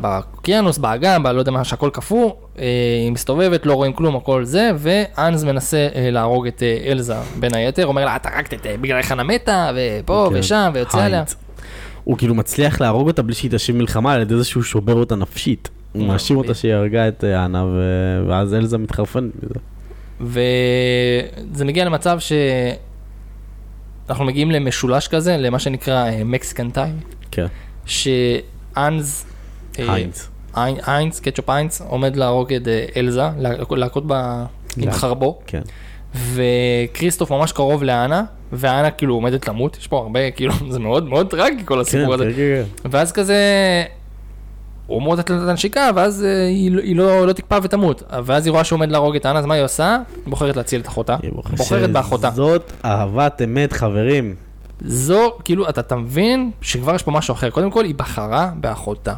באוקיינוס, 0.00 0.78
באגם, 0.78 1.22
ב- 1.22 1.26
לא 1.26 1.38
יודע 1.38 1.52
מה, 1.52 1.64
שהכל 1.64 1.90
קפוא, 1.92 2.30
אה, 2.58 2.64
היא 3.04 3.12
מסתובבת, 3.12 3.66
לא 3.66 3.74
רואים 3.74 3.92
כלום, 3.92 4.16
הכל 4.16 4.44
זה, 4.44 4.70
ואנז 4.78 5.44
מנסה 5.44 5.88
אה, 5.94 6.10
להרוג 6.10 6.46
את 6.46 6.62
אה, 6.62 6.90
אלזה 6.92 7.14
בין 7.38 7.54
היתר, 7.54 7.86
אומר 7.86 8.04
לה, 8.04 8.16
את 8.16 8.26
הרגת 8.26 8.54
את 8.54 8.66
אה, 8.66 8.74
בגלל 8.80 9.02
חנה 9.02 9.22
מתה, 9.22 9.70
ופה 9.74 10.28
כן. 10.32 10.38
ושם, 10.38 10.70
ויוצא 10.74 11.04
עליה. 11.04 11.22
הוא 12.04 12.18
כאילו 12.18 12.34
מצליח 12.34 12.80
להרוג 12.80 13.08
אותה 13.08 13.22
בלי 13.22 13.34
שהיא 13.34 13.50
תשיב 13.50 13.76
מלחמה 13.76 14.12
על 14.12 14.20
ידי 14.20 14.36
זה 14.36 14.44
שהוא 14.44 14.62
שובר 14.62 14.94
אותה 14.94 15.16
נפשית. 15.16 15.68
הוא 15.92 16.06
מאשים 16.06 16.36
אותה. 16.36 16.54
שהיא 16.54 16.72
הרגה 16.74 17.08
את 17.08 17.24
אה, 17.24 17.44
אנה 17.44 17.64
ו- 17.64 18.24
ואז 18.28 18.54
אלזה 18.54 18.78
מתחרפנת 18.78 19.32
מזה. 19.42 19.54
וזה 20.20 21.64
מגיע 21.64 21.84
למצב 21.84 22.18
שאנחנו 24.06 24.24
מגיעים 24.24 24.50
למשולש 24.50 25.08
כזה, 25.08 25.36
למה 25.36 25.58
שנקרא 25.58 26.10
מקסיקן 26.24 26.70
טיים, 26.70 26.96
כן, 27.30 27.46
שאנז, 27.86 29.24
אה, 29.78 29.94
היינץ. 29.94 30.28
היינ- 30.54 30.82
היינץ, 30.86 31.20
קטשופ 31.20 31.50
היינץ, 31.50 31.80
עומד 31.80 32.16
להרוג 32.16 32.52
את 32.52 32.68
אה, 32.68 32.84
אלזה, 32.96 33.22
לה- 33.38 33.50
להכות 33.70 34.06
בה 34.06 34.44
עם 34.76 34.90
חרבו, 34.90 35.38
כן. 35.46 35.62
וכריסטוף 36.14 37.32
ממש 37.32 37.52
קרוב 37.52 37.82
לאנה, 37.82 38.22
ואנה 38.52 38.90
כאילו 38.90 39.14
עומדת 39.14 39.48
למות, 39.48 39.76
יש 39.80 39.86
פה 39.86 39.98
הרבה, 39.98 40.30
כאילו, 40.30 40.54
זה 40.72 40.78
מאוד 40.78 41.08
מאוד 41.08 41.30
טרגי 41.30 41.62
כל 41.64 41.74
כן, 41.74 41.80
הסיפור 41.80 42.14
הזה. 42.14 42.24
כן, 42.24 42.32
כן, 42.32 42.62
כן. 42.82 42.88
ואז 42.90 43.12
כזה, 43.12 43.36
הוא 44.90 44.98
אמור 44.98 45.14
לתת 45.14 45.30
לה 45.30 45.36
את 45.44 45.48
הנשיקה, 45.48 45.90
ואז 45.94 46.24
אה, 46.24 46.46
היא, 46.46 46.70
לא- 46.70 46.80
היא 46.82 46.96
לא, 46.96 47.26
לא 47.26 47.32
תקפא 47.32 47.58
ותמות. 47.62 48.02
ואז 48.24 48.46
היא 48.46 48.52
רואה 48.52 48.64
שהוא 48.64 48.76
עומד 48.76 48.90
להרוג 48.90 49.16
את 49.16 49.26
אנה, 49.26 49.38
אז 49.38 49.46
מה 49.46 49.54
היא 49.54 49.64
עושה? 49.64 49.98
היא 50.16 50.30
בוחרת 50.30 50.56
להציל 50.56 50.80
את 50.80 50.88
אחותה. 50.88 51.16
היא 51.22 51.30
בוחרת 51.56 51.90
באחותה. 51.92 52.30
זאת 52.30 52.72
אהבת 52.84 53.42
אמת, 53.44 53.72
חברים. 53.72 54.34
זו, 54.84 55.32
כאילו, 55.44 55.68
אתה, 55.68 55.80
אתה 55.80 55.96
מבין 55.96 56.50
שכבר 56.62 56.94
יש 56.94 57.02
פה 57.02 57.10
משהו 57.10 57.32
אחר. 57.34 57.50
קודם 57.50 57.70
כל, 57.70 57.84
היא 57.84 57.94
בחרה 57.94 58.50
באחותה. 58.56 59.14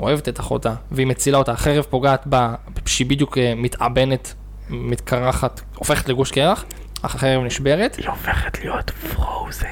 אוהבת 0.00 0.28
את 0.28 0.40
אחותה, 0.40 0.74
והיא 0.92 1.06
מצילה 1.06 1.38
אותה. 1.38 1.52
החרב 1.52 1.84
פוגעת 1.90 2.26
בה, 2.26 2.54
שהיא 2.86 3.06
בדיוק 3.06 3.38
אה, 3.38 3.52
מתאבנת, 3.56 4.34
מתקרחת, 4.70 5.60
הופכת 5.74 6.08
לגוש 6.08 6.30
קרח, 6.30 6.64
אך 7.02 7.14
החרב 7.14 7.42
נשברת. 7.42 7.96
היא 7.96 8.08
הופכת 8.08 8.58
להיות 8.64 8.90
פרוזן. 8.90 9.66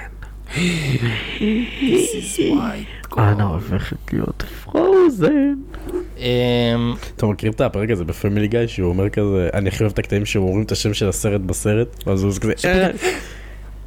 This 0.55 2.10
is 2.14 2.39
why. 2.39 3.03
אנה 3.19 3.45
הופכת 3.45 4.12
להיות 4.12 4.43
פרוזן. 4.65 5.55
אמ, 6.19 6.24
אתם 7.16 7.31
מכירים 7.31 7.53
את 7.53 7.61
הפרק 7.61 7.91
הזה 7.91 8.05
בפמילי 8.05 8.49
גיא 8.49 8.66
שהוא 8.66 8.89
אומר 8.89 9.09
כזה, 9.09 9.49
אני 9.55 9.69
הכי 9.69 9.82
אוהב 9.82 9.93
את 9.93 9.99
הקטעים 9.99 10.27
שהם 10.27 10.43
אומרים 10.43 10.62
את 10.62 10.73
השם 10.73 10.95
של 10.95 11.09
הסרט 11.09 11.41
בסרט, 11.41 11.89
ואז 12.07 12.23
הוא 12.24 12.32
כזה, 12.41 12.53
"אה." 12.65 12.91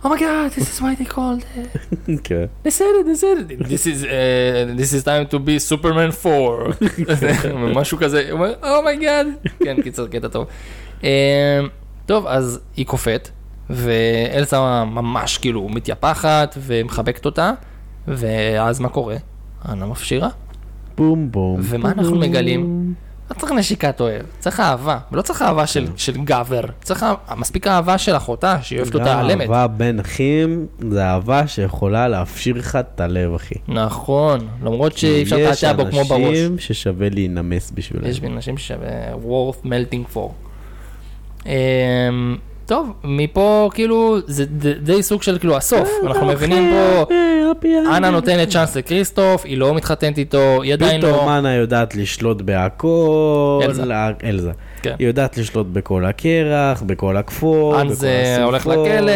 Oh 0.03 0.09
my 0.09 0.19
god, 0.19 0.51
this 0.55 0.63
is 0.63 0.81
why 0.81 0.95
they 1.01 1.13
called 1.13 1.43
it. 1.57 1.79
כן. 2.23 2.45
They 2.65 2.69
said 2.69 2.93
it, 2.99 3.05
they 3.07 3.19
said 3.21 3.51
it. 3.51 3.67
This 3.67 3.85
is, 3.87 4.03
uh, 4.03 4.79
this 4.79 4.93
is 4.93 5.03
time 5.03 5.25
to 5.33 5.39
be 5.39 5.57
Superman 5.71 6.11
4. 6.11 6.71
משהו 7.79 7.97
כזה, 7.97 8.27
הוא 8.31 8.39
אומר, 8.39 8.53
oh 8.77 8.90
my 8.90 9.02
god. 9.02 9.27
כן, 9.63 9.81
קיצר, 9.81 10.07
קטע 10.07 10.27
טוב. 10.27 10.45
Um, 11.01 11.05
טוב, 12.05 12.27
אז 12.27 12.59
היא 12.77 12.85
קופאת, 12.85 13.29
ואלסה 13.69 14.83
ממש 14.85 15.37
כאילו 15.37 15.69
מתייפחת 15.69 16.57
ומחבקת 16.61 17.25
אותה, 17.25 17.51
ואז 18.07 18.79
מה 18.79 18.89
קורה? 18.89 19.15
אנה 19.69 19.85
מפשירה. 19.85 20.29
בום 20.97 21.31
בום. 21.31 21.59
ומה 21.63 21.91
אנחנו 21.91 22.09
בום. 22.09 22.19
מגלים? 22.19 22.93
לא 23.31 23.35
צריך 23.39 23.51
נשיקת 23.51 24.01
אוהב, 24.01 24.21
צריך 24.39 24.59
אהבה, 24.59 24.99
ולא 25.11 25.21
צריך 25.21 25.41
אהבה 25.41 25.67
של, 25.67 25.87
של 25.95 26.17
גבר, 26.23 26.61
צריך 26.81 27.05
מספיק 27.37 27.67
אהבה 27.67 27.97
של 27.97 28.15
אחותה, 28.17 28.57
שהיא 28.61 28.79
אוהבת 28.79 28.93
אותה 28.95 29.19
על 29.19 29.31
אמת. 29.31 29.41
אהבה 29.41 29.67
בין 29.67 29.99
אחים, 29.99 30.65
זה 30.91 31.05
אהבה 31.05 31.47
שיכולה 31.47 32.07
להפשיר 32.07 32.57
לך 32.57 32.75
את 32.75 32.99
הלב, 32.99 33.33
אחי. 33.33 33.55
נכון, 33.67 34.47
למרות 34.63 34.97
שאי 34.97 35.23
אפשר 35.23 35.37
לתעתע 35.37 35.73
בו 35.73 35.83
כמו 35.91 36.03
בראש. 36.03 36.21
יש 36.21 36.39
אנשים 36.39 36.59
ששווה 36.59 37.09
להינמס 37.09 37.71
בשבילם. 37.71 38.05
יש 38.05 38.23
אנשים 38.23 38.57
ששווה 38.57 39.13
worth 39.13 39.65
melting 39.65 40.15
for. 40.15 40.29
טוב, 42.67 42.93
מפה 43.03 43.69
כאילו 43.73 44.17
זה 44.27 44.45
די 44.81 45.03
סוג 45.03 45.23
של 45.23 45.37
כאילו 45.39 45.57
הסוף, 45.57 45.89
אנחנו 46.05 46.25
מבינים 46.25 46.73
פה, 46.73 47.05
אנה 47.95 48.09
נותנת 48.09 48.49
צ'אנס 48.49 48.77
לקריסטוף, 48.77 49.45
היא 49.45 49.57
לא 49.57 49.75
מתחתנת 49.75 50.17
איתו, 50.17 50.61
היא 50.61 50.73
עדיין 50.73 51.01
פתאום 51.01 51.27
לא, 51.27 51.37
אנה 51.37 51.53
יודעת 51.53 51.95
לשלוט 51.95 52.41
בהכל. 52.41 53.61
אלזה. 54.23 54.51
כן. 54.81 54.95
היא 54.99 55.07
יודעת 55.07 55.37
לשלוט 55.37 55.67
בכל 55.73 56.05
הקרח, 56.05 56.81
בכל 56.81 57.17
הכפור, 57.17 57.83
בכל 57.83 58.05
אה, 58.05 58.43
הולך. 58.43 58.67
לכלא, 58.67 59.11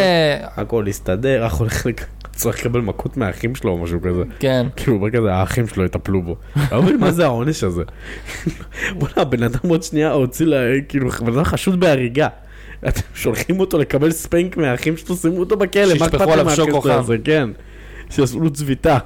הכל 0.55 0.87
הסתדר, 0.87 1.47
אח 1.47 1.59
הולך 1.59 1.85
לק... 1.85 2.07
צריך 2.31 2.59
לקבל 2.59 2.81
מכות 2.81 3.17
מהאחים 3.17 3.55
שלו 3.55 3.71
או 3.71 3.77
משהו 3.77 4.01
כזה. 4.01 4.23
כן, 4.39 4.67
כאילו, 4.75 4.93
הוא 4.93 4.99
אומר 4.99 5.11
כזה, 5.11 5.33
האחים 5.33 5.67
שלו 5.67 5.85
יטפלו 5.85 6.21
בו. 6.21 6.35
אני 6.71 6.81
מבין 6.81 6.99
מה 6.99 7.11
זה 7.11 7.25
העונש 7.25 7.63
הזה. 7.63 7.83
בוא'נה, 8.97 9.13
הבן 9.17 9.43
אדם 9.43 9.69
עוד 9.69 9.83
שנייה 9.83 10.11
הוציא 10.11 10.45
לה, 10.45 10.57
כאילו, 10.89 11.09
בן 11.09 11.33
אדם 11.33 11.43
חשוד 11.43 11.79
בהריגה. 11.79 12.27
אתם 12.87 13.01
שולחים 13.13 13.59
אותו 13.59 13.77
לקבל 13.77 14.11
ספנק 14.11 14.57
מהאחים 14.57 14.97
שלו, 14.97 15.15
שימו 15.15 15.39
אותו 15.39 15.57
בכלא, 15.57 15.93
מה 15.99 16.05
אכפת 16.05 16.27
להם 16.27 16.45
מהכסף. 16.45 16.85
הזה, 16.85 17.17
כן. 17.23 17.49
שיעשו 18.09 18.39
לו 18.39 18.49
צביטה, 18.49 18.97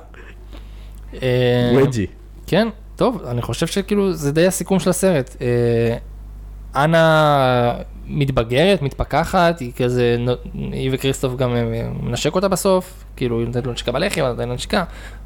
אה, 1.22 1.72
ווג'י. 1.74 2.06
כן, 2.48 2.68
טוב, 2.96 3.22
אני 3.28 3.42
חושב 3.42 3.68
שכאילו 3.68 4.14
זה 4.14 4.32
די 4.32 4.48
הסיכום 4.48 4.80
של 4.80 4.90
הסרט. 4.90 5.36
אה, 5.42 5.98
אנה 6.84 7.74
מתבגרת, 8.08 8.82
מתפכחת, 8.82 9.60
היא 9.60 9.72
כזה, 9.78 10.18
היא 10.54 10.90
וקריסטוף 10.94 11.36
גם 11.36 11.56
אה, 11.56 11.90
מנשק 12.02 12.36
אותה 12.36 12.48
בסוף, 12.48 13.04
כאילו 13.16 13.40
היא 13.40 13.48
נותנת 13.48 13.66
לו 13.66 13.74
נשיקה 13.74 13.92
בלחי, 13.92 14.22
אבל 14.22 14.30
נותנת 14.30 14.48
לו 14.48 14.54
נשיקה. 14.54 14.84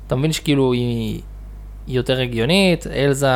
אתה 0.08 0.16
מבין 0.16 0.32
שכאילו 0.32 0.74
היא 0.74 1.22
יותר 1.88 2.22
הגיונית, 2.22 2.88
אלזה 2.88 3.28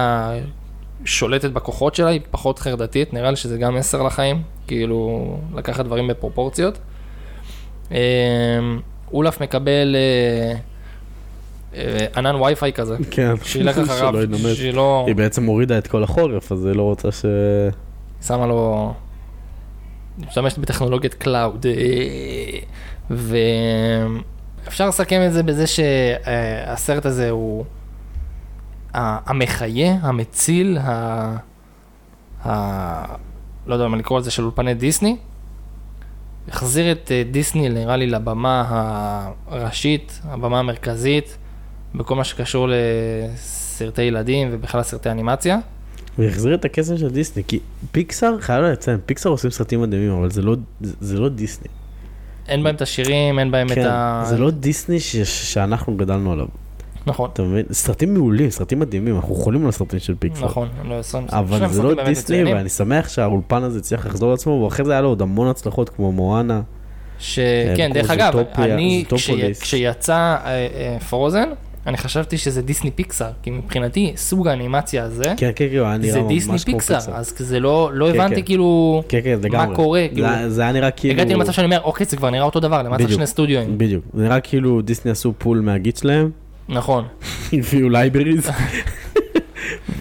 שולטת 1.05 1.51
בכוחות 1.51 1.95
שלה, 1.95 2.09
היא 2.09 2.21
פחות 2.31 2.59
חרדתית, 2.59 3.13
נראה 3.13 3.29
לי 3.29 3.35
שזה 3.35 3.57
גם 3.57 3.75
מסר 3.75 4.03
לחיים, 4.03 4.41
כאילו 4.67 5.37
לקחת 5.55 5.85
דברים 5.85 6.07
בפרופורציות. 6.07 6.79
אה, 7.91 7.97
אולף 9.13 9.41
מקבל 9.41 9.95
אה, 9.95 10.55
אה, 11.75 12.05
ענן 12.15 12.35
וי-פיי 12.35 12.73
כזה. 12.73 12.95
כן, 13.11 13.33
שילך 13.43 13.77
אחריו, 13.77 14.13
שלא 14.55 15.03
היא 15.07 15.15
בעצם 15.15 15.45
הורידה 15.45 15.77
את 15.77 15.87
כל 15.87 16.03
החורף, 16.03 16.51
אז 16.51 16.65
היא 16.65 16.75
לא 16.75 16.81
רוצה 16.81 17.11
ש... 17.11 17.25
שמה 18.27 18.47
לו, 18.47 18.93
משתמשת 20.27 20.57
בטכנולוגיית 20.57 21.13
cloud, 21.13 21.65
ואפשר 23.09 24.87
לסכם 24.87 25.21
את 25.27 25.33
זה 25.33 25.43
בזה 25.43 25.67
שהסרט 25.67 27.05
הזה 27.05 27.29
הוא 27.29 27.65
המחיה, 28.93 29.97
המציל, 30.01 30.77
ה... 30.81 31.37
ה... 32.45 33.15
לא 33.67 33.73
יודע 33.73 33.87
מה 33.87 33.97
לקרוא 33.97 34.19
לזה, 34.19 34.31
של 34.31 34.43
אולפני 34.43 34.73
דיסני. 34.73 35.17
החזיר 36.47 36.91
את 36.91 37.11
אה, 37.11 37.23
דיסני 37.31 37.69
נראה 37.69 37.97
לי 37.97 38.07
לבמה 38.07 38.63
הראשית, 39.47 40.21
הבמה 40.23 40.59
המרכזית, 40.59 41.37
בכל 41.95 42.15
מה 42.15 42.23
שקשור 42.23 42.67
לסרטי 42.69 44.01
ילדים 44.01 44.47
ובכלל 44.51 44.83
סרטי 44.83 45.11
אנימציה. 45.11 45.57
והחזיר 46.17 46.55
את 46.55 46.65
הכסף 46.65 46.97
של 46.97 47.09
דיסני, 47.09 47.43
כי 47.47 47.59
פיקסאר, 47.91 48.39
חייב 48.39 48.63
לציין, 48.63 48.99
פיקסאר 49.05 49.31
עושים 49.31 49.51
סרטים 49.51 49.81
מדהימים, 49.81 50.11
אבל 50.11 50.31
זה 50.31 50.41
לא, 50.41 50.55
זה, 50.81 50.93
זה 50.99 51.19
לא 51.19 51.29
דיסני. 51.29 51.67
אין 52.47 52.63
בהם 52.63 52.75
את 52.75 52.81
השירים, 52.81 53.39
אין 53.39 53.51
בהם 53.51 53.67
את 53.67 53.75
כן, 53.75 53.87
ה... 53.87 54.23
זה 54.25 54.37
לא 54.37 54.51
דיסני 54.51 54.99
ש, 54.99 55.15
שאנחנו 55.15 55.97
גדלנו 55.97 56.31
עליו. 56.31 56.47
נכון, 57.07 57.29
אתה 57.33 57.41
מבין? 57.43 57.65
סרטים 57.71 58.13
מעולים, 58.13 58.49
סרטים 58.49 58.79
מדהימים, 58.79 59.15
אנחנו 59.15 59.35
חולים 59.35 59.63
על 59.63 59.69
הסרטים 59.69 59.99
של 59.99 60.15
פיקסאר. 60.19 60.45
נכון, 60.45 60.67
לא 60.85 60.95
אבל 61.31 61.67
זה 61.69 61.83
לא 61.83 62.03
דיסני, 62.05 62.53
ואני 62.53 62.69
שמח 62.69 63.09
שהאולפן 63.09 63.63
הזה 63.63 63.79
הצליח 63.79 64.05
לחזור 64.05 64.31
לעצמו, 64.31 64.53
ואחרי 64.53 64.85
זה 64.85 64.91
היה 64.91 65.01
לו 65.01 65.07
עוד 65.09 65.21
המון 65.21 65.47
הצלחות 65.47 65.89
כמו 65.89 66.11
מואנה. 66.11 66.61
שכן, 67.19 67.85
כמו 67.85 67.93
דרך 67.93 68.11
אגב, 68.11 68.33
אני, 68.57 69.03
זוטופוליס. 69.09 69.61
כשי- 69.61 69.75
כשיצא 69.77 70.35
פרוזן, 71.09 71.49
אני 71.87 71.97
חשבתי 71.97 72.37
שזה 72.37 72.61
דיסני 72.61 72.91
פיקסאר, 72.91 73.29
כי 73.41 73.49
מבחינתי 73.51 74.13
סוג 74.15 74.47
האנימציה 74.47 75.03
הזה, 75.03 75.23
כן, 75.23 75.33
כן, 75.37 75.65
כן, 75.71 75.77
היה 75.85 75.97
נראה 75.97 76.11
זה 76.11 76.19
ממש 76.21 76.27
דיסני 76.33 76.57
כמו 76.59 76.65
פיקסאר, 76.65 76.99
פיקסאר. 76.99 77.15
אז 77.15 77.33
זה 77.37 77.59
לא, 77.59 77.89
לא 77.93 78.09
כן, 78.13 78.19
הבנתי 78.19 78.35
כן. 78.35 78.41
כאילו, 78.45 79.03
כן, 79.09 79.19
כן, 79.23 79.39
לגמרי. 79.43 79.75
קורה, 79.75 80.05
כאילו? 80.13 80.27
זה- 80.27 80.49
זה 80.49 80.61
היה 80.61 80.71
נראה 80.71 80.91
כאילו... 80.91 81.13
הגעתי 81.13 81.33
למצב 81.33 81.51
שאני 81.51 81.65
אומר, 81.65 81.81
אוקיי, 81.83 82.05
זה 82.05 82.17
כבר 82.17 82.29
נראה 82.29 82.45
אותו 82.45 82.59
דבר, 82.59 82.83
בדיוק. 82.91 83.11
שני 83.11 83.27
סטודיואים? 83.27 83.77
בדיוק. 83.77 84.05
זה 84.13 84.23
נראה 84.23 84.39
כאילו 84.39 84.81
דיסני 84.81 85.11
עשו 85.11 85.33
pull 85.37 85.59
מה 85.59 85.74
Git 85.74 85.97
שלהם, 85.97 86.29
נכון. 86.69 87.05
הביאו 87.53 87.89
libraries, 87.89 88.49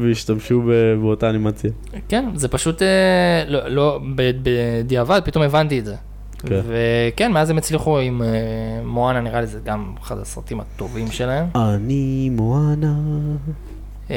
והשתמשו 0.00 0.62
באותה 1.00 1.30
אנימציה. 1.30 1.70
כן, 2.08 2.24
זה 2.34 2.48
פשוט, 2.48 2.82
אה, 2.82 3.44
לא, 3.48 3.68
לא, 3.68 4.00
בדיעבד 4.14 5.20
פתאום 5.24 5.44
הבנתי 5.44 5.78
את 5.78 5.84
זה. 5.84 5.94
כן. 6.38 6.60
וכן, 6.66 7.32
מאז 7.32 7.50
הם 7.50 7.58
הצליחו 7.58 7.98
עם 7.98 8.22
אה, 8.22 8.28
מואנה, 8.84 9.20
נראה 9.20 9.40
לי 9.40 9.46
זה 9.46 9.58
גם 9.64 9.94
אחד 10.02 10.18
הסרטים 10.18 10.60
הטובים 10.60 11.10
שלהם. 11.10 11.46
אני 11.54 12.30
מואנה, 12.32 12.94
אה, 14.10 14.16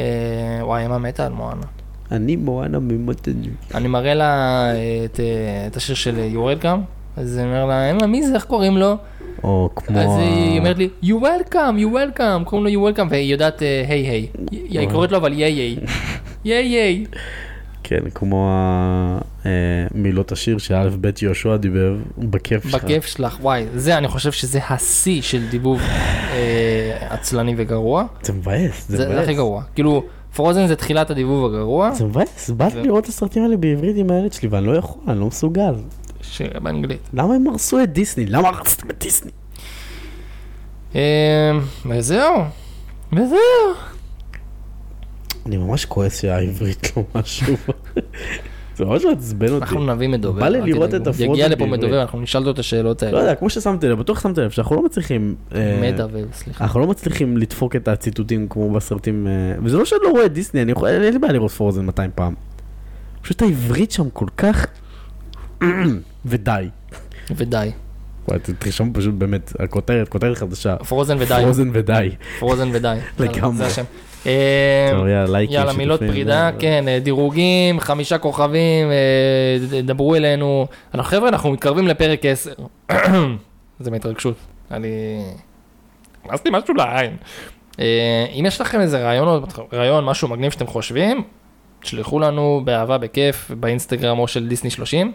וואי, 0.62 0.84
אימה 0.84 0.98
מתה 0.98 1.26
על 1.26 1.32
מואנה. 1.32 1.66
אני 2.12 2.36
מואנה 2.36 2.80
ממוטונוי. 2.80 3.52
אני 3.74 3.88
מראה 3.88 4.14
לה 4.14 4.72
את, 5.06 5.20
את 5.68 5.76
השיר 5.76 5.96
של 5.96 6.20
You're 6.20 6.58
Welcome, 6.58 6.82
אז 7.18 7.38
אני 7.38 7.48
אומר 7.48 7.66
לה, 7.66 7.92
אמא, 7.92 8.06
מי 8.06 8.28
זה, 8.28 8.36
איך 8.36 8.46
קוראים 8.46 8.78
לו? 8.78 8.98
או 9.44 9.70
כמו... 9.76 10.00
אז 10.00 10.10
היא 10.20 10.60
אומרת 10.60 10.78
לי, 10.78 10.90
you 11.04 11.08
welcome, 11.22 11.54
you 11.80 11.94
welcome, 12.20 12.44
קוראים 12.46 12.68
לו 12.76 12.92
you 12.92 12.96
welcome, 12.96 13.08
והיא 13.10 13.32
יודעת 13.32 13.64
אה, 13.64 13.86
היי 13.88 14.08
היי. 14.10 14.28
היא 14.52 14.90
קוראת 14.90 15.12
לו 15.12 15.18
אבל 15.18 15.34
ייי 15.34 15.52
ייי. 15.52 15.76
ייי 16.46 16.66
ייי. 16.66 17.06
כן, 17.84 18.00
כמו 18.16 18.50
אה, 19.46 19.50
מילות 19.96 20.32
השיר 20.32 20.58
שא' 20.58 20.88
ב' 21.02 21.10
יהושע 21.22 21.56
דיבר, 21.58 21.96
בכיף 22.18 22.68
שלך. 22.68 22.84
בכיף 22.84 23.06
שלך, 23.06 23.38
וואי, 23.42 23.66
זה, 23.76 23.98
אני 23.98 24.08
חושב 24.08 24.32
שזה 24.32 24.60
השיא 24.70 25.22
של 25.22 25.48
דיבוב 25.52 25.80
אה, 26.32 26.98
עצלני 27.10 27.54
וגרוע. 27.58 28.04
זה 28.24 28.34
מבאס, 28.34 28.86
זה 28.90 28.98
זה 28.98 29.04
זה 29.04 29.14
הכי 29.14 29.24
מבאס. 29.24 29.36
גרוע. 29.38 29.64
כאילו, 29.76 30.04
פרוזן 30.36 30.68
זה 30.68 30.76
תחילת 30.76 31.10
הדיבוב 31.12 31.46
הגרוע, 31.46 31.92
זה 31.94 32.06
מבאס, 32.06 32.50
בא 32.50 32.66
לי 32.66 32.72
זה- 32.72 32.82
לראות 32.82 33.04
את 33.04 33.10
הסרטים 33.10 33.44
האלה 33.44 33.58
בעברית 33.58 33.96
עם 33.98 34.12
הילד 34.12 34.34
שלי 34.34 34.48
ואני 34.48 34.68
לא 34.68 34.72
יכול, 34.72 35.02
אני 35.08 35.20
לא 35.20 35.26
מסוגל. 35.26 35.74
שבאנגלית. 36.32 37.10
למה 37.14 37.36
הם 37.36 37.48
הרסו 37.48 37.84
את 37.84 37.94
דיסני? 37.94 38.26
למה 38.26 38.48
הרסתם 38.48 38.90
את 38.90 39.00
דיסני? 39.00 39.32
אה, 40.96 41.52
וזהו, 41.86 42.44
וזהו. 43.14 43.38
אני 45.46 45.58
ממש 45.58 45.86
כועס 45.86 46.22
שהעברית 46.22 46.98
לא 46.98 47.04
משהו. 47.16 47.56
זה 48.78 48.86
ממש 48.86 49.06
מעצבן 49.06 49.48
אותי. 49.48 49.64
אנחנו 49.64 49.86
נביא 49.86 50.08
מדובר. 50.08 50.42
בא 50.42 50.48
לי 50.48 50.62
לראות. 50.62 50.96
את 50.96 51.08
הפרוזן 51.08 51.24
יגיע 51.24 51.48
לפה. 51.48 51.66
מדובר, 51.66 52.02
אנחנו 52.02 52.22
נשאל 52.22 52.42
אותו 52.42 52.52
את 52.52 52.60
השאלות 52.60 53.04
לא 53.04 53.08
האלה. 53.08 53.20
יודע, 53.20 53.36
כמו 53.36 53.50
ששמתי 53.50 53.88
לב, 53.88 54.00
בטוח 54.00 54.24
שמתי 54.24 54.42
לב 54.42 54.50
שאנחנו 54.50 54.76
לא 54.76 54.86
מצליחים... 54.86 55.36
אה, 55.56 55.92
מדבר, 55.94 56.24
סליחה. 56.34 56.64
אנחנו 56.64 56.80
לא 56.80 56.88
מצליחים 56.88 57.38
לדפוק 57.38 57.76
את 57.76 57.88
הציטוטים 57.88 58.48
כמו 58.50 58.72
בסרטים, 58.72 59.28
אה, 59.28 59.32
וזה 59.64 59.78
לא 59.78 59.86
שאני 59.86 60.00
לא 60.04 60.10
רואה 60.10 60.28
דיסני, 60.28 60.60
אין 60.60 61.14
לי 61.14 61.20
בעיה 61.20 61.34
לראות 61.34 61.52
פרוזן 61.52 61.86
200 61.86 62.12
פעם. 62.16 62.34
פשוט 63.22 63.42
העברית 63.42 63.92
שם 63.92 64.10
כל 64.10 64.28
כך... 64.38 64.66
ודי. 66.26 66.70
ודי. 67.32 67.72
וואי, 68.28 68.40
תרשום 68.60 68.94
פשוט 68.94 69.14
באמת, 69.14 69.54
הכותרת, 69.60 70.10
כותרת 70.10 70.38
חדשה. 70.38 70.76
פרוזן 70.76 71.18
ודי. 71.20 71.42
פרוזן 71.44 71.70
ודי. 71.74 72.10
פרוזן 72.40 72.70
ודי. 72.74 72.98
לגמרי. 73.20 73.58
זה 73.58 73.66
השם. 73.66 73.84
טוב, 74.92 75.08
יאללה, 75.08 75.74
מילות 75.74 76.00
פרידה, 76.00 76.50
כן, 76.60 76.88
אה, 76.88 77.00
דירוגים, 77.00 77.80
חמישה 77.80 78.18
כוכבים, 78.18 78.88
אה, 78.92 79.82
דברו 79.82 80.16
אלינו. 80.16 80.68
חבר'ה, 81.02 81.30
אנחנו 81.30 81.52
מתקרבים 81.52 81.88
לפרק 81.88 82.26
10. 82.26 82.52
זה 83.80 83.92
מהתרגשות. 83.92 84.36
אני... 84.72 84.88
הכנסתי 86.26 86.50
משהו 86.52 86.74
לעין. 86.74 87.18
אה, 87.80 88.26
אם 88.40 88.46
יש 88.46 88.62
לכם 88.62 88.80
איזה 88.82 89.00
רעיון, 89.04 89.44
רעיון, 89.74 90.06
משהו 90.06 90.28
מגניב 90.28 90.52
שאתם 90.52 90.68
חושבים, 90.68 91.24
תשלחו 91.82 92.20
לנו 92.20 92.62
באהבה, 92.64 92.98
בכיף, 92.98 93.52
באינסטגרם 93.60 94.20
או 94.20 94.28
של 94.28 94.48
דיסני 94.48 94.70
30, 94.70 95.12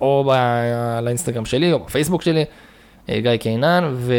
או 0.00 0.24
ב- 0.30 0.98
לאינסטגרם 1.02 1.44
שלי, 1.44 1.72
או 1.72 1.78
בפייסבוק 1.84 2.22
שלי, 2.22 2.44
אה, 3.08 3.20
גיא 3.20 3.36
קינן, 3.36 3.90
ו... 3.94 4.14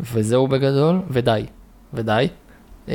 וזהו 0.00 0.48
בגדול, 0.48 1.00
ודי, 1.10 1.46
ודי. 1.94 2.28
אה, 2.88 2.94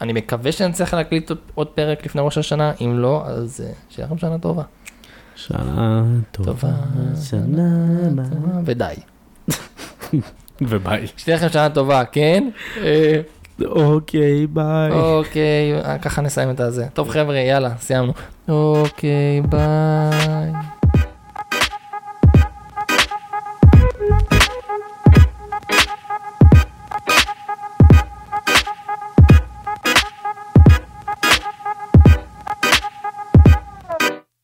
אני 0.00 0.12
מקווה 0.12 0.52
שנצליח 0.52 0.94
להקליט 0.94 1.30
עוד- 1.54 1.66
פרק 1.68 2.06
לפני 2.06 2.22
ראש 2.24 2.38
השנה, 2.38 2.72
אם 2.80 2.98
לא, 2.98 3.22
אז 3.26 3.64
אה, 3.66 3.72
שיהיה 3.88 4.06
לכם 4.06 4.18
שנה 4.18 4.38
טובה. 4.38 4.62
שנה 5.36 6.02
טובה, 6.32 6.50
טובה, 6.52 6.72
שנה... 7.30 7.86
ודי. 8.64 8.94
וביי. 10.68 11.06
שתהיה 11.16 11.36
לכם 11.36 11.48
שנה 11.48 11.68
טובה, 11.70 12.04
כן? 12.04 12.48
אוקיי, 13.64 14.46
ביי. 14.46 14.92
אוקיי, 14.92 15.72
ככה 16.02 16.22
נסיים 16.22 16.50
את 16.50 16.60
הזה. 16.60 16.86
טוב 16.94 17.08
חבר'ה, 17.10 17.36
יאללה, 17.36 17.70
סיימנו. 17.80 18.12
אוקיי, 18.48 19.42
ביי. 19.48 20.52